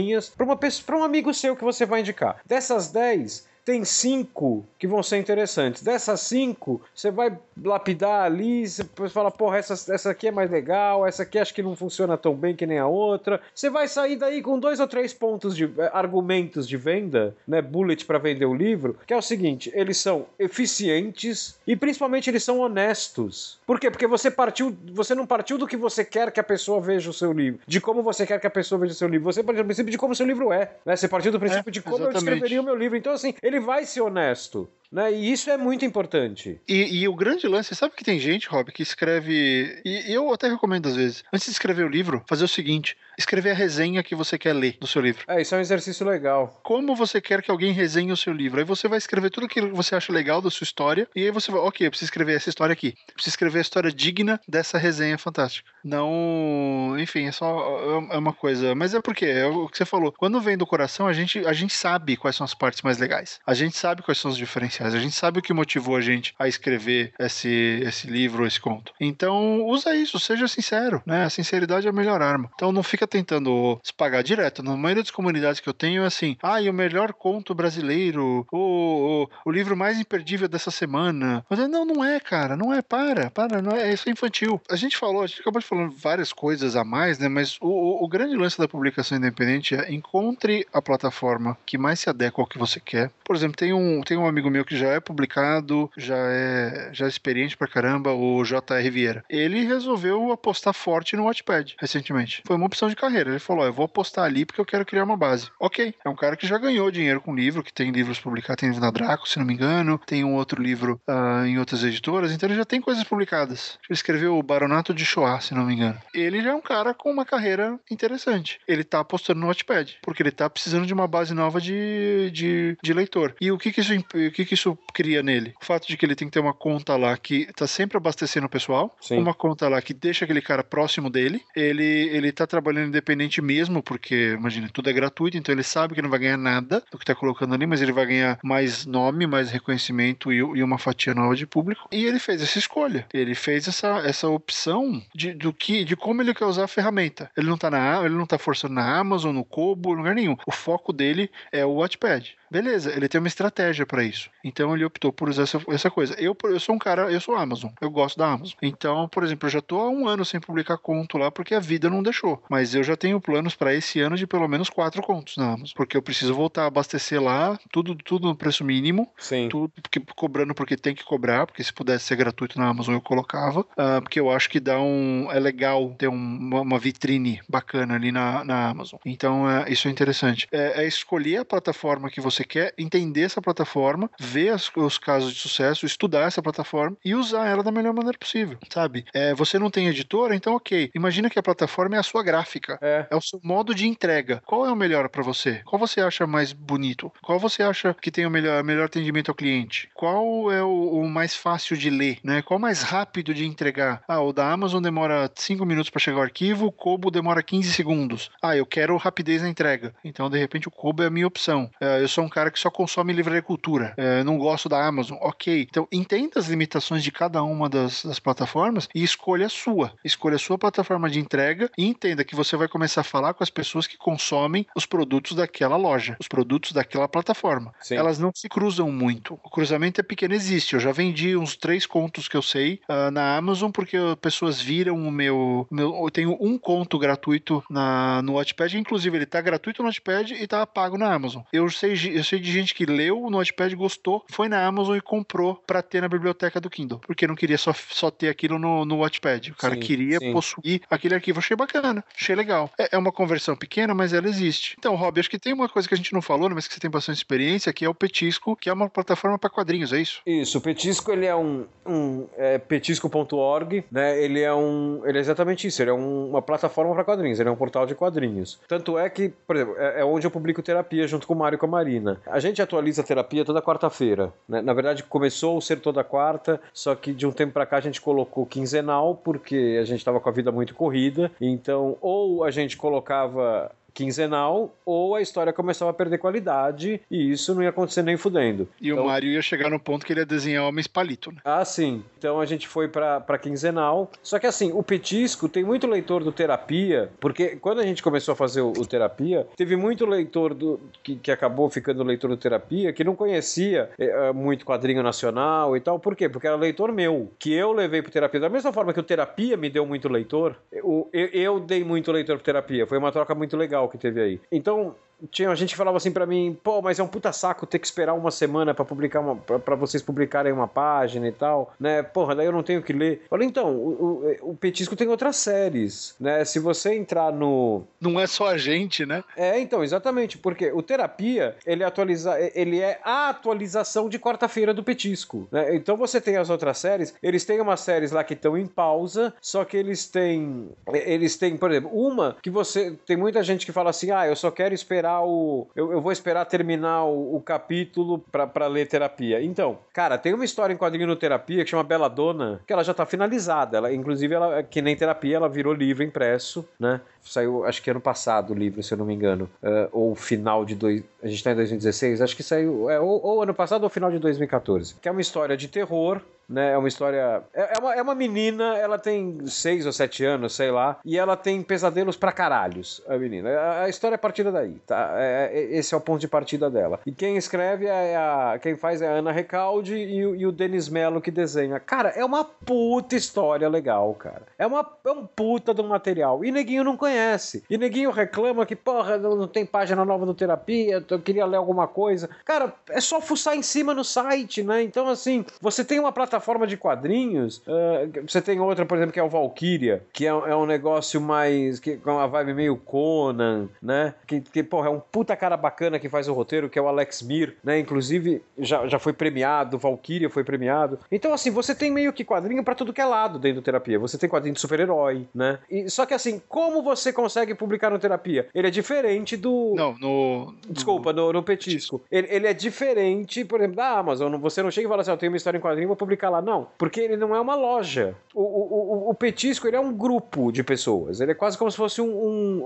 pessoa, 0.57 0.85
para 0.87 0.99
um 0.99 1.05
amigo 1.05 1.33
seu 1.33 1.57
que 1.57 1.65
você 1.65 1.87
vai 1.87 2.01
indicar. 2.01 2.41
Dessas 2.45 2.89
10, 2.91 3.47
tem 3.67 3.85
cinco 3.85 4.65
que 4.79 4.87
vão 4.87 5.03
ser 5.03 5.19
interessantes. 5.19 5.83
Dessas 5.83 6.21
cinco, 6.21 6.81
você 6.95 7.11
vai 7.11 7.37
lapidar 7.65 8.25
ali, 8.25 8.65
você 8.65 8.85
fala, 9.11 9.29
porra, 9.29 9.59
essa, 9.59 9.93
essa 9.93 10.11
aqui 10.11 10.29
é 10.29 10.31
mais 10.31 10.49
legal, 10.49 11.05
essa 11.05 11.25
aqui 11.25 11.37
acho 11.37 11.53
que 11.53 11.65
não 11.65 11.75
funciona 11.75 12.17
tão 12.17 12.33
bem 12.33 12.55
que 12.55 12.65
nem 12.65 12.79
a 12.79 12.87
outra. 12.87 13.41
Você 13.53 13.69
vai 13.69 13.89
sair 13.89 14.15
daí 14.15 14.41
com 14.41 14.57
dois 14.61 14.79
ou 14.79 14.87
três 14.87 15.13
pontos 15.13 15.57
de 15.57 15.65
eh, 15.65 15.91
argumentos 15.93 16.69
de 16.69 16.77
venda, 16.77 17.35
né, 17.47 17.61
bullet 17.61 18.05
para 18.05 18.19
vender 18.19 18.47
o 18.47 18.55
livro, 18.55 18.97
que 19.05 19.13
é 19.13 19.17
o 19.17 19.23
seguinte, 19.23 19.73
eles 19.75 19.97
são 19.97 20.27
eficientes 20.39 21.59
e 21.67 21.75
principalmente 21.75 22.31
eles 22.31 22.45
são 22.45 22.61
honestos. 22.61 23.59
Por 23.67 23.81
quê? 23.81 23.91
Porque 23.91 24.07
você 24.07 24.31
partiu, 24.31 24.77
você 24.93 25.13
não 25.13 25.27
partiu 25.27 25.59
do 25.59 25.67
que 25.67 25.77
você 25.77 26.05
quer 26.05 26.31
que 26.31 26.39
a 26.39 26.45
pessoa 26.45 26.81
veja 26.81 27.11
o 27.11 27.13
seu 27.13 27.33
livro, 27.33 27.59
de 27.67 27.81
como 27.81 28.01
você 28.01 28.25
quer 28.25 28.39
que 28.39 28.47
a 28.47 28.51
pessoa 28.51 28.79
veja 28.79 28.93
o 28.93 28.97
seu 28.97 29.09
livro. 29.09 29.25
Você 29.25 29.43
partiu 29.43 29.65
do 29.65 29.67
princípio 29.67 29.91
de 29.91 29.99
como 29.99 30.13
o 30.13 30.17
seu 30.17 30.27
livro 30.27 30.53
é, 30.53 30.71
né? 30.85 30.95
Você 30.95 31.09
partiu 31.09 31.33
do 31.33 31.41
princípio 31.41 31.73
de 31.73 31.83
como 31.83 31.97
eu 31.97 32.11
exatamente. 32.11 32.25
descreveria 32.25 32.61
o 32.61 32.65
meu 32.65 32.77
livro. 32.77 32.97
Então 32.97 33.13
assim, 33.13 33.35
ele 33.43 33.56
vai 33.61 33.85
ser 33.85 34.01
honesto. 34.01 34.69
Né? 34.91 35.13
E 35.13 35.33
isso 35.33 35.51
é 35.51 35.57
muito 35.57 35.85
importante. 35.85 36.61
E, 36.69 37.01
e 37.01 37.09
o 37.09 37.15
grande 37.15 37.47
lance, 37.47 37.75
sabe 37.75 37.95
que 37.97 38.05
tem 38.05 38.19
gente, 38.19 38.49
Rob, 38.49 38.71
que 38.71 38.83
escreve. 38.83 39.81
E 39.85 40.13
eu 40.13 40.33
até 40.33 40.49
recomendo 40.49 40.89
às 40.89 40.97
vezes, 40.97 41.25
antes 41.33 41.47
de 41.47 41.53
escrever 41.53 41.85
o 41.85 41.89
livro, 41.89 42.23
fazer 42.27 42.45
o 42.45 42.49
seguinte: 42.49 42.97
escrever 43.19 43.51
a 43.51 43.55
resenha 43.55 44.03
que 44.03 44.15
você 44.15 44.39
quer 44.39 44.53
ler 44.53 44.77
do 44.81 44.87
seu 44.87 45.03
livro. 45.03 45.25
É, 45.29 45.41
isso 45.41 45.55
é 45.55 45.59
um 45.59 45.61
exercício 45.61 46.07
legal. 46.07 46.61
Como 46.63 46.95
você 46.95 47.21
quer 47.21 47.43
que 47.43 47.51
alguém 47.51 47.73
resenhe 47.73 48.13
o 48.13 48.17
seu 48.17 48.33
livro? 48.33 48.59
Aí 48.59 48.65
você 48.65 48.89
vai 48.89 48.99
escrever 48.99 49.31
tudo 49.31 49.47
aquilo 49.47 49.69
que 49.71 49.77
você 49.77 49.95
acha 49.95 50.13
legal 50.13 50.41
da 50.41 50.51
sua 50.51 50.65
história, 50.65 51.09
e 51.15 51.25
aí 51.25 51.31
você 51.31 51.51
vai, 51.51 51.61
ok, 51.61 51.87
eu 51.87 51.91
preciso 51.91 52.09
escrever 52.09 52.35
essa 52.35 52.49
história 52.49 52.73
aqui. 52.73 52.95
Eu 53.09 53.15
preciso 53.15 53.33
escrever 53.33 53.59
a 53.59 53.63
história 53.63 53.93
digna 53.93 54.41
dessa 54.49 54.79
resenha 54.79 55.19
fantástica. 55.19 55.69
Não. 55.85 56.97
Enfim, 56.99 57.27
é 57.27 57.33
só. 57.33 58.07
É 58.11 58.19
uma 58.19 58.33
coisa. 58.33 58.75
Mas 58.75 58.95
é 58.95 59.01
porque, 59.01 59.25
é 59.25 59.47
o 59.47 59.69
que 59.69 59.77
você 59.77 59.85
falou. 59.85 60.13
Quando 60.13 60.41
vem 60.41 60.57
do 60.57 60.67
coração, 60.67 61.07
a 61.07 61.13
gente, 61.13 61.47
a 61.47 61.53
gente 61.53 61.73
sabe 61.75 62.17
quais 62.17 62.37
são 62.37 62.45
as 62.45 62.55
partes 62.55 62.83
mais 62.83 62.99
legais. 62.99 63.39
A 63.47 63.55
gente 63.55 63.77
sabe 63.77 64.03
quais 64.03 64.19
são 64.19 64.31
os 64.31 64.37
diferenciais. 64.37 64.95
A 64.95 64.99
gente 64.99 65.15
sabe 65.15 65.39
o 65.39 65.43
que 65.43 65.53
motivou 65.53 65.97
a 65.97 66.01
gente 66.01 66.35
a 66.39 66.49
escrever 66.49 67.13
esse, 67.19 67.81
esse 67.85 68.07
livro, 68.09 68.47
esse 68.47 68.61
conto. 68.61 68.93
Então, 69.01 69.65
usa 69.65 69.95
isso, 69.95 70.19
seja 70.19 70.49
sincero, 70.49 71.03
né? 71.07 71.25
A 71.25 71.31
sinceridade 71.31 71.87
é 71.87 71.91
a 71.91 71.93
melhor 71.93 72.21
arma. 72.21 72.51
Então, 72.55 72.73
não 72.73 72.83
fica 72.83 73.06
tentando 73.07 73.79
se 73.83 73.93
pagar 73.93 74.23
direto. 74.23 74.63
Na 74.63 74.77
maioria 74.77 75.03
das 75.03 75.11
comunidades 75.11 75.61
que 75.61 75.69
eu 75.69 75.75
tenho 75.75 76.03
é 76.03 76.07
assim: 76.07 76.37
ah, 76.43 76.61
e 76.61 76.69
o 76.69 76.75
melhor 76.75 77.13
conto 77.13 77.55
brasileiro, 77.55 78.47
o, 78.53 78.57
o, 78.57 79.29
o 79.45 79.51
livro 79.51 79.77
mais 79.77 79.99
imperdível 79.99 80.49
dessa 80.49 80.71
semana. 80.71 81.45
Mas 81.49 81.59
não, 81.69 81.85
não 81.85 82.05
é, 82.05 82.21
cara, 82.21 82.57
não 82.57 82.73
é, 82.73 82.83
para, 82.83 83.31
para, 83.31 83.63
não 83.63 83.73
é, 83.73 83.93
isso 83.93 84.09
é 84.09 84.13
infantil. 84.13 84.61
A 84.71 84.77
gente 84.77 84.97
falou, 84.97 85.23
a 85.23 85.27
gente 85.27 85.41
acabou 85.41 85.61
de 85.61 85.67
falar 85.67 85.89
várias 85.89 86.33
coisas 86.33 86.77
a 86.77 86.85
mais, 86.85 87.19
né? 87.19 87.29
Mas 87.29 87.57
o, 87.61 87.69
o, 87.69 88.05
o 88.05 88.09
grande 88.09 88.37
lance 88.37 88.59
da 88.59 88.69
publicação 88.69 89.19
independente 89.19 89.75
é 89.75 89.93
encontre 89.93 90.67
a 90.73 90.83
plataforma 90.83 91.57
que 91.65 91.79
mais 91.79 92.01
se 92.01 92.11
adequa 92.11 92.43
ao 92.43 92.47
que 92.47 92.59
você 92.59 92.81
quer. 92.81 93.11
Por 93.25 93.37
exemplo, 93.37 93.57
tem 93.57 93.73
um, 93.73 94.01
tem 94.03 94.17
um 94.17 94.27
amigo 94.27 94.51
meu 94.51 94.65
que 94.65 94.77
já 94.77 94.89
é 94.89 95.01
publicado, 95.01 95.91
já 95.97 96.17
é, 96.17 96.91
já 96.93 97.07
é 97.07 97.09
experiente 97.09 97.57
pra 97.57 97.69
caramba, 97.69 98.13
o 98.13 98.45
J.R. 98.45 98.91
Vieira. 98.91 99.25
Ele 99.29 99.65
resolveu 99.65 100.33
apostar 100.33 100.75
forte 100.75 101.17
no 101.17 101.25
Wattpad 101.25 101.77
recentemente. 101.79 102.43
Foi 102.47 102.57
uma 102.57 102.67
opção 102.67 102.89
de 102.89 102.96
carreira. 102.97 103.31
Ele 103.31 103.39
falou: 103.39 103.65
ó, 103.65 103.67
eu 103.67 103.73
vou 103.73 103.85
apostar 103.85 104.25
ali 104.25 104.45
porque 104.45 104.61
eu 104.61 104.65
quero 104.65 104.85
criar 104.85 105.05
uma 105.05 105.17
base. 105.17 105.51
Ok. 105.61 105.95
É 106.05 106.09
um 106.09 106.17
cara 106.17 106.37
que 106.37 106.47
já 106.47 106.59
ganhou 106.59 106.91
dinheiro 106.91 107.21
com 107.21 107.35
livro, 107.35 107.63
que 107.63 107.73
tem 107.73 107.91
livros 107.91 108.19
publicados, 108.19 108.61
tem 108.61 108.69
livro 108.69 108.85
na 108.85 108.91
Draco, 108.91 109.29
se 109.29 109.39
não 109.39 109.47
me 109.47 109.55
engano, 109.55 110.01
tem 110.07 110.25
um 110.25 110.35
outro 110.35 110.63
livro 110.63 111.01
ah, 111.07 111.45
em 111.47 111.59
outras 111.59 111.85
editoras, 111.85 112.33
então 112.33 112.49
ele 112.49 112.57
já 112.57 112.65
tem 112.65 112.81
coisas 112.81 113.05
publicadas. 113.05 113.79
Ele 113.89 113.97
escreveu 113.97 114.39
o 114.39 114.43
Baronato 114.43 114.95
de 114.95 115.05
Shoah, 115.05 115.41
se 115.41 115.55
não 115.55 115.67
me 115.67 115.75
engano. 115.75 115.99
Ele 116.15 116.43
já 116.43 116.51
é 116.51 116.55
um 116.55 116.61
cara 116.61 116.95
com 116.95 117.11
uma 117.11 117.25
carreira 117.25 117.79
interessante. 117.91 118.61
Ele 118.67 118.85
tá 118.85 119.01
apostando 119.01 119.41
no 119.41 119.47
Wattpad, 119.47 119.99
porque 120.03 120.23
ele 120.23 120.31
tá 120.31 120.49
precisando 120.49 120.87
de 120.87 120.95
uma 120.95 121.07
base 121.07 121.35
nova 121.35 121.61
de, 121.61 122.31
de, 122.33 122.77
de 122.83 122.93
leitor. 122.93 123.35
E 123.41 123.51
o 123.51 123.59
que 123.59 123.73
que 123.73 123.81
isso, 123.81 123.95
o 123.95 124.31
que 124.31 124.45
que 124.45 124.55
isso 124.55 124.79
cria 124.95 125.23
nele? 125.23 125.55
O 125.61 125.65
fato 125.65 125.87
de 125.87 125.97
que 125.97 126.05
ele 126.05 126.15
tem 126.15 126.29
que 126.29 126.33
ter 126.33 126.41
uma 126.41 126.55
conta 126.55 126.97
lá 126.97 127.17
que 127.17 127.47
tá 127.55 127.67
sempre 127.67 127.97
abastecendo 127.97 128.47
o 128.47 128.51
pessoal, 128.51 128.97
Sim. 129.01 129.19
uma 129.19 129.35
conta 129.35 129.69
lá 129.69 129.81
que 129.83 129.93
deixa 129.93 130.25
aquele 130.25 130.41
cara 130.41 130.65
próximo 130.65 131.11
dele, 131.11 131.43
ele, 131.55 131.85
ele 131.85 132.33
tá 132.33 132.47
trabalhando 132.47 132.86
independente 132.87 133.41
mesmo, 133.43 133.83
porque, 133.83 134.35
imagina, 134.39 134.69
tudo 134.73 134.91
é 134.91 134.93
gratuito, 134.93 135.37
então 135.37 135.55
ele 135.55 135.63
sabe 135.63 135.95
que 135.95 136.03
não 136.03 136.11
vai 136.11 136.19
ganhar 136.19 136.37
nada 136.37 136.83
do 136.91 136.99
que 136.99 137.05
tá 137.05 137.15
colocando 137.15 137.55
ali, 137.55 137.67
mas 137.67 137.83
ele 137.83 137.93
vai 137.93 138.07
ganhar 138.07 138.39
mais 138.43 138.87
nome, 138.87 139.27
mais 139.27 139.51
reconhecimento 139.51 140.33
e, 140.33 140.37
e 140.37 140.63
uma 140.63 140.79
fatia 140.79 141.15
nova 141.15 141.35
de 141.35 141.47
público. 141.47 141.89
E 141.93 142.05
ele 142.05 142.19
fez 142.19 142.43
essa 142.43 142.59
escolha. 142.59 143.07
Ele 143.13 143.35
fez 143.35 143.69
essa, 143.69 143.99
essa 143.99 144.29
opção 144.29 145.03
de, 145.15 145.35
do 145.35 145.53
que, 145.53 145.85
de 145.85 145.97
como 145.97 146.23
ele 146.23 146.35
quer 146.35 146.47
usar 146.47 146.65
a 146.65 146.69
ferramenta. 146.69 147.31
Ele 147.37 147.49
não 147.49 147.59
tá 147.59 147.71
na 147.71 148.05
ele 148.05 148.15
não 148.15 148.27
tá 148.27 148.39
forçando 148.39 148.75
na 148.75 148.99
Amazon, 148.99 149.35
no 149.35 149.45
Kobo, 149.45 149.93
lugar 149.93 150.15
nenhum. 150.15 150.37
O 150.47 150.53
foco 150.53 150.93
dele 150.93 151.31
é 151.53 151.65
o 151.65 151.77
Wattpad. 151.77 152.37
Beleza, 152.51 152.93
ele 152.95 153.09
tem 153.09 153.19
uma 153.19 153.29
estratégia 153.29 153.85
para 153.87 154.03
isso. 154.05 154.31
Então 154.45 154.75
ele 154.75 154.85
optou 154.85 155.13
por 155.13 155.29
usar 155.29 155.43
essa, 155.45 155.61
essa 155.69 155.91
coisa. 155.91 156.15
Eu, 156.19 156.37
eu 156.45 156.61
sou 156.61 156.75
um 156.75 156.79
cara, 156.79 157.11
eu 157.11 157.21
sou 157.21 157.35
Amazon. 157.37 157.71
Eu 157.81 157.91
gosto 157.91 158.17
da 158.19 158.27
Amazon. 158.33 158.55
Então, 158.63 159.09
por 159.09 159.25
exemplo, 159.25 159.47
eu 159.47 159.51
já 159.51 159.61
tô 159.61 159.81
há 159.81 159.89
um 159.91 160.07
ano 160.09 160.25
sem 160.25 160.41
publicar 160.41 160.79
conto 160.79 161.19
lá 161.19 161.31
porque 161.31 161.55
a 161.55 161.61
vida 161.61 161.91
não 161.91 162.03
deixou. 162.03 162.43
Mas 162.49 162.75
eu 162.75 162.83
já 162.83 162.97
tenho 162.97 163.21
planos 163.21 163.55
para 163.55 163.75
esse 163.75 164.01
ano 164.01 164.17
de 164.17 164.27
pelo 164.27 164.47
menos 164.49 164.71
quatro 164.71 165.03
contos 165.03 165.37
na 165.37 165.47
Amazon. 165.53 165.73
Porque 165.75 165.97
eu 165.97 166.03
preciso 166.03 166.35
voltar 166.35 166.63
a 166.65 166.67
abastecer 166.67 167.21
lá, 167.23 167.59
tudo, 167.73 167.95
tudo 167.95 168.29
no 168.29 168.37
preço 168.37 168.65
mínimo. 168.65 169.11
Sim. 169.19 169.49
Tudo 169.49 169.73
porque, 169.83 170.01
cobrando 170.15 170.55
porque 170.55 170.77
tem 170.77 170.95
que 170.95 171.05
cobrar, 171.05 171.47
porque 171.47 171.63
se 171.65 171.73
pudesse 171.73 172.05
ser 172.07 172.17
gratuito 172.17 172.59
na 172.59 172.69
Amazon 172.69 172.95
eu 172.95 173.01
colocava. 173.01 173.65
ah, 173.77 174.01
porque 174.01 174.21
eu 174.21 174.31
acho 174.31 174.49
que 174.49 174.61
dá 174.61 174.81
um. 174.81 175.29
É 175.31 175.41
legal 175.41 175.95
ter 175.99 176.09
um- 176.09 176.15
uma, 176.15 176.61
uma 176.61 176.79
vitrine 176.79 177.41
bacana 177.49 177.95
ali 177.95 178.13
na, 178.13 178.45
na 178.45 178.69
Amazon. 178.71 178.99
Então 179.05 179.49
é, 179.51 179.71
isso 179.71 179.89
é 179.89 179.91
interessante. 179.91 180.47
É, 180.53 180.83
é 180.85 180.87
escolher 180.87 181.39
a 181.39 181.45
plataforma 181.45 182.11
que 182.11 182.21
você 182.21 182.36
quer, 182.45 182.73
entender 182.79 183.23
essa 183.23 183.41
plataforma, 183.43 184.11
ver 184.19 184.51
as- 184.51 184.71
os 184.77 184.99
casos 184.99 185.33
de 185.33 185.39
sucesso, 185.41 185.87
estudar 185.87 186.27
essa 186.27 186.43
plataforma 186.43 186.97
e 187.05 187.15
usar 187.15 187.47
ela 187.47 187.63
da 187.63 187.73
melhor 187.73 187.95
maneira 187.95 188.19
possível, 188.19 188.59
sabe? 188.71 189.05
É, 189.15 189.35
você 189.35 189.59
não 189.59 189.71
tem 189.71 189.89
editora, 189.89 190.35
então 190.35 190.55
ok. 190.55 190.91
Imagina 190.95 191.31
que 191.31 191.39
a 191.39 191.43
plataforma 191.43 191.97
é 191.97 191.99
a 191.99 192.03
sua 192.03 192.23
gráfica. 192.23 192.79
É. 192.83 193.07
É 193.11 193.17
o 193.17 193.21
seu 193.21 193.41
modo 193.43 193.75
de 193.75 193.87
entrega. 193.87 194.43
Qual 194.45 194.67
é 194.67 194.73
o 194.73 194.77
melhor 194.77 195.09
para 195.09 195.23
você? 195.23 195.63
Qual 195.65 195.79
você 195.79 196.01
acha 196.01 196.27
mais 196.27 196.53
bonito? 196.53 197.13
Qual 197.23 197.39
você 197.39 197.63
acha 197.63 197.95
que 197.95 198.11
tem 198.11 198.27
o 198.27 198.31
melhor, 198.31 198.63
melhor 198.65 198.87
atendimento 198.87 199.31
ao 199.31 199.35
cliente? 199.35 199.89
Qual 199.95 200.51
é 200.51 200.63
o, 200.63 201.01
o 201.01 201.09
mais 201.09 201.35
fácil 201.35 201.77
de 201.77 201.91
ler? 201.91 202.19
Né? 202.23 202.43
Qual 202.43 202.59
o 202.59 202.61
mais 202.61 202.83
rápido 202.83 203.33
de 203.35 203.47
entregar? 203.47 204.03
Ah, 204.09 204.21
o 204.21 204.33
da 204.33 204.51
Amazon 204.51 204.83
demora 204.83 205.31
5 205.35 205.65
minutos 205.65 205.91
para 205.91 206.01
chegar 206.01 206.19
ao 206.19 206.23
arquivo, 206.25 206.67
o 206.67 206.73
Kobo 206.73 207.11
demora 207.11 207.43
15 207.43 207.73
segundos. 207.73 208.31
Ah, 208.43 208.57
eu 208.57 208.67
quero 208.67 208.97
rapidez 208.97 209.43
na 209.43 209.49
entrega. 209.49 209.95
Então, 210.05 210.29
de 210.31 210.39
repente, 210.39 210.69
o 210.69 210.71
Kobo 210.71 211.03
é 211.03 211.07
a 211.07 211.11
minha 211.11 211.27
opção. 211.27 211.71
É, 211.81 212.01
eu 212.03 212.09
sou 212.09 212.25
um 212.27 212.29
cara 212.29 212.51
que 212.51 212.59
só 212.59 212.71
consome 212.71 213.13
livraria 213.13 213.43
cultura, 213.43 213.95
é, 213.97 214.23
não 214.25 214.39
gosto 214.39 214.69
da 214.69 214.85
Amazon, 214.85 215.19
ok. 215.21 215.67
Então 215.69 215.89
entenda 215.91 216.39
as 216.39 216.49
limitações 216.49 217.03
de 217.03 217.11
cada 217.11 217.43
uma 217.43 217.69
das, 217.69 218.05
das 218.05 218.19
plataformas 218.19 218.89
e 218.95 219.03
escolha 219.03 219.47
a 219.47 219.49
sua. 219.49 219.93
Escolha 220.05 220.37
a 220.37 220.39
sua 220.39 220.59
plataforma 220.59 221.09
de 221.09 221.19
entrega 221.19 221.71
e 221.77 221.87
entenda 221.87 222.25
que 222.25 222.35
você 222.35 222.57
vai 222.57 222.69
começar 222.69 223.01
a 223.03 223.05
falar 223.05 223.35
com 223.35 223.43
as 223.43 223.51
pessoas 223.51 223.87
que 223.87 223.97
consomem 223.97 224.67
os 224.75 224.87
produtos 224.87 225.35
daquela 225.35 225.77
loja, 225.77 226.17
os 226.21 226.29
produtos 226.29 226.73
daquela 226.73 227.09
plataforma. 227.09 227.73
Sim. 227.81 227.97
Elas 227.97 228.19
não 228.19 228.31
se 228.35 228.49
cruzam 228.49 228.91
muito. 228.91 229.39
O 229.45 229.51
cruzamento 229.51 230.01
é 230.01 230.05
pequeno, 230.05 230.35
existe. 230.35 230.75
Eu 230.75 230.81
já 230.81 230.93
vendi 230.93 231.37
uns 231.37 231.57
três 231.57 231.87
contos 231.87 232.29
que 232.29 232.37
eu 232.37 232.43
sei 232.43 232.81
uh, 232.89 233.11
na 233.11 233.37
Amazon 233.37 233.71
porque 233.71 233.97
pessoas 234.21 234.61
viram 234.61 234.97
o 234.97 235.11
meu, 235.11 235.67
meu. 235.71 235.95
Eu 236.03 236.11
tenho 236.11 236.37
um 236.41 236.59
conto 236.59 236.99
gratuito 236.99 237.63
na, 237.71 238.21
no 238.23 238.35
Watchpad, 238.35 238.79
inclusive 238.79 239.17
ele 239.17 239.27
tá 239.27 239.41
gratuito 239.41 239.83
no 239.83 239.89
Watchpad 239.89 240.35
e 240.35 240.47
tá 240.47 240.67
pago 240.67 240.99
na 240.99 241.13
Amazon. 241.13 241.43
Eu 241.53 241.69
sei, 241.71 241.95
eu 242.17 242.25
sei 242.25 242.39
de 242.39 242.51
gente 242.51 242.75
que 242.75 242.87
leu 242.87 243.29
no 243.31 243.39
Watchpad, 243.39 243.75
gostou, 243.77 244.25
foi 244.29 244.49
na 244.49 244.65
Amazon 244.65 244.97
e 244.97 245.01
comprou 245.01 245.55
para 245.67 245.83
ter 245.83 246.01
na 246.01 246.09
biblioteca 246.09 246.61
do 246.61 246.71
Kindle, 246.71 246.99
porque 247.01 247.27
não 247.27 247.35
queria 247.35 247.59
só, 247.59 247.73
só 247.73 248.11
ter 248.11 248.29
aquilo 248.29 248.59
no, 248.59 248.85
no 248.85 248.99
Watchpad. 248.99 249.53
O 249.53 249.57
cara 249.57 249.75
sim, 249.75 249.81
queria 249.81 250.19
sim. 250.19 250.33
possuir 250.33 250.83
aquele 250.91 251.15
arquivo. 251.15 251.39
Achei 251.39 251.57
bacana, 251.57 252.05
achei 252.15 252.35
legal. 252.35 252.71
É, 252.79 252.89
é, 252.93 252.99
uma 252.99 253.13
conversão 253.13 253.57
pequena, 253.57 253.95
mas 253.95 254.13
ela 254.13 254.29
existe. 254.29 254.77
Então, 254.79 254.95
Rob, 254.95 255.19
acho 255.19 255.31
que 255.31 255.39
tem 255.39 255.53
uma 255.53 255.69
coisa 255.69 255.89
que 255.89 255.95
a 255.95 255.97
gente 255.97 256.13
não 256.13 256.23
falou, 256.23 256.49
mas 256.51 256.67
que 256.67 256.75
você 256.75 256.81
tem 256.81 256.91
bastante 256.91 257.19
experiência, 257.19 257.73
que 257.73 257.85
é 257.85 257.89
o 257.89 257.95
Petisco, 257.95 258.57
que 258.57 258.69
é 258.69 258.73
uma 258.73 258.89
plataforma 258.89 259.39
para 259.39 259.51
quadrinhos, 259.51 259.93
é 259.93 260.01
isso? 260.01 260.21
Isso, 260.27 260.59
o 260.59 260.61
Petisco 260.61 261.13
ele 261.13 261.27
é 261.27 261.35
um, 261.35 261.67
um 261.85 262.27
é, 262.37 262.59
petisco.org, 262.59 263.85
né? 263.91 264.23
Ele 264.23 264.41
é 264.41 264.55
um, 264.55 265.03
ele 265.05 265.19
é 265.19 265.21
exatamente 265.21 265.67
isso. 265.67 265.83
Ele 265.83 265.91
é 265.91 265.95
um, 265.95 266.31
uma 266.31 266.43
plataforma 266.43 266.95
para 266.95 267.05
quadrinhos. 267.05 267.41
Ele 267.41 267.49
é 267.49 267.53
um 267.53 267.57
portal 267.57 267.87
de 267.87 267.95
quadrinhos. 267.95 268.59
Tanto 268.69 268.99
é 268.99 269.09
que, 269.09 269.29
por 269.47 269.57
exemplo, 269.57 269.75
é, 269.79 270.01
é 270.01 270.05
onde 270.05 270.27
eu 270.27 270.31
publico 270.31 270.63
terapia 270.63 271.07
junto 271.07 271.27
com 271.27 271.35
o 271.35 271.37
Mário 271.37 271.57
e 271.57 271.59
com 271.59 271.67
a 271.67 271.69
Marina. 271.69 272.06
A 272.27 272.39
gente 272.39 272.61
atualiza 272.61 273.03
a 273.03 273.05
terapia 273.05 273.45
toda 273.45 273.63
quarta-feira. 273.63 274.33
Né? 274.49 274.61
Na 274.61 274.73
verdade, 274.73 275.03
começou 275.03 275.59
a 275.59 275.61
ser 275.61 275.81
toda 275.81 276.05
quarta, 276.05 276.61
só 276.73 276.95
que 276.95 277.13
de 277.13 277.27
um 277.27 277.33
tempo 277.33 277.53
para 277.53 277.67
cá 277.67 277.79
a 277.79 277.81
gente 277.81 278.01
colocou 278.01 278.47
quinzenal 278.47 279.15
porque 279.15 279.79
a 279.81 279.85
gente 279.85 279.99
estava 279.99 280.21
com 280.21 280.29
a 280.29 280.33
vida 280.33 280.53
muito 280.53 280.75
corrida. 280.75 281.31
Então, 281.41 281.97
ou 282.01 282.45
a 282.45 282.51
gente 282.51 282.77
colocava 282.77 283.71
quinzenal, 283.97 284.77
ou 284.85 285.15
a 285.15 285.23
história 285.23 285.55
começava 285.55 285.91
a 285.91 285.95
perder 285.95 286.19
qualidade 286.19 287.01
e 287.11 287.31
isso 287.31 287.55
não 287.55 287.63
ia 287.63 287.71
acontecer 287.71 288.03
nem 288.03 288.19
fudendo. 288.19 288.69
E 288.79 288.91
então, 288.91 289.05
o 289.05 289.07
Mario 289.07 289.31
ia 289.31 289.41
chegar 289.41 289.71
no 289.71 289.81
ponto 289.81 290.05
que 290.05 290.13
ele 290.13 290.21
ia 290.21 290.27
desenhar 290.27 290.65
homens 290.65 290.87
palito, 290.87 291.33
né? 291.33 291.39
Ah, 291.43 291.65
sim. 291.65 292.05
Então 292.19 292.39
a 292.39 292.45
gente 292.45 292.69
foi 292.69 292.89
para 292.89 293.39
quinzenal. 293.39 294.11
Só 294.23 294.39
que 294.39 294.47
assim, 294.47 294.71
o 294.71 294.83
Petisco 294.83 295.49
tem 295.49 295.65
muito 295.65 295.87
leitor 295.87 296.23
do 296.23 296.31
Terapia, 296.31 297.11
porque 297.19 297.57
quando 297.57 297.81
a 297.81 297.85
gente 297.85 298.03
começou 298.03 298.33
a 298.33 298.37
fazer 298.37 298.61
o, 298.61 298.73
o 298.73 298.85
Terapia, 298.85 299.47
teve 299.57 299.77
muito 299.77 300.05
leitor 300.05 300.53
do 300.53 300.79
que, 301.03 301.17
que, 301.17 301.31
acabou 301.31 301.71
ficando 301.71 302.05
leitor 302.05 302.29
do 302.29 302.37
Terapia 302.37 302.93
que 302.93 303.03
não 303.03 303.17
conhecia 303.17 303.89
é, 303.99 304.31
muito 304.31 304.67
quadrinho 304.67 305.03
nacional 305.03 305.75
e 305.75 305.81
tal. 305.81 305.99
Por 305.99 306.15
quê? 306.15 306.29
Porque 306.29 306.47
era 306.47 306.57
leitor 306.57 306.93
meu, 306.93 307.33
que 307.39 307.51
eu 307.51 307.73
levei 307.73 308.03
pro 308.03 308.13
Terapia. 308.13 308.41
Da 308.41 308.51
mesma 308.51 308.75
forma 308.75 308.93
que 308.93 309.01
o 309.01 309.03
Terapia 309.03 309.57
me 309.57 309.71
deu 309.71 309.87
muito 309.87 310.07
leitor, 310.07 310.55
eu, 310.71 311.09
eu, 311.15 311.27
eu 311.29 311.61
dei 311.61 311.83
muito 311.83 312.13
leitor 312.13 312.37
pro 312.37 312.45
Terapia. 312.45 312.87
Foi 312.87 312.99
uma 312.99 313.11
troca 313.11 313.35
muito 313.35 313.57
legal 313.57 313.86
que 313.89 313.99
teve 313.99 314.21
aí. 314.21 314.41
Então, 314.51 314.95
tinha 315.31 315.55
gente 315.55 315.71
que 315.71 315.77
falava 315.77 315.97
assim 315.97 316.11
para 316.11 316.27
mim, 316.27 316.57
pô, 316.63 316.83
mas 316.83 316.99
é 316.99 317.03
um 317.03 317.09
puta 317.09 317.33
saco 317.33 317.67
ter 317.67 317.79
que 317.79 317.87
esperar 317.87 318.15
uma 318.15 318.31
semana 318.31 318.75
para 318.75 318.85
publicar 318.85 319.21
uma 319.21 319.37
para 319.37 319.75
vocês 319.75 320.03
publicarem 320.03 320.53
uma 320.53 320.69
página 320.69 321.27
e 321.27 321.33
tal, 321.33 321.75
né? 321.81 322.03
Porra, 322.03 322.35
daí 322.35 322.47
eu 322.47 322.53
não 322.53 322.63
tenho 322.63 322.83
que 322.83 322.93
ler. 322.93 323.23
Falei, 323.29 323.49
então, 323.49 323.75
o, 323.75 324.25
o, 324.43 324.51
o 324.51 324.57
Petisco 324.57 324.97
tem 324.97 325.09
outras 325.09 325.37
séries, 325.37 326.15
né? 326.21 326.45
Se 326.45 326.59
você 326.59 326.95
entrar 326.95 327.33
no 327.33 327.85
não 328.01 328.21
é 328.21 328.27
só 328.27 328.49
a 328.49 328.59
gente, 328.59 329.07
né? 329.07 329.25
É, 329.37 329.59
então, 329.59 329.83
exatamente, 329.83 330.39
porque 330.39 330.71
o 330.73 330.83
Terapia, 330.83 331.57
ele 331.67 331.83
atualiza, 331.83 332.37
ele 332.55 332.81
é 332.81 333.01
a 333.03 333.31
atualização 333.31 334.09
de 334.09 334.19
quarta-feira 334.19 334.75
do 334.75 334.83
Petisco, 334.83 335.49
né? 335.51 335.75
Então 335.75 335.97
você 335.97 336.21
tem 336.21 336.37
as 336.37 336.51
outras 336.51 336.79
séries, 336.79 337.15
eles 337.23 337.45
têm 337.45 337.61
umas 337.61 337.81
séries 337.81 338.13
lá 338.13 338.23
que 338.23 338.35
estão 338.35 338.57
em 338.57 338.67
pausa, 338.67 339.33
só 339.41 339.65
que 339.65 339.77
eles 339.77 340.07
têm 340.07 340.69
eles 340.93 341.37
têm, 341.37 341.57
por 341.57 341.71
exemplo, 341.71 341.91
uma 341.93 342.37
que 342.43 342.51
você 342.51 342.97
tem 343.07 343.17
muita 343.17 343.43
gente 343.43 343.65
que 343.65 343.73
fala 343.73 343.91
assim: 343.91 344.11
"Ah, 344.11 344.27
eu 344.27 344.37
só 344.37 344.51
quero 344.51 344.75
esperar 344.75 345.06
esperar 345.07 345.23
o. 345.23 345.69
Eu, 345.75 345.93
eu 345.93 346.01
vou 346.01 346.11
esperar 346.11 346.45
terminar 346.45 347.05
o, 347.05 347.37
o 347.37 347.41
capítulo 347.41 348.19
para 348.19 348.67
ler 348.67 348.89
terapia. 348.89 349.43
Então, 349.43 349.79
cara, 349.93 350.19
tem 350.19 350.35
uma 350.35 350.45
história 350.45 350.75
em 350.75 350.77
quadrinho 350.77 351.07
no 351.07 351.17
terapia 351.17 351.65
que 351.65 351.71
chama 351.71 351.85
Bela 351.85 352.09
Dona, 352.09 352.61
que 352.67 352.73
ela 352.73 352.83
já 352.83 352.93
tá 352.93 353.07
finalizada. 353.07 353.77
Ela, 353.77 353.93
inclusive, 353.93 354.35
ela, 354.35 354.63
que 354.63 354.83
nem 354.83 354.97
terapia, 354.97 355.37
ela 355.37 355.49
virou 355.49 355.73
livro 355.73 356.03
impresso, 356.03 356.67
né? 356.79 357.01
Saiu, 357.23 357.65
acho 357.65 357.83
que 357.83 357.91
ano 357.91 358.01
passado 358.01 358.53
o 358.53 358.55
livro, 358.55 358.83
se 358.83 358.95
eu 358.95 358.99
não 358.99 359.05
me 359.05 359.15
engano. 359.15 359.49
Uh, 359.63 359.89
ou 359.93 360.15
final 360.15 360.65
de. 360.65 360.75
Dois, 360.75 361.03
a 361.27 361.31
gente 361.31 361.43
tá 361.43 361.53
em 361.53 361.57
2016, 361.57 362.23
acho 362.23 362.37
que 362.37 362.43
saiu. 362.43 362.89
É, 362.89 363.01
ou, 363.01 363.25
ou 363.25 363.43
ano 363.43 363.55
passado 363.55 363.85
ou 363.85 363.91
final 363.91 364.11
de 364.11 364.19
2014. 364.19 364.95
Que 365.01 365.09
é 365.09 365.13
uma 365.13 365.21
história 365.21 365.57
de 365.57 365.69
terror 365.69 366.23
né? 366.49 366.73
É 366.73 366.79
uma 366.79 366.89
história. 366.89 367.43
É, 367.53 367.77
é, 367.77 367.81
uma, 367.81 367.95
é 367.95 368.03
uma 368.03 368.15
menina, 368.15 368.77
ela 368.77 368.99
tem 368.99 369.47
seis 369.47 369.87
ou 369.87 369.93
sete 369.93 370.25
anos, 370.25 370.55
sei 370.55 370.71
lá, 370.71 370.99
e 371.05 371.19
ela 371.19 371.37
tem 371.37 371.63
pesadelos 371.63 372.17
pra 372.17 372.33
caralhos, 372.33 373.03
a 373.09 373.17
menina. 373.17 373.51
A, 373.51 373.83
a 373.85 373.89
história 373.89 374.15
é 374.15 374.19
partida 374.19 374.53
daí, 374.53 374.75
tá? 374.87 375.15
É, 375.17 375.51
é, 375.53 375.77
esse 375.77 375.95
é 375.95 375.97
o 375.97 376.01
ponto 376.01 376.21
de 376.21 376.29
partida 376.29 376.71
dela. 376.71 377.01
E 377.05 377.13
quem 377.13 377.37
escreve 377.37 377.87
é 377.87 378.17
a. 378.17 378.59
Quem 378.61 378.77
faz 378.77 379.03
é 379.03 379.09
a 379.09 379.13
Ana 379.13 379.33
Recalde 379.33 379.97
e, 379.97 380.19
e 380.19 380.47
o 380.47 380.53
Denis 380.53 380.89
Mello 380.89 381.21
que 381.21 381.31
desenha. 381.31 381.81
Cara, 381.81 382.11
é 382.11 382.25
uma 382.25 382.45
puta 382.45 383.17
história 383.17 383.69
legal, 383.69 384.15
cara. 384.15 384.43
É, 384.59 384.67
uma, 384.67 384.89
é 385.05 385.11
um 385.11 385.27
puta 385.27 385.75
do 385.75 385.85
material. 385.85 386.45
E 386.45 386.51
neguinho 386.51 386.85
não 386.85 386.97
conhece. 386.97 387.65
E 387.69 387.77
neguinho 387.77 388.11
reclama 388.11 388.65
que, 388.65 388.77
porra, 388.77 389.19
não 389.19 389.49
tem 389.49 389.67
página 389.67 390.05
nova 390.05 390.25
no 390.25 390.35
terapia, 390.35 391.01
eu 391.17 391.21
queria 391.23 391.47
ler 391.47 391.57
alguma 391.57 391.87
coisa. 391.89 392.29
Cara, 392.45 392.73
é 392.91 393.01
só 393.01 393.21
fuçar 393.21 393.57
em 393.57 393.63
cima 393.63 393.95
no 393.95 394.05
site, 394.05 394.63
né? 394.63 394.83
Então, 394.83 395.09
assim, 395.09 395.45
você 395.61 395.85
tem 395.85 395.99
uma 395.99 396.13
plataforma 396.13 396.67
de 396.67 396.77
quadrinhos, 396.77 397.59
uh, 397.67 398.27
você 398.27 398.41
tem 398.41 398.61
outra, 398.61 398.85
por 398.85 398.97
exemplo, 398.97 399.13
que 399.13 399.21
é 399.21 399.23
o 399.23 399.29
Valkyria, 399.29 400.05
que 400.13 400.27
é, 400.27 400.29
é, 400.29 400.57
um 400.57 400.67
negócio 400.67 401.21
mais. 401.21 401.81
que 401.81 401.97
com 401.97 402.13
uma 402.13 402.27
vibe 402.27 402.55
meio 402.55 402.77
Conan, 402.77 403.69
né? 403.83 404.15
Que, 404.27 404.41
que, 404.41 404.63
porra, 404.63 404.89
é 404.89 404.91
um 404.91 405.01
puta 405.01 405.37
cara 405.37 405.57
bacana 405.57 405.99
que 405.99 406.09
faz 406.09 406.29
o 406.29 406.33
roteiro, 406.33 406.69
que 406.69 406.79
é 406.79 406.83
o 406.83 406.89
Alex 406.89 407.23
Mir, 407.23 407.57
né? 407.63 407.79
Inclusive, 407.79 408.43
já, 408.59 408.87
já 408.87 408.99
foi 408.99 409.13
premiado, 409.13 409.79
Valkyria 409.79 410.31
foi 410.31 410.45
premiado. 410.45 410.99
Então, 411.11 411.33
assim, 411.33 411.51
você 411.51 411.75
tem 411.75 411.91
meio 411.91 412.13
que 412.13 412.25
quadrinho 412.25 412.63
para 412.63 412.75
tudo 412.75 412.93
que 412.93 413.01
é 413.01 413.05
lado 413.05 413.39
dentro 413.39 413.61
do 413.61 413.65
terapia. 413.65 413.99
Você 413.99 414.19
tem 414.19 414.29
quadrinho 414.29 414.55
de 414.55 414.61
super-herói, 414.61 415.27
né? 415.35 415.59
E, 415.71 415.89
só 415.91 416.05
que, 416.07 416.15
assim, 416.15 416.41
como 416.49 416.83
você 416.83 417.13
consegue 417.13 417.55
publicar 417.55 417.91
no 417.91 417.99
terapia? 417.99 418.49
Ele 418.55 418.69
é 418.69 418.71
diferente 418.71 419.37
do. 419.37 419.75
Não, 419.77 419.97
no. 419.99 420.55
Desculpa, 420.69 420.96
no, 421.01 421.33
no 421.33 421.43
petisco. 421.43 422.03
Ele, 422.11 422.29
ele, 422.31 422.47
é 422.47 422.55
diferente, 422.55 423.45
por 423.45 423.61
exemplo, 423.61 423.77
da 423.77 423.99
Amazon. 423.99 424.35
Você 424.37 424.63
não 424.63 424.71
chega 424.71 424.87
e 424.87 424.91
fala 424.91 425.03
assim: 425.03 425.11
eu 425.11 425.17
tenho 425.17 425.33
uma 425.33 425.37
história 425.37 425.59
em 425.59 425.61
quadrinho, 425.61 425.89
vou 425.89 425.97
publicar 425.97 426.31
lá. 426.31 426.41
Não, 426.41 426.69
porque 426.79 427.01
ele 427.01 427.17
não 427.17 427.35
é 427.35 427.41
uma 427.41 427.55
loja. 427.55 428.15
O, 428.35 428.43
o, 428.43 429.07
o, 429.07 429.11
o 429.11 429.15
petisco 429.15 429.67
ele 429.67 429.77
é 429.77 429.81
um 429.81 429.93
grupo 429.93 430.51
de 430.53 430.63
pessoas. 430.63 431.21
Ele 431.21 431.33
é 431.33 431.35
quase 431.35 431.57
como 431.57 431.71
se 431.71 431.77
fosse 431.77 432.01
um, 432.01 432.07
um, 432.07 432.65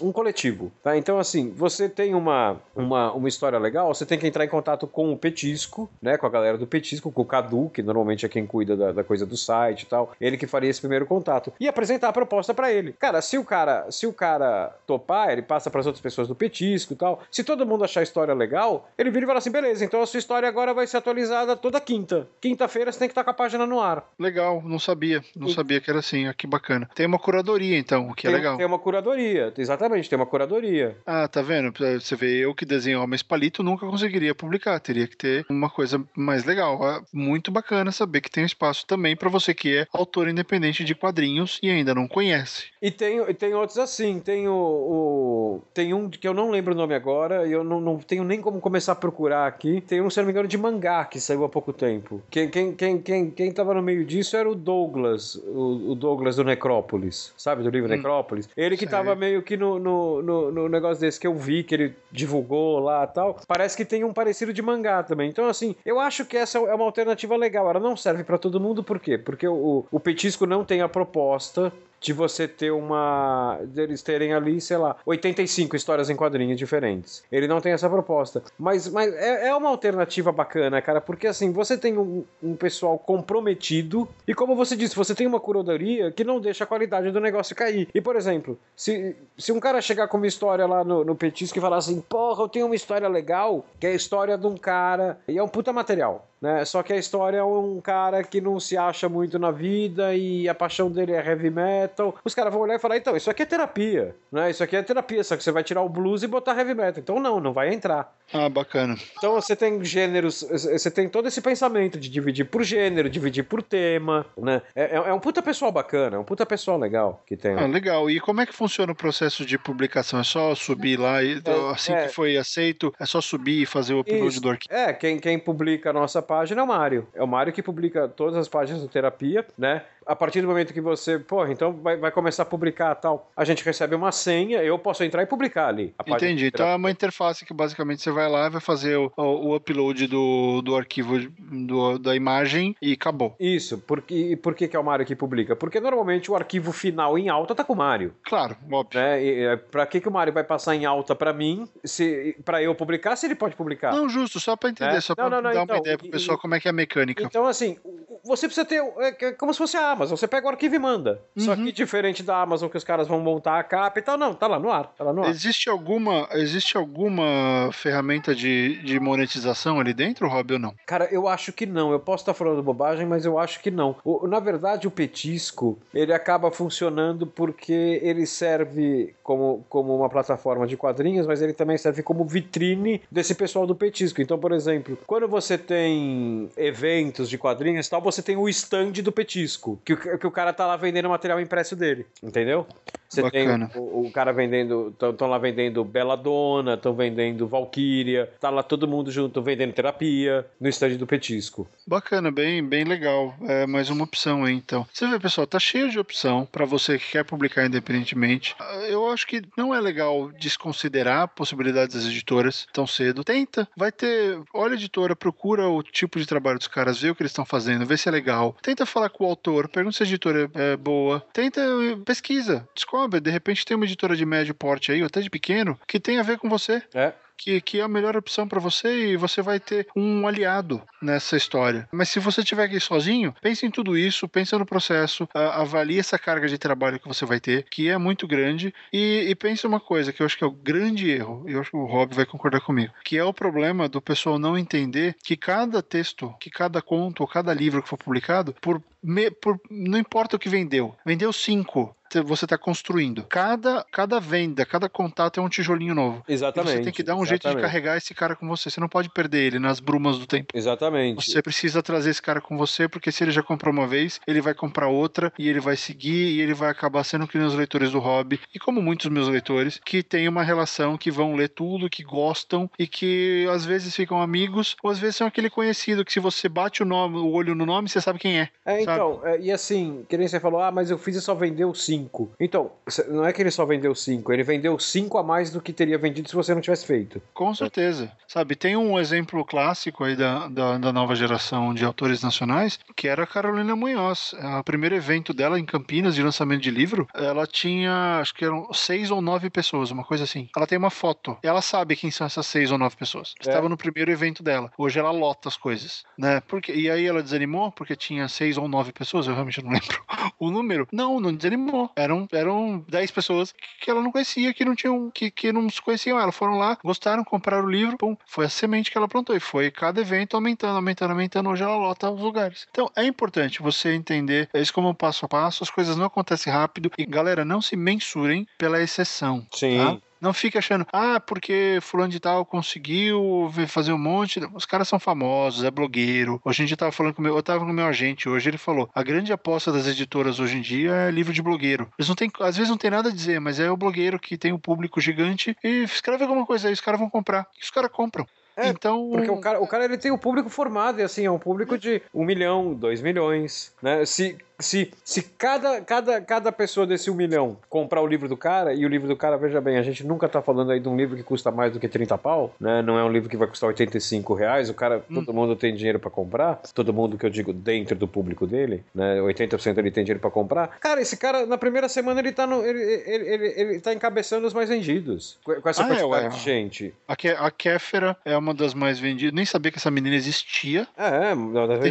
um, 0.00 0.08
um 0.08 0.12
coletivo. 0.12 0.72
Tá? 0.82 0.96
Então, 0.96 1.18
assim, 1.18 1.50
você 1.50 1.88
tem 1.88 2.14
uma, 2.14 2.56
uma, 2.74 3.12
uma 3.12 3.28
história 3.28 3.58
legal, 3.58 3.92
você 3.92 4.06
tem 4.06 4.18
que 4.18 4.26
entrar 4.26 4.44
em 4.44 4.48
contato 4.48 4.86
com 4.86 5.12
o 5.12 5.16
petisco, 5.16 5.88
né? 6.00 6.16
Com 6.16 6.26
a 6.26 6.30
galera 6.30 6.58
do 6.58 6.66
petisco, 6.66 7.10
com 7.10 7.22
o 7.22 7.24
Cadu, 7.24 7.70
que 7.72 7.82
normalmente 7.82 8.26
é 8.26 8.28
quem 8.28 8.46
cuida 8.46 8.76
da, 8.76 8.92
da 8.92 9.04
coisa 9.04 9.26
do 9.26 9.36
site 9.36 9.82
e 9.82 9.86
tal. 9.86 10.12
Ele 10.20 10.36
que 10.36 10.46
faria 10.46 10.70
esse 10.70 10.80
primeiro 10.80 11.06
contato. 11.06 11.52
E 11.58 11.68
apresentar 11.68 12.08
a 12.08 12.12
proposta 12.12 12.54
para 12.54 12.72
ele. 12.72 12.92
Cara, 12.92 13.20
se 13.20 13.38
o 13.38 13.44
cara, 13.44 13.90
se 13.90 14.06
o 14.06 14.12
cara 14.12 14.74
topar, 14.86 15.30
ele 15.30 15.42
passa 15.42 15.70
para 15.70 15.80
as 15.80 15.86
outras 15.86 16.02
pessoas 16.02 16.28
do 16.28 16.34
petisco 16.34 16.92
e 16.92 16.96
tal. 16.96 17.03
Se 17.30 17.44
todo 17.44 17.66
mundo 17.66 17.84
achar 17.84 18.00
a 18.00 18.02
história 18.02 18.34
legal, 18.34 18.90
ele 18.96 19.10
vira 19.10 19.24
e 19.24 19.26
fala 19.26 19.38
assim: 19.38 19.50
beleza, 19.50 19.84
então 19.84 20.02
a 20.02 20.06
sua 20.06 20.18
história 20.18 20.48
agora 20.48 20.74
vai 20.74 20.86
ser 20.86 20.98
atualizada 20.98 21.56
toda 21.56 21.80
quinta. 21.80 22.28
Quinta-feira 22.40 22.90
você 22.90 22.98
tem 22.98 23.08
que 23.08 23.12
estar 23.12 23.24
com 23.24 23.30
a 23.30 23.34
página 23.34 23.66
no 23.66 23.80
ar. 23.80 24.08
Legal, 24.18 24.62
não 24.64 24.78
sabia. 24.78 25.22
Não 25.36 25.48
e... 25.48 25.54
sabia 25.54 25.80
que 25.80 25.90
era 25.90 26.00
assim. 26.00 26.26
Ah, 26.26 26.34
que 26.34 26.46
bacana. 26.46 26.88
Tem 26.94 27.06
uma 27.06 27.18
curadoria, 27.18 27.78
então, 27.78 28.08
o 28.10 28.14
que 28.14 28.26
é 28.26 28.30
tem, 28.30 28.34
é 28.34 28.38
legal. 28.38 28.56
Tem 28.56 28.66
uma 28.66 28.78
curadoria, 28.78 29.52
exatamente, 29.56 30.08
tem 30.08 30.18
uma 30.18 30.26
curadoria. 30.26 30.96
Ah, 31.06 31.26
tá 31.28 31.42
vendo? 31.42 31.72
Você 32.00 32.16
vê, 32.16 32.44
eu 32.44 32.54
que 32.54 32.64
desenho 32.64 33.02
Homens 33.02 33.22
Palito 33.22 33.62
nunca 33.62 33.86
conseguiria 33.86 34.34
publicar. 34.34 34.78
Teria 34.80 35.06
que 35.06 35.16
ter 35.16 35.46
uma 35.48 35.70
coisa 35.70 36.02
mais 36.16 36.44
legal. 36.44 36.82
Ah, 36.82 37.02
muito 37.12 37.50
bacana 37.50 37.92
saber 37.92 38.20
que 38.20 38.30
tem 38.30 38.44
espaço 38.44 38.86
também 38.86 39.16
para 39.16 39.28
você 39.28 39.54
que 39.54 39.78
é 39.78 39.86
autor 39.92 40.28
independente 40.28 40.84
de 40.84 40.94
quadrinhos 40.94 41.58
e 41.62 41.70
ainda 41.70 41.94
não 41.94 42.08
conhece. 42.08 42.66
E 42.80 42.90
tem, 42.90 43.22
tem 43.34 43.54
outros 43.54 43.78
assim. 43.78 44.20
Tem 44.20 44.48
o, 44.48 44.54
o 44.54 45.62
Tem 45.72 45.92
um 45.94 46.08
que 46.08 46.26
eu 46.26 46.34
não 46.34 46.50
lembro 46.50 46.74
o 46.74 46.76
nome 46.76 46.93
agora 46.94 47.46
e 47.46 47.52
eu 47.52 47.64
não, 47.64 47.80
não 47.80 47.98
tenho 47.98 48.24
nem 48.24 48.40
como 48.40 48.60
começar 48.60 48.92
a 48.92 48.96
procurar 48.96 49.46
aqui. 49.46 49.80
Tem 49.80 50.00
um, 50.00 50.10
se 50.10 50.18
não 50.18 50.26
me 50.26 50.32
engano, 50.32 50.48
de 50.48 50.58
mangá 50.58 51.04
que 51.04 51.20
saiu 51.20 51.44
há 51.44 51.48
pouco 51.48 51.72
tempo. 51.72 52.22
Quem, 52.30 52.48
quem, 52.48 52.72
quem, 52.72 52.98
quem, 52.98 53.30
quem 53.30 53.52
tava 53.52 53.74
no 53.74 53.82
meio 53.82 54.04
disso 54.04 54.36
era 54.36 54.48
o 54.48 54.54
Douglas, 54.54 55.36
o, 55.36 55.92
o 55.92 55.94
Douglas 55.94 56.36
do 56.36 56.44
Necrópolis, 56.44 57.32
sabe? 57.36 57.62
Do 57.62 57.70
livro 57.70 57.92
hum, 57.92 57.96
Necrópolis. 57.96 58.48
Ele 58.56 58.76
que 58.76 58.84
sei. 58.84 58.90
tava 58.90 59.14
meio 59.14 59.42
que 59.42 59.56
no, 59.56 59.78
no, 59.78 60.22
no, 60.22 60.52
no, 60.52 60.68
negócio 60.68 61.00
desse 61.00 61.18
que 61.18 61.26
eu 61.26 61.34
vi, 61.34 61.62
que 61.62 61.74
ele 61.74 61.94
divulgou 62.10 62.78
lá 62.78 63.06
tal. 63.06 63.38
Parece 63.46 63.76
que 63.76 63.84
tem 63.84 64.04
um 64.04 64.12
parecido 64.12 64.52
de 64.52 64.62
mangá 64.62 65.02
também. 65.02 65.28
Então, 65.28 65.48
assim, 65.48 65.74
eu 65.84 65.98
acho 65.98 66.24
que 66.24 66.36
essa 66.36 66.58
é 66.58 66.74
uma 66.74 66.84
alternativa 66.84 67.36
legal. 67.36 67.68
Ela 67.68 67.80
não 67.80 67.96
serve 67.96 68.24
para 68.24 68.38
todo 68.38 68.60
mundo, 68.60 68.82
por 68.82 68.98
quê? 68.98 69.18
Porque 69.18 69.46
o, 69.46 69.84
o 69.90 70.00
Petisco 70.00 70.46
não 70.46 70.64
tem 70.64 70.80
a 70.80 70.88
proposta 70.88 71.72
de 72.04 72.12
você 72.12 72.46
ter 72.46 72.70
uma. 72.70 73.58
deles 73.64 74.02
terem 74.02 74.34
ali, 74.34 74.60
sei 74.60 74.76
lá, 74.76 74.94
85 75.06 75.74
histórias 75.74 76.10
em 76.10 76.16
quadrinhos 76.16 76.58
diferentes. 76.58 77.24
Ele 77.32 77.48
não 77.48 77.62
tem 77.62 77.72
essa 77.72 77.88
proposta. 77.88 78.42
Mas, 78.58 78.86
mas 78.88 79.12
é, 79.14 79.48
é 79.48 79.54
uma 79.54 79.70
alternativa 79.70 80.30
bacana, 80.30 80.82
cara, 80.82 81.00
porque 81.00 81.26
assim, 81.26 81.50
você 81.50 81.78
tem 81.78 81.96
um, 81.96 82.22
um 82.42 82.54
pessoal 82.54 82.98
comprometido 82.98 84.06
e, 84.28 84.34
como 84.34 84.54
você 84.54 84.76
disse, 84.76 84.94
você 84.94 85.14
tem 85.14 85.26
uma 85.26 85.40
curadoria 85.40 86.12
que 86.12 86.24
não 86.24 86.38
deixa 86.38 86.64
a 86.64 86.66
qualidade 86.66 87.10
do 87.10 87.20
negócio 87.20 87.56
cair. 87.56 87.88
E, 87.94 88.00
por 88.02 88.16
exemplo, 88.16 88.58
se, 88.76 89.16
se 89.38 89.50
um 89.50 89.58
cara 89.58 89.80
chegar 89.80 90.06
com 90.06 90.18
uma 90.18 90.26
história 90.26 90.66
lá 90.66 90.84
no, 90.84 91.04
no 91.06 91.16
Petisco 91.16 91.56
e 91.56 91.60
falar 91.62 91.78
assim, 91.78 92.02
porra, 92.02 92.42
eu 92.42 92.48
tenho 92.50 92.66
uma 92.66 92.76
história 92.76 93.08
legal, 93.08 93.64
que 93.80 93.86
é 93.86 93.90
a 93.90 93.94
história 93.94 94.36
de 94.36 94.46
um 94.46 94.58
cara, 94.58 95.18
e 95.26 95.38
é 95.38 95.42
um 95.42 95.48
puta 95.48 95.72
material. 95.72 96.28
Né? 96.44 96.62
Só 96.66 96.82
que 96.82 96.92
a 96.92 96.96
história 96.96 97.38
é 97.38 97.42
um 97.42 97.80
cara 97.80 98.22
que 98.22 98.38
não 98.38 98.60
se 98.60 98.76
acha 98.76 99.08
muito 99.08 99.38
na 99.38 99.50
vida 99.50 100.14
e 100.14 100.46
a 100.46 100.54
paixão 100.54 100.90
dele 100.90 101.12
é 101.12 101.26
heavy 101.26 101.48
metal. 101.48 102.14
Os 102.22 102.34
caras 102.34 102.52
vão 102.52 102.62
olhar 102.62 102.74
e 102.74 102.78
falar: 102.78 102.98
então, 102.98 103.16
isso 103.16 103.30
aqui 103.30 103.42
é 103.42 103.46
terapia, 103.46 104.14
né? 104.30 104.50
Isso 104.50 104.62
aqui 104.62 104.76
é 104.76 104.82
terapia, 104.82 105.24
só 105.24 105.38
que 105.38 105.42
você 105.42 105.50
vai 105.50 105.64
tirar 105.64 105.80
o 105.80 105.88
blues 105.88 106.22
e 106.22 106.26
botar 106.26 106.54
heavy 106.54 106.74
metal. 106.74 107.00
Então, 107.00 107.18
não, 107.18 107.40
não 107.40 107.54
vai 107.54 107.72
entrar. 107.72 108.14
Ah, 108.30 108.50
bacana. 108.50 108.94
Então, 109.16 109.34
você 109.34 109.56
tem 109.56 109.82
gêneros, 109.82 110.42
você 110.42 110.90
tem 110.90 111.08
todo 111.08 111.28
esse 111.28 111.40
pensamento 111.40 111.98
de 111.98 112.10
dividir 112.10 112.44
por 112.44 112.62
gênero, 112.62 113.08
dividir 113.08 113.44
por 113.44 113.62
tema, 113.62 114.26
né? 114.36 114.60
É, 114.74 114.82
é, 114.82 114.96
é 114.96 115.14
um 115.14 115.20
puta 115.20 115.40
pessoal 115.40 115.72
bacana, 115.72 116.16
é 116.16 116.18
um 116.18 116.24
puta 116.24 116.44
pessoal 116.44 116.78
legal 116.78 117.22
que 117.26 117.38
tem. 117.38 117.54
Ah, 117.54 117.66
legal. 117.66 118.10
E 118.10 118.20
como 118.20 118.42
é 118.42 118.46
que 118.46 118.54
funciona 118.54 118.92
o 118.92 118.96
processo 118.96 119.46
de 119.46 119.56
publicação? 119.56 120.20
É 120.20 120.24
só 120.24 120.54
subir 120.54 120.98
lá 120.98 121.22
e 121.22 121.40
é, 121.42 121.70
assim 121.72 121.94
é, 121.94 122.06
que 122.06 122.12
foi 122.12 122.36
aceito, 122.36 122.92
é 123.00 123.06
só 123.06 123.22
subir 123.22 123.62
e 123.62 123.66
fazer 123.66 123.94
o 123.94 124.00
upload 124.00 124.28
isso. 124.28 124.42
do 124.42 124.50
arquivo? 124.50 124.74
É, 124.74 124.92
quem, 124.92 125.18
quem 125.18 125.38
publica 125.38 125.88
a 125.88 125.92
nossa 125.92 126.20
página 126.20 126.33
é 126.60 126.64
o 126.64 126.66
Mário. 126.66 127.06
É 127.14 127.22
o 127.22 127.26
Mário 127.26 127.52
que 127.52 127.62
publica 127.62 128.08
todas 128.08 128.36
as 128.36 128.48
páginas 128.48 128.82
do 128.82 128.88
Terapia, 128.88 129.46
né? 129.56 129.84
A 130.06 130.16
partir 130.16 130.40
do 130.40 130.48
momento 130.48 130.72
que 130.72 130.80
você, 130.80 131.18
porra, 131.18 131.52
então 131.52 131.72
vai, 131.72 131.96
vai 131.96 132.10
começar 132.10 132.42
a 132.42 132.46
publicar 132.46 132.94
tal, 132.94 133.30
a 133.36 133.44
gente 133.44 133.64
recebe 133.64 133.94
uma 133.94 134.12
senha, 134.12 134.62
eu 134.62 134.78
posso 134.78 135.04
entrar 135.04 135.22
e 135.22 135.26
publicar 135.26 135.68
ali. 135.68 135.94
Entendi. 136.06 136.46
Então 136.46 136.66
é 136.66 136.76
uma 136.76 136.90
interface 136.90 137.44
que 137.44 137.54
basicamente 137.54 138.02
você 138.02 138.10
vai 138.10 138.28
lá 138.28 138.46
e 138.46 138.50
vai 138.50 138.60
fazer 138.60 138.96
o, 138.96 139.12
o, 139.16 139.54
upload 139.54 140.06
do, 140.06 140.62
do 140.62 140.76
arquivo 140.76 141.18
do, 141.38 141.98
da 141.98 142.14
imagem 142.14 142.76
e 142.80 142.92
acabou. 142.92 143.34
Isso. 143.38 143.78
Por, 143.78 144.02
e 144.10 144.36
por 144.36 144.54
que, 144.54 144.68
que 144.68 144.76
é 144.76 144.78
o 144.78 144.84
Mário 144.84 145.06
que 145.06 145.16
publica? 145.16 145.56
Porque 145.56 145.80
normalmente 145.80 146.30
o 146.30 146.36
arquivo 146.36 146.72
final 146.72 147.18
em 147.18 147.28
alta 147.28 147.54
tá 147.54 147.64
com 147.64 147.72
o 147.72 147.76
Mário. 147.76 148.14
Claro, 148.24 148.56
óbvio. 148.70 149.00
Né? 149.00 149.24
E, 149.24 149.44
é, 149.44 149.56
pra 149.56 149.86
que, 149.86 150.00
que 150.00 150.08
o 150.08 150.12
Mário 150.12 150.32
vai 150.32 150.44
passar 150.44 150.74
em 150.74 150.84
alta 150.84 151.14
pra 151.14 151.32
mim, 151.32 151.68
se, 151.84 152.36
pra 152.44 152.62
eu 152.62 152.74
publicar, 152.74 153.16
se 153.16 153.26
ele 153.26 153.34
pode 153.34 153.56
publicar? 153.56 153.92
Não, 153.92 154.08
justo, 154.08 154.38
só 154.40 154.56
pra 154.56 154.70
entender, 154.70 154.96
é? 154.96 155.00
só 155.00 155.14
pra 155.14 155.30
não, 155.30 155.36
não, 155.36 155.42
dar 155.42 155.62
então, 155.62 155.76
uma 155.76 155.80
ideia 155.80 155.98
pro 155.98 156.10
pessoal 156.10 156.36
e, 156.36 156.40
como 156.40 156.54
é 156.54 156.60
que 156.60 156.68
é 156.68 156.70
a 156.70 156.74
mecânica. 156.74 157.22
Então, 157.22 157.46
assim, 157.46 157.76
você 158.24 158.46
precisa 158.46 158.64
ter. 158.64 158.82
É, 158.98 159.26
é 159.26 159.32
como 159.32 159.52
se 159.52 159.58
fosse 159.58 159.76
a 159.76 159.93
Amazon. 159.94 160.16
Você 160.16 160.28
pega 160.28 160.46
o 160.46 160.50
arquivo 160.50 160.74
e 160.74 160.78
manda. 160.78 161.20
Uhum. 161.36 161.44
Só 161.44 161.56
que 161.56 161.72
diferente 161.72 162.22
da 162.22 162.40
Amazon, 162.40 162.68
que 162.68 162.76
os 162.76 162.84
caras 162.84 163.08
vão 163.08 163.20
montar 163.20 163.58
a 163.58 163.64
capa 163.64 163.98
e 163.98 164.02
tal, 164.02 164.18
não, 164.18 164.34
tá 164.34 164.46
lá 164.46 164.58
no 164.58 164.70
ar. 164.70 164.92
Tá 164.96 165.04
lá 165.04 165.12
no 165.12 165.22
ar. 165.22 165.30
Existe 165.30 165.68
alguma, 165.68 166.28
existe 166.32 166.76
alguma 166.76 167.70
ferramenta 167.72 168.34
de, 168.34 168.82
de 168.82 169.00
monetização 169.00 169.80
ali 169.80 169.94
dentro, 169.94 170.28
Rob, 170.28 170.54
ou 170.54 170.58
não? 170.58 170.74
Cara, 170.86 171.08
eu 171.10 171.26
acho 171.26 171.52
que 171.52 171.66
não. 171.66 171.92
Eu 171.92 172.00
posso 172.00 172.22
estar 172.22 172.34
falando 172.34 172.62
bobagem, 172.62 173.06
mas 173.06 173.24
eu 173.24 173.38
acho 173.38 173.60
que 173.60 173.70
não. 173.70 173.96
O, 174.04 174.26
na 174.26 174.40
verdade, 174.40 174.86
o 174.86 174.90
petisco, 174.90 175.78
ele 175.92 176.12
acaba 176.12 176.50
funcionando 176.50 177.26
porque 177.26 178.00
ele 178.02 178.26
serve 178.26 179.14
como, 179.22 179.64
como 179.68 179.96
uma 179.96 180.08
plataforma 180.08 180.66
de 180.66 180.76
quadrinhos, 180.76 181.26
mas 181.26 181.40
ele 181.40 181.52
também 181.52 181.78
serve 181.78 182.02
como 182.02 182.24
vitrine 182.24 183.00
desse 183.10 183.34
pessoal 183.34 183.66
do 183.66 183.74
petisco. 183.74 184.20
Então, 184.20 184.38
por 184.38 184.52
exemplo, 184.52 184.98
quando 185.06 185.28
você 185.28 185.56
tem 185.56 186.50
eventos 186.56 187.28
de 187.28 187.38
quadrinhos 187.38 187.86
e 187.86 187.90
tal, 187.90 188.00
você 188.00 188.22
tem 188.22 188.36
o 188.36 188.48
stand 188.48 188.92
do 188.92 189.12
petisco, 189.12 189.78
que, 189.84 190.18
que 190.18 190.26
o 190.26 190.30
cara 190.30 190.52
tá 190.52 190.66
lá 190.66 190.76
vendendo 190.76 191.08
material 191.08 191.40
impresso 191.40 191.76
dele, 191.76 192.06
entendeu? 192.22 192.66
Você 193.14 193.22
Bacana. 193.22 193.68
tem 193.68 193.80
o, 193.80 194.06
o 194.06 194.10
cara 194.10 194.32
vendendo, 194.32 194.94
estão 195.00 195.28
lá 195.28 195.38
vendendo 195.38 195.84
Belladonna, 195.84 196.74
estão 196.74 196.94
vendendo 196.94 197.46
Valkyria, 197.46 198.30
tá 198.40 198.50
lá 198.50 198.62
todo 198.62 198.88
mundo 198.88 199.10
junto 199.10 199.40
vendendo 199.40 199.72
terapia 199.72 200.44
no 200.60 200.68
stand 200.68 200.96
do 200.96 201.06
petisco. 201.06 201.68
Bacana, 201.86 202.30
bem, 202.30 202.64
bem 202.64 202.84
legal. 202.84 203.34
É 203.42 203.66
mais 203.66 203.88
uma 203.90 204.04
opção 204.04 204.44
aí, 204.44 204.54
então. 204.54 204.86
Você 204.92 205.06
vê, 205.06 205.18
pessoal, 205.18 205.46
tá 205.46 205.58
cheio 205.58 205.90
de 205.90 205.98
opção 205.98 206.46
para 206.50 206.64
você 206.64 206.98
que 206.98 207.12
quer 207.12 207.24
publicar 207.24 207.66
independentemente. 207.66 208.56
Eu 208.88 209.08
acho 209.10 209.26
que 209.26 209.42
não 209.56 209.74
é 209.74 209.80
legal 209.80 210.30
desconsiderar 210.32 211.28
possibilidades 211.28 211.94
das 211.94 212.06
editoras 212.06 212.66
tão 212.72 212.86
cedo. 212.86 213.22
Tenta, 213.22 213.68
vai 213.76 213.92
ter, 213.92 214.40
olha 214.52 214.72
a 214.72 214.76
editora, 214.76 215.14
procura 215.14 215.68
o 215.68 215.82
tipo 215.82 216.18
de 216.18 216.26
trabalho 216.26 216.58
dos 216.58 216.68
caras, 216.68 217.00
vê 217.00 217.10
o 217.10 217.14
que 217.14 217.22
eles 217.22 217.30
estão 217.30 217.44
fazendo, 217.44 217.86
vê 217.86 217.96
se 217.96 218.08
é 218.08 218.12
legal. 218.12 218.56
Tenta 218.60 218.84
falar 218.84 219.10
com 219.10 219.24
o 219.24 219.28
autor, 219.28 219.68
pergunta 219.68 219.96
se 219.96 220.02
a 220.02 220.06
editora 220.06 220.50
é 220.54 220.76
boa. 220.76 221.24
Tenta, 221.32 221.60
pesquisa, 222.04 222.68
descobre. 222.74 223.03
De 223.08 223.30
repente 223.30 223.64
tem 223.64 223.76
uma 223.76 223.86
editora 223.86 224.16
de 224.16 224.24
médio 224.24 224.54
porte 224.54 224.92
aí, 224.92 225.00
ou 225.00 225.06
até 225.06 225.20
de 225.20 225.30
pequeno, 225.30 225.78
que 225.86 226.00
tem 226.00 226.18
a 226.18 226.22
ver 226.22 226.38
com 226.38 226.48
você. 226.48 226.82
É 226.94 227.12
que, 227.36 227.60
que 227.60 227.80
é 227.80 227.82
a 227.82 227.88
melhor 227.88 228.16
opção 228.16 228.46
para 228.46 228.60
você 228.60 229.12
e 229.12 229.16
você 229.16 229.42
vai 229.42 229.60
ter 229.60 229.86
um 229.94 230.26
aliado 230.26 230.82
nessa 231.00 231.36
história. 231.36 231.88
Mas 231.92 232.08
se 232.08 232.20
você 232.20 232.40
estiver 232.40 232.64
aqui 232.64 232.80
sozinho, 232.80 233.34
pense 233.40 233.66
em 233.66 233.70
tudo 233.70 233.96
isso, 233.96 234.28
pense 234.28 234.56
no 234.56 234.66
processo, 234.66 235.28
avalie 235.34 235.98
essa 235.98 236.18
carga 236.18 236.48
de 236.48 236.58
trabalho 236.58 236.98
que 236.98 237.08
você 237.08 237.24
vai 237.24 237.40
ter, 237.40 237.66
que 237.70 237.88
é 237.88 237.98
muito 237.98 238.26
grande, 238.26 238.72
e, 238.92 239.26
e 239.28 239.34
pense 239.34 239.66
uma 239.66 239.80
coisa 239.80 240.12
que 240.12 240.22
eu 240.22 240.26
acho 240.26 240.38
que 240.38 240.44
é 240.44 240.46
o 240.46 240.52
grande 240.52 241.10
erro, 241.10 241.44
e 241.48 241.52
eu 241.52 241.60
acho 241.60 241.70
que 241.70 241.76
o 241.76 241.84
Rob 241.84 242.14
vai 242.14 242.26
concordar 242.26 242.60
comigo, 242.60 242.92
que 243.04 243.18
é 243.18 243.24
o 243.24 243.34
problema 243.34 243.88
do 243.88 244.00
pessoal 244.00 244.38
não 244.38 244.56
entender 244.56 245.16
que 245.22 245.36
cada 245.36 245.82
texto, 245.82 246.34
que 246.40 246.50
cada 246.50 246.80
conto 246.80 247.20
ou 247.20 247.28
cada 247.28 247.52
livro 247.52 247.82
que 247.82 247.88
for 247.88 247.98
publicado, 247.98 248.54
por, 248.60 248.82
me, 249.02 249.30
por 249.30 249.60
não 249.70 249.98
importa 249.98 250.36
o 250.36 250.38
que 250.38 250.48
vendeu, 250.48 250.96
vendeu 251.04 251.32
cinco, 251.32 251.94
você 252.22 252.44
está 252.44 252.58
construindo. 252.58 253.24
Cada, 253.24 253.84
cada 253.90 254.20
venda, 254.20 254.64
cada 254.64 254.88
contato 254.88 255.40
é 255.40 255.42
um 255.42 255.48
tijolinho 255.48 255.94
novo. 255.94 256.22
Exatamente. 256.28 256.72
E 256.72 256.76
você 256.76 256.84
tem 256.84 256.92
que 256.92 257.02
dar 257.02 257.14
um 257.14 257.22
exatamente. 257.22 257.42
jeito 257.42 257.56
de 257.56 257.62
carregar 257.62 257.96
esse 257.96 258.14
cara 258.14 258.36
com 258.36 258.46
você. 258.48 258.70
Você 258.70 258.80
não 258.80 258.88
pode 258.88 259.08
perder 259.10 259.46
ele 259.46 259.58
nas 259.58 259.80
brumas 259.80 260.18
do 260.18 260.26
tempo. 260.26 260.48
Exatamente. 260.54 261.30
Você 261.30 261.42
precisa 261.42 261.82
trazer 261.82 262.10
esse 262.10 262.22
cara 262.22 262.40
com 262.40 262.56
você, 262.56 262.88
porque 262.88 263.12
se 263.12 263.24
ele 263.24 263.30
já 263.30 263.42
comprou 263.42 263.72
uma 263.72 263.86
vez, 263.86 264.20
ele 264.26 264.40
vai 264.40 264.54
comprar 264.54 264.88
outra 264.88 265.32
e 265.38 265.48
ele 265.48 265.60
vai 265.60 265.76
seguir 265.76 266.34
e 266.34 266.40
ele 266.40 266.54
vai 266.54 266.70
acabar 266.70 267.04
sendo 267.04 267.26
que 267.26 267.38
nem 267.38 267.46
os 267.46 267.54
leitores 267.54 267.90
do 267.90 267.98
hobby. 267.98 268.40
E 268.54 268.58
como 268.58 268.80
muitos 268.82 269.10
meus 269.10 269.28
leitores, 269.28 269.80
que 269.84 270.02
tem 270.02 270.28
uma 270.28 270.42
relação, 270.42 270.96
que 270.96 271.10
vão 271.10 271.34
ler 271.34 271.48
tudo, 271.48 271.90
que 271.90 272.02
gostam 272.02 272.70
e 272.78 272.86
que 272.86 273.46
às 273.50 273.64
vezes 273.64 273.94
ficam 273.94 274.20
amigos, 274.20 274.76
ou 274.82 274.90
às 274.90 274.98
vezes 274.98 275.16
são 275.16 275.26
aquele 275.26 275.50
conhecido 275.50 276.04
que 276.04 276.12
se 276.12 276.20
você 276.20 276.48
bate 276.48 276.82
o, 276.82 276.86
nome, 276.86 277.18
o 277.18 277.30
olho 277.30 277.54
no 277.54 277.66
nome, 277.66 277.88
você 277.88 278.00
sabe 278.00 278.18
quem 278.18 278.40
é. 278.40 278.48
É, 278.64 278.82
então, 278.82 279.20
é, 279.24 279.40
e 279.40 279.52
assim, 279.52 280.04
que 280.08 280.16
nem 280.16 280.28
você 280.28 280.40
falou, 280.40 280.60
ah, 280.60 280.70
mas 280.70 280.90
eu 280.90 280.98
fiz 280.98 281.16
e 281.16 281.20
só 281.20 281.34
vendeu 281.34 281.74
sim 281.74 282.03
5. 282.04 282.32
Então, 282.38 282.70
não 283.08 283.24
é 283.24 283.32
que 283.32 283.42
ele 283.42 283.50
só 283.50 283.64
vendeu 283.64 283.94
5, 283.94 284.32
ele 284.32 284.42
vendeu 284.42 284.78
5 284.78 285.18
a 285.18 285.22
mais 285.22 285.50
do 285.50 285.60
que 285.60 285.72
teria 285.72 285.98
vendido 285.98 286.28
se 286.28 286.34
você 286.34 286.54
não 286.54 286.60
tivesse 286.60 286.86
feito. 286.86 287.20
Com 287.32 287.54
certeza. 287.54 288.12
Sabe, 288.26 288.56
tem 288.56 288.76
um 288.76 288.98
exemplo 288.98 289.44
clássico 289.44 290.04
aí 290.04 290.16
da, 290.16 290.48
da, 290.48 290.78
da 290.78 290.92
nova 290.92 291.14
geração 291.14 291.72
de 291.72 291.84
autores 291.84 292.22
nacionais, 292.22 292.78
que 292.96 293.08
era 293.08 293.24
a 293.24 293.26
Carolina 293.26 293.76
Munhoz. 293.76 294.34
O 294.58 294.64
primeiro 294.64 294.94
evento 294.94 295.32
dela 295.32 295.58
em 295.58 295.64
Campinas, 295.64 296.14
de 296.14 296.22
lançamento 296.22 296.62
de 296.62 296.70
livro, 296.70 297.06
ela 297.14 297.46
tinha, 297.46 298.18
acho 298.20 298.34
que 298.34 298.44
eram 298.44 298.72
seis 298.72 299.10
ou 299.10 299.20
nove 299.20 299.50
pessoas, 299.50 299.90
uma 299.90 300.04
coisa 300.04 300.24
assim. 300.24 300.48
Ela 300.56 300.66
tem 300.66 300.78
uma 300.78 300.90
foto. 300.90 301.36
Ela 301.42 301.62
sabe 301.62 301.96
quem 301.96 302.10
são 302.10 302.26
essas 302.26 302.46
seis 302.46 302.70
ou 302.70 302.78
nove 302.78 302.96
pessoas. 302.96 303.34
É. 303.40 303.48
Estava 303.48 303.68
no 303.68 303.76
primeiro 303.76 304.10
evento 304.10 304.42
dela. 304.42 304.70
Hoje 304.76 304.98
ela 304.98 305.10
lota 305.10 305.48
as 305.48 305.56
coisas, 305.56 306.04
né? 306.18 306.40
Porque, 306.48 306.72
e 306.72 306.90
aí 306.90 307.06
ela 307.06 307.22
desanimou 307.22 307.70
porque 307.72 307.96
tinha 307.96 308.28
seis 308.28 308.56
ou 308.56 308.68
nove 308.68 308.92
pessoas, 308.92 309.26
eu 309.26 309.34
realmente 309.34 309.62
não 309.62 309.70
lembro 309.70 310.02
o 310.38 310.50
número. 310.50 310.88
Não, 310.92 311.20
não 311.20 311.32
desanimou. 311.34 311.90
Eram, 311.96 312.26
eram 312.32 312.84
10 312.88 313.10
pessoas 313.10 313.54
que 313.80 313.90
ela 313.90 314.02
não 314.02 314.12
conhecia, 314.12 314.52
que 314.52 314.64
não 314.64 314.74
tinham, 314.74 315.10
que, 315.10 315.30
que 315.30 315.52
não 315.52 315.68
se 315.68 315.80
conheciam 315.80 316.18
ela. 316.18 316.32
Foram 316.32 316.58
lá, 316.58 316.78
gostaram, 316.84 317.24
compraram 317.24 317.64
o 317.64 317.70
livro, 317.70 317.96
pum, 317.96 318.16
foi 318.26 318.46
a 318.46 318.48
semente 318.48 318.90
que 318.90 318.98
ela 318.98 319.08
plantou. 319.08 319.36
E 319.36 319.40
foi 319.40 319.70
cada 319.70 320.00
evento 320.00 320.34
aumentando, 320.34 320.76
aumentando, 320.76 321.10
aumentando. 321.10 321.50
Hoje 321.50 321.62
ela 321.62 321.76
lota 321.76 322.10
os 322.10 322.20
lugares. 322.20 322.66
Então 322.70 322.90
é 322.96 323.04
importante 323.04 323.62
você 323.62 323.94
entender 323.94 324.48
isso 324.54 324.72
como 324.72 324.94
passo 324.94 325.24
a 325.26 325.28
passo, 325.28 325.62
as 325.62 325.70
coisas 325.70 325.96
não 325.96 326.06
acontecem 326.06 326.52
rápido. 326.52 326.90
E 326.98 327.06
galera, 327.06 327.44
não 327.44 327.60
se 327.60 327.76
mensurem 327.76 328.46
pela 328.58 328.82
exceção. 328.82 329.46
Sim. 329.52 329.78
Tá? 329.78 329.98
Não 330.24 330.32
fica 330.32 330.58
achando, 330.58 330.86
ah, 330.90 331.20
porque 331.20 331.78
fulano 331.82 332.10
de 332.10 332.18
tal 332.18 332.46
conseguiu 332.46 333.52
fazer 333.68 333.92
um 333.92 333.98
monte. 333.98 334.40
Os 334.54 334.64
caras 334.64 334.88
são 334.88 334.98
famosos, 334.98 335.64
é 335.64 335.70
blogueiro. 335.70 336.40
Hoje 336.42 336.62
a 336.62 336.66
gente 336.66 336.76
tava 336.78 336.90
falando 336.90 337.12
com 337.12 337.20
o 337.20 337.24
meu, 337.24 337.36
eu 337.36 337.42
tava 337.42 337.62
com 337.62 337.70
meu 337.70 337.84
agente 337.84 338.26
hoje, 338.26 338.48
ele 338.48 338.56
falou: 338.56 338.88
a 338.94 339.02
grande 339.02 339.34
aposta 339.34 339.70
das 339.70 339.86
editoras 339.86 340.40
hoje 340.40 340.56
em 340.56 340.62
dia 340.62 340.92
é 340.92 341.10
livro 341.10 341.30
de 341.30 341.42
blogueiro. 341.42 341.90
Eles 341.98 342.08
não 342.08 342.16
têm, 342.16 342.30
às 342.40 342.56
vezes 342.56 342.70
não 342.70 342.78
tem 342.78 342.90
nada 342.90 343.10
a 343.10 343.12
dizer, 343.12 343.38
mas 343.38 343.60
é 343.60 343.70
o 343.70 343.76
blogueiro 343.76 344.18
que 344.18 344.38
tem 344.38 344.50
um 344.50 344.58
público 344.58 344.98
gigante 344.98 345.54
e 345.62 345.82
escreve 345.82 346.22
alguma 346.22 346.46
coisa 346.46 346.68
aí, 346.68 346.72
os 346.72 346.80
caras 346.80 346.98
vão 346.98 347.10
comprar. 347.10 347.46
E 347.60 347.62
os 347.62 347.70
caras 347.70 347.90
compram. 347.92 348.26
É, 348.56 348.68
então... 348.68 349.10
Porque 349.10 349.30
o 349.30 349.40
cara, 349.40 349.60
o 349.60 349.66
cara 349.66 349.84
ele 349.84 349.98
tem 349.98 350.12
o 350.12 350.18
público 350.18 350.48
formado, 350.48 351.00
e 351.00 351.02
assim, 351.02 351.26
é 351.26 351.30
um 351.30 351.38
público 351.38 351.76
de 351.76 352.00
um 352.14 352.24
milhão, 352.24 352.72
dois 352.72 353.02
milhões, 353.02 353.74
né? 353.82 354.06
Se 354.06 354.38
se, 354.58 354.90
se 355.04 355.22
cada, 355.22 355.80
cada, 355.80 356.20
cada 356.20 356.52
pessoa 356.52 356.86
desse 356.86 357.10
um 357.10 357.14
milhão 357.14 357.56
comprar 357.68 358.00
o 358.00 358.06
livro 358.06 358.28
do 358.28 358.36
cara, 358.36 358.72
e 358.72 358.84
o 358.84 358.88
livro 358.88 359.08
do 359.08 359.16
cara, 359.16 359.36
veja 359.36 359.60
bem, 359.60 359.76
a 359.76 359.82
gente 359.82 360.06
nunca 360.06 360.28
tá 360.28 360.40
falando 360.40 360.70
aí 360.70 360.80
de 360.80 360.88
um 360.88 360.96
livro 360.96 361.16
que 361.16 361.22
custa 361.22 361.50
mais 361.50 361.72
do 361.72 361.80
que 361.80 361.88
30 361.88 362.16
pau, 362.18 362.54
né? 362.60 362.82
Não 362.82 362.98
é 362.98 363.04
um 363.04 363.10
livro 363.10 363.28
que 363.28 363.36
vai 363.36 363.48
custar 363.48 363.68
85 363.68 364.34
reais, 364.34 364.70
o 364.70 364.74
cara, 364.74 365.04
hum. 365.10 365.14
todo 365.14 365.32
mundo 365.32 365.56
tem 365.56 365.74
dinheiro 365.74 365.98
para 365.98 366.10
comprar, 366.10 366.60
todo 366.74 366.92
mundo 366.92 367.18
que 367.18 367.26
eu 367.26 367.30
digo 367.30 367.52
dentro 367.52 367.96
do 367.96 368.06
público 368.06 368.46
dele, 368.46 368.84
né? 368.94 369.20
80% 369.20 369.78
ele 369.78 369.90
tem 369.90 370.04
dinheiro 370.04 370.20
para 370.20 370.30
comprar. 370.30 370.68
Cara, 370.80 371.00
esse 371.00 371.16
cara, 371.16 371.46
na 371.46 371.58
primeira 371.58 371.88
semana, 371.88 372.20
ele 372.20 372.32
tá, 372.32 372.46
no, 372.46 372.64
ele, 372.64 372.80
ele, 372.80 373.28
ele, 373.28 373.54
ele 373.56 373.80
tá 373.80 373.92
encabeçando 373.92 374.46
os 374.46 374.54
mais 374.54 374.68
vendidos. 374.68 375.38
Com 375.42 375.68
essa 375.68 375.82
ah, 375.82 375.86
é, 375.86 376.00
quantidade 376.00 376.26
é, 376.26 376.28
de 376.28 376.38
gente. 376.38 376.94
A, 377.08 377.14
a 377.46 377.50
Kéfera 377.50 378.16
é 378.24 378.36
uma 378.36 378.54
das 378.54 378.74
mais 378.74 378.98
vendidas. 378.98 379.34
Nem 379.34 379.44
sabia 379.44 379.72
que 379.72 379.78
essa 379.78 379.90
menina 379.90 380.16
existia. 380.16 380.86
É, 380.96 381.34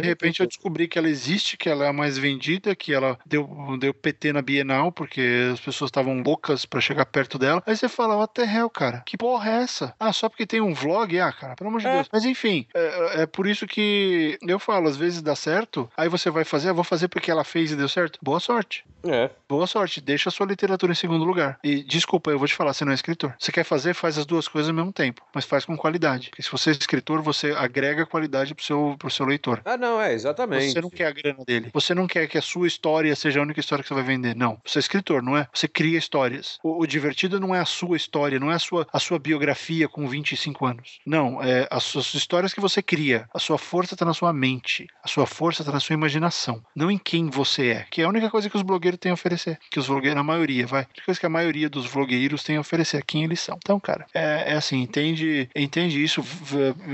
de 0.00 0.06
repente 0.06 0.40
eu 0.40 0.46
descobri 0.46 0.88
que 0.88 0.98
ela 0.98 1.08
existe, 1.08 1.56
que 1.56 1.68
ela 1.68 1.84
é 1.84 1.88
a 1.88 1.92
mais 1.92 2.16
vendida, 2.16 2.53
que 2.76 2.92
ela 2.92 3.18
deu, 3.24 3.48
deu 3.78 3.94
PT 3.94 4.32
na 4.32 4.42
Bienal, 4.42 4.92
porque 4.92 5.50
as 5.52 5.60
pessoas 5.60 5.88
estavam 5.88 6.22
loucas 6.22 6.64
para 6.64 6.80
chegar 6.80 7.06
perto 7.06 7.38
dela. 7.38 7.62
Aí 7.66 7.76
você 7.76 7.88
fala, 7.88 8.16
what 8.16 8.32
the 8.34 8.42
hell, 8.42 8.70
cara? 8.70 9.02
Que 9.06 9.16
porra 9.16 9.50
é 9.50 9.62
essa? 9.62 9.94
Ah, 9.98 10.12
só 10.12 10.28
porque 10.28 10.46
tem 10.46 10.60
um 10.60 10.74
vlog? 10.74 11.18
Ah, 11.18 11.32
cara, 11.32 11.54
pelo 11.56 11.68
amor 11.68 11.80
de 11.80 11.86
é. 11.86 11.94
Deus. 11.94 12.08
Mas 12.12 12.24
enfim, 12.24 12.66
é, 12.74 13.22
é, 13.22 13.26
por 13.26 13.46
isso 13.46 13.66
que 13.66 14.38
eu 14.42 14.58
falo, 14.58 14.88
às 14.88 14.96
vezes 14.96 15.22
dá 15.22 15.34
certo, 15.34 15.90
aí 15.96 16.08
você 16.08 16.30
vai 16.30 16.44
fazer, 16.44 16.70
eu 16.70 16.74
vou 16.74 16.84
fazer 16.84 17.08
porque 17.08 17.30
ela 17.30 17.44
fez 17.44 17.72
e 17.72 17.76
deu 17.76 17.88
certo. 17.88 18.18
Boa 18.22 18.40
sorte. 18.40 18.84
É. 19.06 19.30
Boa 19.48 19.66
sorte. 19.66 20.00
Deixa 20.00 20.28
a 20.28 20.32
sua 20.32 20.46
literatura 20.46 20.92
em 20.92 20.96
segundo 20.96 21.24
lugar. 21.24 21.58
E 21.62 21.82
desculpa, 21.82 22.30
eu 22.30 22.38
vou 22.38 22.48
te 22.48 22.54
falar, 22.54 22.72
você 22.72 22.84
não 22.84 22.92
é 22.92 22.94
escritor. 22.94 23.34
Você 23.38 23.52
quer 23.52 23.64
fazer, 23.64 23.94
faz 23.94 24.18
as 24.18 24.26
duas 24.26 24.48
coisas 24.48 24.68
ao 24.68 24.74
mesmo 24.74 24.92
tempo, 24.92 25.22
mas 25.34 25.44
faz 25.44 25.64
com 25.64 25.76
qualidade. 25.76 26.30
Porque 26.30 26.42
se 26.42 26.50
você 26.50 26.70
é 26.70 26.72
escritor, 26.72 27.22
você 27.22 27.52
agrega 27.52 28.06
qualidade 28.06 28.54
pro 28.54 28.64
seu, 28.64 28.96
pro 28.98 29.10
seu 29.10 29.26
leitor. 29.26 29.60
Ah, 29.64 29.76
não, 29.76 30.00
é, 30.00 30.12
exatamente. 30.12 30.72
Você 30.72 30.80
não 30.80 30.90
quer 30.90 31.06
a 31.06 31.12
grana 31.12 31.44
dele. 31.44 31.70
Você 31.72 31.94
não 31.94 32.06
quer 32.06 32.26
que 32.26 32.38
a 32.38 32.42
sua 32.44 32.68
história 32.68 33.16
seja 33.16 33.40
a 33.40 33.42
única 33.42 33.58
história 33.58 33.82
que 33.82 33.88
você 33.88 33.94
vai 33.94 34.04
vender. 34.04 34.36
Não. 34.36 34.60
Você 34.64 34.78
é 34.78 34.80
escritor, 34.80 35.22
não 35.22 35.36
é? 35.36 35.48
Você 35.52 35.66
cria 35.66 35.98
histórias. 35.98 36.58
O, 36.62 36.82
o 36.82 36.86
divertido 36.86 37.40
não 37.40 37.52
é 37.52 37.58
a 37.58 37.64
sua 37.64 37.96
história, 37.96 38.38
não 38.38 38.52
é 38.52 38.54
a 38.54 38.58
sua, 38.58 38.86
a 38.92 39.00
sua 39.00 39.18
biografia 39.18 39.88
com 39.88 40.06
25 40.06 40.66
anos. 40.66 41.00
Não, 41.04 41.42
é 41.42 41.66
as 41.70 41.82
suas 41.82 42.14
histórias 42.14 42.54
que 42.54 42.60
você 42.60 42.80
cria. 42.82 43.28
A 43.34 43.38
sua 43.38 43.58
força 43.58 43.94
está 43.94 44.04
na 44.04 44.14
sua 44.14 44.32
mente. 44.32 44.86
A 45.02 45.08
sua 45.08 45.26
força 45.26 45.62
está 45.62 45.72
na 45.72 45.80
sua 45.80 45.94
imaginação. 45.94 46.62
Não 46.76 46.90
em 46.90 46.98
quem 46.98 47.28
você 47.28 47.68
é. 47.68 47.86
Que 47.90 48.02
é 48.02 48.04
a 48.04 48.08
única 48.08 48.30
coisa 48.30 48.48
que 48.48 48.56
os 48.56 48.62
blogueiros 48.62 49.00
têm 49.00 49.10
a 49.10 49.14
oferecer. 49.14 49.58
Que 49.70 49.78
os 49.78 49.86
blogueiros, 49.86 50.20
a 50.20 50.22
maioria, 50.22 50.66
vai. 50.66 50.82
A 50.82 51.04
coisa 51.04 51.18
que 51.18 51.26
a 51.26 51.30
maioria 51.30 51.68
dos 51.68 51.90
blogueiros 51.90 52.42
tem 52.42 52.56
a 52.56 52.60
oferecer 52.60 52.98
é 52.98 53.02
quem 53.02 53.24
eles 53.24 53.40
são. 53.40 53.56
Então, 53.56 53.80
cara, 53.80 54.06
é, 54.14 54.52
é 54.52 54.54
assim, 54.54 54.80
entende, 54.80 55.48
entende 55.54 56.02
isso, 56.02 56.22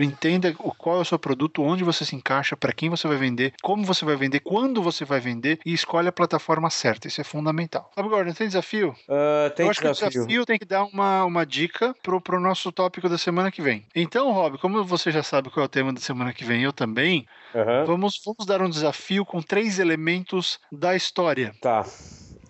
entenda 0.01 0.52
qual 0.52 0.98
é 0.98 1.01
o 1.01 1.05
seu 1.05 1.18
produto, 1.18 1.62
onde 1.62 1.85
você 1.85 2.05
se 2.05 2.14
encaixa, 2.14 2.56
para 2.56 2.72
quem 2.72 2.89
você 2.89 3.09
vai 3.09 3.16
vender, 3.16 3.52
como 3.62 3.85
você 3.85 4.05
vai 4.05 4.16
vender, 4.16 4.40
quando 4.40 4.82
você 4.82 5.05
vai 5.05 5.20
vender 5.20 5.40
e 5.65 5.73
escolhe 5.73 6.09
a 6.09 6.12
plataforma 6.12 6.71
certa. 6.71 7.09
Isso 7.09 7.21
é 7.21 7.25
fundamental. 7.25 7.91
Agora, 7.97 8.33
tem 8.33 8.47
desafio? 8.47 8.95
Uh, 9.09 9.51
tem 9.55 9.67
Eu 9.67 9.71
acho 9.71 9.81
desafio. 9.81 10.11
que 10.11 10.19
o 10.19 10.21
desafio 10.21 10.47
tem 10.47 10.59
que 10.59 10.65
dar 10.65 10.85
uma, 10.85 11.25
uma 11.25 11.47
dica 11.47 11.95
pro, 12.03 12.21
pro 12.21 12.41
nosso 12.41 12.71
tópico 12.73 13.09
da 13.09 13.19
semana 13.19 13.51
que 13.51 13.62
vem. 13.62 13.87
Então, 13.95 14.33
Rob, 14.33 14.59
como 14.59 14.85
você 14.85 15.11
já 15.11 15.23
sabe 15.23 15.51
qual 15.51 15.65
é 15.65 15.67
o 15.67 15.69
tema 15.69 15.93
da 15.93 16.01
semana 16.01 16.33
que 16.33 16.45
vem, 16.45 16.62
eu 16.62 16.73
também, 16.73 17.27
uhum. 17.55 17.85
vamos, 17.87 18.21
vamos 18.25 18.47
dar 18.47 18.61
um 18.62 18.71
desafio 18.71 19.25
com 19.25 19.41
três 19.41 19.79
elementos 19.79 20.59
da 20.71 20.95
história. 20.95 21.55
Tá. 21.61 21.85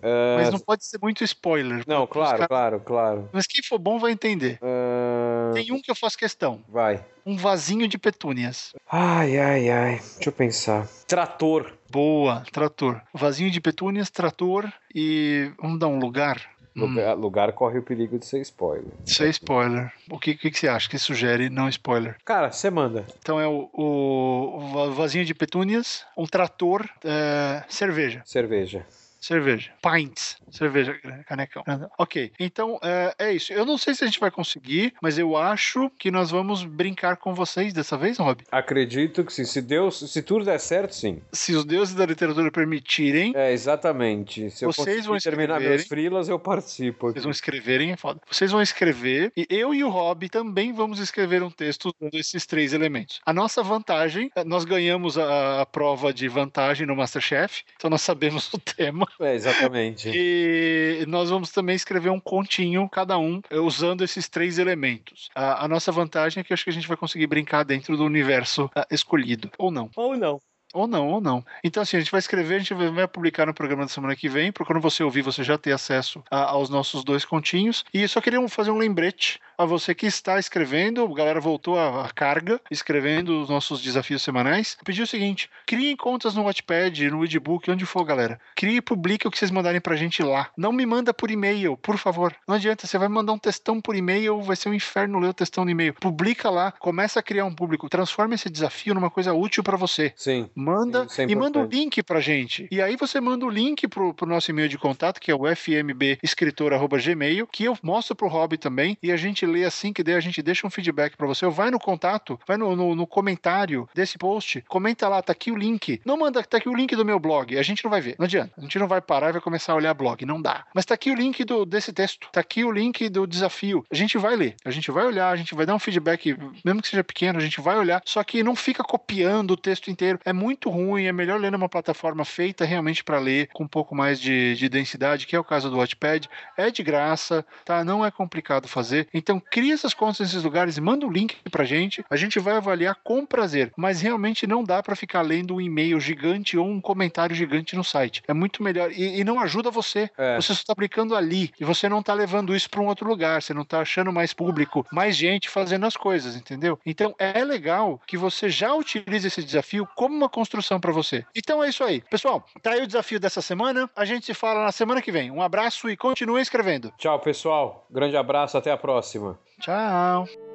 Uh... 0.01 0.37
Mas 0.37 0.51
não 0.51 0.59
pode 0.59 0.85
ser 0.85 0.99
muito 1.01 1.23
spoiler. 1.25 1.85
Não, 1.87 2.07
claro, 2.07 2.31
caras... 2.31 2.49
claro, 2.49 2.81
claro. 2.81 3.29
Mas 3.33 3.47
quem 3.47 3.63
for 3.63 3.79
bom 3.79 3.99
vai 3.99 4.13
entender. 4.13 4.59
Uh... 4.63 5.53
Tem 5.53 5.71
um 5.73 5.81
que 5.81 5.91
eu 5.91 5.95
faço 5.95 6.17
questão. 6.17 6.65
Vai. 6.69 7.05
Um 7.25 7.37
vasinho 7.37 7.87
de 7.87 7.99
petúnias. 7.99 8.73
Ai, 8.91 9.39
ai, 9.39 9.69
ai. 9.69 10.01
Deixa 10.15 10.29
eu 10.29 10.33
pensar. 10.33 10.89
Trator. 11.07 11.73
Boa, 11.91 12.45
trator. 12.53 13.03
Vasinho 13.13 13.51
de 13.51 13.61
petúnias, 13.61 14.11
trator 14.11 14.73
e 14.95 15.51
vamos 15.61 15.79
dar 15.79 15.89
um 15.89 15.99
lugar. 15.99 16.41
Lugar, 16.77 17.17
hum. 17.17 17.21
lugar, 17.21 17.53
corre 17.53 17.81
o 17.81 17.83
perigo 17.83 18.17
de 18.17 18.25
ser 18.25 18.41
spoiler. 18.43 18.93
Ser 19.05 19.29
spoiler. 19.31 19.93
O 20.09 20.19
que, 20.19 20.37
que, 20.37 20.53
que 20.53 20.59
você 20.59 20.69
acha 20.69 20.89
que 20.89 20.99
sugere 20.99 21.51
não 21.51 21.69
spoiler? 21.69 22.17
Cara, 22.25 22.53
você 22.53 22.71
manda. 22.71 23.05
Então 23.19 23.41
é 23.41 23.49
o, 23.49 23.69
o, 23.73 24.93
vasinho 24.93 25.25
de 25.25 25.35
petúnias, 25.35 26.07
um 26.17 26.27
trator, 26.27 26.89
é, 27.05 27.65
cerveja. 27.69 28.23
Cerveja 28.25 28.87
cerveja. 29.21 29.73
Pints, 29.83 30.37
cerveja, 30.51 30.99
canecão. 31.27 31.63
Ok, 31.99 32.33
então 32.39 32.79
é, 32.83 33.15
é, 33.19 33.33
isso. 33.33 33.53
Eu 33.53 33.65
não 33.65 33.77
sei 33.77 33.95
se 33.95 34.05
a 34.05 34.07
gente 34.07 34.19
vai 34.19 34.31
conseguir, 34.31 34.95
mas 35.03 35.19
eu 35.19 35.37
acho 35.37 35.91
que 35.99 36.11
nós 36.11 36.31
vamos 36.31 36.65
brincar 36.65 37.17
com 37.17 37.35
vocês 37.35 37.73
dessa 37.73 37.97
vez, 37.97 38.19
Rob. 38.19 38.43
Acredito 38.51 39.25
que 39.25 39.33
sim. 39.33 39.45
Se 39.45 39.61
Deus, 39.61 39.99
se 40.11 40.23
tudo 40.23 40.45
der 40.45 40.59
certo, 40.59 40.95
sim. 40.95 41.21
Se 41.33 41.55
os 41.55 41.65
deuses 41.65 41.95
da 41.95 42.07
literatura 42.07 42.51
permitirem. 42.51 43.33
É, 43.37 43.53
exatamente. 43.53 44.51
Se 44.51 44.65
vocês 44.65 45.07
vão 45.07 45.19
terminar 45.19 45.61
meus 45.61 45.87
frilas, 45.87 46.29
eu 46.29 46.39
participo. 46.39 47.09
Aqui. 47.09 47.15
Vocês 47.15 47.25
vão 47.25 47.31
escreverem, 47.31 47.93
é 47.93 47.97
foda. 47.97 48.21
Vocês 48.31 48.51
vão 48.51 48.63
escrever 48.63 49.33
e 49.37 49.47
eu 49.51 49.75
e 49.75 49.85
o 49.85 49.91
Rob 49.91 50.29
também 50.29 50.73
vamos 50.73 50.99
escrever 50.99 51.43
um 51.43 51.51
texto 51.51 51.95
usando 51.95 52.15
esses 52.15 52.47
três 52.47 52.73
elementos. 52.73 53.21
A 53.27 53.33
nossa 53.33 53.63
vantagem, 53.63 54.31
nós 54.47 54.65
ganhamos 54.65 55.19
a, 55.19 55.63
a 55.63 55.67
prova 55.67 56.13
de 56.13 56.29
vantagem 56.29 56.87
no 56.87 56.97
Masterchef, 56.97 57.63
então 57.77 57.91
nós 57.91 58.03
sabemos 58.03 58.53
o 58.55 58.59
tema. 58.59 59.07
É, 59.21 59.35
exatamente. 59.35 60.11
e 60.15 61.05
nós 61.07 61.31
vamos 61.31 61.51
também 61.51 61.75
escrever 61.75 62.11
um 62.11 62.21
continho, 62.21 62.89
cada 62.89 63.19
um, 63.19 63.41
usando 63.53 64.03
esses 64.03 64.29
três 64.29 64.59
elementos. 64.59 65.29
A, 65.35 65.65
a 65.65 65.69
nossa 65.69 65.91
vantagem 65.91 66.41
é 66.41 66.45
que 66.45 66.53
eu 66.53 66.55
acho 66.55 66.65
que 66.65 66.71
a 66.71 66.73
gente 66.73 66.89
vai 66.89 66.97
conseguir 66.97 67.27
brincar 67.27 67.65
dentro 67.65 67.97
do 67.97 68.05
universo 68.05 68.67
uh, 68.67 68.85
escolhido. 68.91 69.51
Ou 69.59 69.71
não. 69.71 69.91
Ou 69.97 70.17
não. 70.17 70.41
Ou 70.73 70.87
não, 70.87 71.09
ou 71.09 71.21
não. 71.21 71.45
Então, 71.65 71.83
assim, 71.83 71.97
a 71.97 72.01
gente 72.01 72.13
vai 72.13 72.19
escrever, 72.19 72.57
a 72.57 72.59
gente 72.59 72.75
vai 72.75 73.07
publicar 73.09 73.47
no 73.47 73.55
programa 73.55 73.83
da 73.83 73.89
semana 73.89 74.15
que 74.15 74.29
vem, 74.29 74.53
para 74.53 74.65
quando 74.65 74.81
você 74.81 75.03
ouvir, 75.03 75.23
você 75.23 75.43
já 75.43 75.59
ter 75.59 75.73
acesso 75.73 76.23
a, 76.31 76.51
aos 76.51 76.69
nossos 76.69 77.05
dois 77.05 77.25
continhos. 77.25 77.85
E 77.93 78.07
só 78.07 78.21
queria 78.21 78.47
fazer 78.49 78.71
um 78.71 78.79
lembrete 78.79 79.41
a 79.59 79.65
você 79.67 79.95
que 79.95 80.07
está 80.07 80.39
escrevendo, 80.39 81.05
a 81.05 81.15
galera 81.15 81.39
voltou 81.39 81.79
à 81.79 82.09
carga, 82.15 82.59
escrevendo 82.71 83.43
os 83.43 83.51
nossos 83.51 83.83
desafios 83.83 84.23
semanais. 84.23 84.79
Pediu 84.85 85.05
o 85.05 85.07
seguinte: 85.07 85.51
criem 85.67 85.95
contas 85.97 86.35
no 86.35 86.45
Wattpad, 86.45 87.11
no 87.11 87.25
Edbook, 87.25 87.71
onde 87.71 87.85
for, 87.85 88.05
galera. 88.05 88.41
Crie 88.57 88.77
e 88.77 88.81
publique 88.81 89.27
o 89.27 89.31
que 89.31 89.39
vocês 89.39 89.51
mandarem 89.51 89.81
pra 89.81 89.97
gente 89.97 90.23
lá. 90.23 90.49
Não 90.57 90.73
me 90.73 90.87
manda 90.87 91.13
por 91.13 91.31
e-mail, 91.31 91.77
por 91.77 91.99
favor. 91.99 92.35
Não 92.49 92.55
adianta, 92.55 92.87
você 92.87 92.97
vai 92.97 93.09
mandar 93.09 93.33
um 93.33 93.39
textão 93.39 93.81
por 93.81 93.95
e-mail, 93.95 94.41
vai 94.41 94.57
ser 94.57 94.71
um 94.71 94.75
inferno 94.75 95.19
ler 95.19 95.29
o 95.29 95.35
textão 95.35 95.65
no 95.65 95.71
e-mail. 95.71 95.95
Publica 95.95 96.49
lá, 96.49 96.73
começa 96.73 97.21
a 97.21 97.23
criar 97.23 97.45
um 97.45 97.55
público, 97.55 97.89
transforma 97.89 98.35
esse 98.35 98.49
desafio 98.49 98.95
numa 98.95 99.11
coisa 99.11 99.35
útil 99.35 99.63
para 99.63 99.77
você. 99.77 100.13
Sim. 100.17 100.49
Manda 100.61 101.07
é 101.19 101.23
e 101.23 101.35
manda 101.35 101.59
o 101.59 101.63
um 101.63 101.67
link 101.67 102.03
pra 102.03 102.21
gente. 102.21 102.69
E 102.71 102.83
aí 102.83 102.97
você 102.97 103.21
manda 103.21 103.47
o 103.47 103.51
link 103.51 103.89
pro, 103.89 104.13
pro 104.13 104.27
nosso 104.27 104.51
e-mail 104.51 104.69
de 104.69 104.77
contato, 104.77 105.19
que 105.19 105.31
é 105.31 105.35
o 105.35 105.47
fmbescritor.gmail, 105.47 107.47
que 107.47 107.65
eu 107.65 107.77
mostro 107.83 108.15
pro 108.15 108.29
Rob 108.29 108.59
também, 108.59 108.99
e 109.03 109.11
a 109.11 109.17
gente 109.17 109.47
lê 109.47 109.65
assim 109.65 109.93
que 109.93 110.03
der, 110.03 110.17
a 110.17 110.21
gente 110.21 110.43
deixa 110.43 110.67
um 110.67 110.71
feedback 110.71 111.17
para 111.17 111.27
você. 111.27 111.47
Ou 111.47 111.53
vai 111.53 111.71
no 111.71 111.79
contato, 111.79 112.39
vai 112.47 112.57
no, 112.57 112.77
no, 112.77 112.95
no, 112.95 113.07
comentário 113.07 113.89
desse 113.95 114.19
post, 114.19 114.63
comenta 114.69 115.09
lá, 115.09 115.23
tá 115.23 115.33
aqui 115.33 115.51
o 115.51 115.57
link. 115.57 116.01
Não 116.05 116.19
manda, 116.19 116.43
tá 116.43 116.59
aqui 116.59 116.69
o 116.69 116.75
link 116.75 116.95
do 116.95 117.05
meu 117.05 117.19
blog. 117.19 117.59
A 117.59 117.63
gente 117.63 117.83
não 117.83 117.91
vai 117.91 118.01
ver. 118.01 118.17
Não 118.19 118.27
adianta. 118.27 118.53
A 118.59 118.61
gente 118.61 118.79
não 118.79 118.87
vai 118.87 119.01
parar 119.01 119.31
e 119.31 119.33
vai 119.33 119.41
começar 119.41 119.73
a 119.73 119.77
olhar 119.77 119.95
blog. 119.95 120.25
Não 120.27 120.41
dá. 120.41 120.67
Mas 120.75 120.85
tá 120.85 120.95
aqui 120.95 121.11
o 121.11 121.15
link 121.15 121.43
do, 121.45 121.65
desse 121.65 121.93
texto. 121.93 122.29
Tá 122.31 122.41
aqui 122.41 122.65
o 122.65 122.71
link 122.71 123.09
do 123.09 123.27
desafio. 123.27 123.85
A 123.91 123.95
gente 123.95 124.19
vai 124.19 124.37
ler. 124.37 124.57
A 124.65 124.71
gente 124.71 124.91
vai 124.91 125.07
olhar, 125.07 125.31
a 125.31 125.37
gente 125.37 125.55
vai 125.55 125.65
dar 125.65 125.75
um 125.75 125.79
feedback, 125.79 126.37
mesmo 126.65 126.83
que 126.83 126.89
seja 126.89 127.03
pequeno, 127.03 127.39
a 127.39 127.43
gente 127.43 127.61
vai 127.61 127.79
olhar. 127.79 128.03
Só 128.05 128.23
que 128.23 128.43
não 128.43 128.55
fica 128.55 128.83
copiando 128.83 129.53
o 129.53 129.57
texto 129.57 129.91
inteiro. 129.91 130.19
É 130.25 130.33
muito 130.33 130.50
ruim. 130.69 131.05
É 131.05 131.13
melhor 131.13 131.39
ler 131.39 131.53
numa 131.53 131.69
plataforma 131.69 132.25
feita 132.25 132.65
realmente 132.65 133.05
para 133.05 133.19
ler 133.19 133.49
com 133.53 133.65
um 133.65 133.69
pouco 133.69 133.95
mais 133.95 134.21
de, 134.21 134.55
de 134.57 134.69
densidade, 134.69 135.27
que 135.27 135.37
é 135.37 135.39
o 135.41 135.45
caso 135.45 135.71
do 135.71 135.77
Wattpad. 135.77 136.29
É 136.57 136.71
de 136.71 136.83
graça, 136.83 137.45
tá? 137.65 137.85
Não 137.85 138.05
é 138.05 138.11
complicado 138.11 138.67
fazer. 138.67 139.09
Então, 139.15 139.41
cria 139.41 139.75
essas 139.75 139.95
contas 139.95 140.21
nesses 140.21 140.43
lugares 140.43 140.77
e 140.77 140.81
manda 140.81 141.07
o 141.07 141.09
um 141.09 141.13
link 141.13 141.37
pra 141.51 141.65
gente. 141.65 142.05
A 142.11 142.17
gente 142.17 142.39
vai 142.39 142.55
avaliar 142.57 142.97
com 143.03 143.25
prazer. 143.25 143.73
Mas 143.77 144.01
realmente 144.01 144.47
não 144.47 144.65
dá 144.65 144.83
para 144.83 144.97
ficar 144.97 145.23
lendo 145.23 145.55
um 145.55 145.61
e-mail 145.61 146.01
gigante 146.01 146.57
ou 146.57 146.67
um 146.67 146.81
comentário 146.81 147.35
gigante 147.35 147.77
no 147.77 147.85
site. 147.85 148.23
É 148.27 148.33
muito 148.33 148.63
melhor. 148.63 148.91
E, 148.93 149.21
e 149.21 149.25
não 149.25 149.39
ajuda 149.41 149.71
você. 149.71 150.11
É. 150.19 150.37
Você 150.37 150.49
só 150.49 150.61
está 150.61 150.73
aplicando 150.73 151.15
ali. 151.15 151.53
E 151.61 151.65
você 151.65 151.89
não 151.89 152.01
está 152.01 152.15
levando 152.15 152.55
isso 152.55 152.69
para 152.69 152.81
um 152.81 152.87
outro 152.87 153.09
lugar. 153.09 153.43
Você 153.43 153.55
não 153.55 153.63
está 153.63 153.81
achando 153.81 154.13
mais 154.13 154.33
público, 154.33 154.87
mais 154.93 155.17
gente 155.17 155.49
fazendo 155.49 155.87
as 155.87 155.97
coisas, 155.97 156.37
entendeu? 156.37 156.79
Então 156.85 157.15
é 157.19 157.45
legal 157.45 158.01
que 158.07 158.17
você 158.17 158.49
já 158.49 158.75
utilize 158.75 159.27
esse 159.27 159.43
desafio 159.43 159.87
como 159.95 160.15
uma 160.15 160.29
construção 160.41 160.81
para 160.81 160.91
você. 160.91 161.25
Então 161.37 161.63
é 161.63 161.69
isso 161.69 161.85
aí. 161.85 162.01
Pessoal, 162.11 162.45
tá 162.63 162.73
aí 162.73 162.83
o 162.83 162.87
desafio 162.87 163.21
dessa 163.21 163.43
semana. 163.43 163.89
A 163.95 164.07
gente 164.07 164.25
se 164.25 164.35
fala 164.35 164.65
na 164.65 164.73
semana 164.73 165.03
que 165.03 165.13
vem. 165.13 165.31
Um 165.31 165.43
abraço 165.43 165.89
e 165.91 165.97
continue 165.97 166.41
escrevendo. 166.41 166.91
Tchau, 166.97 167.19
pessoal. 167.21 167.87
Grande 167.91 168.17
abraço, 168.17 168.57
até 168.57 168.73
a 168.73 168.77
próxima. 168.77 169.39
Tchau. 169.61 170.50